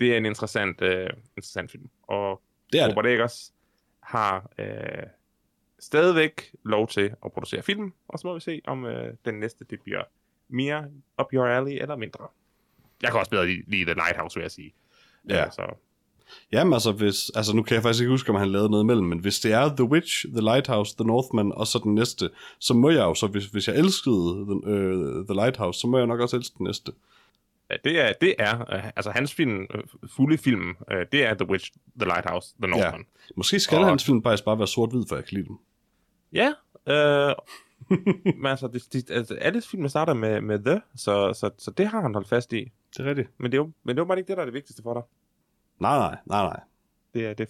det 0.00 0.12
er 0.12 0.16
en 0.16 0.26
interessant, 0.26 0.82
øh, 0.82 1.10
interessant 1.36 1.70
film. 1.70 1.88
Og 2.02 2.42
Det 2.72 2.80
er 2.80 2.86
det. 2.86 2.96
Robert 2.96 3.06
Eggers 3.12 3.52
har 4.02 4.50
øh, 4.58 4.66
stadigvæk 5.80 6.54
lov 6.64 6.88
til 6.88 7.10
at 7.24 7.32
producere 7.32 7.62
film, 7.62 7.92
og 8.08 8.18
så 8.18 8.26
må 8.26 8.34
vi 8.34 8.40
se, 8.40 8.60
om 8.66 8.84
øh, 8.84 9.14
den 9.24 9.34
næste, 9.34 9.64
det 9.70 9.80
bliver 9.80 10.02
mere 10.48 10.84
up 11.20 11.26
your 11.34 11.44
alley 11.46 11.72
eller 11.82 11.96
mindre. 11.96 12.26
Jeg 13.02 13.10
kan 13.10 13.20
også 13.20 13.30
bedre 13.30 13.46
lide, 13.46 13.62
lide 13.66 13.84
The 13.84 13.94
Lighthouse, 13.94 14.34
vil 14.36 14.42
jeg 14.42 14.50
sige. 14.50 14.74
Ja. 15.28 15.44
Øh, 15.46 15.52
så, 15.52 15.62
Jamen 16.52 16.72
altså, 16.72 16.92
hvis, 16.92 17.30
altså 17.34 17.56
nu 17.56 17.62
kan 17.62 17.74
jeg 17.74 17.82
faktisk 17.82 18.02
ikke 18.02 18.10
huske, 18.10 18.30
om 18.30 18.36
han 18.36 18.48
lavede 18.48 18.70
noget 18.70 18.84
imellem, 18.84 19.06
men 19.06 19.18
hvis 19.18 19.40
det 19.40 19.52
er 19.52 19.76
The 19.76 19.84
Witch, 19.84 20.26
The 20.28 20.40
Lighthouse, 20.40 20.94
The 20.98 21.06
Northman 21.06 21.52
og 21.52 21.66
så 21.66 21.78
den 21.84 21.94
næste, 21.94 22.30
så 22.58 22.74
må 22.74 22.90
jeg 22.90 23.00
jo 23.00 23.14
så, 23.14 23.26
hvis, 23.26 23.46
hvis 23.46 23.68
jeg 23.68 23.76
elskede 23.76 24.46
The, 24.48 24.72
øh, 24.72 25.24
The 25.26 25.34
Lighthouse, 25.34 25.80
så 25.80 25.86
må 25.86 25.98
jeg 25.98 26.06
nok 26.06 26.20
også 26.20 26.36
elske 26.36 26.54
den 26.58 26.66
næste. 26.66 26.92
Ja, 27.70 27.76
det 27.84 28.00
er, 28.00 28.12
det 28.20 28.34
er 28.38 28.60
øh, 28.74 28.84
altså 28.96 29.10
hans 29.10 29.34
film, 29.34 29.66
øh, 29.74 29.82
fulde 30.16 30.38
film, 30.38 30.76
øh, 30.90 31.06
det 31.12 31.24
er 31.24 31.34
The 31.34 31.48
Witch, 31.48 31.72
The 32.00 32.04
Lighthouse, 32.08 32.54
The 32.62 32.70
Northman. 32.70 33.06
Måske 33.36 33.60
skal 33.60 33.78
Og- 33.78 33.86
hans 33.86 34.04
film 34.04 34.22
faktisk 34.22 34.44
bare 34.44 34.58
være 34.58 34.68
sort-hvid, 34.68 35.04
for 35.08 35.16
jeg 35.16 35.24
kan 35.24 35.36
lide 35.38 35.48
dem. 35.48 35.58
Ja, 36.32 36.52
øh, 36.86 37.34
men 38.40 38.46
altså, 38.46 38.68
det, 38.68 38.92
det, 38.92 39.10
altså, 39.10 39.34
alle 39.34 39.62
film 39.62 39.88
starter 39.88 40.14
med, 40.14 40.40
med 40.40 40.58
The, 40.64 40.82
så, 40.96 41.32
så, 41.32 41.50
så 41.58 41.70
det 41.70 41.88
har 41.88 42.00
han 42.00 42.14
holdt 42.14 42.28
fast 42.28 42.52
i. 42.52 42.72
Det 42.96 43.00
er 43.00 43.04
rigtigt. 43.04 43.28
Men 43.38 43.52
det 43.52 43.58
er 43.58 43.62
jo 43.62 43.72
men 43.82 43.96
det 43.96 44.00
er 44.00 44.04
jo 44.04 44.06
bare 44.06 44.18
ikke 44.18 44.28
det, 44.28 44.36
der 44.36 44.40
er 44.42 44.46
det 44.46 44.54
vigtigste 44.54 44.82
for 44.82 44.94
dig. 44.94 45.02
Nej, 45.80 45.98
nej, 45.98 46.18
nej, 46.26 46.42
nej. 46.42 46.60
Det 47.14 47.26
er 47.26 47.34
det. 47.34 47.48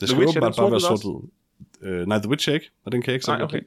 Det 0.00 0.08
skal 0.08 0.22
er 0.22 0.28
åbenbart 0.28 0.54
den 0.54 0.62
bare 0.62 0.70
være 0.70 0.80
sort-hvid. 0.80 1.30
Øh, 1.80 2.06
nej, 2.06 2.18
The 2.18 2.28
Witch 2.28 2.48
er 2.48 2.54
ikke, 2.54 2.70
og 2.84 2.92
den 2.92 3.02
kan 3.02 3.10
jeg 3.10 3.14
ikke 3.14 3.24
så 3.24 3.32
Nej, 3.32 3.42
okay. 3.42 3.56
lide. 3.56 3.66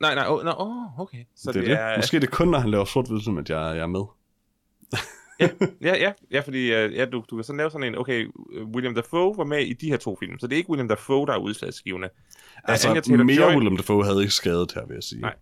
Nej, 0.00 0.14
nej, 0.14 0.26
oh, 0.28 0.44
no, 0.44 0.52
oh, 0.56 1.00
okay. 1.00 1.24
Så 1.34 1.52
det, 1.52 1.62
er 1.62 1.64
det. 1.64 1.80
Er... 1.80 1.96
Måske 1.96 2.16
er 2.16 2.20
det 2.20 2.30
kun, 2.30 2.48
når 2.48 2.58
han 2.58 2.70
laver 2.70 2.84
film, 2.84 3.38
at 3.38 3.50
jeg, 3.50 3.76
jeg 3.76 3.82
er 3.82 3.86
med. 3.86 4.04
Ja, 5.40 5.48
ja, 5.82 6.12
ja, 6.30 6.40
fordi 6.40 6.72
øh, 6.74 6.94
ja, 6.94 7.04
du, 7.04 7.24
du 7.30 7.36
kan 7.36 7.44
sådan 7.44 7.56
lave 7.58 7.70
sådan 7.70 7.86
en, 7.86 7.98
okay, 7.98 8.28
William 8.74 8.94
Dafoe 8.94 9.36
var 9.36 9.44
med 9.44 9.58
i 9.66 9.72
de 9.72 9.90
her 9.90 9.96
to 9.96 10.16
film, 10.20 10.38
så 10.38 10.46
det 10.46 10.52
er 10.52 10.56
ikke 10.56 10.70
William 10.70 10.88
Dafoe, 10.88 11.26
der 11.26 11.32
er 11.32 11.38
udslagsgivende. 11.38 12.08
Altså, 12.64 12.88
Anya 12.88 13.22
mere 13.24 13.36
Taylor-Joy- 13.36 13.56
Willem 13.56 13.76
Dafoe 13.76 14.04
havde 14.04 14.20
ikke 14.20 14.34
skadet 14.34 14.72
her, 14.72 14.86
vil 14.86 14.94
jeg 14.94 15.02
sige. 15.02 15.20
Nej. 15.20 15.34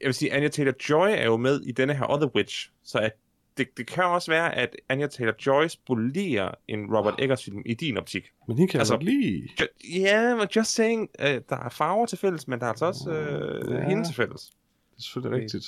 Jeg 0.00 0.06
vil 0.06 0.14
sige, 0.14 0.32
Anya 0.32 0.48
Taylor-Joy 0.48 1.08
er 1.08 1.24
jo 1.24 1.36
med 1.36 1.60
i 1.60 1.72
denne 1.72 1.94
her 1.94 2.10
Other 2.10 2.28
Witch, 2.36 2.70
så 2.84 2.98
at 2.98 3.12
det, 3.56 3.68
det 3.76 3.86
kan 3.86 4.04
også 4.04 4.30
være, 4.30 4.54
at 4.54 4.76
Anya 4.88 5.06
Taylor-Joy 5.06 5.68
spolerer 5.68 6.54
en 6.68 6.96
Robert 6.96 7.14
Eggers 7.18 7.44
film 7.44 7.62
i 7.66 7.74
din 7.74 7.96
optik. 7.96 8.24
Men 8.48 8.56
hende 8.58 8.70
kan 8.70 8.80
Altså- 8.80 8.94
jeg 8.94 9.02
lide. 9.02 9.48
Ja, 9.94 10.34
men 10.36 10.46
just 10.56 10.74
saying, 10.74 11.08
øh, 11.20 11.40
der 11.48 11.56
er 11.56 11.68
farver 11.68 12.06
til 12.06 12.18
fælles, 12.18 12.48
men 12.48 12.58
der 12.60 12.66
er 12.66 12.70
altså 12.70 12.86
også 12.86 13.10
øh, 13.10 13.70
Ja. 13.72 13.76
ja. 13.78 13.88
hende 13.88 14.04
til 14.04 14.14
fælles. 14.14 14.42
Det 14.42 14.98
er 14.98 15.02
selvfølgelig 15.02 15.42
rigtigt. 15.42 15.66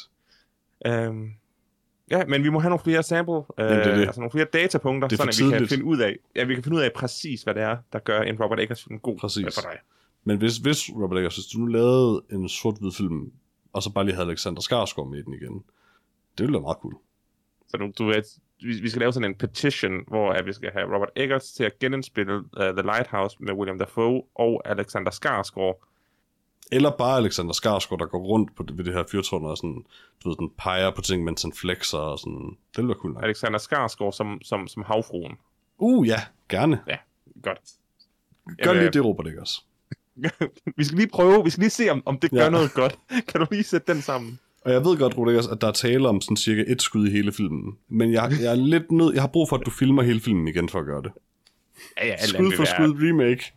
Øhm, 0.87 1.31
ja, 2.11 2.25
men 2.25 2.45
vi 2.45 2.49
må 2.49 2.59
have 2.59 2.71
nogle 2.71 2.83
flere 2.83 3.03
sample, 3.03 3.35
øh, 3.35 3.43
Jamen, 3.59 3.77
det 3.79 3.87
er 3.87 3.95
det. 3.97 4.07
altså 4.07 4.21
nogle 4.21 4.31
flere 4.31 4.45
datapunkter, 4.45 5.09
Det 5.09 5.21
er 5.21 5.25
for 5.25 5.33
sådan 5.33 5.55
at 5.55 5.61
vi 5.61 5.67
kan 5.67 5.69
finde 5.69 5.85
ud 5.85 5.99
af, 5.99 6.17
ja, 6.37 6.45
vi 6.45 6.55
kan 6.55 6.63
finde 6.65 6.77
ud 6.77 6.83
af 6.83 6.93
præcis, 6.93 7.43
hvad 7.43 7.55
det 7.55 7.63
er, 7.63 7.77
der 7.93 7.99
gør 7.99 8.21
en 8.21 8.43
Robert 8.43 8.61
Eggers 8.61 8.85
film 8.85 8.99
god 8.99 9.19
Præcis. 9.19 9.45
øh, 9.47 9.53
for 9.53 9.61
dig. 9.71 9.79
Men 10.25 10.39
hvis, 10.39 10.57
hvis 10.57 10.91
Robert 10.91 11.19
Eggers, 11.19 11.35
hvis 11.37 11.47
du 11.47 11.59
nu 11.59 11.67
lavede 11.67 12.23
en 12.33 12.49
sort-hvid 12.49 12.93
film, 12.93 13.33
og 13.73 13.83
så 13.83 13.93
bare 13.93 14.05
lige 14.05 14.15
havde 14.15 14.29
Alexander 14.29 14.61
Skarsgård 14.63 15.09
med 15.11 15.19
i 15.19 15.23
den 15.23 15.35
igen, 15.35 15.55
det 16.39 16.45
ville 16.47 16.53
være 16.53 16.63
meget 16.63 16.79
cool. 16.81 16.95
Så 17.69 17.77
du, 17.77 17.91
du 17.99 18.05
ved, 18.05 18.23
vi, 18.63 18.81
vi 18.81 18.89
skal 18.89 19.01
lave 19.01 19.13
sådan 19.13 19.31
en 19.31 19.35
petition, 19.35 19.93
hvor 20.09 20.33
at 20.33 20.47
vi 20.47 20.53
skal 20.53 20.71
have 20.73 20.95
Robert 20.95 21.09
Eggers 21.17 21.53
til 21.53 21.65
at 21.65 21.79
genindspille 21.79 22.37
uh, 22.37 22.43
The 22.57 22.83
Lighthouse 22.83 23.37
med 23.41 23.53
William 23.55 23.79
Dafoe 23.79 24.23
og 24.35 24.63
Alexander 24.65 25.11
Skarsgård. 25.11 25.87
Eller 26.73 26.91
bare 26.91 27.17
Alexander 27.17 27.53
Skarsgård, 27.53 27.99
der 27.99 28.07
går 28.07 28.19
rundt 28.19 28.57
på 28.57 28.63
det, 28.63 28.79
ved 28.79 28.85
det 28.85 28.95
her 28.95 29.05
fyrtårn 29.11 29.45
og 29.45 29.57
sådan, 29.57 29.85
du 30.25 30.29
ved, 30.29 30.37
den 30.37 30.51
peger 30.59 30.91
på 30.91 31.01
ting, 31.03 31.25
mens 31.25 31.43
han 31.43 31.53
flexer 31.53 31.99
og 31.99 32.19
sådan. 32.19 32.57
Det 32.71 32.77
ville 32.77 32.89
være 32.89 32.97
cool 32.99 33.13
nok. 33.15 33.25
Alexander 33.25 33.59
Skarsgård 33.59 34.13
som, 34.13 34.39
som, 34.43 34.69
som 34.69 34.83
havfruen. 34.87 35.33
Uh, 35.79 36.09
ja, 36.09 36.21
gerne. 36.49 36.81
Ja, 36.89 36.97
godt. 37.43 37.59
Gør 38.63 38.71
Jamen, 38.71 38.83
lige 38.83 38.91
det, 38.93 39.05
Robert 39.05 39.27
Eggers. 39.27 39.67
vi 40.77 40.85
skal 40.85 40.97
lige 40.99 41.09
prøve, 41.09 41.45
vi 41.45 41.51
skal 41.51 41.61
lige 41.61 41.71
se, 41.71 41.89
om, 41.91 42.03
om 42.07 42.19
det 42.19 42.31
gør 42.31 42.43
Ja. 42.43 42.51
noget 42.51 42.73
godt. 42.75 42.99
Kan 43.29 43.41
du 43.41 43.47
lige 43.51 43.63
sætte 43.65 43.93
den 43.93 44.03
sammen? 44.03 44.39
Og 44.65 44.73
jeg 44.73 44.85
ved 44.85 44.99
godt, 44.99 45.15
Eggers, 45.29 45.47
at 45.47 45.61
der 45.61 45.67
er 45.69 45.73
tale 45.73 46.09
om 46.09 46.21
sådan 46.21 46.37
cirka 46.37 46.65
et 46.67 46.83
skud 46.83 47.07
i 47.09 47.11
hele 47.11 47.33
filmen. 47.33 47.79
Men 47.89 48.13
jeg, 48.13 48.33
jeg 48.41 48.51
er 48.51 48.55
lidt 48.55 48.93
nødt, 48.93 49.15
jeg 49.15 49.23
har 49.23 49.29
brug 49.29 49.49
for, 49.49 49.57
at 49.57 49.67
du 49.67 49.71
filmer 49.71 50.03
hele 50.03 50.21
filmen 50.21 50.49
igen 50.49 50.69
for 50.69 50.79
at 50.79 50.87
gøre 50.87 51.03
det. 51.03 51.13
Ja, 52.01 52.07
ja, 52.07 52.27
Skud 52.27 52.53
for 52.57 52.65
skud 52.65 53.09
remake. 53.09 53.53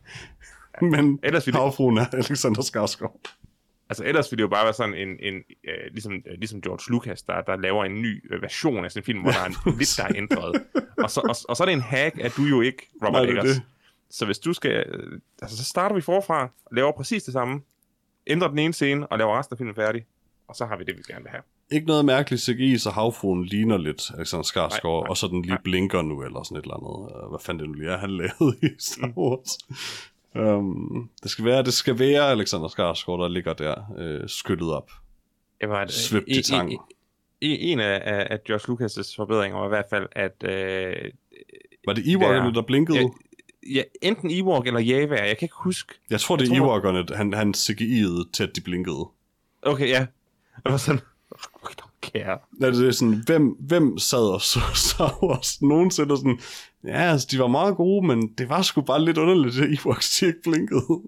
Men 0.97 1.19
Ellers 1.23 1.45
vil 1.47 1.53
det- 1.53 1.61
havfruen 1.61 1.97
er 1.97 2.05
Alexander 2.13 2.61
Skarsgård. 2.61 3.35
Altså 3.89 4.03
ellers 4.05 4.31
ville 4.31 4.37
det 4.37 4.43
jo 4.43 4.49
bare 4.49 4.63
være 4.65 4.73
sådan 4.73 4.93
en, 4.95 5.07
en 5.19 5.33
øh, 5.67 5.91
ligesom, 5.91 6.13
øh, 6.13 6.37
ligesom 6.37 6.61
George 6.61 6.91
Lucas, 6.91 7.21
der, 7.23 7.41
der 7.41 7.55
laver 7.55 7.85
en 7.85 8.01
ny 8.01 8.33
øh, 8.33 8.41
version 8.41 8.85
af 8.85 8.91
sin 8.91 9.03
film, 9.03 9.21
hvor 9.21 9.31
der 9.31 9.39
er 9.39 9.45
en 9.45 9.55
lidt, 9.79 9.89
der 9.97 10.03
er 10.03 10.11
ændret. 10.15 10.63
Og 10.97 11.09
så, 11.11 11.19
og, 11.21 11.35
og 11.49 11.57
så 11.57 11.63
er 11.63 11.65
det 11.65 11.73
en 11.73 11.81
hack, 11.81 12.19
at 12.21 12.33
du 12.37 12.41
jo 12.43 12.61
ikke 12.61 12.89
Robert 13.05 13.11
Nej, 13.13 13.21
er 13.21 13.27
Eggers. 13.39 13.55
det. 13.55 13.61
Så 14.09 14.25
hvis 14.25 14.39
du 14.39 14.53
skal... 14.53 14.71
Øh, 14.89 15.19
altså, 15.41 15.57
så 15.57 15.63
starter 15.65 15.95
vi 15.95 16.01
forfra, 16.01 16.49
laver 16.71 16.91
præcis 16.91 17.23
det 17.23 17.33
samme, 17.33 17.61
ændrer 18.27 18.47
den 18.47 18.59
ene 18.59 18.73
scene, 18.73 19.07
og 19.07 19.17
laver 19.17 19.39
resten 19.39 19.53
af 19.53 19.57
filmen 19.57 19.75
færdig. 19.75 20.05
Og 20.47 20.55
så 20.55 20.65
har 20.65 20.77
vi 20.77 20.83
det, 20.83 20.97
vi 20.97 21.01
gerne 21.13 21.23
vil 21.23 21.29
have. 21.31 21.41
Ikke 21.71 21.87
noget 21.87 22.05
mærkeligt 22.05 22.41
CGI, 22.41 22.77
så 22.77 22.89
havfruen 22.89 23.45
ligner 23.45 23.77
lidt 23.77 24.11
Alexander 24.17 24.43
Skarsgård, 24.43 25.01
Nej, 25.01 25.05
nej, 25.05 25.09
og 25.09 25.17
så 25.17 25.27
den 25.27 25.41
lige 25.41 25.49
nej. 25.51 25.61
blinker 25.63 26.01
nu, 26.01 26.23
eller 26.23 26.43
sådan 26.43 26.57
et 26.57 26.61
eller 26.63 26.75
andet. 26.75 27.23
Øh, 27.23 27.29
Hvad 27.29 27.39
fanden 27.41 27.59
det 27.59 27.67
nu 27.69 27.73
lige 27.73 27.89
er, 27.91 27.97
han 27.97 28.09
lavede 28.17 28.57
i 28.61 28.67
Star 28.79 29.11
Wars. 29.17 29.57
Um, 30.35 31.09
det, 31.23 31.31
skal 31.31 31.45
være, 31.45 31.63
det 31.63 31.73
skal 31.73 31.99
være 31.99 32.31
Alexander 32.31 32.67
Skarsgård, 32.67 33.19
der 33.21 33.27
ligger 33.27 33.53
der, 33.53 33.75
øh, 33.97 34.21
skyllet 34.29 34.73
op. 34.73 34.91
Jeg 35.61 35.69
var, 35.69 35.87
Svøbt 35.87 36.27
i 36.27 36.41
tang. 36.41 36.71
En, 36.71 36.79
en 37.41 37.79
af, 37.79 38.01
af, 38.29 38.43
George 38.43 38.73
Lucas' 38.73 39.15
forbedringer 39.15 39.57
var 39.57 39.65
i 39.65 39.69
hvert 39.69 39.85
fald, 39.89 40.07
at 40.11 40.43
øh, 40.43 41.11
Var 41.87 41.93
det 41.93 42.01
Ewok'erne, 42.03 42.45
Ja. 42.45 42.51
der 42.51 42.61
blinkede? 42.61 42.99
ja, 42.99 43.05
ja, 43.73 43.83
enten 44.01 44.31
Ewok 44.31 44.67
eller 44.67 44.79
Java, 44.79 45.15
jeg 45.15 45.37
kan 45.37 45.45
ikke 45.45 45.55
huske. 45.57 45.93
Jeg 46.09 46.19
tror, 46.19 46.35
det 46.35 46.51
er 46.51 46.55
Ewok'erne, 46.55 47.15
han, 47.15 47.33
han 47.33 47.53
CGI'ede 47.57 48.29
til, 48.33 48.43
at 48.43 48.55
de 48.55 48.61
blinkede. 48.61 49.05
Okay, 49.61 49.87
ja. 49.87 50.05
Jeg 50.65 50.71
var 50.71 50.77
sådan, 50.77 50.99
I 50.99 51.03
care. 52.03 52.39
Ja, 52.61 52.71
det 52.71 52.87
er 52.87 52.91
sådan, 52.91 53.23
hvem, 53.25 53.47
hvem 53.47 53.97
sad 53.97 54.33
og 54.33 54.41
så 54.41 54.59
Star 54.87 55.23
Wars 55.23 55.61
nogensinde 55.61 56.11
og 56.11 56.17
sådan, 56.17 56.39
ja, 56.83 57.01
altså, 57.01 57.27
de 57.31 57.39
var 57.39 57.47
meget 57.47 57.75
gode, 57.75 58.07
men 58.07 58.27
det 58.37 58.49
var 58.49 58.61
sgu 58.61 58.81
bare 58.81 59.05
lidt 59.05 59.17
underligt, 59.17 59.59
at 59.59 59.79
Ewoks 59.79 60.19
de 60.19 60.25
ikke 60.25 60.41
blinkede. 60.43 61.01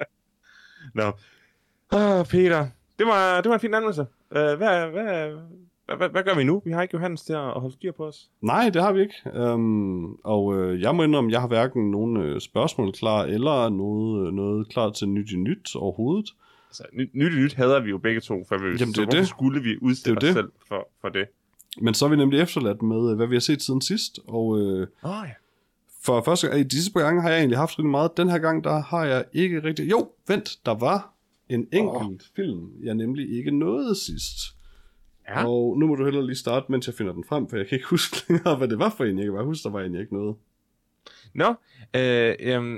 Nå. 0.94 1.12
Ah, 1.92 2.26
Peter. 2.26 2.66
Det 2.98 3.06
var, 3.06 3.40
det 3.40 3.48
var 3.48 3.54
en 3.54 3.60
fin 3.60 3.74
anmeldelse. 3.74 4.02
Uh, 4.30 4.36
hvad, 4.36 4.56
hvad, 4.56 4.90
hvad, 5.86 5.96
hvad, 5.96 6.08
hvad, 6.08 6.22
gør 6.22 6.34
vi 6.34 6.44
nu? 6.44 6.62
Vi 6.64 6.70
har 6.70 6.82
ikke 6.82 6.94
Johannes 6.94 7.22
til 7.22 7.32
at 7.32 7.48
at 7.48 7.60
holde 7.60 7.74
styr 7.74 7.92
på 7.92 8.06
os. 8.06 8.30
Nej, 8.42 8.70
det 8.70 8.82
har 8.82 8.92
vi 8.92 9.00
ikke. 9.00 9.14
Um, 9.52 10.18
og 10.24 10.56
øh, 10.56 10.80
jeg 10.80 10.94
må 10.94 11.02
indrømme, 11.02 11.32
jeg 11.32 11.40
har 11.40 11.48
hverken 11.48 11.90
nogen 11.90 12.16
øh, 12.16 12.40
spørgsmål 12.40 12.92
klar, 12.92 13.22
eller 13.24 13.68
noget, 13.68 14.26
øh, 14.26 14.32
noget 14.32 14.68
klar 14.68 14.90
til 14.90 15.08
nyt 15.08 15.32
i 15.32 15.36
nyt 15.36 15.76
overhovedet. 15.76 16.30
Altså, 16.72 16.84
nyt, 16.92 17.14
nyt, 17.14 17.38
nyt 17.38 17.54
hader 17.54 17.80
vi 17.80 17.90
jo 17.90 17.98
begge 17.98 18.20
to, 18.20 18.44
for 18.48 18.58
vi, 18.58 18.64
Jamen, 18.64 18.78
så 18.78 19.00
det 19.00 19.06
hvorfor 19.06 19.18
det. 19.20 19.28
skulle 19.28 19.62
vi 19.62 19.76
udsætte 19.80 20.20
Det 20.20 20.30
os 20.30 20.36
jo 20.36 20.40
selv 20.40 20.52
for, 20.68 20.88
for 21.00 21.08
det? 21.08 21.26
Men 21.80 21.94
så 21.94 22.04
er 22.04 22.08
vi 22.08 22.16
nemlig 22.16 22.40
efterladt 22.40 22.82
med, 22.82 23.10
øh, 23.10 23.16
hvad 23.16 23.26
vi 23.26 23.34
har 23.34 23.40
set 23.40 23.62
siden 23.62 23.80
sidst, 23.80 24.18
og 24.28 24.60
øh, 24.60 24.86
oh, 25.02 25.24
ja. 25.24 25.32
for 26.02 26.22
første 26.22 26.48
gang, 26.48 26.60
i 26.60 26.64
disse 26.64 26.92
par 26.92 27.00
gange 27.00 27.22
har 27.22 27.30
jeg 27.30 27.38
egentlig 27.38 27.58
haft 27.58 27.78
rigtig 27.78 27.90
meget. 27.90 28.16
Den 28.16 28.28
her 28.28 28.38
gang, 28.38 28.64
der 28.64 28.82
har 28.82 29.04
jeg 29.04 29.24
ikke 29.32 29.62
rigtig... 29.64 29.90
Jo, 29.90 30.10
vent, 30.28 30.58
der 30.66 30.74
var 30.74 31.14
en 31.48 31.68
enkelt 31.72 32.22
oh. 32.22 32.36
film, 32.36 32.70
jeg 32.82 32.94
nemlig 32.94 33.36
ikke 33.38 33.50
nåede 33.50 33.94
sidst. 33.96 34.36
Ja. 35.28 35.46
Og 35.48 35.78
nu 35.78 35.86
må 35.86 35.94
du 35.94 36.04
heller 36.04 36.22
lige 36.22 36.36
starte, 36.36 36.66
mens 36.72 36.86
jeg 36.86 36.94
finder 36.94 37.12
den 37.12 37.24
frem, 37.24 37.48
for 37.48 37.56
jeg 37.56 37.66
kan 37.66 37.76
ikke 37.76 37.88
huske 37.96 38.16
længere, 38.28 38.56
hvad 38.56 38.68
det 38.68 38.78
var 38.78 38.94
for 38.96 39.04
en. 39.04 39.18
Jeg 39.18 39.24
kan 39.24 39.34
bare 39.34 39.44
huske, 39.44 39.64
der 39.64 39.70
var 39.70 39.80
en, 39.80 39.92
jeg 39.92 40.00
ikke 40.00 40.14
nåede. 40.14 40.34
Nå, 41.34 41.54
øh, 41.96 42.34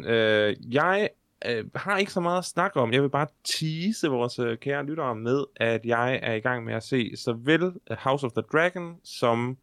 øh, 0.07 0.75
jeg 0.75 1.09
øh, 1.47 1.65
har 1.75 1.99
ikke 1.99 2.13
så 2.13 2.21
meget 2.21 2.39
at 2.39 2.45
snakke 2.45 2.81
om. 2.81 2.93
Jeg 2.93 3.03
vil 3.03 3.09
bare 3.09 3.27
tease 3.45 4.09
vores 4.09 4.39
øh, 4.39 4.59
kære 4.59 4.87
lyttere 4.87 5.15
med, 5.15 5.45
at 5.57 5.87
jeg 5.87 6.21
er 6.23 6.33
i 6.33 6.41
gang 6.41 6.65
med 6.65 6.75
at 6.75 6.83
se 6.83 7.17
såvel 7.17 7.73
House 7.91 8.27
of 8.27 8.33
the 8.33 8.43
Dragon 8.53 8.97
som 9.05 9.59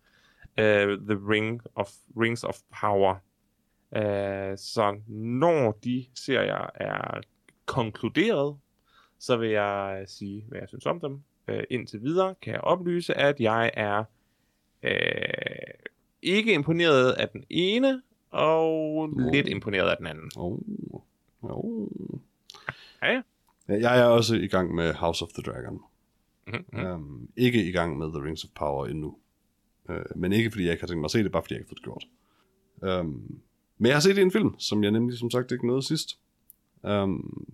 øh, 0.58 1.00
The 1.00 1.20
Ring 1.30 1.62
of, 1.76 1.90
Rings 2.18 2.44
of 2.44 2.58
Power. 2.82 3.16
Øh, 3.96 4.58
så 4.58 5.00
når 5.08 5.80
de 5.84 6.06
serier 6.16 6.70
er 6.76 7.22
konkluderet, 7.66 8.58
så 9.20 9.38
vil 9.38 9.50
jeg 9.50 10.04
sige, 10.08 10.46
hvad 10.48 10.60
jeg 10.60 10.70
synes 10.70 10.86
om 10.86 11.00
dem. 11.00 11.22
Øh, 11.48 11.64
indtil 11.70 12.02
videre 12.04 12.36
kan 12.42 12.54
jeg 12.54 12.62
oplyse, 12.62 13.18
at 13.18 13.40
jeg 13.40 13.72
er 13.74 14.04
øh, 14.84 14.94
ikke 16.22 16.54
imponeret 16.54 17.12
af 17.12 17.30
den 17.30 17.44
ene, 17.50 18.02
og 18.32 19.10
lidt 19.34 19.48
imponeret 19.48 19.90
af 19.90 19.98
den 19.98 20.08
anden. 20.08 20.32
Oh. 20.36 20.60
Oh. 21.42 21.88
Ja, 23.04 23.22
Jeg 23.68 24.00
er 24.00 24.04
også 24.06 24.36
i 24.36 24.48
gang 24.48 24.76
med 24.76 24.94
House 24.94 25.24
of 25.26 25.30
the 25.30 25.44
Dragon. 25.52 25.82
Mm-hmm. 26.48 26.86
Um, 26.86 27.30
ikke 27.38 27.64
i 27.70 27.72
gang 27.72 27.98
med 27.98 28.08
The 28.08 28.24
Rings 28.24 28.44
of 28.44 28.50
Power 28.56 28.86
endnu. 28.86 29.16
Øh, 29.90 30.02
men 30.16 30.34
ikke 30.34 30.52
fordi 30.52 30.64
jeg 30.64 30.72
ikke 30.72 30.82
har 30.82 30.88
tænkt 30.88 31.00
mig 31.02 31.06
at 31.06 31.12
se 31.12 31.24
det, 31.24 31.32
bare 31.32 31.44
fordi 31.44 31.54
jeg 31.54 31.60
ikke 31.62 31.70
har 31.70 31.76
fået 31.76 32.02
det 32.02 32.08
gjort. 32.82 33.00
Um, 33.00 33.40
men 33.78 33.86
jeg 33.88 33.96
har 33.96 34.02
set 34.02 34.16
det 34.16 34.22
i 34.22 34.26
en 34.26 34.32
film, 34.32 34.60
som 34.60 34.84
jeg 34.84 34.92
nemlig 34.92 35.18
som 35.18 35.32
sagt 35.32 35.52
ikke 35.52 35.68
nåede 35.68 35.84
sidst. 35.84 36.20
Um, 36.84 37.54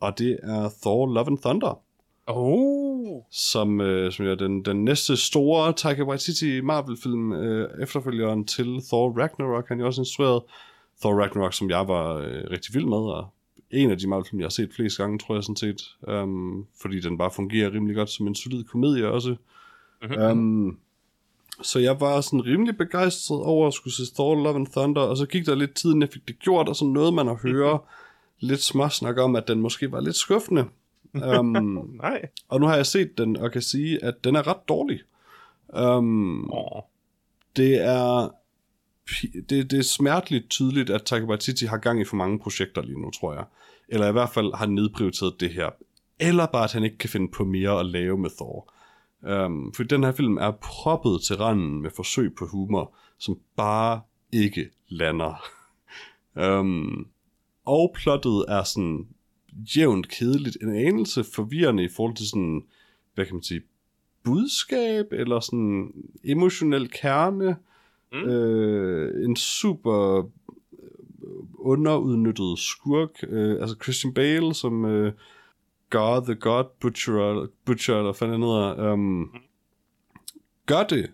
og 0.00 0.18
det 0.18 0.38
er 0.42 0.70
Thor 0.82 1.06
Love 1.06 1.26
and 1.26 1.38
Thunder, 1.38 1.82
Oh. 2.26 3.22
som, 3.30 3.80
øh, 3.80 4.12
som 4.12 4.26
er 4.26 4.34
den, 4.34 4.64
den 4.64 4.84
næste 4.84 5.16
store 5.16 5.72
Taika 5.72 6.02
Waititi 6.02 6.60
Marvel-film, 6.60 7.32
øh, 7.32 7.82
efterfølgeren 7.82 8.44
til 8.46 8.80
Thor 8.88 9.18
Ragnarok. 9.18 9.68
Han 9.68 9.78
er 9.78 9.82
jo 9.82 9.86
også 9.86 10.00
instrueret 10.00 10.42
Thor 11.00 11.20
Ragnarok, 11.20 11.54
som 11.54 11.70
jeg 11.70 11.88
var 11.88 12.14
øh, 12.16 12.42
rigtig 12.50 12.74
vild 12.74 12.84
med, 12.84 12.96
og 12.98 13.26
en 13.70 13.90
af 13.90 13.98
de 13.98 14.08
Marvel-film, 14.08 14.40
jeg 14.40 14.44
har 14.44 14.50
set 14.50 14.74
flest 14.76 14.96
gange, 14.96 15.18
tror 15.18 15.34
jeg 15.34 15.44
sådan 15.44 15.56
set, 15.56 15.96
um, 16.08 16.66
fordi 16.82 17.00
den 17.00 17.18
bare 17.18 17.30
fungerer 17.30 17.72
rimelig 17.72 17.96
godt 17.96 18.10
som 18.10 18.26
en 18.26 18.34
solid 18.34 18.64
komedie 18.64 19.08
også. 19.08 19.36
Mm-hmm. 20.02 20.22
Um, 20.22 20.78
så 21.62 21.78
jeg 21.78 22.00
var 22.00 22.20
sådan 22.20 22.46
rimelig 22.46 22.76
begejstret 22.76 23.40
over 23.42 23.66
at 23.66 23.74
skulle 23.74 23.94
se 23.94 24.14
Thor 24.14 24.34
Love 24.34 24.56
and 24.56 24.66
Thunder, 24.66 25.00
og 25.00 25.16
så 25.16 25.26
gik 25.26 25.46
der 25.46 25.54
lidt 25.54 25.74
tid, 25.74 25.90
inden 25.90 26.02
jeg 26.02 26.08
fik 26.08 26.28
det 26.28 26.38
gjort, 26.38 26.68
og 26.68 26.76
så 26.76 26.84
nåede 26.84 27.12
man 27.12 27.28
at 27.28 27.36
høre 27.42 27.78
lidt 28.40 28.62
småsnak 28.62 29.18
om, 29.18 29.36
at 29.36 29.48
den 29.48 29.60
måske 29.60 29.92
var 29.92 30.00
lidt 30.00 30.16
skuffende. 30.16 30.64
Um, 31.38 31.46
Nej. 32.02 32.28
og 32.48 32.60
nu 32.60 32.66
har 32.66 32.76
jeg 32.76 32.86
set 32.86 33.18
den, 33.18 33.36
og 33.36 33.52
kan 33.52 33.62
sige, 33.62 34.04
at 34.04 34.24
den 34.24 34.36
er 34.36 34.46
ret 34.46 34.68
dårlig. 34.68 35.00
Um, 35.78 36.50
Oh. 36.52 36.82
det 37.56 37.84
er 37.84 38.34
det, 39.48 39.70
det 39.70 39.78
er 39.78 39.82
smerteligt 39.82 40.50
tydeligt, 40.50 40.90
at 40.90 41.02
Taika 41.02 41.26
Waititi 41.26 41.66
har 41.66 41.76
gang 41.76 42.00
i 42.00 42.04
for 42.04 42.16
mange 42.16 42.38
projekter 42.38 42.82
lige 42.82 43.00
nu, 43.00 43.10
tror 43.10 43.34
jeg. 43.34 43.44
Eller 43.88 44.08
i 44.08 44.12
hvert 44.12 44.30
fald 44.30 44.54
har 44.54 44.66
nedprioriteret 44.66 45.40
det 45.40 45.50
her. 45.50 45.70
Eller 46.18 46.46
bare, 46.46 46.64
at 46.64 46.72
han 46.72 46.84
ikke 46.84 46.98
kan 46.98 47.10
finde 47.10 47.28
på 47.28 47.44
mere 47.44 47.80
at 47.80 47.86
lave 47.86 48.18
med 48.18 48.30
Thor. 48.30 48.72
Øhm, 49.26 49.52
um, 49.52 49.72
for 49.74 49.82
den 49.82 50.04
her 50.04 50.12
film 50.12 50.36
er 50.36 50.50
proppet 50.50 51.22
til 51.22 51.36
randen 51.36 51.82
med 51.82 51.90
forsøg 51.96 52.34
på 52.34 52.46
humor, 52.46 52.94
som 53.18 53.38
bare 53.56 54.00
ikke 54.32 54.70
lander. 54.88 55.44
um, 56.60 57.06
og 57.64 57.94
plottet 57.94 58.44
er 58.48 58.62
sådan 58.62 59.06
jævnt 59.76 60.08
kedeligt, 60.08 60.56
en 60.62 60.76
anelse 60.76 61.24
forvirrende 61.24 61.84
i 61.84 61.88
forhold 61.96 62.16
til 62.16 62.28
sådan, 62.28 62.62
hvad 63.14 63.26
kan 63.26 63.34
man 63.34 63.42
sige, 63.42 63.62
budskab, 64.24 65.06
eller 65.12 65.40
sådan 65.40 65.92
emotionel 66.24 66.90
kerne. 66.90 67.56
Mm. 68.12 68.18
Øh, 68.18 69.24
en 69.24 69.36
super 69.36 70.18
øh, 70.18 70.24
underudnyttet 71.58 72.58
skurk, 72.58 73.24
øh, 73.28 73.60
altså 73.60 73.76
Christian 73.82 74.14
Bale, 74.14 74.54
som 74.54 74.84
øh, 74.84 75.12
God 75.90 76.24
the 76.24 76.34
God 76.34 76.64
Butcher, 76.80 77.46
Butcher 77.64 77.96
eller 77.96 78.18
hvad 78.18 78.28
han 78.28 78.42
hedder, 78.42 78.92
um, 78.92 79.30
gør 80.66 80.82
det 80.82 81.10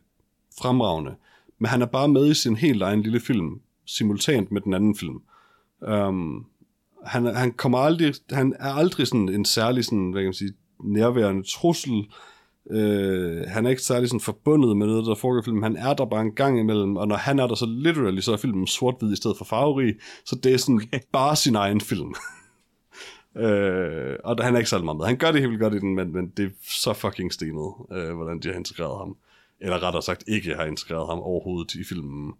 fremragende, 0.61 1.15
men 1.59 1.69
han 1.69 1.83
er 1.83 1.87
bare 1.87 2.09
med 2.09 2.31
i 2.31 2.35
sin 2.35 2.57
helt 2.57 2.83
egen 2.83 3.03
lille 3.03 3.21
film, 3.21 3.61
simultant 3.87 4.53
med 4.53 4.61
den 4.61 4.75
anden 4.75 4.95
film. 4.97 5.23
Um, 5.93 6.47
han, 7.05 7.27
han 7.27 7.53
kommer 7.53 7.79
aldrig, 7.79 8.15
han 8.31 8.55
er 8.59 8.73
aldrig 8.73 9.07
sådan 9.07 9.29
en 9.29 9.45
særlig 9.45 9.85
sådan, 9.85 10.11
hvad 10.11 10.23
kan 10.23 10.27
man 10.27 10.35
sige, 10.35 10.53
nærværende 10.85 11.43
trussel. 11.43 12.11
Øh, 12.71 13.45
han 13.47 13.66
er 13.66 13.71
ikke 13.71 13.83
særlig 13.83 14.09
sådan 14.09 14.21
forbundet 14.21 14.77
med 14.77 14.87
noget, 14.87 15.07
der 15.07 15.14
foregår 15.14 15.41
i 15.41 15.45
filmen. 15.45 15.62
Han 15.62 15.77
er 15.77 15.95
der 15.95 16.05
bare 16.05 16.21
en 16.21 16.35
gang 16.35 16.61
imellem, 16.61 16.97
og 16.97 17.09
når 17.09 17.16
han 17.16 17.39
er 17.39 17.47
der, 17.47 17.55
så 17.55 17.66
literally, 17.66 18.21
så 18.21 18.33
er 18.33 18.37
filmen 18.37 18.66
sort-hvid 18.66 19.12
i 19.12 19.16
stedet 19.16 19.37
for 19.37 19.45
farverig. 19.45 19.95
Så 20.25 20.37
det 20.43 20.55
er 20.55 20.59
sådan 20.59 20.77
okay. 20.77 21.01
bare 21.12 21.37
sin 21.37 21.55
egen 21.55 21.81
film. 21.81 22.14
øh, 23.45 24.16
og 24.25 24.45
han 24.45 24.55
er 24.55 24.59
ikke 24.59 24.71
særlig 24.71 24.85
meget 24.85 24.97
med. 24.97 25.07
Han 25.07 25.16
gør 25.16 25.33
det 25.33 25.41
helt 25.41 25.51
vildt 25.51 25.62
godt 25.62 25.75
i 25.75 25.79
den, 25.79 25.95
men, 25.95 26.12
men 26.12 26.33
det 26.37 26.45
er 26.45 26.51
så 26.62 26.93
fucking 26.93 27.33
stenet, 27.33 27.73
øh, 27.93 28.16
hvordan 28.16 28.41
de 28.41 28.49
har 28.49 28.55
integreret 28.55 28.99
ham. 28.99 29.16
Eller 29.61 29.83
rettere 29.83 30.03
sagt, 30.03 30.25
ikke 30.27 30.55
har 30.55 30.64
integreret 30.64 31.09
ham 31.09 31.19
overhovedet 31.19 31.75
i 31.75 31.85
filmen. 31.85 32.33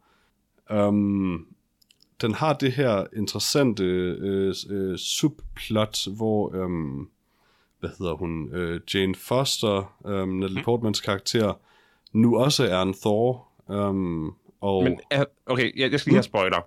Um, 0.75 1.47
den 2.21 2.35
har 2.35 2.53
det 2.53 2.73
her 2.73 3.07
interessante 3.17 3.85
øh, 3.85 4.55
øh, 4.71 4.99
subplot, 4.99 6.17
hvor, 6.17 6.55
øh, 6.55 7.07
hvad 7.81 7.91
hedder 7.99 8.15
hun, 8.15 8.55
øh, 8.55 8.81
Jane 8.95 9.15
Foster, 9.15 9.97
øh, 10.07 10.29
Natalie 10.29 10.63
Portmans 10.63 11.01
karakter, 11.01 11.61
nu 12.13 12.39
også 12.39 12.65
er 12.67 12.83
en 12.83 12.95
Thor. 12.95 13.49
Øh, 13.71 14.33
og 14.61 14.85
Men 14.85 15.01
er, 15.11 15.25
okay, 15.47 15.81
jeg, 15.81 15.91
jeg 15.93 16.01
skal 16.01 16.11
lige 16.11 16.17
have 16.17 16.23
spoiler. 16.23 16.61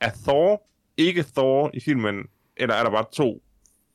Er 0.00 0.10
Thor 0.24 0.62
ikke 0.96 1.22
Thor 1.36 1.70
i 1.74 1.80
filmen, 1.80 2.16
eller 2.56 2.74
er 2.74 2.82
der 2.82 2.90
bare 2.90 3.04
to 3.12 3.42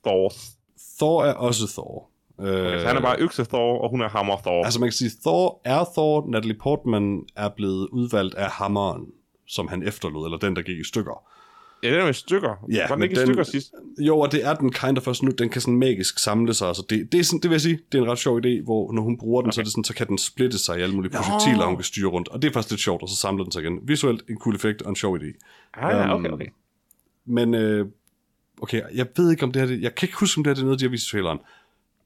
Thors? 0.05 0.57
Thor 0.99 1.23
er 1.23 1.33
også 1.33 1.67
Thor. 1.67 2.09
Øh, 2.41 2.47
Okay, 2.47 2.79
så 2.79 2.87
han 2.87 2.97
er 2.97 3.01
bare 3.01 3.19
økse 3.19 3.45
Thor, 3.45 3.81
og 3.81 3.89
hun 3.89 4.01
er 4.01 4.09
hammer 4.09 4.37
Thor. 4.37 4.63
Altså 4.65 4.79
man 4.79 4.87
kan 4.89 4.93
sige, 4.93 5.11
Thor 5.25 5.61
er 5.65 5.85
Thor, 5.93 6.27
Natalie 6.27 6.57
Portman 6.57 7.25
er 7.35 7.49
blevet 7.49 7.87
udvalgt 7.91 8.35
af 8.35 8.49
hammeren, 8.49 9.05
som 9.47 9.67
han 9.67 9.83
efterlod, 9.87 10.25
eller 10.25 10.37
den, 10.37 10.55
der 10.55 10.61
gik 10.61 10.77
i 10.77 10.83
stykker. 10.83 11.23
Ja, 11.83 11.87
den 11.91 11.99
er 11.99 12.03
jo 12.03 12.09
i 12.09 12.13
stykker. 12.13 12.65
Ja, 12.71 12.87
Var 12.89 12.95
den 12.95 13.03
ikke 13.03 13.13
i 13.13 13.17
den- 13.19 13.27
stykker 13.27 13.43
sidst? 13.43 13.73
Jo, 13.99 14.19
og 14.19 14.31
det 14.31 14.45
er 14.45 14.53
den 14.55 14.71
kind 14.71 14.97
of 14.97 15.07
også 15.07 15.25
nu, 15.25 15.31
den 15.37 15.49
kan 15.49 15.61
sådan 15.61 15.77
magisk 15.79 16.19
samle 16.19 16.53
sig, 16.53 16.67
altså 16.67 16.83
det, 16.89 17.11
det, 17.11 17.19
er 17.19 17.23
sådan, 17.23 17.39
det 17.39 17.49
vil 17.49 17.53
jeg 17.55 17.61
sige, 17.61 17.79
det 17.91 17.97
er 17.97 18.03
en 18.03 18.09
ret 18.11 18.17
sjov 18.19 18.37
idé, 18.45 18.63
hvor 18.63 18.91
når 18.91 19.01
hun 19.01 19.17
bruger 19.17 19.41
den, 19.41 19.47
okay. 19.49 19.55
så, 19.55 19.61
er 19.61 19.63
det 19.63 19.71
sådan, 19.71 19.83
så 19.83 19.93
kan 19.93 20.07
den 20.07 20.17
splitte 20.17 20.57
sig 20.59 20.79
i 20.79 20.81
alle 20.81 20.95
mulige 20.95 21.11
projektiler, 21.11 21.65
hun 21.65 21.75
kan 21.75 21.83
styre 21.83 22.09
rundt, 22.09 22.27
og 22.27 22.41
det 22.41 22.47
er 22.49 22.53
faktisk 22.53 22.71
lidt 22.71 22.81
sjovt, 22.81 23.01
og 23.01 23.09
så 23.09 23.15
samler 23.15 23.43
den 23.43 23.51
sig 23.51 23.61
igen. 23.61 23.79
Visuelt 23.83 24.23
en 24.29 24.37
cool 24.39 24.55
effekt 24.55 24.81
og 24.81 24.89
en 24.89 24.95
sjov 24.95 25.17
idé. 25.17 25.25
Ah, 25.73 25.95
ja, 25.97 26.13
okay, 26.15 26.25
Øhm, 26.25 26.33
okay. 26.33 26.47
Men, 27.25 27.53
øh, 27.53 27.85
okay, 28.61 28.81
jeg 28.93 29.07
ved 29.17 29.31
ikke 29.31 29.43
om 29.43 29.51
det 29.51 29.61
her, 29.61 29.67
det- 29.67 29.81
jeg 29.81 29.95
kan 29.95 30.07
ikke 30.07 30.19
huske, 30.19 30.39
om 30.39 30.43
det 30.43 30.49
her 30.49 30.55
det 30.55 30.61
er 30.61 30.65
noget, 30.65 30.79
de 30.79 30.85
har 30.85 30.89
vist 30.89 31.07
i 31.07 31.11
traileren. 31.11 31.37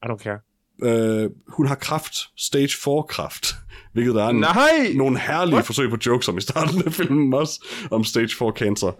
I 0.04 0.06
don't 0.06 0.22
care. 0.22 0.38
Øh, 0.82 1.30
hun 1.48 1.66
har 1.66 1.74
kraft, 1.74 2.14
stage 2.36 2.68
4 2.84 3.02
kraft, 3.08 3.54
hvilket 3.92 4.14
der 4.14 4.24
er 4.24 4.28
en, 4.28 4.36
Nej! 4.36 4.92
nogle 4.94 5.18
herlige 5.18 5.54
What? 5.54 5.66
forsøg 5.66 5.90
på 5.90 5.96
jokes 6.06 6.28
om 6.28 6.38
i 6.38 6.40
starten 6.40 6.82
af 6.86 6.92
filmen 6.92 7.34
også, 7.34 7.64
om 7.90 8.04
stage 8.04 8.28
4 8.38 8.52
cancer. 8.56 8.92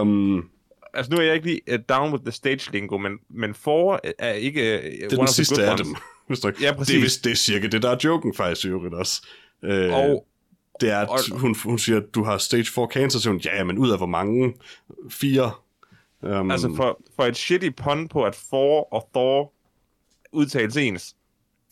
Um, 0.00 0.48
Altså, 0.94 1.12
nu 1.12 1.18
er 1.18 1.22
jeg 1.22 1.34
ikke 1.34 1.46
lige 1.46 1.60
uh, 1.72 1.78
down 1.88 2.12
with 2.12 2.24
the 2.24 2.32
stage 2.32 2.72
lingo, 2.72 2.98
men, 2.98 3.12
men 3.30 3.54
for 3.54 4.00
er 4.18 4.32
ikke 4.32 4.60
uh, 4.60 4.84
det 5.10 5.12
er 5.12 5.16
den 5.16 5.28
sidste 5.28 5.64
af 5.66 5.76
dem. 5.76 5.86
Hvis 6.28 6.40
du 6.40 6.48
ikke- 6.48 6.60
Ja, 6.60 6.66
det, 6.66 6.74
er, 6.74 6.78
præcis. 6.78 7.02
vist, 7.02 7.24
det 7.24 7.30
er 7.32 7.36
cirka 7.36 7.66
det, 7.66 7.82
der 7.82 7.90
er 7.90 7.96
joken 8.04 8.34
faktisk 8.34 8.64
i 8.66 8.68
øvrigt 8.68 8.94
også. 8.94 9.26
Øh, 9.64 9.92
Og, 9.94 10.26
det 10.80 10.90
er, 10.90 10.98
at 10.98 11.08
og- 11.08 11.38
hun, 11.40 11.56
hun 11.64 11.78
siger, 11.78 11.98
at 11.98 12.14
du 12.14 12.24
har 12.24 12.38
stage 12.38 12.64
4 12.64 12.88
cancer, 12.92 13.18
så 13.18 13.30
hun, 13.30 13.38
ja, 13.38 13.64
men 13.64 13.78
ud 13.78 13.90
af 13.90 13.96
hvor 13.98 14.06
mange? 14.06 14.54
Fire. 15.10 15.50
Um, 16.22 16.50
altså, 16.50 16.72
for, 16.76 17.00
for 17.16 17.22
et 17.24 17.36
shitty 17.36 17.68
pun 17.76 18.08
på, 18.08 18.24
at 18.24 18.34
for 18.50 18.92
og 18.94 19.08
Thor 19.14 19.52
udtales 20.32 20.76
ens. 20.76 21.14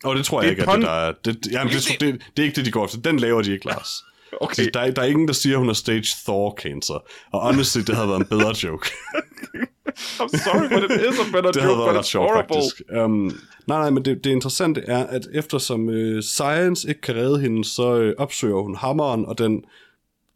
Og 0.05 0.16
det 0.16 0.24
tror 0.24 0.40
det 0.40 0.47
jeg 0.47 0.49
er 0.49 0.51
ikke, 0.51 0.70
at 0.72 0.78
det 0.78 0.82
der 0.82 0.90
er. 0.90 1.12
Det, 1.24 1.53
jamen, 1.53 1.72
det, 1.72 1.97
det, 2.01 2.22
det, 2.36 2.42
er 2.42 2.47
ikke 2.47 2.57
det, 2.57 2.64
de 2.64 2.70
går 2.70 2.84
efter. 2.84 2.99
Den 2.99 3.18
laver 3.18 3.42
de 3.42 3.53
ikke, 3.53 3.66
Lars. 3.66 3.88
Okay. 4.40 4.64
Så 4.64 4.70
der, 4.74 4.90
der 4.90 5.03
er 5.03 5.07
ingen, 5.07 5.28
der 5.28 5.34
siger, 5.34 5.55
at 5.55 5.59
hun 5.59 5.66
har 5.66 5.74
stage 5.74 6.07
Thor 6.24 6.59
cancer. 6.61 7.05
Og 7.32 7.40
honestly, 7.40 7.80
det 7.80 7.94
havde 7.94 8.09
været 8.09 8.20
en 8.20 8.26
bedre 8.26 8.55
joke. 8.62 8.90
I'm 10.20 10.44
sorry, 10.44 10.68
but 10.68 10.90
it 10.90 11.01
is 11.01 11.18
a 11.20 11.32
better 11.32 11.53
det 11.57 11.64
joke, 11.64 11.78
været 11.78 11.97
but 11.97 12.05
it's 12.05 12.18
horrible. 12.18 12.57
faktisk. 12.57 12.82
Um, 13.05 13.24
nej, 13.66 13.78
nej, 13.78 13.90
men 13.90 14.05
det, 14.05 14.24
det 14.24 14.30
interessante 14.30 14.80
er, 14.80 15.07
at 15.07 15.28
eftersom 15.34 15.88
øh, 15.88 16.22
Science 16.22 16.88
ikke 16.88 17.01
kan 17.01 17.16
redde 17.16 17.40
hende, 17.40 17.64
så 17.64 17.97
øh, 17.97 18.14
opsøger 18.18 18.62
hun 18.62 18.76
hammeren, 18.76 19.26
og 19.26 19.38
den 19.38 19.64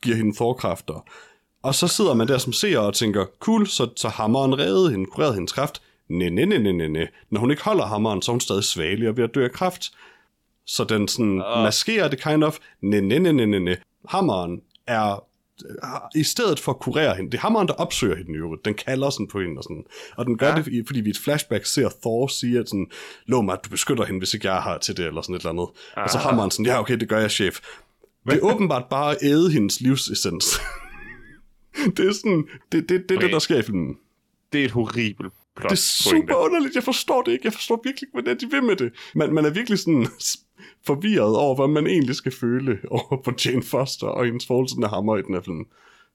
giver 0.02 0.16
hende 0.16 0.36
forkræfter. 0.36 1.04
Og 1.62 1.74
så 1.74 1.88
sidder 1.88 2.14
man 2.14 2.28
der 2.28 2.38
som 2.38 2.52
seer 2.52 2.78
og 2.78 2.95
tænker, 2.95 3.26
cool, 3.41 3.66
så, 3.66 3.88
så 3.96 4.08
hammeren 4.08 4.58
reddede 4.58 4.91
hende, 4.91 5.07
kurerede 5.07 5.34
hendes 5.34 5.53
kræft. 5.53 5.82
Næ, 6.11 6.28
næ, 6.28 6.45
næ, 6.45 6.58
næ, 6.58 6.88
næ. 6.88 7.07
Når 7.30 7.41
hun 7.41 7.50
ikke 7.50 7.62
holder 7.62 7.87
hammeren, 7.87 8.22
så 8.22 8.30
er 8.30 8.34
hun 8.34 8.41
stadig 8.41 8.64
svagelig 8.64 9.08
og 9.08 9.16
ved 9.16 9.24
at 9.24 9.34
dø 9.34 9.45
af 9.45 9.53
kræft. 9.53 9.91
Så 10.66 10.84
den 10.84 11.08
sådan 11.08 11.32
uh. 11.32 11.62
maskerer 11.62 12.08
det 12.08 12.22
kind 12.22 12.45
of. 12.45 12.58
Næ, 12.82 13.00
næ, 13.00 13.18
næ, 13.18 13.32
næ, 13.32 13.58
næ. 13.58 13.74
Hammeren 14.08 14.61
er 14.87 15.24
i 16.14 16.22
stedet 16.22 16.61
for 16.61 16.72
at 16.72 16.78
kurere 16.78 17.16
hende, 17.16 17.30
det 17.30 17.38
er 17.38 17.42
hammeren, 17.42 17.68
der 17.68 17.74
opsøger 17.74 18.16
hende 18.16 18.32
i 18.32 18.37
øvrigt. 18.37 18.64
Den 18.64 18.74
kalder 18.74 19.11
sådan 19.11 19.28
på 19.28 19.41
hende 19.41 19.58
og 19.58 19.62
sådan. 19.62 19.84
Og 20.16 20.26
den 20.26 20.38
gør 20.38 20.46
ja. 20.46 20.53
Ja. 20.57 20.62
det, 20.62 20.87
fordi 20.87 21.00
vi 21.00 21.08
i 21.08 21.11
et 21.11 21.18
flashback 21.18 21.66
ser 21.66 21.88
Thor 22.03 22.26
sige, 22.26 22.58
at 22.58 22.68
sådan, 22.68 22.87
lov 23.26 23.45
mig, 23.45 23.53
at 23.53 23.64
du 23.64 23.70
beskytter 23.70 24.04
hende, 24.04 24.18
hvis 24.18 24.34
ikke 24.34 24.53
jeg 24.53 24.62
her 24.62 24.78
til 24.78 24.96
det, 24.96 25.07
eller 25.07 25.22
sådan 25.22 25.34
et 25.34 25.41
eller 25.41 25.50
andet. 25.50 25.68
Ah. 25.96 26.04
Og 26.04 26.11
så 26.11 26.18
hammeren 26.18 26.50
sådan, 26.50 26.66
ja 26.66 26.80
okay, 26.80 26.96
det 26.96 27.08
gør 27.08 27.18
jeg, 27.18 27.30
chef. 27.30 27.61
Det 28.26 28.34
er 28.34 28.41
åbenbart 28.41 28.84
bare 28.91 29.11
at 29.11 29.18
æde 29.22 29.50
hendes 29.50 29.80
livsessens. 29.80 30.45
det 31.96 32.08
er 32.08 32.12
sådan, 32.12 32.45
det, 32.72 32.88
det, 32.88 33.08
det. 33.08 33.16
Okay. 33.16 33.24
det, 33.24 33.32
der 33.32 33.38
sker 33.38 33.58
i 33.58 33.62
filmen. 33.62 33.96
Det 34.53 34.61
er 34.61 34.64
et 34.64 34.70
horribelt 34.70 35.32
plot 35.61 35.70
Det 35.70 35.76
er 35.76 36.11
super 36.11 36.34
underligt, 36.34 36.74
jeg 36.74 36.82
forstår 36.82 37.22
det 37.22 37.32
ikke. 37.32 37.46
Jeg 37.46 37.53
forstår 37.53 37.80
virkelig 37.84 38.07
ikke, 38.07 38.12
hvordan 38.12 38.41
de 38.41 38.50
vil 38.50 38.62
med 38.62 38.76
det. 38.76 38.92
Man, 39.14 39.34
man 39.34 39.45
er 39.45 39.50
virkelig 39.50 39.78
sådan 39.78 40.07
forvirret 40.88 41.37
over, 41.37 41.57
hvad 41.57 41.68
man 41.68 41.87
egentlig 41.87 42.14
skal 42.14 42.32
føle 42.32 42.78
over 42.99 43.22
på 43.24 43.32
Jane 43.45 43.62
Foster 43.62 44.07
og 44.07 44.24
hendes 44.24 44.46
forhold 44.46 44.68
til 44.68 44.76
den 44.76 44.84
hammer 44.84 45.16
i 45.16 45.22
den 45.22 45.34
her 45.34 45.42
film. 45.42 45.66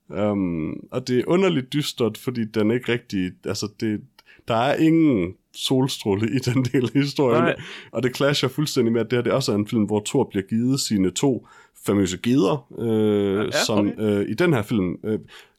Um, 0.08 0.70
og 0.90 1.08
det 1.08 1.18
er 1.18 1.24
underligt 1.26 1.72
dystert, 1.72 2.18
fordi 2.18 2.44
den 2.44 2.70
ikke 2.70 2.92
rigtig, 2.92 3.32
altså 3.44 3.68
det, 3.80 4.00
der 4.48 4.54
er 4.54 4.76
ingen 4.76 5.34
solstråle 5.54 6.30
i 6.30 6.38
den 6.38 6.64
del 6.64 6.90
af 6.94 7.02
historien. 7.02 7.42
Nej. 7.42 7.56
Og 7.92 8.02
det 8.02 8.16
clasher 8.16 8.48
fuldstændig 8.48 8.92
med, 8.92 9.00
at 9.00 9.10
det 9.10 9.16
her 9.16 9.22
det 9.22 9.32
også 9.32 9.52
er 9.52 9.56
en 9.56 9.66
film, 9.66 9.84
hvor 9.84 10.02
Thor 10.06 10.24
bliver 10.30 10.42
givet 10.42 10.80
sine 10.80 11.10
to 11.10 11.46
famøse 11.86 12.18
geder, 12.18 12.66
øh, 12.78 13.46
Ja, 13.46 13.64
som 13.64 13.88
okay. 13.88 14.20
øh, 14.20 14.28
i 14.28 14.34
den 14.34 14.52
her 14.52 14.62
film... 14.62 14.96
Øh, 15.04 15.18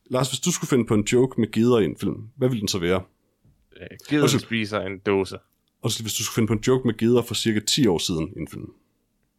Lars, 0.10 0.30
hvis 0.30 0.40
du 0.40 0.52
skulle 0.52 0.70
finde 0.70 0.86
på 0.86 0.94
en 0.94 1.04
joke 1.04 1.42
med 1.42 1.52
geder 1.52 1.80
i 1.80 1.86
en 1.86 1.98
film, 2.00 2.16
hvad 2.36 2.50
ville 2.50 2.60
den 2.60 2.68
så 2.68 2.80
være? 2.80 3.02
Giden 4.10 4.22
Undskyld. 4.24 4.42
spiser 4.42 4.80
en 4.82 5.00
dåse. 5.00 5.38
Og 5.82 5.92
så 5.92 6.04
hvis 6.04 6.14
du 6.14 6.24
skulle 6.24 6.36
finde 6.36 6.48
på 6.48 6.54
en 6.54 6.60
joke 6.68 6.88
med 6.88 6.98
geder 6.98 7.22
for 7.22 7.34
cirka 7.36 7.60
10 7.60 7.88
år 7.88 7.98
siden 7.98 8.34
i 8.36 8.40
en 8.40 8.48
film. 8.48 8.72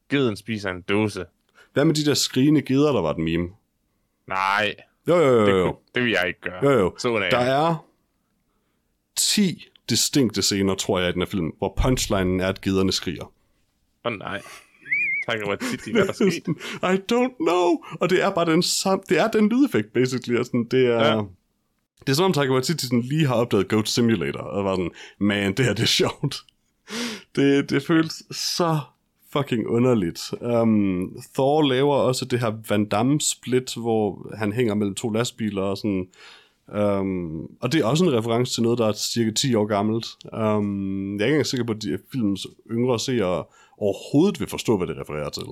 Geden 0.08 0.36
spiser 0.36 0.70
en 0.70 0.82
dåse. 0.82 1.24
Hvad 1.72 1.84
med 1.84 1.94
de 1.94 2.04
der 2.04 2.14
skrigende 2.14 2.62
geder, 2.62 2.92
der 2.92 3.00
var 3.00 3.12
den 3.12 3.24
meme? 3.24 3.48
Nej, 4.26 4.74
Jo, 5.08 5.16
jo, 5.16 5.24
jo, 5.24 5.46
det, 5.46 5.52
jo. 5.52 5.64
kunne, 5.64 5.76
det 5.94 6.02
vil 6.02 6.10
jeg 6.10 6.24
ikke 6.28 6.40
gøre. 6.40 6.64
jo, 6.64 6.70
jo. 6.70 6.94
Sådan 6.98 7.22
er 7.22 7.30
Der 7.30 7.38
er 7.38 7.86
10 9.16 9.68
distinkte 9.88 10.42
scener, 10.42 10.74
tror 10.74 10.98
jeg, 11.00 11.08
i 11.08 11.12
den 11.12 11.20
her 11.22 11.26
film, 11.26 11.52
hvor 11.58 11.74
punchlinen 11.82 12.40
er, 12.40 12.48
at 12.48 12.60
gederne 12.60 12.92
skriger. 12.92 13.24
Åh 13.24 14.12
oh, 14.12 14.18
nej. 14.18 14.42
Tak 15.28 15.38
for 15.44 15.54
Titi, 15.54 15.92
hvad 15.92 16.06
der 16.06 16.12
skete. 16.12 16.50
I 16.94 16.96
don't 17.12 17.36
know. 17.36 17.84
Og 18.00 18.10
det 18.10 18.22
er 18.22 18.30
bare 18.30 18.52
den 18.52 18.62
sam 18.62 19.02
det 19.08 19.18
er 19.18 19.28
den 19.28 19.48
lydeffekt, 19.48 19.92
basically. 19.92 20.38
Og 20.38 20.46
sådan, 20.46 20.64
det 20.64 20.86
er... 20.86 21.06
Ja. 21.16 21.22
Det 22.08 22.12
er 22.12 22.16
som 22.16 22.24
om 22.24 22.32
Taika 22.32 22.52
Waititi 22.52 22.86
sådan 22.86 23.00
lige 23.00 23.26
har 23.26 23.34
opdaget 23.34 23.68
Goat 23.68 23.88
Simulator, 23.88 24.40
og 24.40 24.64
var 24.64 24.76
sådan, 24.76 24.90
man, 25.18 25.52
det 25.52 25.64
her 25.64 25.72
det 25.72 25.82
er 25.82 25.86
sjovt. 25.86 26.36
Det, 27.36 27.70
det 27.70 27.82
føles 27.82 28.22
så 28.30 28.78
fucking 29.32 29.66
underligt. 29.66 30.20
Um, 30.40 31.16
Thor 31.34 31.62
laver 31.62 31.94
også 31.94 32.24
det 32.24 32.40
her 32.40 32.52
Van 32.68 32.84
Damme-split, 32.84 33.74
hvor 33.74 34.32
han 34.36 34.52
hænger 34.52 34.74
mellem 34.74 34.94
to 34.94 35.10
lastbiler 35.10 35.62
og 35.62 35.76
sådan... 35.76 36.06
Um, 36.78 37.50
og 37.60 37.72
det 37.72 37.80
er 37.80 37.84
også 37.84 38.04
en 38.04 38.12
reference 38.12 38.54
til 38.54 38.62
noget, 38.62 38.78
der 38.78 38.86
er 38.86 38.92
cirka 38.92 39.30
10 39.30 39.54
år 39.54 39.66
gammelt. 39.66 40.06
Um, 40.32 41.18
jeg 41.18 41.22
er 41.22 41.26
ikke 41.26 41.34
engang 41.34 41.46
sikker 41.46 41.64
på, 41.64 41.72
at 41.72 41.82
de 41.82 41.98
filmens 42.12 42.46
yngre 42.70 42.98
seere 42.98 43.44
overhovedet 43.78 44.40
vil 44.40 44.48
forstå, 44.48 44.76
hvad 44.76 44.86
det 44.86 44.96
refererer 44.96 45.30
til. 45.30 45.46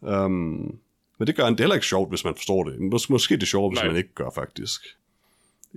Um, 0.00 0.78
men 1.18 1.26
det 1.26 1.36
gør 1.36 1.44
han 1.44 1.52
det 1.52 1.60
er 1.60 1.64
heller 1.64 1.74
ikke 1.74 1.86
sjovt, 1.86 2.08
hvis 2.08 2.24
man 2.24 2.34
forstår 2.34 2.64
det. 2.64 2.74
Mås- 2.94 3.06
måske 3.10 3.34
det 3.34 3.42
er 3.42 3.46
sjovt, 3.46 3.72
hvis 3.72 3.80
Nej. 3.80 3.88
man 3.88 3.96
ikke 3.96 4.14
gør, 4.14 4.30
faktisk. 4.34 4.82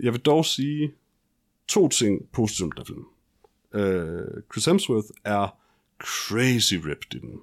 Jeg 0.03 0.13
vil 0.13 0.21
dog 0.21 0.45
sige 0.45 0.91
to 1.67 1.87
ting 1.87 2.29
positivt 2.33 2.73
med 2.77 2.85
den 2.85 2.85
film. 2.85 3.05
Uh, 3.75 4.41
Chris 4.53 4.65
Hemsworth 4.65 5.07
er 5.23 5.57
crazy 5.99 6.73
ripped 6.73 7.15
i 7.15 7.19
den. 7.19 7.39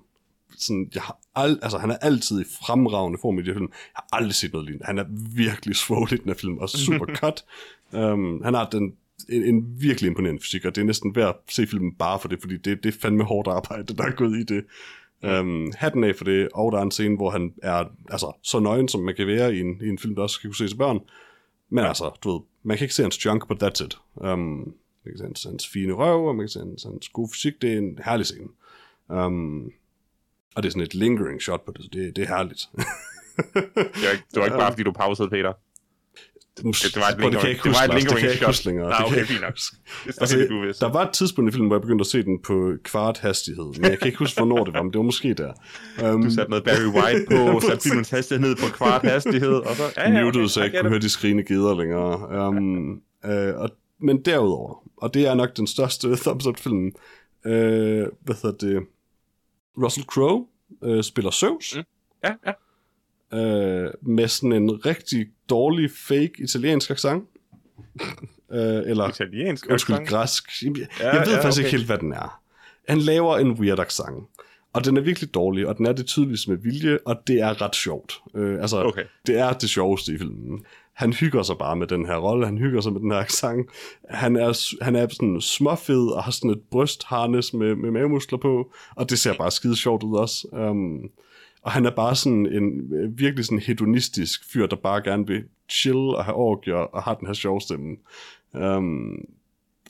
Sådan, 0.59 0.91
jeg 0.95 1.03
har 1.03 1.19
ald- 1.39 1.59
altså, 1.63 1.79
han 1.79 1.91
er 1.91 1.97
altid 1.97 2.41
i 2.41 2.45
fremragende 2.67 3.19
form 3.23 3.39
i 3.39 3.43
de 3.43 3.47
her 3.47 3.55
film. 3.55 3.69
Jeg 3.71 3.95
har 3.95 4.09
aldrig 4.13 4.35
set 4.35 4.53
noget 4.53 4.67
lignende. 4.67 4.87
Han 4.87 4.99
er 4.99 5.05
virkelig 5.37 5.77
svoglet 5.77 6.13
i 6.13 6.17
den 6.17 6.29
her 6.29 6.35
film, 6.35 6.59
og 6.59 6.69
super 6.87 7.07
cut. 7.15 7.45
Um, 7.93 8.43
han 8.45 8.55
har 8.55 8.69
den, 8.69 8.95
en, 9.29 9.43
en 9.43 9.81
virkelig 9.81 10.09
imponerende 10.09 10.43
fysik, 10.43 10.65
og 10.65 10.75
det 10.75 10.81
er 10.81 10.85
næsten 10.87 11.17
værd 11.17 11.29
at 11.29 11.55
se 11.55 11.67
filmen 11.67 11.95
bare 11.95 12.19
for 12.19 12.29
det, 12.29 12.41
fordi 12.41 12.57
det, 12.57 12.85
det 12.85 12.95
er 12.95 12.99
fandme 13.01 13.25
hårdt 13.25 13.49
arbejde, 13.49 13.95
der 13.97 14.05
er 14.05 14.11
gået 14.11 14.37
i 14.39 14.43
det. 14.43 14.65
Um, 15.41 15.73
hatten 15.77 16.05
af 16.05 16.17
for 16.17 16.25
det, 16.25 16.49
og 16.55 16.73
der 16.73 16.79
er 16.79 16.83
en 16.83 16.91
scene, 16.91 17.17
hvor 17.17 17.31
han 17.31 17.53
er 17.63 17.85
altså, 18.11 18.33
så 18.43 18.59
nøgen, 18.59 18.89
som 18.89 19.01
man 19.01 19.15
kan 19.15 19.27
være 19.27 19.55
i 19.57 19.61
en, 19.61 19.81
i 19.83 19.89
en 19.89 19.99
film, 19.99 20.15
der 20.15 20.23
også 20.23 20.35
skal 20.35 20.51
kunne 20.51 20.57
se 20.57 20.69
til 20.69 20.77
børn. 20.77 21.01
Men 21.73 21.85
altså, 21.85 22.19
du 22.25 22.33
ved, 22.33 22.41
man 22.63 22.77
kan 22.77 22.85
ikke 22.85 22.95
se 22.95 23.03
hans 23.03 23.25
junk, 23.25 23.49
but 23.49 23.63
that's 23.63 23.85
it. 23.85 23.99
Um, 24.15 24.39
man 25.05 25.13
kan 25.13 25.19
se 25.19 25.25
hans, 25.25 25.45
hans 25.45 25.69
fine 25.69 25.93
røv, 25.93 26.29
og 26.29 26.37
man 26.37 26.45
kan 26.45 26.49
se 26.49 26.59
hans, 26.59 26.83
hans 26.83 27.09
gode 27.09 27.29
fysik. 27.33 27.63
Det 27.63 27.73
er 27.73 27.79
en 27.79 27.99
herlig 28.05 28.27
scene. 28.27 28.49
Um, 29.09 29.73
og 30.55 30.63
det 30.63 30.69
er 30.69 30.71
sådan 30.71 30.83
et 30.83 30.95
lingering 30.95 31.43
shot 31.43 31.65
på 31.65 31.73
det, 31.73 31.85
så 31.85 31.91
det, 31.93 32.17
det 32.17 32.23
er 32.25 32.37
herligt. 32.37 32.69
Det 32.75 32.85
var, 33.75 34.13
ikke, 34.13 34.25
det 34.31 34.41
var 34.41 34.45
ikke 34.45 34.59
bare, 34.59 34.73
fordi 34.73 34.83
du 34.83 34.93
pausede, 34.93 35.31
Peter. 35.31 35.53
Det, 36.57 36.65
det 36.65 36.97
var 36.97 37.09
et 37.09 37.17
det 37.17 37.25
ikke 37.25 37.39
lingering- 37.39 37.63
det 37.63 37.73
var 37.73 37.83
et 37.85 37.91
det 37.91 37.99
lingering 37.99 38.23
ikke 38.27 38.37
shot. 38.37 38.47
huske 38.49 38.67
længere. 38.67 38.89
Nej, 38.89 38.99
Det 38.99 39.07
okay, 39.07 39.25
fint 39.25 39.41
nok. 39.41 39.55
Det 40.07 40.15
Altså, 40.21 40.47
du 40.51 40.61
vidste. 40.61 40.85
der 40.87 40.93
var 40.93 41.03
et 41.07 41.13
tidspunkt 41.13 41.49
i 41.51 41.53
filmen, 41.53 41.69
hvor 41.69 41.77
jeg 41.77 41.81
begyndte 41.83 42.03
at 42.03 42.07
se 42.07 42.23
den 42.23 42.39
på 42.43 42.73
kvart 42.85 43.19
hastighed, 43.19 43.65
men 43.81 43.91
jeg 43.91 43.99
kan 43.99 44.07
ikke 44.07 44.19
huske, 44.19 44.41
hvornår 44.41 44.65
det 44.65 44.75
var, 44.75 44.83
men 44.83 44.93
det 44.93 44.99
var 44.99 45.05
måske 45.05 45.35
der. 45.35 45.53
Um, 46.15 46.23
Du 46.25 46.31
satte 46.31 46.51
noget 46.51 46.65
Barry 46.65 46.87
White 46.97 47.27
på, 47.31 47.61
satte 47.69 47.83
filmens 47.89 48.11
hastighed 48.11 48.47
ned 48.49 48.57
på 48.57 48.67
kvart 48.77 49.03
hastighed, 49.03 49.55
og 49.55 49.77
så... 49.77 49.83
Ja, 49.97 50.11
ja, 50.13 50.25
muted, 50.25 50.49
så 50.49 50.61
jeg 50.61 50.67
ikke 50.67 50.79
kunne 50.81 50.89
høre 50.91 51.01
de 51.01 51.09
skrigende 51.09 51.45
geder 51.45 51.75
længere. 51.79 52.49
Um, 52.49 53.01
øh, 53.25 53.55
og, 53.57 53.71
men 54.01 54.23
derudover, 54.25 54.83
og 54.97 55.15
det 55.15 55.27
er 55.27 55.35
nok 55.35 55.57
den 55.57 55.67
største 55.67 56.17
thumbs 56.25 56.47
up 56.47 56.59
film, 56.59 56.87
øh, 57.47 58.07
hvad 58.25 58.35
hedder 58.43 58.57
det, 58.71 58.87
Russell 59.83 60.07
Crowe 60.07 60.47
øh, 60.85 61.03
spiller 61.05 61.31
Zeus, 61.31 61.77
Mm. 61.77 61.83
Ja, 62.25 62.33
ja. 62.47 62.53
Øh, 63.35 63.91
med 64.03 64.29
sådan 64.29 64.53
en 64.53 64.87
rigtig 64.87 65.27
dårlig 65.51 65.91
fake 66.09 66.33
italiensk 66.39 66.91
accent. 66.91 67.25
øh, 68.53 68.59
eller 68.87 69.09
Italiensk. 69.09 69.67
undskyld, 69.71 69.95
accent. 69.97 70.09
græsk. 70.09 70.45
Jeg, 70.63 70.73
Ja, 71.01 71.17
jeg 71.17 71.27
ved 71.27 71.33
ja, 71.35 71.43
faktisk 71.43 71.59
okay. 71.61 71.67
ikke 71.67 71.77
helt, 71.77 71.87
hvad 71.87 71.99
den 71.99 72.13
er. 72.13 72.41
Han 72.89 72.99
laver 72.99 73.39
en 73.39 73.51
weird 73.53 73.79
accent. 73.81 74.25
Og 74.73 74.85
den 74.85 74.97
er 74.97 75.01
virkelig 75.01 75.35
dårlig, 75.35 75.67
og 75.67 75.77
den 75.79 75.87
er 75.87 75.93
det 75.93 76.07
tydeligst 76.07 76.49
med 76.49 76.57
vilje, 76.57 76.99
og 77.07 77.17
det 77.27 77.41
er 77.41 77.63
ret 77.63 77.77
sjovt. 77.77 78.15
Øh, 78.35 78.61
altså, 78.61 78.83
Okay. 78.85 79.03
det 79.27 79.39
er 79.39 79.53
det 79.53 79.71
sjoveste 79.71 80.13
i 80.13 80.19
filmen. 80.19 80.65
Han 80.93 81.13
hygger 81.13 81.43
sig 81.43 81.57
bare 81.59 81.77
med 81.77 81.87
den 81.87 82.07
her 82.07 82.17
rolle, 82.17 82.47
han 82.47 82.59
hygger 82.59 82.81
sig 82.81 82.93
med 82.93 83.01
den 83.01 83.11
her 83.11 83.19
accent. 83.19 83.67
Han 84.11 84.37
er, 84.37 84.83
han 84.85 84.97
er 84.97 85.09
sådan 85.09 85.41
småfed 85.41 86.07
og 86.17 86.25
har 86.25 86.31
sådan 86.33 86.51
et 86.51 86.61
brystharnes 86.71 87.55
med, 87.55 87.75
med 87.75 87.91
mavemuskler 87.91 88.39
på, 88.39 88.73
og 88.97 89.11
det 89.11 89.19
ser 89.19 89.35
bare 89.35 89.51
skide 89.51 89.77
sjovt 89.77 90.03
ud 90.03 90.17
også. 90.17 90.49
Um, 90.53 90.99
og 91.63 91.73
han 91.73 91.87
er 91.87 91.91
bare 91.91 92.17
sådan 92.17 92.47
en 92.47 92.95
øh, 92.95 93.19
virkelig 93.19 93.45
sådan 93.45 93.59
hedonistisk 93.59 94.53
fyr, 94.53 94.67
der 94.67 94.77
bare 94.77 95.03
gerne 95.03 95.27
vil 95.27 95.45
chill 95.69 95.97
og 95.99 96.25
have 96.25 96.35
orgier 96.35 96.75
og 96.75 97.03
har 97.03 97.15
den 97.15 97.27
her 97.27 97.35
sjove 97.35 97.61
stemme. 97.61 97.97
Um, 98.55 99.29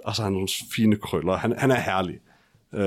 og 0.05 0.17
så 0.17 0.23
har 0.23 0.27
han 0.27 0.33
nogle 0.33 0.49
fine 0.77 0.97
krøller. 0.97 1.37
Han, 1.37 1.59
han 1.59 1.71
er 1.71 1.81
herlig. 1.81 2.19
Uh, 2.73 2.79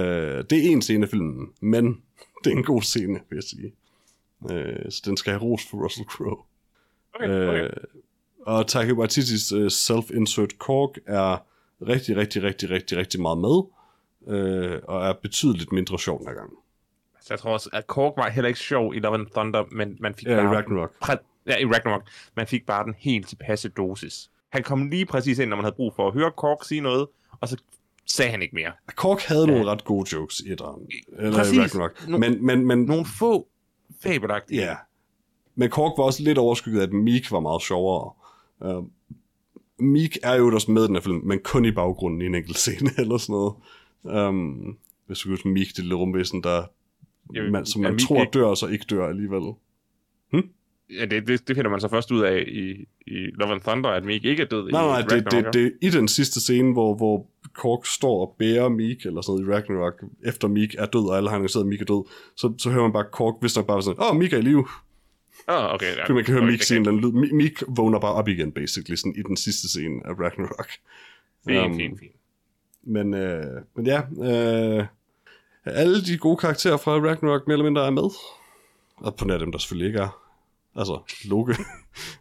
det 0.49 0.53
er 0.53 0.71
en 0.71 0.81
scene 0.81 1.05
af 1.05 1.09
filmen, 1.09 1.49
men 1.61 2.01
det 2.43 2.53
er 2.53 2.57
en 2.57 2.63
god 2.63 2.81
scene, 2.81 3.19
vil 3.29 3.35
jeg 3.35 3.43
sige. 3.43 3.73
Uh, 4.39 4.89
så 4.89 5.01
den 5.05 5.17
skal 5.17 5.31
have 5.33 5.43
ros 5.43 5.65
for 5.69 5.83
Russell 5.83 6.07
Crowe. 6.07 6.43
Okay, 7.15 7.25
okay. 7.25 7.63
Øh, 7.63 7.69
og 8.41 8.67
Taika 8.67 8.93
Waititis 8.93 9.51
uh, 9.51 9.67
self-insert 9.67 10.57
Korg 10.57 10.95
er 11.05 11.37
rigtig, 11.81 12.17
rigtig, 12.17 12.43
rigtig, 12.43 12.69
rigtig, 12.69 12.97
rigtig 12.97 13.21
meget 13.21 13.37
med, 13.37 13.63
øh, 14.27 14.81
og 14.83 15.07
er 15.07 15.13
betydeligt 15.13 15.71
mindre 15.71 15.99
sjov 15.99 16.19
den 16.19 16.27
her 16.27 16.33
gang. 16.33 16.51
Så 17.25 17.33
jeg 17.33 17.39
tror 17.39 17.53
også, 17.53 17.69
at 17.73 17.87
Korg 17.87 18.13
var 18.17 18.29
heller 18.29 18.47
ikke 18.47 18.59
sjov 18.59 18.95
i 18.95 18.99
Love 18.99 19.15
and 19.15 19.27
Thunder, 19.35 19.63
men 19.71 19.97
man 19.99 20.15
fik 20.15 20.27
Ja, 20.27 20.33
i 20.33 20.35
bare... 20.35 20.55
Ragnarok. 20.55 20.91
Præ- 21.05 21.43
ja, 21.47 21.57
i 21.57 21.65
Ragnarok. 21.65 22.03
Man 22.35 22.47
fik 22.47 22.65
bare 22.65 22.83
den 22.85 22.95
helt 22.97 23.27
tilpasse 23.27 23.69
dosis. 23.69 24.29
Han 24.49 24.63
kom 24.63 24.89
lige 24.89 25.05
præcis 25.05 25.39
ind, 25.39 25.49
når 25.49 25.55
man 25.57 25.63
havde 25.63 25.75
brug 25.75 25.93
for 25.95 26.07
at 26.07 26.13
høre 26.13 26.31
Korg 26.37 26.65
sige 26.65 26.81
noget, 26.81 27.07
og 27.41 27.47
så 27.49 27.57
sagde 28.05 28.31
han 28.31 28.41
ikke 28.41 28.55
mere. 28.55 28.71
Korg 28.95 29.19
havde 29.27 29.47
nogle 29.47 29.65
ret 29.71 29.83
gode 29.85 30.15
jokes 30.15 30.39
i 30.39 30.51
etteren, 30.51 30.87
eller 31.19 31.37
Præcis. 31.37 31.55
i 31.57 31.59
Ragnarok. 31.59 32.07
Nu- 32.07 32.17
Men, 32.17 32.45
men, 32.45 32.65
men, 32.67 32.83
Nogle 32.85 33.05
få 33.19 33.47
fabelagtige. 34.03 34.61
ja. 34.61 34.75
Men 35.55 35.69
Korg 35.69 35.93
var 35.97 36.03
også 36.03 36.23
lidt 36.23 36.37
overskygget 36.37 36.81
at 36.81 36.93
Meek 36.93 37.31
var 37.31 37.39
meget 37.39 37.61
sjovere. 37.61 38.11
Uh, 38.59 38.85
Meek 39.79 40.17
er 40.23 40.35
jo 40.35 40.53
også 40.55 40.71
med 40.71 40.83
i 40.83 40.87
den 40.87 40.95
her 40.95 41.01
film, 41.01 41.21
men 41.23 41.39
kun 41.43 41.65
i 41.65 41.71
baggrunden 41.71 42.21
i 42.21 42.25
en 42.25 42.35
enkelt 42.35 42.57
scene 42.57 42.89
eller 43.01 43.17
sådan 43.17 43.33
noget. 43.33 43.53
Um, 44.29 44.77
hvis 45.07 45.19
du 45.19 45.23
kan 45.23 45.31
huske 45.33 45.47
Meek, 45.49 45.67
det 45.67 45.77
lille 45.79 45.95
rumvæsen, 45.95 46.43
der 46.43 46.63
man, 47.51 47.65
som 47.65 47.81
man 47.81 47.91
Meek 47.91 48.01
tror 48.07 48.21
ikke- 48.21 48.31
dør, 48.39 48.45
og 48.45 48.57
så 48.57 48.67
ikke 48.67 48.85
dør 48.89 49.07
alligevel. 49.07 49.41
Ja, 50.99 51.05
det, 51.05 51.27
det, 51.27 51.47
det 51.47 51.55
finder 51.55 51.71
man 51.71 51.79
så 51.81 51.87
først 51.89 52.11
ud 52.11 52.21
af 52.21 52.43
i, 52.47 52.71
i 53.07 53.15
Love 53.39 53.51
and 53.51 53.61
Thunder, 53.61 53.89
at 53.89 54.05
Meek 54.05 54.25
ikke 54.25 54.43
er 54.43 54.47
død 54.47 54.71
Nej, 54.71 54.81
i 54.81 54.87
nej, 54.87 55.01
Ragnarok. 55.11 55.31
det, 55.45 55.53
det, 55.53 55.73
i 55.81 55.89
den 55.89 56.07
sidste 56.07 56.41
scene, 56.41 56.73
hvor, 56.73 56.95
hvor 56.95 57.27
Kork 57.53 57.85
står 57.85 58.21
og 58.27 58.35
bærer 58.39 58.69
Meek, 58.69 59.05
eller 59.05 59.21
sådan 59.21 59.41
noget 59.45 59.49
i 59.49 59.53
Ragnarok, 59.71 60.03
efter 60.25 60.47
Meek 60.47 60.75
er 60.77 60.85
død, 60.85 61.09
og 61.09 61.17
alle 61.17 61.29
har 61.29 61.35
annonceret, 61.35 61.63
at 61.63 61.67
Meek 61.67 61.81
er 61.81 61.85
død, 61.85 62.07
så, 62.35 62.53
så 62.57 62.69
hører 62.69 62.81
man 62.83 62.93
bare 62.93 63.05
Kork, 63.11 63.35
hvis 63.41 63.55
nok 63.55 63.67
bare 63.67 63.81
sådan, 63.83 63.99
åh, 64.03 64.11
oh, 64.11 64.17
Meek 64.17 64.33
er 64.33 64.37
i 64.37 64.41
live. 64.41 64.65
Ah, 65.47 65.73
okay, 65.73 65.85
ja. 65.85 66.01
Ja, 66.07 66.13
man 66.13 66.23
kan 66.23 66.33
høre 66.33 66.43
okay, 66.43 66.51
Meek 66.51 66.61
sige 66.61 66.77
en 66.77 66.87
eller 66.87 66.97
anden 66.97 67.21
lyd. 67.21 67.29
Me- 67.29 67.35
Meek 67.35 67.63
vågner 67.67 67.99
bare 67.99 68.13
op 68.13 68.27
igen, 68.27 68.51
basically, 68.51 68.95
sådan 68.95 69.15
i 69.17 69.21
den 69.21 69.37
sidste 69.37 69.69
scene 69.69 70.01
af 70.05 70.11
Ragnarok. 70.19 70.69
Fint, 71.47 71.65
Um, 71.65 71.77
fint, 71.77 71.99
fint. 71.99 72.11
Men, 72.83 73.13
øh, 73.13 73.45
men 73.75 73.85
ja, 73.87 74.01
øh, 74.01 74.85
alle 75.65 76.01
de 76.05 76.17
gode 76.17 76.37
karakterer 76.37 76.77
fra 76.77 76.91
Ragnarok 76.91 77.47
mere 77.47 77.53
eller 77.53 77.63
mindre 77.63 77.85
er 77.85 77.89
med. 77.89 78.09
Og 78.95 79.15
på 79.15 79.25
nær 79.25 79.37
dem, 79.37 79.51
der 79.51 79.59
selvfølgelig 79.59 79.87
ikke 79.87 79.99
er. 79.99 80.21
Altså, 80.75 80.99
Loke. 81.25 81.55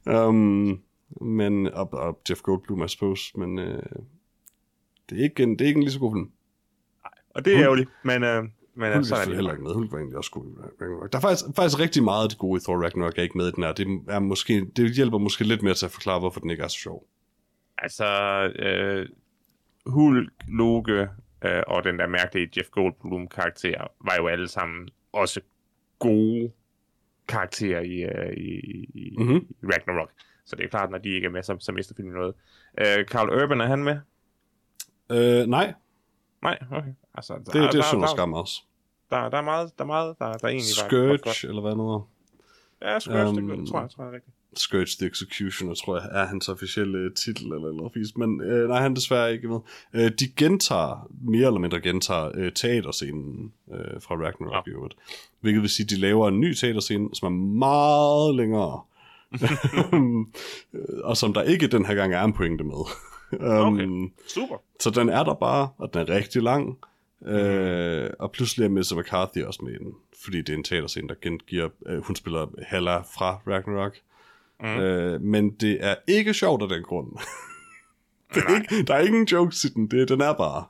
um, 0.18 0.82
men, 1.20 1.66
og, 1.66 1.92
og 1.92 2.20
Jeff 2.30 2.40
Goldblum, 2.40 2.84
I 2.84 2.88
suppose. 2.88 3.38
Men 3.38 3.58
øh, 3.58 3.82
det, 5.10 5.18
er 5.18 5.22
ikke 5.22 5.42
en, 5.42 5.50
det 5.50 5.60
er 5.60 5.66
ikke 5.66 5.78
en 5.78 5.82
lige 5.82 5.92
så 5.92 5.98
god 5.98 6.14
film. 6.14 6.30
Og 7.34 7.44
det 7.44 7.52
er 7.52 7.56
Hulk- 7.56 7.64
ærgerligt, 7.64 7.90
men, 8.02 8.22
øh, 8.22 8.42
men 8.74 8.92
Hulk 8.92 9.06
øh, 9.06 9.18
er 9.18 9.30
er 9.30 9.34
heller 9.34 9.50
ikke 9.50 9.62
med. 9.62 9.74
Hulk 9.74 9.92
var 9.92 9.98
egentlig 9.98 10.18
også 10.18 10.30
god 10.30 10.44
i 10.44 10.82
Ragnarok. 10.82 11.12
Der 11.12 11.18
er 11.18 11.22
faktisk, 11.22 11.44
faktisk 11.56 11.80
rigtig 11.80 12.02
meget 12.04 12.22
af 12.22 12.28
det 12.28 12.38
gode 12.38 12.58
i 12.58 12.64
Thor 12.64 12.82
Ragnarok, 12.82 13.18
er 13.18 13.22
ikke 13.22 13.38
med 13.38 13.48
i 13.48 13.50
den 13.50 13.64
her. 13.64 13.72
Det, 13.72 13.86
er 14.08 14.18
måske, 14.18 14.66
det 14.76 14.94
hjælper 14.94 15.18
måske 15.18 15.44
lidt 15.44 15.62
mere 15.62 15.74
til 15.74 15.86
at 15.86 15.92
forklare, 15.92 16.18
hvorfor 16.18 16.40
den 16.40 16.50
ikke 16.50 16.62
er 16.62 16.68
så 16.68 16.78
sjov. 16.78 17.06
Altså, 17.78 18.06
øh, 18.58 19.08
Hulk, 19.86 20.32
Loke 20.48 21.08
øh, 21.44 21.62
og 21.66 21.84
den 21.84 21.98
der 21.98 22.06
mærkelige 22.06 22.50
Jeff 22.56 22.68
Goldblum-karakter 22.70 23.86
var 24.04 24.16
jo 24.18 24.26
alle 24.28 24.48
sammen 24.48 24.88
også 25.12 25.40
gode 25.98 26.52
karakterer 27.28 27.80
i, 27.80 28.02
øh, 28.02 28.32
i, 28.36 28.50
i, 28.94 29.14
Mhm. 29.18 29.26
mm-hmm. 29.28 29.54
i 29.62 29.66
Ragnarok. 29.66 30.10
Så 30.46 30.56
det 30.56 30.64
er 30.64 30.68
klart, 30.68 30.90
når 30.90 30.98
de 30.98 31.08
ikke 31.08 31.26
er 31.26 31.30
med, 31.30 31.42
så, 31.42 31.56
så 31.60 31.72
mister 31.72 31.94
filmen 31.94 32.14
noget. 32.14 32.34
Øh, 32.78 33.04
Carl 33.04 33.42
Urban, 33.42 33.60
er 33.60 33.66
han 33.66 33.84
med? 33.84 33.96
Øh, 35.10 35.46
nej, 35.46 35.74
Nej, 36.42 36.58
okay. 36.72 36.92
Altså, 37.14 37.34
det, 37.38 37.54
det 37.72 37.78
er 37.78 37.82
synd 37.82 38.02
og 38.02 38.08
skam 38.08 38.32
også. 38.32 38.62
Der, 39.10 39.28
der, 39.28 39.38
er 39.38 39.42
meget, 39.42 39.78
der 39.78 39.84
er 39.84 39.86
meget, 39.86 40.18
der, 40.18 40.32
der 40.32 40.48
egentlig 40.48 40.72
var. 40.82 40.88
Scourge, 40.88 41.48
eller 41.48 41.62
hvad 41.62 41.74
noget. 41.74 42.02
Ja, 42.82 42.98
Scourge, 42.98 43.28
um, 43.28 43.34
det, 43.36 43.42
Øhm, 43.42 43.60
det 43.60 43.68
tror 43.68 43.80
jeg, 43.80 43.90
tror 43.90 44.04
jeg 44.04 44.10
er 44.10 44.14
rigtigt. 44.14 44.36
Scourge 44.58 44.96
the 44.98 45.06
Executioner, 45.06 45.74
tror 45.74 45.96
jeg, 45.96 46.08
er 46.12 46.26
hans 46.26 46.48
officielle 46.48 47.14
titel 47.14 47.52
eller 47.52 47.68
eller 47.68 47.90
fisk, 47.94 48.18
men 48.18 48.40
øh, 48.40 48.68
nej, 48.68 48.80
han 48.80 48.90
er 48.90 48.94
desværre 48.94 49.32
ikke 49.32 49.48
med. 49.48 49.58
Øh, 49.94 50.10
de 50.20 50.28
gentager, 50.36 51.08
mere 51.20 51.46
eller 51.46 51.60
mindre 51.60 51.80
gentager, 51.80 52.30
øh, 52.34 52.52
teaterscenen 52.52 53.52
øh, 53.72 54.02
fra 54.02 54.14
Ragnarok, 54.14 54.66
ja. 54.66 54.72
hvilket 55.40 55.62
vil 55.62 55.70
sige, 55.70 55.84
at 55.84 55.90
de 55.90 55.96
laver 55.96 56.28
en 56.28 56.40
ny 56.40 56.54
teaterscene, 56.54 57.08
som 57.12 57.26
er 57.26 57.38
meget 57.58 58.34
længere, 58.34 58.80
og 61.10 61.16
som 61.16 61.34
der 61.34 61.42
ikke 61.42 61.66
den 61.66 61.84
her 61.86 61.94
gang 61.94 62.14
er 62.14 62.24
en 62.24 62.32
pointe 62.32 62.64
med. 62.64 62.84
Okay, 63.40 63.84
um, 63.84 64.12
super. 64.28 64.56
så 64.80 64.90
den 64.90 65.08
er 65.08 65.24
der 65.24 65.34
bare, 65.34 65.68
og 65.78 65.94
den 65.94 66.00
er 66.00 66.08
rigtig 66.08 66.42
lang. 66.42 66.78
Øh, 67.26 68.10
og 68.18 68.32
pludselig 68.32 68.64
er 68.64 68.68
Melissa 68.68 68.94
McCarthy 68.94 69.42
også 69.42 69.60
med 69.62 69.72
i 69.72 69.78
den, 69.78 69.92
fordi 70.24 70.38
det 70.38 70.48
er 70.48 70.54
en 70.56 70.64
teaterscene, 70.64 71.08
der 71.08 71.14
gengiver, 71.22 71.68
øh, 71.86 72.02
hun 72.02 72.16
spiller 72.16 72.46
Hella 72.70 72.96
fra 72.96 73.40
Ragnarok. 73.46 73.96
Mm. 74.64 74.80
Øh, 74.80 75.20
men 75.20 75.50
det 75.50 75.78
er 75.80 75.94
ikke 76.08 76.34
sjovt 76.34 76.62
af 76.62 76.68
den 76.68 76.82
grund. 76.82 77.06
det 78.34 78.42
er 78.48 78.54
ikke, 78.56 78.82
der 78.82 78.94
er 78.94 79.00
ingen 79.00 79.24
jokes 79.24 79.64
i 79.64 79.68
den, 79.68 79.86
det, 79.90 80.08
den 80.08 80.20
er 80.20 80.32
bare. 80.32 80.64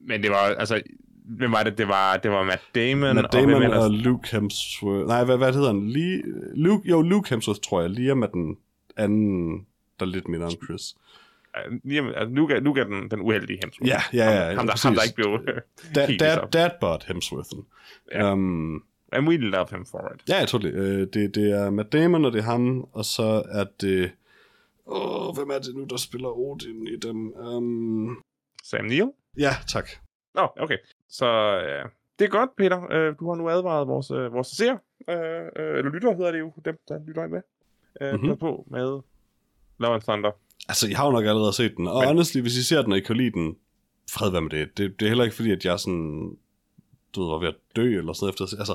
Men 0.00 0.22
det 0.22 0.30
var, 0.30 0.36
altså, 0.36 0.82
hvem 1.24 1.52
var 1.52 1.62
det? 1.62 1.78
Det 1.78 1.88
var, 1.88 2.16
det 2.16 2.30
var 2.30 2.44
Matt 2.44 2.62
Damon, 2.74 3.14
Matt 3.14 3.26
og, 3.26 3.32
Damon 3.32 3.62
ellers? 3.62 3.84
og 3.84 3.90
Luke 3.90 4.28
Hemsworth. 4.32 5.06
Nej, 5.06 5.24
hvad, 5.24 5.36
hvad 5.36 5.52
hedder 5.52 5.66
han? 5.72 5.88
Lige, 5.88 6.22
Luke, 6.54 6.88
jo, 6.88 7.02
Luke 7.02 7.30
Hemsworth, 7.30 7.60
tror 7.60 7.80
jeg. 7.80 7.90
Liam 7.90 8.22
er 8.22 8.26
den 8.26 8.56
anden, 8.96 9.58
der 10.00 10.06
er 10.06 10.10
lidt 10.10 10.28
mindre 10.28 10.46
end 10.46 10.56
Chris. 10.66 10.94
Øh, 11.56 11.78
lige 11.84 12.00
om- 12.00 12.06
altså, 12.06 12.34
Luke, 12.34 12.54
er- 12.54 12.60
Luke 12.60 12.80
er 12.80 12.84
den, 12.84 13.10
den 13.10 13.20
uheldige 13.20 13.58
Hemsworth. 13.64 13.88
Ja, 13.90 14.00
ja, 14.12 14.30
ja. 14.48 14.54
ham, 14.56 14.66
der, 14.66 14.72
præcis. 14.72 14.84
ham, 14.84 14.94
der 14.94 15.02
ikke 15.02 15.14
blev 15.14 15.38
Da, 15.94 16.06
kigget 16.06 16.20
dad, 16.20 16.38
op. 16.38 16.52
Dadbot 16.52 17.04
Hemsworthen. 17.04 17.64
Ja. 18.12 18.32
Um, 18.32 18.82
And 19.12 19.28
we 19.28 19.36
love 19.36 19.66
him 19.70 19.86
for 19.86 20.12
it. 20.14 20.22
Ja, 20.28 20.44
det. 20.58 20.64
Øh, 20.74 21.06
det. 21.14 21.34
Det 21.34 21.50
er 21.52 21.70
Matt 21.70 21.92
Damon, 21.92 22.24
og 22.24 22.32
det 22.32 22.38
er 22.38 22.42
ham, 22.42 22.88
og 22.92 23.04
så 23.04 23.42
er 23.50 23.64
det... 23.80 24.10
Åh, 24.86 25.34
hvem 25.36 25.50
er 25.50 25.58
det 25.58 25.74
nu, 25.76 25.84
der 25.84 25.96
spiller 25.96 26.28
Odin 26.28 26.86
i 26.86 26.96
den? 26.96 27.32
Um... 27.36 28.22
Sam 28.64 28.84
Neill? 28.84 29.10
Ja, 29.38 29.50
tak. 29.68 29.88
Nå, 30.34 30.48
okay. 30.60 30.76
Så 31.08 31.26
øh, 31.26 31.90
det 32.18 32.24
er 32.24 32.28
godt, 32.28 32.56
Peter. 32.56 32.92
Øh, 32.92 33.14
du 33.20 33.28
har 33.28 33.34
nu 33.34 33.48
advaret 33.50 33.88
vores, 33.88 34.10
øh, 34.10 34.32
vores 34.32 34.46
seere, 34.48 34.78
øh, 35.08 35.16
øh, 35.56 35.78
eller 35.78 35.90
lytter 35.92 36.16
hedder 36.16 36.32
det 36.32 36.38
jo, 36.38 36.52
dem, 36.64 36.78
der 36.88 36.98
lytter 37.06 37.28
med, 37.28 37.40
Mhm. 38.00 38.20
mm-hmm. 38.20 38.36
på 38.38 38.64
med 38.70 39.00
Love 39.78 39.94
and 39.94 40.02
Thunder. 40.02 40.30
Altså, 40.68 40.88
jeg 40.88 40.96
har 40.98 41.06
jo 41.06 41.12
nok 41.12 41.24
allerede 41.24 41.52
set 41.52 41.76
den, 41.76 41.86
og 41.88 41.98
Men- 41.98 42.06
honestly, 42.08 42.40
hvis 42.40 42.56
I 42.56 42.62
ser 42.64 42.82
den, 42.82 42.92
og 42.92 42.98
I 42.98 43.00
kan 43.00 43.16
lide 43.16 43.30
den, 43.30 43.56
fred 44.10 44.30
være 44.30 44.40
med 44.42 44.50
det. 44.50 44.78
det. 44.78 45.00
Det 45.00 45.06
er 45.06 45.10
heller 45.10 45.24
ikke 45.24 45.36
fordi, 45.36 45.52
at 45.52 45.64
jeg 45.64 45.78
sådan... 45.80 46.36
Du 47.14 47.20
ved, 47.22 47.30
var 47.30 47.38
ved 47.38 47.48
at 47.48 47.54
dø, 47.76 47.98
eller 47.98 48.12
sådan 48.12 48.28
efter. 48.30 48.44
Altså, 48.58 48.74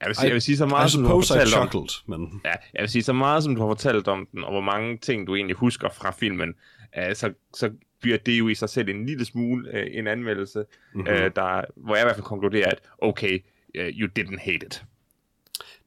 Jeg 0.00 0.08
vil 0.08 0.16
sige, 0.16 0.26
I- 0.26 0.28
jeg 0.28 0.34
vil 0.34 0.42
sige 0.42 0.56
så 0.56 0.64
I 0.64 0.68
meget, 0.68 0.90
som 0.90 1.02
du 1.02 1.08
har 1.08 1.14
fortalt 1.14 1.54
om. 1.54 1.68
chuckled, 1.70 2.02
men... 2.18 2.40
Ja, 2.44 2.50
jeg 2.74 2.80
vil 2.80 2.88
sige 2.88 3.02
så 3.02 3.12
meget, 3.12 3.42
som 3.44 3.54
du 3.54 3.60
har 3.60 3.68
fortalt 3.68 4.08
om 4.08 4.26
den, 4.32 4.44
og 4.44 4.50
hvor 4.52 4.60
mange 4.60 4.96
ting, 4.98 5.26
du 5.26 5.34
egentlig 5.34 5.56
husker 5.56 5.88
fra 5.88 6.10
filmen, 6.10 6.54
øh, 6.98 7.14
så, 7.14 7.32
så 7.54 7.70
bliver 8.00 8.18
det 8.18 8.38
jo 8.38 8.48
i 8.48 8.54
sig 8.54 8.68
selv 8.68 8.88
en 8.88 9.06
lille 9.06 9.24
smule 9.24 9.70
øh, 9.78 9.86
en 9.90 10.06
anmeldelse, 10.06 10.58
Mhm. 10.58 10.66
mm-hmm. 11.00 11.14
øh, 11.14 11.30
der, 11.36 11.64
hvor 11.76 11.94
jeg 11.94 12.02
i 12.02 12.06
hvert 12.06 12.16
fald 12.16 12.24
konkluderer, 12.26 12.66
at 12.70 12.78
okay, 12.98 13.38
uh, 13.78 13.84
you 13.86 14.08
didn't 14.18 14.38
hate 14.40 14.66
it. 14.66 14.84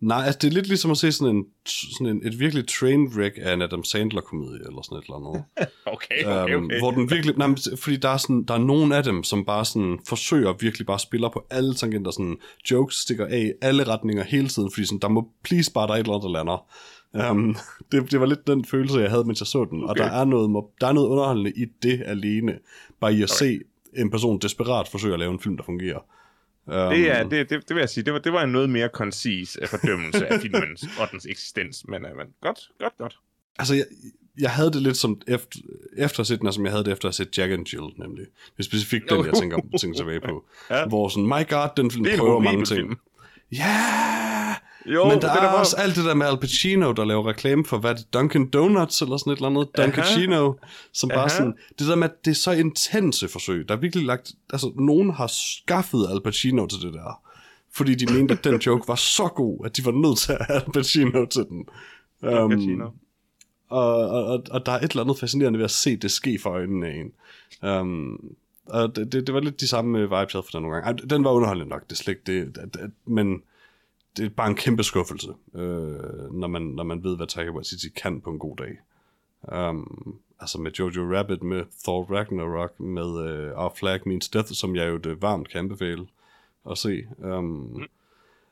Nej, 0.01 0.23
altså 0.25 0.39
det 0.41 0.47
er 0.47 0.51
lidt 0.51 0.67
ligesom 0.67 0.91
at 0.91 0.97
se 0.97 1.11
sådan, 1.11 1.35
en, 1.35 1.45
sådan 1.65 2.15
en, 2.15 2.27
et 2.27 2.39
virkelig 2.39 2.67
train 2.67 3.07
wreck 3.07 3.37
af 3.41 3.53
en 3.53 3.61
Adam 3.61 3.83
Sandler-komedie, 3.83 4.67
eller 4.67 4.81
sådan 4.81 4.97
et 4.97 5.03
eller 5.03 5.15
andet. 5.15 5.43
Okay, 5.85 6.25
okay, 6.25 6.53
Øhm, 6.55 6.65
okay. 6.65 6.79
hvor 6.79 6.91
den 6.91 7.11
virkelig, 7.11 7.37
nej, 7.37 7.55
fordi 7.77 7.97
der 7.97 8.09
er, 8.09 8.17
sådan, 8.17 8.43
der 8.43 8.53
er 8.53 8.57
nogen 8.57 8.91
af 8.91 9.03
dem, 9.03 9.23
som 9.23 9.45
bare 9.45 9.65
sådan 9.65 9.99
forsøger 10.07 10.53
virkelig 10.59 10.87
bare 10.87 10.99
spiller 10.99 11.29
på 11.29 11.45
alle 11.49 11.73
tangenter, 11.73 12.11
sådan 12.11 12.37
jokes 12.71 12.95
stikker 12.95 13.25
af 13.25 13.39
i 13.39 13.51
alle 13.61 13.83
retninger 13.83 14.23
hele 14.23 14.47
tiden, 14.47 14.71
fordi 14.71 14.85
sådan, 14.85 14.99
der 14.99 15.07
må 15.07 15.27
please 15.43 15.71
bare 15.73 15.87
der 15.87 15.93
er 15.93 15.97
et 15.97 15.99
eller 16.03 16.13
andet, 16.13 16.23
der 16.23 16.31
lander. 16.33 16.65
Um, 17.31 17.55
det, 17.91 18.11
det 18.11 18.19
var 18.19 18.25
lidt 18.25 18.47
den 18.47 18.65
følelse, 18.65 18.99
jeg 18.99 19.09
havde, 19.09 19.23
mens 19.23 19.41
jeg 19.41 19.47
så 19.47 19.65
den, 19.65 19.77
okay. 19.77 19.83
og 19.83 19.89
Okay. 19.89 20.03
der 20.03 20.09
er, 20.09 20.25
noget, 20.25 20.65
der 20.81 20.87
er 20.87 20.93
noget 20.93 21.07
underholdende 21.07 21.51
i 21.55 21.65
det 21.83 22.03
alene, 22.05 22.53
bare 23.01 23.13
i 23.13 23.21
at 23.21 23.29
se 23.29 23.59
en 23.97 24.09
person 24.11 24.39
desperat 24.39 24.87
forsøge 24.87 25.13
at 25.13 25.19
lave 25.19 25.31
en 25.31 25.39
film, 25.39 25.57
der 25.57 25.63
fungerer. 25.63 25.99
Um, 26.67 26.73
Det, 26.73 27.11
er, 27.11 27.23
det, 27.23 27.49
det, 27.49 27.67
det 27.67 27.75
vil 27.75 27.81
jeg 27.81 27.89
sige, 27.89 28.03
det 28.03 28.13
var, 28.13 28.19
det 28.19 28.33
var 28.33 28.43
en 28.43 28.49
noget 28.49 28.69
mere 28.69 28.89
koncis 28.89 29.57
uh, 29.61 29.67
fordømmelse 29.67 30.27
af 30.27 30.41
filmens 30.41 30.85
og 30.99 31.11
dens 31.11 31.25
eksistens, 31.25 31.85
men, 31.87 32.05
uh, 32.05 32.17
men 32.17 32.27
godt, 32.41 32.59
godt, 32.79 32.93
godt. 32.97 33.17
Altså, 33.59 33.75
jeg, 33.75 33.85
jeg 34.39 34.49
havde 34.51 34.71
det 34.71 34.81
lidt 34.81 34.97
som 34.97 35.21
efter, 35.27 35.59
efter 35.97 36.19
at 36.19 36.27
set 36.27 36.41
den, 36.41 36.53
som 36.53 36.65
jeg 36.65 36.71
havde 36.71 36.83
det 36.83 36.91
efter 36.91 37.09
at 37.09 37.15
set 37.15 37.37
Jack 37.37 37.51
and 37.51 37.67
Jill, 37.73 37.85
nemlig. 37.97 38.25
Det 38.25 38.59
er 38.59 38.63
specifikt 38.63 39.09
den, 39.09 39.25
jeg 39.25 39.33
tænker, 39.33 39.59
tænker 39.81 39.97
tilbage 39.97 40.19
på. 40.19 40.45
Ja. 40.69 40.87
Hvor 40.87 41.09
sådan, 41.09 41.25
my 41.25 41.49
god, 41.49 41.69
den 41.77 41.91
film 41.91 42.05
er 42.05 42.17
prøver 42.17 42.39
mange 42.39 42.65
ting. 42.65 42.79
film. 42.79 42.95
Ja! 43.51 44.16
Jo, 44.93 45.03
Men 45.03 45.11
der 45.11 45.19
det 45.19 45.41
er 45.43 45.45
var- 45.51 45.59
også 45.59 45.75
alt 45.75 45.95
det 45.95 46.05
der 46.05 46.13
med 46.13 46.25
Al 46.25 46.37
Pacino, 46.37 46.91
der 46.91 47.05
laver 47.05 47.27
reklame 47.27 47.65
for, 47.65 47.77
hvad 47.77 47.95
det, 47.95 48.05
Dunkin' 48.15 48.49
Donuts, 48.49 49.01
eller 49.01 49.17
sådan 49.17 49.33
et 49.33 49.37
eller 49.37 49.49
andet, 49.49 49.67
Dunkachino, 49.77 50.53
som 50.93 51.09
bare 51.09 51.19
Aha. 51.19 51.29
sådan, 51.29 51.53
det 51.79 51.87
der 51.87 51.95
med, 51.95 52.09
at 52.09 52.25
det 52.25 52.31
er 52.31 52.35
så 52.35 52.51
intense 52.51 53.27
forsøg, 53.27 53.67
der 53.69 53.75
er 53.75 53.79
virkelig 53.79 54.05
lagt, 54.05 54.31
altså, 54.53 54.71
nogen 54.75 55.11
har 55.13 55.27
skaffet 55.27 56.07
Al 56.11 56.21
Pacino 56.21 56.65
til 56.67 56.81
det 56.81 56.93
der, 56.93 57.21
fordi 57.73 57.95
de 57.95 58.13
mente, 58.13 58.33
at 58.33 58.43
den 58.43 58.55
joke 58.55 58.87
var 58.87 58.95
så 58.95 59.27
god, 59.27 59.65
at 59.65 59.77
de 59.77 59.85
var 59.85 59.91
nødt 59.91 60.17
til 60.17 60.31
at 60.33 60.45
have 60.47 60.61
Al 60.65 60.71
Pacino 60.73 61.25
til 61.25 61.45
den. 61.49 61.65
Um, 62.41 62.49
Pacino. 62.49 62.89
og, 63.69 64.09
og, 64.09 64.43
og, 64.51 64.65
der 64.65 64.71
er 64.71 64.79
et 64.79 64.91
eller 64.91 65.03
andet 65.03 65.19
fascinerende 65.19 65.59
ved 65.59 65.63
at 65.65 65.71
se 65.71 65.95
det 65.97 66.11
ske 66.11 66.39
for 66.43 66.49
øjnene 66.49 66.87
af 66.87 66.95
en. 66.95 67.69
Um, 67.69 68.19
og 68.65 68.95
det, 68.95 69.11
det, 69.11 69.27
det 69.27 69.35
var 69.35 69.41
lidt 69.41 69.61
de 69.61 69.67
samme 69.67 69.99
vibes, 70.01 70.11
jeg 70.11 70.17
havde 70.17 70.43
for 70.43 70.51
den 70.51 70.61
nogle 70.61 70.75
gange. 70.81 71.01
Ej, 71.01 71.07
Den 71.09 71.23
var 71.23 71.31
underholdende 71.31 71.69
nok, 71.69 71.89
det 71.89 71.97
slet 71.97 72.17
ikke 72.27 72.45
det, 72.45 72.55
det, 72.55 72.73
det, 72.73 72.91
men 73.07 73.41
det 74.17 74.25
er 74.25 74.29
bare 74.29 74.49
en 74.49 74.55
kæmpe 74.55 74.83
skuffelse, 74.83 75.29
øh, 75.53 76.31
når, 76.31 76.47
man, 76.47 76.61
når 76.61 76.83
man 76.83 77.03
ved, 77.03 77.17
hvad 77.17 77.27
Taika 77.27 77.51
Waititi 77.51 77.89
kan 77.89 78.21
på 78.21 78.29
en 78.29 78.39
god 78.39 78.55
dag. 78.55 78.79
Um, 79.69 80.19
altså 80.39 80.61
med 80.61 80.71
Jojo 80.71 81.17
Rabbit, 81.17 81.43
med 81.43 81.63
Thor 81.83 82.03
Ragnarok, 82.03 82.79
med 82.79 83.29
øh, 83.29 83.51
Our 83.55 83.73
Flag 83.75 83.99
Means 84.05 84.29
Death, 84.29 84.51
som 84.51 84.75
jeg 84.75 84.89
jo 84.89 84.97
det 84.97 85.21
varmt 85.21 85.49
kan 85.49 85.59
anbefale 85.59 86.07
at 86.71 86.77
se. 86.77 87.03
Um, 87.17 87.43
mm. 87.43 87.83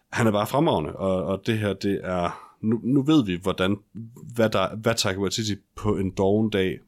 Han 0.09 0.27
er 0.27 0.31
bare 0.31 0.47
fremragende, 0.47 0.95
og, 0.95 1.23
og 1.23 1.41
det 1.45 1.57
her, 1.57 1.73
det 1.73 1.99
er... 2.03 2.41
Nu, 2.61 2.79
nu 2.83 3.01
ved 3.01 3.25
vi, 3.25 3.35
hvordan, 3.35 3.77
hvad, 4.35 4.49
der, 4.49 4.75
hvad 4.75 4.95
Taika 4.95 5.19
Waititi 5.19 5.55
på 5.75 5.97
en 5.97 6.11
doven 6.11 6.49
dag 6.49 6.79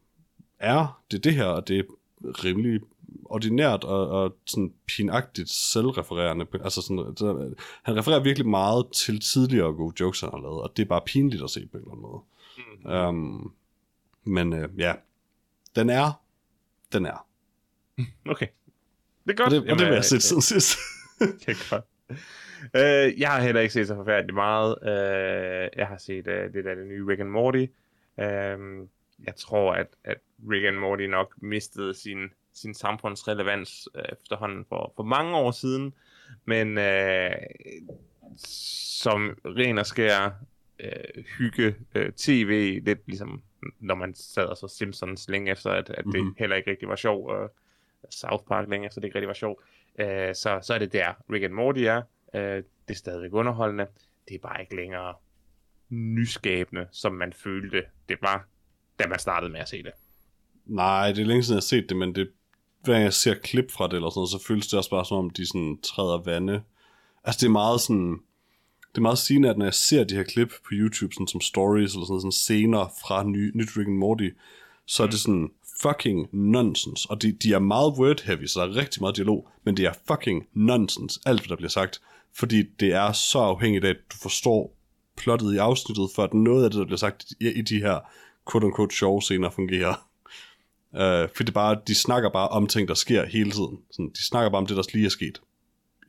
er. 0.59 1.01
Det 1.11 1.17
er 1.17 1.21
det 1.21 1.33
her, 1.33 1.45
og 1.45 1.67
det 1.67 1.79
er 1.79 1.83
rimelig 2.23 2.81
ordinært 3.25 3.83
og, 3.83 4.09
og 4.09 4.35
sådan 4.45 4.73
pinagtigt 4.87 5.49
selvrefererende. 5.49 6.45
Altså 6.63 6.81
sådan, 6.81 7.13
så, 7.17 7.55
han 7.83 7.97
refererer 7.97 8.19
virkelig 8.19 8.47
meget 8.47 8.85
til 8.95 9.19
tidligere 9.19 9.73
gode 9.73 9.95
jokes, 9.99 10.19
han 10.19 10.29
har 10.29 10.41
lavet, 10.41 10.61
og 10.61 10.73
det 10.77 10.83
er 10.83 10.87
bare 10.87 11.01
pinligt 11.05 11.43
at 11.43 11.49
se 11.49 11.67
på 11.71 11.77
en 11.77 11.83
eller 11.83 11.91
anden 11.91 12.01
måde. 12.01 12.21
Mm. 12.85 13.17
Um, 13.17 13.53
men 14.23 14.53
øh, 14.53 14.69
ja, 14.77 14.93
den 15.75 15.89
er, 15.89 16.21
den 16.93 17.05
er. 17.05 17.27
Okay. 18.29 18.47
Det 19.23 19.31
er 19.31 19.35
godt. 19.35 19.53
Og 19.53 19.61
det, 19.61 19.61
og 19.61 19.67
det 19.67 19.77
vil 19.77 19.83
Jamen, 19.83 19.93
jeg 19.93 20.05
set 20.05 20.23
siden 20.23 20.41
sidst. 20.41 20.77
Det 21.19 21.47
er 21.47 21.69
godt. 21.69 21.85
Øh, 22.75 23.19
jeg 23.19 23.31
har 23.31 23.41
heller 23.41 23.61
ikke 23.61 23.73
set 23.73 23.87
så 23.87 23.95
forfærdeligt 23.95 24.35
meget. 24.35 24.75
Øh, 24.83 25.69
jeg 25.77 25.87
har 25.87 25.97
set 25.97 26.27
øh, 26.27 26.53
det 26.53 26.65
der 26.65 26.75
det 26.75 26.87
nye 26.87 27.07
Rick 27.07 27.19
and 27.19 27.29
Morty. 27.29 27.65
Øh, 28.19 28.87
jeg 29.25 29.35
tror, 29.37 29.73
at, 29.73 29.87
at 30.03 30.17
Rick 30.49 30.65
and 30.65 30.77
Morty 30.77 31.03
nok 31.03 31.33
mistede 31.41 31.93
sin, 31.93 32.17
sin 32.57 32.73
samfundsrelevans 32.73 33.89
øh, 33.95 34.03
efterhånden 34.11 34.65
for, 34.69 34.93
for 34.95 35.03
mange 35.03 35.35
år 35.37 35.51
siden. 35.51 35.93
Men 36.45 36.77
øh, 36.77 37.31
som 38.37 39.37
ren 39.45 39.77
og 39.77 39.85
skær 39.85 40.29
øh, 40.79 41.23
hygge 41.37 41.75
øh, 41.95 42.11
tv, 42.11 42.79
lidt 42.85 42.99
ligesom 43.07 43.41
når 43.79 43.95
man 43.95 44.15
sad 44.15 44.45
og 44.45 44.57
så 44.57 44.67
Simpsons 44.67 45.29
længe 45.29 45.51
efter, 45.51 45.69
at, 45.71 45.89
at 45.89 46.05
det 46.05 46.23
Mhm. 46.23 46.35
heller 46.37 46.55
ikke 46.55 46.71
rigtig 46.71 46.87
var 46.87 46.95
sjov, 46.95 47.27
og 47.27 47.53
South 48.11 48.43
Park 48.47 48.69
længe 48.69 48.87
efter, 48.87 49.01
det 49.01 49.07
ikke 49.07 49.15
rigtig 49.15 49.27
var 49.27 49.33
sjov, 49.33 49.61
øh, 49.99 50.35
så, 50.35 50.59
så 50.61 50.73
er 50.73 50.77
det 50.79 50.93
der 50.93 51.13
Rick 51.31 51.43
and 51.43 51.53
Morty 51.53 51.79
er. 51.81 52.01
Øh, 52.35 52.41
det 52.41 52.63
er 52.89 52.93
stadigvæk 52.93 53.33
underholdende. 53.33 53.87
Det 54.27 54.35
er 54.35 54.39
bare 54.39 54.61
ikke 54.61 54.75
længere 54.75 55.13
nyskabende, 55.89 56.87
som 56.91 57.13
man 57.13 57.33
følte, 57.33 57.83
det 58.09 58.17
var, 58.21 58.47
da 58.99 59.07
man 59.07 59.19
startede 59.19 59.51
med 59.51 59.59
at 59.59 59.69
se 59.69 59.83
det. 59.83 59.91
Nej, 60.65 61.11
det 61.11 61.19
er 61.21 61.25
længe 61.25 61.43
siden, 61.43 61.55
jeg 61.55 61.57
har 61.57 61.61
set 61.61 61.89
det, 61.89 61.97
men 61.97 62.15
det, 62.15 62.31
hver 62.87 62.93
gang 62.93 63.03
jeg 63.03 63.13
ser 63.13 63.33
klip 63.33 63.71
fra 63.71 63.87
det, 63.87 63.93
eller 63.93 64.09
sådan 64.09 64.19
noget, 64.19 64.29
så 64.29 64.47
føles 64.47 64.67
det 64.67 64.77
også 64.77 64.89
bare 64.89 65.05
som 65.05 65.17
om, 65.17 65.29
de 65.29 65.45
sådan 65.45 65.77
træder 65.83 66.23
vande. 66.25 66.61
Altså, 67.23 67.39
det 67.39 67.45
er 67.45 67.51
meget 67.51 67.81
sådan... 67.81 68.19
Det 68.91 68.97
er 68.97 69.01
meget 69.01 69.17
sigende, 69.17 69.49
at 69.49 69.57
når 69.57 69.65
jeg 69.65 69.73
ser 69.73 70.03
de 70.03 70.15
her 70.15 70.23
klip 70.23 70.49
på 70.49 70.69
YouTube, 70.71 71.13
sådan 71.13 71.27
som 71.27 71.41
stories, 71.41 71.93
eller 71.93 72.05
sådan, 72.05 72.21
sådan 72.21 72.31
scener 72.31 72.93
fra 73.01 73.23
ny, 73.23 73.51
nyt 73.55 73.77
Rick 73.77 73.87
and 73.87 73.97
Morty, 73.97 74.29
så 74.85 75.03
er 75.03 75.07
det 75.07 75.19
sådan 75.19 75.49
fucking 75.81 76.27
nonsense. 76.31 77.07
Og 77.09 77.21
de, 77.21 77.31
de 77.31 77.53
er 77.53 77.59
meget 77.59 77.93
word 77.97 78.23
heavy, 78.23 78.45
så 78.45 78.59
der 78.59 78.67
er 78.67 78.75
rigtig 78.75 79.01
meget 79.01 79.15
dialog, 79.15 79.49
men 79.63 79.77
det 79.77 79.85
er 79.85 79.93
fucking 80.07 80.47
nonsense, 80.53 81.19
alt 81.25 81.41
hvad 81.41 81.49
der 81.49 81.55
bliver 81.55 81.69
sagt. 81.69 82.01
Fordi 82.35 82.63
det 82.79 82.93
er 82.93 83.11
så 83.11 83.39
afhængigt 83.39 83.85
af, 83.85 83.89
at 83.89 83.97
du 84.11 84.17
forstår 84.21 84.73
plottet 85.17 85.53
i 85.53 85.57
afsnittet, 85.57 86.09
for 86.15 86.23
at 86.23 86.33
noget 86.33 86.63
af 86.63 86.71
det, 86.71 86.79
der 86.79 86.85
bliver 86.85 86.97
sagt 86.97 87.25
i, 87.39 87.47
i 87.47 87.61
de 87.61 87.79
her 87.79 87.99
quote-unquote 88.49 88.97
sjove 88.97 89.21
scener 89.21 89.49
fungerer. 89.49 90.06
Uh, 90.97 91.29
for 91.35 91.43
det 91.43 91.53
bare, 91.53 91.81
de 91.87 91.95
snakker 91.95 92.29
bare 92.29 92.47
om 92.47 92.67
ting, 92.67 92.87
der 92.87 92.93
sker 92.93 93.25
hele 93.25 93.51
tiden. 93.51 93.83
Sådan, 93.91 94.09
de 94.09 94.27
snakker 94.27 94.49
bare 94.49 94.57
om 94.61 94.65
det, 94.65 94.77
der 94.77 94.83
lige 94.93 95.05
er 95.05 95.09
sket 95.09 95.41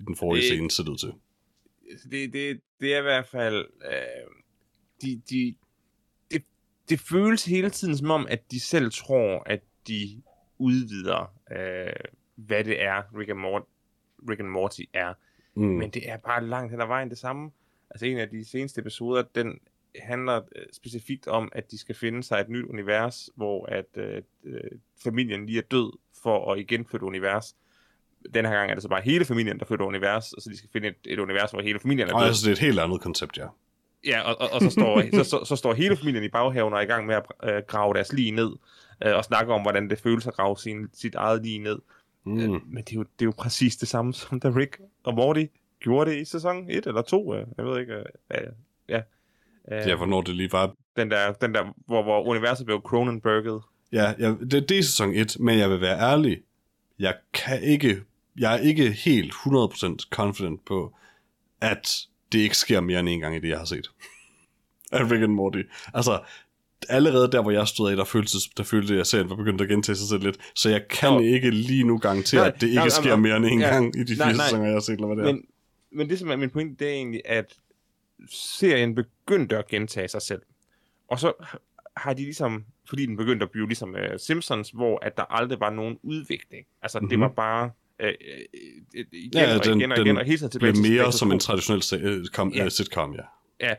i 0.01 0.03
den 0.07 0.17
forrige 0.17 0.43
Det- 0.43 0.49
scene, 0.51 0.71
ser 0.71 0.83
det 0.83 0.91
ud 0.91 0.97
til. 0.97 1.13
det, 2.11 2.33
det, 2.33 2.61
det 2.81 2.95
er 2.95 2.99
i 2.99 3.03
hvert 3.03 3.27
fald... 3.27 3.67
Øh, 3.85 4.31
de, 5.03 5.23
de, 5.31 5.55
det, 6.31 6.43
det 6.89 7.01
føles 7.01 7.45
hele 7.45 7.71
tiden 7.71 7.97
som 7.97 8.11
om, 8.11 8.27
at 8.31 8.51
de 8.51 8.61
selv 8.61 8.91
tror, 8.93 9.43
at 9.47 9.61
de 9.89 10.23
udvider, 10.59 11.33
øh, 11.53 11.93
hvad 12.37 12.65
det 12.65 12.83
er, 12.83 13.03
Rick 13.19 13.31
and, 13.31 13.39
Mort- 13.39 13.67
Rick 14.31 14.41
and 14.41 14.49
Morty 14.49 14.81
er. 14.93 15.15
Mm. 15.55 15.63
Men 15.63 15.91
det 15.91 16.11
er 16.11 16.17
bare 16.17 16.45
langt 16.47 16.71
hen 16.73 16.81
ad 16.81 16.87
vejen 16.87 17.11
det 17.11 17.19
samme. 17.19 17.51
Altså 17.91 18.07
en 18.07 18.19
af 18.19 18.29
de 18.29 18.45
seneste 18.45 18.81
episoder, 18.81 19.23
den 19.35 19.59
handler 20.03 20.37
øh, 20.57 20.63
specifikt 20.73 21.27
om, 21.27 21.49
at 21.53 21.71
de 21.71 21.79
skal 21.79 21.95
finde 21.95 22.23
sig 22.23 22.41
et 22.41 22.49
nyt 22.49 22.65
univers, 22.65 23.31
hvor 23.35 23.67
at 23.67 23.87
øh, 23.97 24.23
øh, 24.45 24.61
familien 25.05 25.47
lige 25.47 25.59
er 25.59 25.63
død 25.63 25.99
for 26.23 26.53
at 26.53 26.59
igen 26.59 26.85
flytte 26.87 27.07
univers. 27.07 27.57
Den 28.35 28.45
her 28.45 28.53
gang 28.53 28.71
er 28.71 28.75
det 28.75 28.83
så 28.83 28.89
bare 28.89 29.01
hele 29.01 29.25
familien, 29.25 29.59
der 29.59 29.65
flytter 29.65 29.87
univers, 29.87 30.33
og 30.33 30.43
så 30.43 30.51
de 30.51 30.57
skal 30.57 30.71
finde 30.73 30.89
et, 30.89 30.97
et 31.05 31.19
univers, 31.19 31.51
hvor 31.51 31.61
hele 31.61 31.81
familien 31.81 32.09
er 32.09 32.15
Og 32.15 32.21
død. 32.21 32.29
altså, 32.29 32.43
det 32.45 32.49
er 32.49 32.53
et 32.53 32.67
helt 32.67 32.79
andet 32.79 33.01
koncept, 33.01 33.39
ja. 33.39 33.47
Ja, 34.07 34.21
og, 34.21 34.41
og, 34.41 34.49
og 34.53 34.61
så, 34.61 34.71
står, 34.71 35.03
så, 35.23 35.25
så, 35.25 35.45
så 35.45 35.57
står 35.57 35.75
hele 35.75 35.97
familien 35.97 36.25
i 36.25 36.29
baghaven 36.29 36.73
og 36.73 36.79
er 36.79 36.83
i 36.83 36.87
gang 36.87 37.07
med 37.07 37.15
at 37.15 37.25
øh, 37.45 37.63
grave 37.67 37.95
deres 37.95 38.13
lige 38.13 38.31
ned, 38.31 38.51
øh, 39.05 39.17
og 39.17 39.25
snakke 39.25 39.53
om, 39.53 39.63
hvordan 39.63 39.91
det 39.91 40.01
føles 40.01 40.27
at 40.27 40.35
grave 40.35 40.57
sin, 40.59 40.89
sit 40.95 41.15
eget 41.15 41.43
lige 41.43 41.59
ned. 41.59 41.79
Mm. 42.25 42.39
Øh, 42.39 42.49
men 42.49 42.85
det 42.85 42.93
er, 42.93 42.97
jo, 42.97 43.03
det 43.03 43.23
er 43.23 43.27
jo 43.27 43.33
præcis 43.39 43.77
det 43.77 43.89
samme, 43.89 44.15
som 44.15 44.41
da 44.41 44.49
Rick 44.49 44.81
og 45.05 45.15
Morty 45.15 45.45
gjorde 45.81 46.11
det 46.11 46.17
i 46.17 46.25
sæson 46.25 46.71
1 46.71 46.87
eller 46.87 47.03
2. 47.03 47.35
Øh, 47.35 47.47
jeg 47.57 47.67
ved 47.67 47.81
ikke. 47.81 47.95
Øh, 47.95 48.53
ja. 48.89 49.01
Ja, 49.71 49.97
hvornår 49.97 50.21
det 50.23 50.35
lige 50.35 50.53
var. 50.53 50.75
den 50.97 51.11
der, 51.11 51.33
den 51.33 51.55
der 51.55 51.65
hvor, 51.87 52.03
hvor 52.03 52.23
universet 52.23 52.67
blev 52.67 52.81
Cronenberget. 52.81 53.63
Ja, 53.93 54.13
ja 54.19 54.35
det, 54.51 54.69
det 54.69 54.79
er 54.79 54.83
sæson 54.83 55.15
1, 55.15 55.37
men 55.41 55.59
jeg 55.59 55.71
vil 55.71 55.81
være 55.81 55.99
ærlig. 56.01 56.39
Jeg 56.99 57.15
kan 57.35 57.63
ikke, 57.63 58.01
jeg 58.39 58.55
er 58.55 58.59
ikke 58.59 58.91
helt 58.91 59.33
100% 59.33 59.97
confident 60.11 60.65
på, 60.65 60.95
at 61.61 61.97
det 62.33 62.39
ikke 62.39 62.57
sker 62.57 62.81
mere 62.81 63.01
end 63.01 63.09
en 63.09 63.21
gang 63.21 63.37
i 63.37 63.39
det, 63.41 63.49
jeg 63.49 63.59
har 63.59 63.65
set. 63.65 63.91
Af 64.93 65.11
Rick 65.11 65.23
and 65.23 65.33
Morty. 65.33 65.63
Altså, 65.95 66.21
allerede 66.89 67.33
der, 67.33 67.43
hvor 67.43 67.51
jeg 67.51 67.69
stod 67.69 67.91
af, 67.91 67.97
der 67.97 68.05
følte, 68.05 68.39
der 68.57 68.63
følte 68.63 68.97
jeg, 68.97 69.07
serien 69.07 69.31
var 69.31 69.37
begyndt 69.37 69.61
at 69.61 69.69
gentage 69.69 69.97
sig 69.97 70.09
selv 70.09 70.23
lidt. 70.23 70.37
Så 70.55 70.71
jeg 70.71 70.89
kan 70.91 71.13
Jo. 71.13 71.21
ikke 71.21 71.51
lige 71.51 71.85
nu 71.85 71.99
garantere, 71.99 72.41
Nej, 72.41 72.49
at 72.49 72.55
det 72.61 72.63
ikke 72.67 72.75
nej, 72.75 72.85
nej, 72.85 72.89
sker 72.91 73.11
nej. 73.11 73.17
mere 73.17 73.37
end 73.37 73.47
en 73.47 73.61
Ja. 73.61 73.69
gang 73.75 73.97
i 73.97 74.05
de 74.05 74.17
Nej, 74.19 74.27
fire 74.29 74.37
nej. 74.37 74.45
sæsoner, 74.47 74.65
jeg 74.65 74.73
har 74.73 74.81
set, 74.81 74.93
eller 74.95 75.07
hvad 75.07 75.17
det 75.17 75.31
er. 75.31 75.33
Men, 75.33 75.43
men 75.93 76.09
det, 76.09 76.19
som 76.19 76.29
er 76.31 76.37
min 76.37 76.51
pointe, 76.51 76.85
det 76.85 76.89
er 76.89 76.93
egentlig, 76.95 77.23
at 77.25 77.55
serien 78.31 78.95
begyndte 78.95 79.59
at 79.59 79.67
gentage 79.69 80.09
sig 80.09 80.23
selv. 80.23 80.43
Og 81.09 81.19
så 81.21 81.33
har 81.97 82.13
de 82.13 82.23
ligesom, 82.23 82.65
fordi 82.89 83.07
den 83.07 83.17
begyndte 83.17 83.45
at 83.45 83.51
blive 83.51 83.67
ligesom 83.67 83.91
uh, 83.95 84.17
Simpsons, 84.19 84.71
hvor 84.71 84.99
at 85.05 85.17
der 85.17 85.23
aldrig 85.33 85.61
var 85.61 85.71
nogen 85.71 85.99
udvikling. 86.03 86.67
Altså, 86.83 86.99
mm-hmm. 86.99 87.09
det 87.09 87.19
Mhm. 87.19 87.23
var 87.23 87.29
bare 87.29 87.71
uh, 88.03 88.09
uh, 88.09 88.13
igen 89.13 89.31
Ja, 89.35 89.59
og 89.59 89.65
den- 89.65 89.81
igen 89.81 89.93
og 89.93 89.97
den 89.99 90.07
igen, 90.07 90.17
og 90.17 90.25
hele 90.25 90.39
tiden 90.39 90.51
tilbage 90.51 90.73
bliver 90.73 91.03
mere 91.03 91.13
som 91.13 91.33
en 91.33 91.39
traditionel 91.39 91.83
øh, 92.05 92.27
kom, 92.27 92.53
Ja. 92.53 92.65
øh, 92.65 92.71
sitcom, 92.71 93.17
ja. 93.61 93.75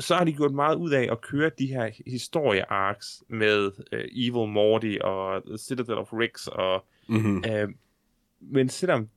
så 0.00 0.14
har 0.14 0.24
de 0.24 0.32
gjort 0.32 0.52
meget 0.52 0.76
ud 0.76 0.90
af 0.90 1.08
at 1.12 1.20
køre 1.20 1.50
de 1.58 1.66
her 1.66 1.90
historie-arcs 2.06 3.22
med 3.28 3.66
uh, 3.66 3.98
Evil 4.12 4.48
Morty 4.52 4.96
og 5.00 5.42
Citadel 5.58 5.94
of 5.98 6.12
Ricks 6.12 6.46
og 6.46 6.84
Mm-hmm. 7.10 7.44
Øh, 7.50 7.68
men 8.40 8.68
selvom 8.68 9.00
øh, 9.02 9.08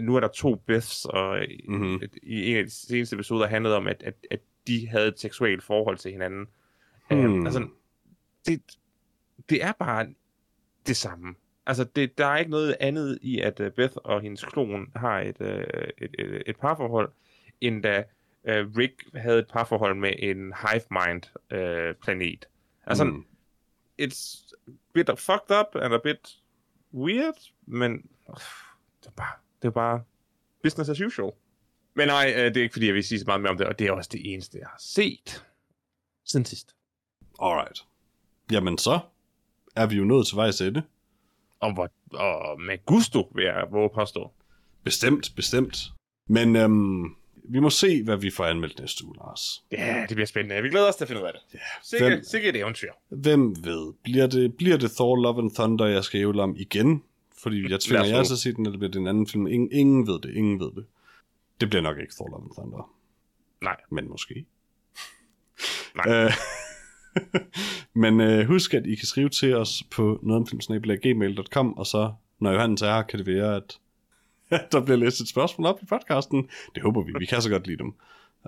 nu 0.00 0.16
er 0.16 0.20
der 0.20 0.28
to 0.28 0.54
Beths, 0.54 1.04
og 1.04 1.46
Mhm. 1.68 1.76
mm-hmm. 1.80 2.00
i 2.22 2.50
en 2.50 2.56
af 2.56 2.64
de 2.64 2.70
seneste 2.70 3.16
episoder 3.16 3.46
handlede 3.46 3.76
om, 3.76 3.86
at, 3.86 4.02
at, 4.02 4.14
at 4.30 4.40
de 4.66 4.88
havde 4.88 5.08
et 5.08 5.20
seksuelt 5.20 5.62
forhold 5.62 5.96
til 5.98 6.10
hinanden. 6.12 6.46
Hmm. 7.10 7.38
Øh, 7.38 7.44
altså, 7.44 7.68
det, 8.46 8.62
det 9.48 9.62
er 9.64 9.72
bare 9.72 10.14
det 10.86 10.96
samme. 10.96 11.34
Altså, 11.66 11.84
det, 11.84 12.18
der 12.18 12.26
er 12.26 12.36
ikke 12.38 12.50
noget 12.50 12.76
andet 12.80 13.18
i, 13.22 13.40
at 13.40 13.60
uh, 13.60 13.70
Beth 13.70 13.92
og 13.96 14.20
hendes 14.20 14.44
klon 14.44 14.92
har 14.96 15.20
et, 15.20 15.36
uh, 15.40 15.46
et, 15.98 16.14
et, 16.18 16.42
et 16.46 16.56
parforhold, 16.56 17.12
end 17.60 17.82
da 17.82 17.98
uh, 18.44 18.76
Rick 18.76 19.04
havde 19.14 19.38
et 19.38 19.46
parforhold 19.48 19.94
med 19.96 20.12
en 20.18 20.52
hive 20.62 20.82
mind 20.90 21.22
uh, 21.54 21.96
planet. 22.02 22.48
Altså. 22.86 23.04
Mm. 23.04 23.24
it's 24.02 24.52
a 24.68 24.70
bit 24.92 25.10
fucked 25.18 25.50
up 25.50 25.74
and 25.82 25.94
a 25.94 25.98
bit 25.98 26.36
weird, 26.94 27.50
men 27.66 27.92
uh, 28.28 28.34
det 29.00 29.06
er 29.06 29.10
bare, 29.16 29.32
det 29.62 29.68
er 29.68 29.72
bare 29.72 30.02
business 30.62 30.90
as 30.90 31.00
usual. 31.00 31.32
Men 31.94 32.08
nej, 32.08 32.32
øh, 32.36 32.44
det 32.44 32.56
er 32.56 32.62
ikke 32.62 32.72
fordi, 32.72 32.86
jeg 32.86 32.94
vil 32.94 33.04
sige 33.04 33.18
så 33.18 33.24
meget 33.26 33.40
mere 33.40 33.50
om 33.50 33.58
det, 33.58 33.66
og 33.66 33.78
det 33.78 33.86
er 33.86 33.92
også 33.92 34.10
det 34.12 34.32
eneste, 34.32 34.58
jeg 34.58 34.66
har 34.66 34.78
set 34.80 35.44
siden 36.24 36.44
sidst. 36.46 36.76
Alright. 37.42 37.84
Jamen 38.52 38.78
så 38.78 38.98
er 39.76 39.86
vi 39.86 39.94
jo 39.96 40.04
nået 40.04 40.26
til 40.26 40.36
vejs 40.36 40.60
ende. 40.60 40.82
Og, 41.60 41.74
hvor, 41.74 41.88
og 42.18 42.60
med 42.60 42.86
gusto, 42.86 43.32
vil 43.34 43.44
jeg 43.44 43.66
våge 43.70 43.90
påstå. 43.94 44.30
Bestemt, 44.84 45.32
bestemt. 45.36 45.78
Men 46.28 46.56
øhm, 46.56 47.04
vi 47.44 47.60
må 47.60 47.70
se, 47.70 48.02
hvad 48.04 48.16
vi 48.16 48.30
får 48.30 48.44
anmeldt 48.44 48.80
næste 48.80 49.04
uge, 49.04 49.16
Lars. 49.16 49.64
Ja, 49.72 50.04
det 50.08 50.16
bliver 50.16 50.26
spændende. 50.26 50.62
Vi 50.62 50.68
glæder 50.68 50.88
os 50.88 50.96
til 50.96 51.04
at 51.04 51.08
finde 51.08 51.22
ud 51.22 51.26
af 51.26 51.32
det. 51.32 51.54
Ja, 51.54 51.58
Sikke, 51.82 52.08
hvem, 52.08 52.22
sikke 52.24 52.48
et 52.48 52.56
eventyr. 52.56 52.92
hvem 53.08 53.56
ved? 53.64 53.92
Bliver 54.02 54.26
det, 54.26 54.56
bliver 54.56 54.76
det 54.76 54.90
Thor 54.90 55.16
Love 55.16 55.38
and 55.42 55.50
Thunder, 55.54 55.86
jeg 55.86 56.04
skal 56.04 56.20
ævle 56.20 56.42
om 56.42 56.56
igen? 56.56 57.02
Fordi 57.42 57.70
jeg 57.70 57.80
tvinger 57.80 58.06
jer 58.06 58.24
til 58.24 58.32
at 58.32 58.38
se 58.38 58.52
den, 58.52 58.66
eller 58.66 58.78
bliver 58.78 58.90
det 58.90 59.00
en 59.00 59.06
anden 59.06 59.26
film? 59.26 59.46
Ingen, 59.46 59.68
ingen 59.72 60.06
ved 60.06 60.20
det, 60.20 60.34
ingen 60.34 60.60
ved 60.60 60.70
det. 60.76 60.84
Det 61.60 61.70
bliver 61.70 61.82
nok 61.82 61.98
ikke 61.98 62.14
Thor 62.14 62.28
Love 62.28 62.42
and 62.42 62.50
Thunder. 62.52 62.90
Nej. 63.62 63.76
Men 63.90 64.08
måske. 64.08 64.44
Nej. 65.96 66.24
Øh, 66.24 66.32
Men 68.02 68.20
øh, 68.20 68.46
husk, 68.46 68.74
at 68.74 68.86
I 68.86 68.94
kan 68.94 69.06
skrive 69.06 69.28
til 69.28 69.56
os 69.56 69.82
på 69.90 70.20
nogetomfilmsnabelag.gmail.com, 70.22 71.72
og 71.72 71.86
så, 71.86 72.12
når 72.38 72.52
Johannes 72.52 72.82
er 72.82 72.94
her, 72.94 73.02
kan 73.02 73.18
det 73.18 73.26
være, 73.26 73.56
at 73.56 73.78
at 74.50 74.72
der 74.72 74.84
bliver 74.84 74.96
læst 74.96 75.20
et 75.20 75.28
spørgsmål 75.28 75.66
op 75.66 75.82
i 75.82 75.86
podcasten. 75.86 76.48
Det 76.74 76.82
håber 76.82 77.02
vi. 77.02 77.12
Vi 77.18 77.26
kan 77.26 77.42
så 77.42 77.50
godt 77.50 77.66
lide 77.66 77.78
dem. 77.78 77.94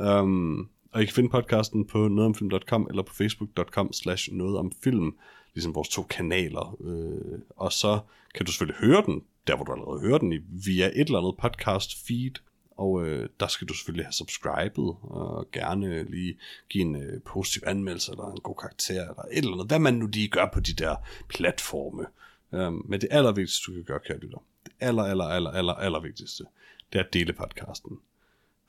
Um, 0.07 0.69
og 0.93 1.03
I 1.03 1.05
kan 1.05 1.15
finde 1.15 1.29
podcasten 1.29 1.87
på 1.87 2.09
nogetomfilm.com 2.09 2.87
eller 2.91 3.03
på 3.03 3.15
facebook.com 3.15 3.93
slash 3.93 4.33
nogetomfilm, 4.33 5.15
ligesom 5.55 5.75
vores 5.75 5.89
to 5.89 6.03
kanaler. 6.03 6.77
Øh, 6.81 7.39
og 7.57 7.73
så 7.73 8.01
kan 8.35 8.47
du 8.47 8.53
selvfølgelig 8.53 8.81
høre 8.89 9.03
den, 9.07 9.23
der 9.47 9.57
hvor 9.57 9.65
du 9.65 9.73
allerede 9.73 10.01
hører 10.01 10.19
den, 10.19 10.33
i- 10.33 10.41
via 10.67 10.87
et 10.87 11.01
eller 11.07 11.19
andet 11.19 11.37
podcast 11.39 12.07
feed. 12.07 12.31
Og 12.77 13.07
øh, 13.07 13.29
der 13.41 13.47
skal 13.47 13.69
du 13.69 13.75
selvfølgelig 13.75 14.07
have 14.07 14.13
subscribet, 14.13 14.95
og 15.03 15.49
gerne 15.53 16.03
lige 16.11 16.37
give 16.69 16.83
en 16.85 16.97
øh, 16.97 17.23
positiv 17.23 17.63
anmeldelse, 17.67 18.13
eller 18.13 18.33
en 18.33 18.41
god 18.41 18.55
karakter, 18.55 19.01
eller 19.03 19.23
et 19.33 19.39
eller 19.39 19.53
andet. 19.53 19.67
Hvad 19.67 19.79
man 19.79 19.95
nu 19.95 20.07
lige 20.07 20.29
gør 20.29 20.51
på 20.55 20.61
de 20.61 20.73
der 20.73 20.97
platforme. 21.29 22.07
Øh, 22.53 22.73
men 22.73 23.01
det 23.01 23.09
allervigtigste, 23.11 23.71
du 23.71 23.75
kan 23.75 23.85
gøre, 23.85 24.01
kære 24.07 24.19
lytter, 24.19 24.39
det 24.65 24.73
aller, 24.81 25.03
aller, 25.03 25.25
aller, 25.25 25.51
aller, 25.51 25.73
aller 25.75 26.01
vigtigste, 26.01 26.45
det 26.93 26.99
er 26.99 27.05
at 27.05 27.13
dele 27.13 27.33
podcasten. 27.33 27.99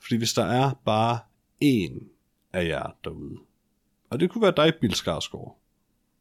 Fordi 0.00 0.16
hvis 0.16 0.32
der 0.34 0.44
er 0.44 0.70
bare 0.84 1.18
én 1.64 2.04
af 2.52 2.66
jer 2.66 2.96
derude, 3.04 3.36
og 4.10 4.20
det 4.20 4.30
kunne 4.30 4.42
være 4.42 4.54
dig, 4.56 4.72
Bill 4.80 4.94
Skarsgård, 4.94 5.56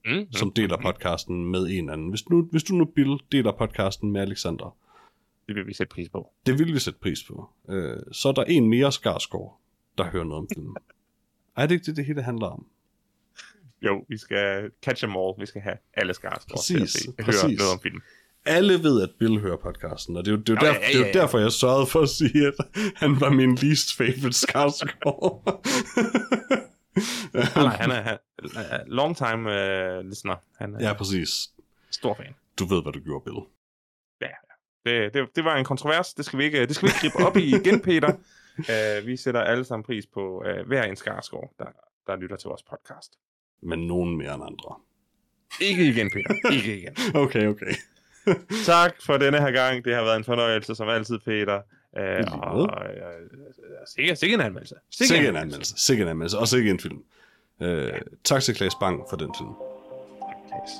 Mm. 0.05 0.31
som 0.31 0.51
deler 0.51 0.77
podcasten 0.81 1.45
med 1.51 1.67
en 1.69 1.89
anden. 1.89 2.09
Hvis, 2.09 2.29
nu, 2.29 2.47
hvis 2.51 2.63
du 2.63 2.73
nu, 2.73 2.85
Bill, 2.85 3.17
deler 3.31 3.51
podcasten 3.51 4.11
med 4.11 4.21
Alexander, 4.21 4.77
Det 5.47 5.55
vil 5.55 5.67
vi 5.67 5.73
sætte 5.73 5.93
pris 5.93 6.09
på. 6.09 6.31
det 6.45 6.59
vil 6.59 6.73
vi 6.73 6.79
sætte 6.79 6.99
pris 6.99 7.23
på. 7.23 7.49
Øh, 7.69 7.97
så 8.11 8.29
er 8.29 8.33
der 8.33 8.43
en 8.43 8.69
mere 8.69 8.91
Skarsgård, 8.91 9.59
der 9.97 10.03
hører 10.03 10.23
noget 10.23 10.41
om 10.41 10.47
filmen. 10.53 10.75
Er 11.57 11.65
det 11.65 11.75
ikke 11.75 11.85
det, 11.85 11.95
det 11.97 12.05
hele 12.05 12.21
handler 12.21 12.47
om? 12.47 12.65
Jo, 13.81 14.05
vi 14.09 14.17
skal 14.17 14.71
catch 14.83 15.03
them 15.03 15.17
all. 15.17 15.33
Vi 15.39 15.45
skal 15.45 15.61
have 15.61 15.77
alle 15.93 16.13
Skarsgård 16.13 16.63
til 16.63 16.73
at 16.75 16.79
Præcis, 16.81 16.91
se, 17.03 17.13
høre 17.19 17.25
præcis. 17.25 17.57
noget 17.59 17.73
om 17.73 17.79
filmen. 17.81 18.01
Alle 18.45 18.83
ved, 18.83 19.01
at 19.01 19.09
Bill 19.19 19.39
hører 19.39 19.57
podcasten, 19.57 20.17
og 20.17 20.25
det 20.25 20.31
er 20.31 20.35
jo, 20.35 20.41
det 20.41 20.49
er 20.49 20.53
jo, 20.53 20.59
Nå, 20.59 20.65
der, 20.65 20.73
ja, 20.73 20.79
ja, 20.81 20.87
det 20.87 20.95
er 20.95 20.99
jo 20.99 21.05
ja. 21.05 21.11
derfor, 21.19 21.39
jeg 21.39 21.51
sørgede 21.51 21.85
for 21.87 22.01
at 22.01 22.09
sige, 22.09 22.47
at 22.47 22.53
han 22.95 23.21
var 23.21 23.29
min 23.29 23.55
least 23.55 23.95
favorite 23.97 24.33
Skarsgård. 24.33 25.43
Nej, 27.33 27.45
nej, 27.55 27.75
han 27.75 27.91
er, 27.91 28.01
han, 28.01 28.19
er 28.55 28.83
long 28.87 29.17
time 29.17 29.39
uh, 29.39 30.05
listener. 30.05 30.35
Han 30.57 30.75
er 30.75 30.79
ja, 30.79 30.87
ja. 30.87 30.93
præcis. 30.93 31.29
stor 31.91 32.13
fan. 32.13 32.35
Du 32.59 32.65
ved, 32.65 32.83
hvad 32.83 32.93
du 32.93 32.99
gjorde, 32.99 33.23
Bill. 33.23 33.39
Det, 34.85 35.13
det, 35.13 35.35
det 35.35 35.45
var 35.45 35.55
en 35.55 35.65
kontrovers. 35.65 36.13
Det 36.13 36.25
skal 36.25 36.39
vi 36.39 36.43
ikke, 36.43 36.65
det 36.65 36.75
skal 36.75 36.87
vi 36.87 36.91
ikke 36.91 37.17
gribe 37.17 37.27
op 37.27 37.37
i 37.37 37.55
igen, 37.55 37.81
Peter. 37.81 38.13
Uh, 38.57 39.05
vi 39.07 39.17
sætter 39.17 39.41
alle 39.41 39.65
sammen 39.65 39.83
pris 39.83 40.05
på 40.05 40.43
uh, 40.45 40.67
hver 40.67 40.83
en 40.83 40.95
Skarsgård, 40.95 41.53
der, 41.59 41.65
der 42.07 42.15
lytter 42.15 42.35
til 42.35 42.47
vores 42.47 42.63
podcast. 42.63 43.13
Men 43.61 43.87
nogen 43.87 44.17
mere 44.17 44.33
end 44.33 44.43
andre. 44.43 44.75
Ikke 45.61 45.85
igen, 45.85 46.09
Peter. 46.09 46.51
Ikke 46.51 46.77
igen. 46.77 46.95
Okay, 47.23 47.47
okay. 47.47 47.73
Tak 48.65 48.95
for 49.05 49.17
denne 49.17 49.41
her 49.41 49.51
gang. 49.51 49.85
Det 49.85 49.95
har 49.95 50.03
været 50.03 50.17
en 50.17 50.23
fornøjelse, 50.23 50.75
som 50.75 50.89
altid, 50.89 51.19
Peter. 51.19 51.61
Lige 51.95 52.31
og 52.31 52.55
måde. 52.55 52.63
uh, 52.63 52.69
sikke, 53.95 54.15
sikke 54.15 54.33
en 54.33 54.41
anmeldelse. 54.41 54.75
Sikke 54.91 55.27
en 55.27 55.35
anmeldelse. 55.35 55.73
Sikke 55.77 56.03
en 56.03 56.09
anmeldelse. 56.09 56.37
Og 56.39 56.47
sikke 56.47 56.69
en 56.71 56.79
film. 56.79 57.03
Øh, 57.61 57.93
tak 58.23 58.41
til 58.41 58.55
Klaas 58.55 58.75
Bang 58.75 59.01
for 59.09 59.17
den 59.17 59.33
film. 59.37 59.49
Yes. 60.63 60.71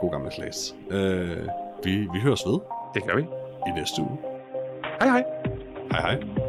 God 0.00 0.10
gammel 0.10 0.30
Klaas. 0.32 0.74
Øh, 0.90 1.48
vi, 1.84 1.96
vi 1.98 2.20
høres 2.22 2.40
ved 2.46 2.58
Det 2.94 3.04
gør 3.06 3.16
vi. 3.16 3.22
i 3.66 3.70
næste 3.80 4.02
uge. 4.02 4.18
Hej 5.00 5.08
hej. 5.08 5.24
Hej 5.90 6.00
hej. 6.00 6.45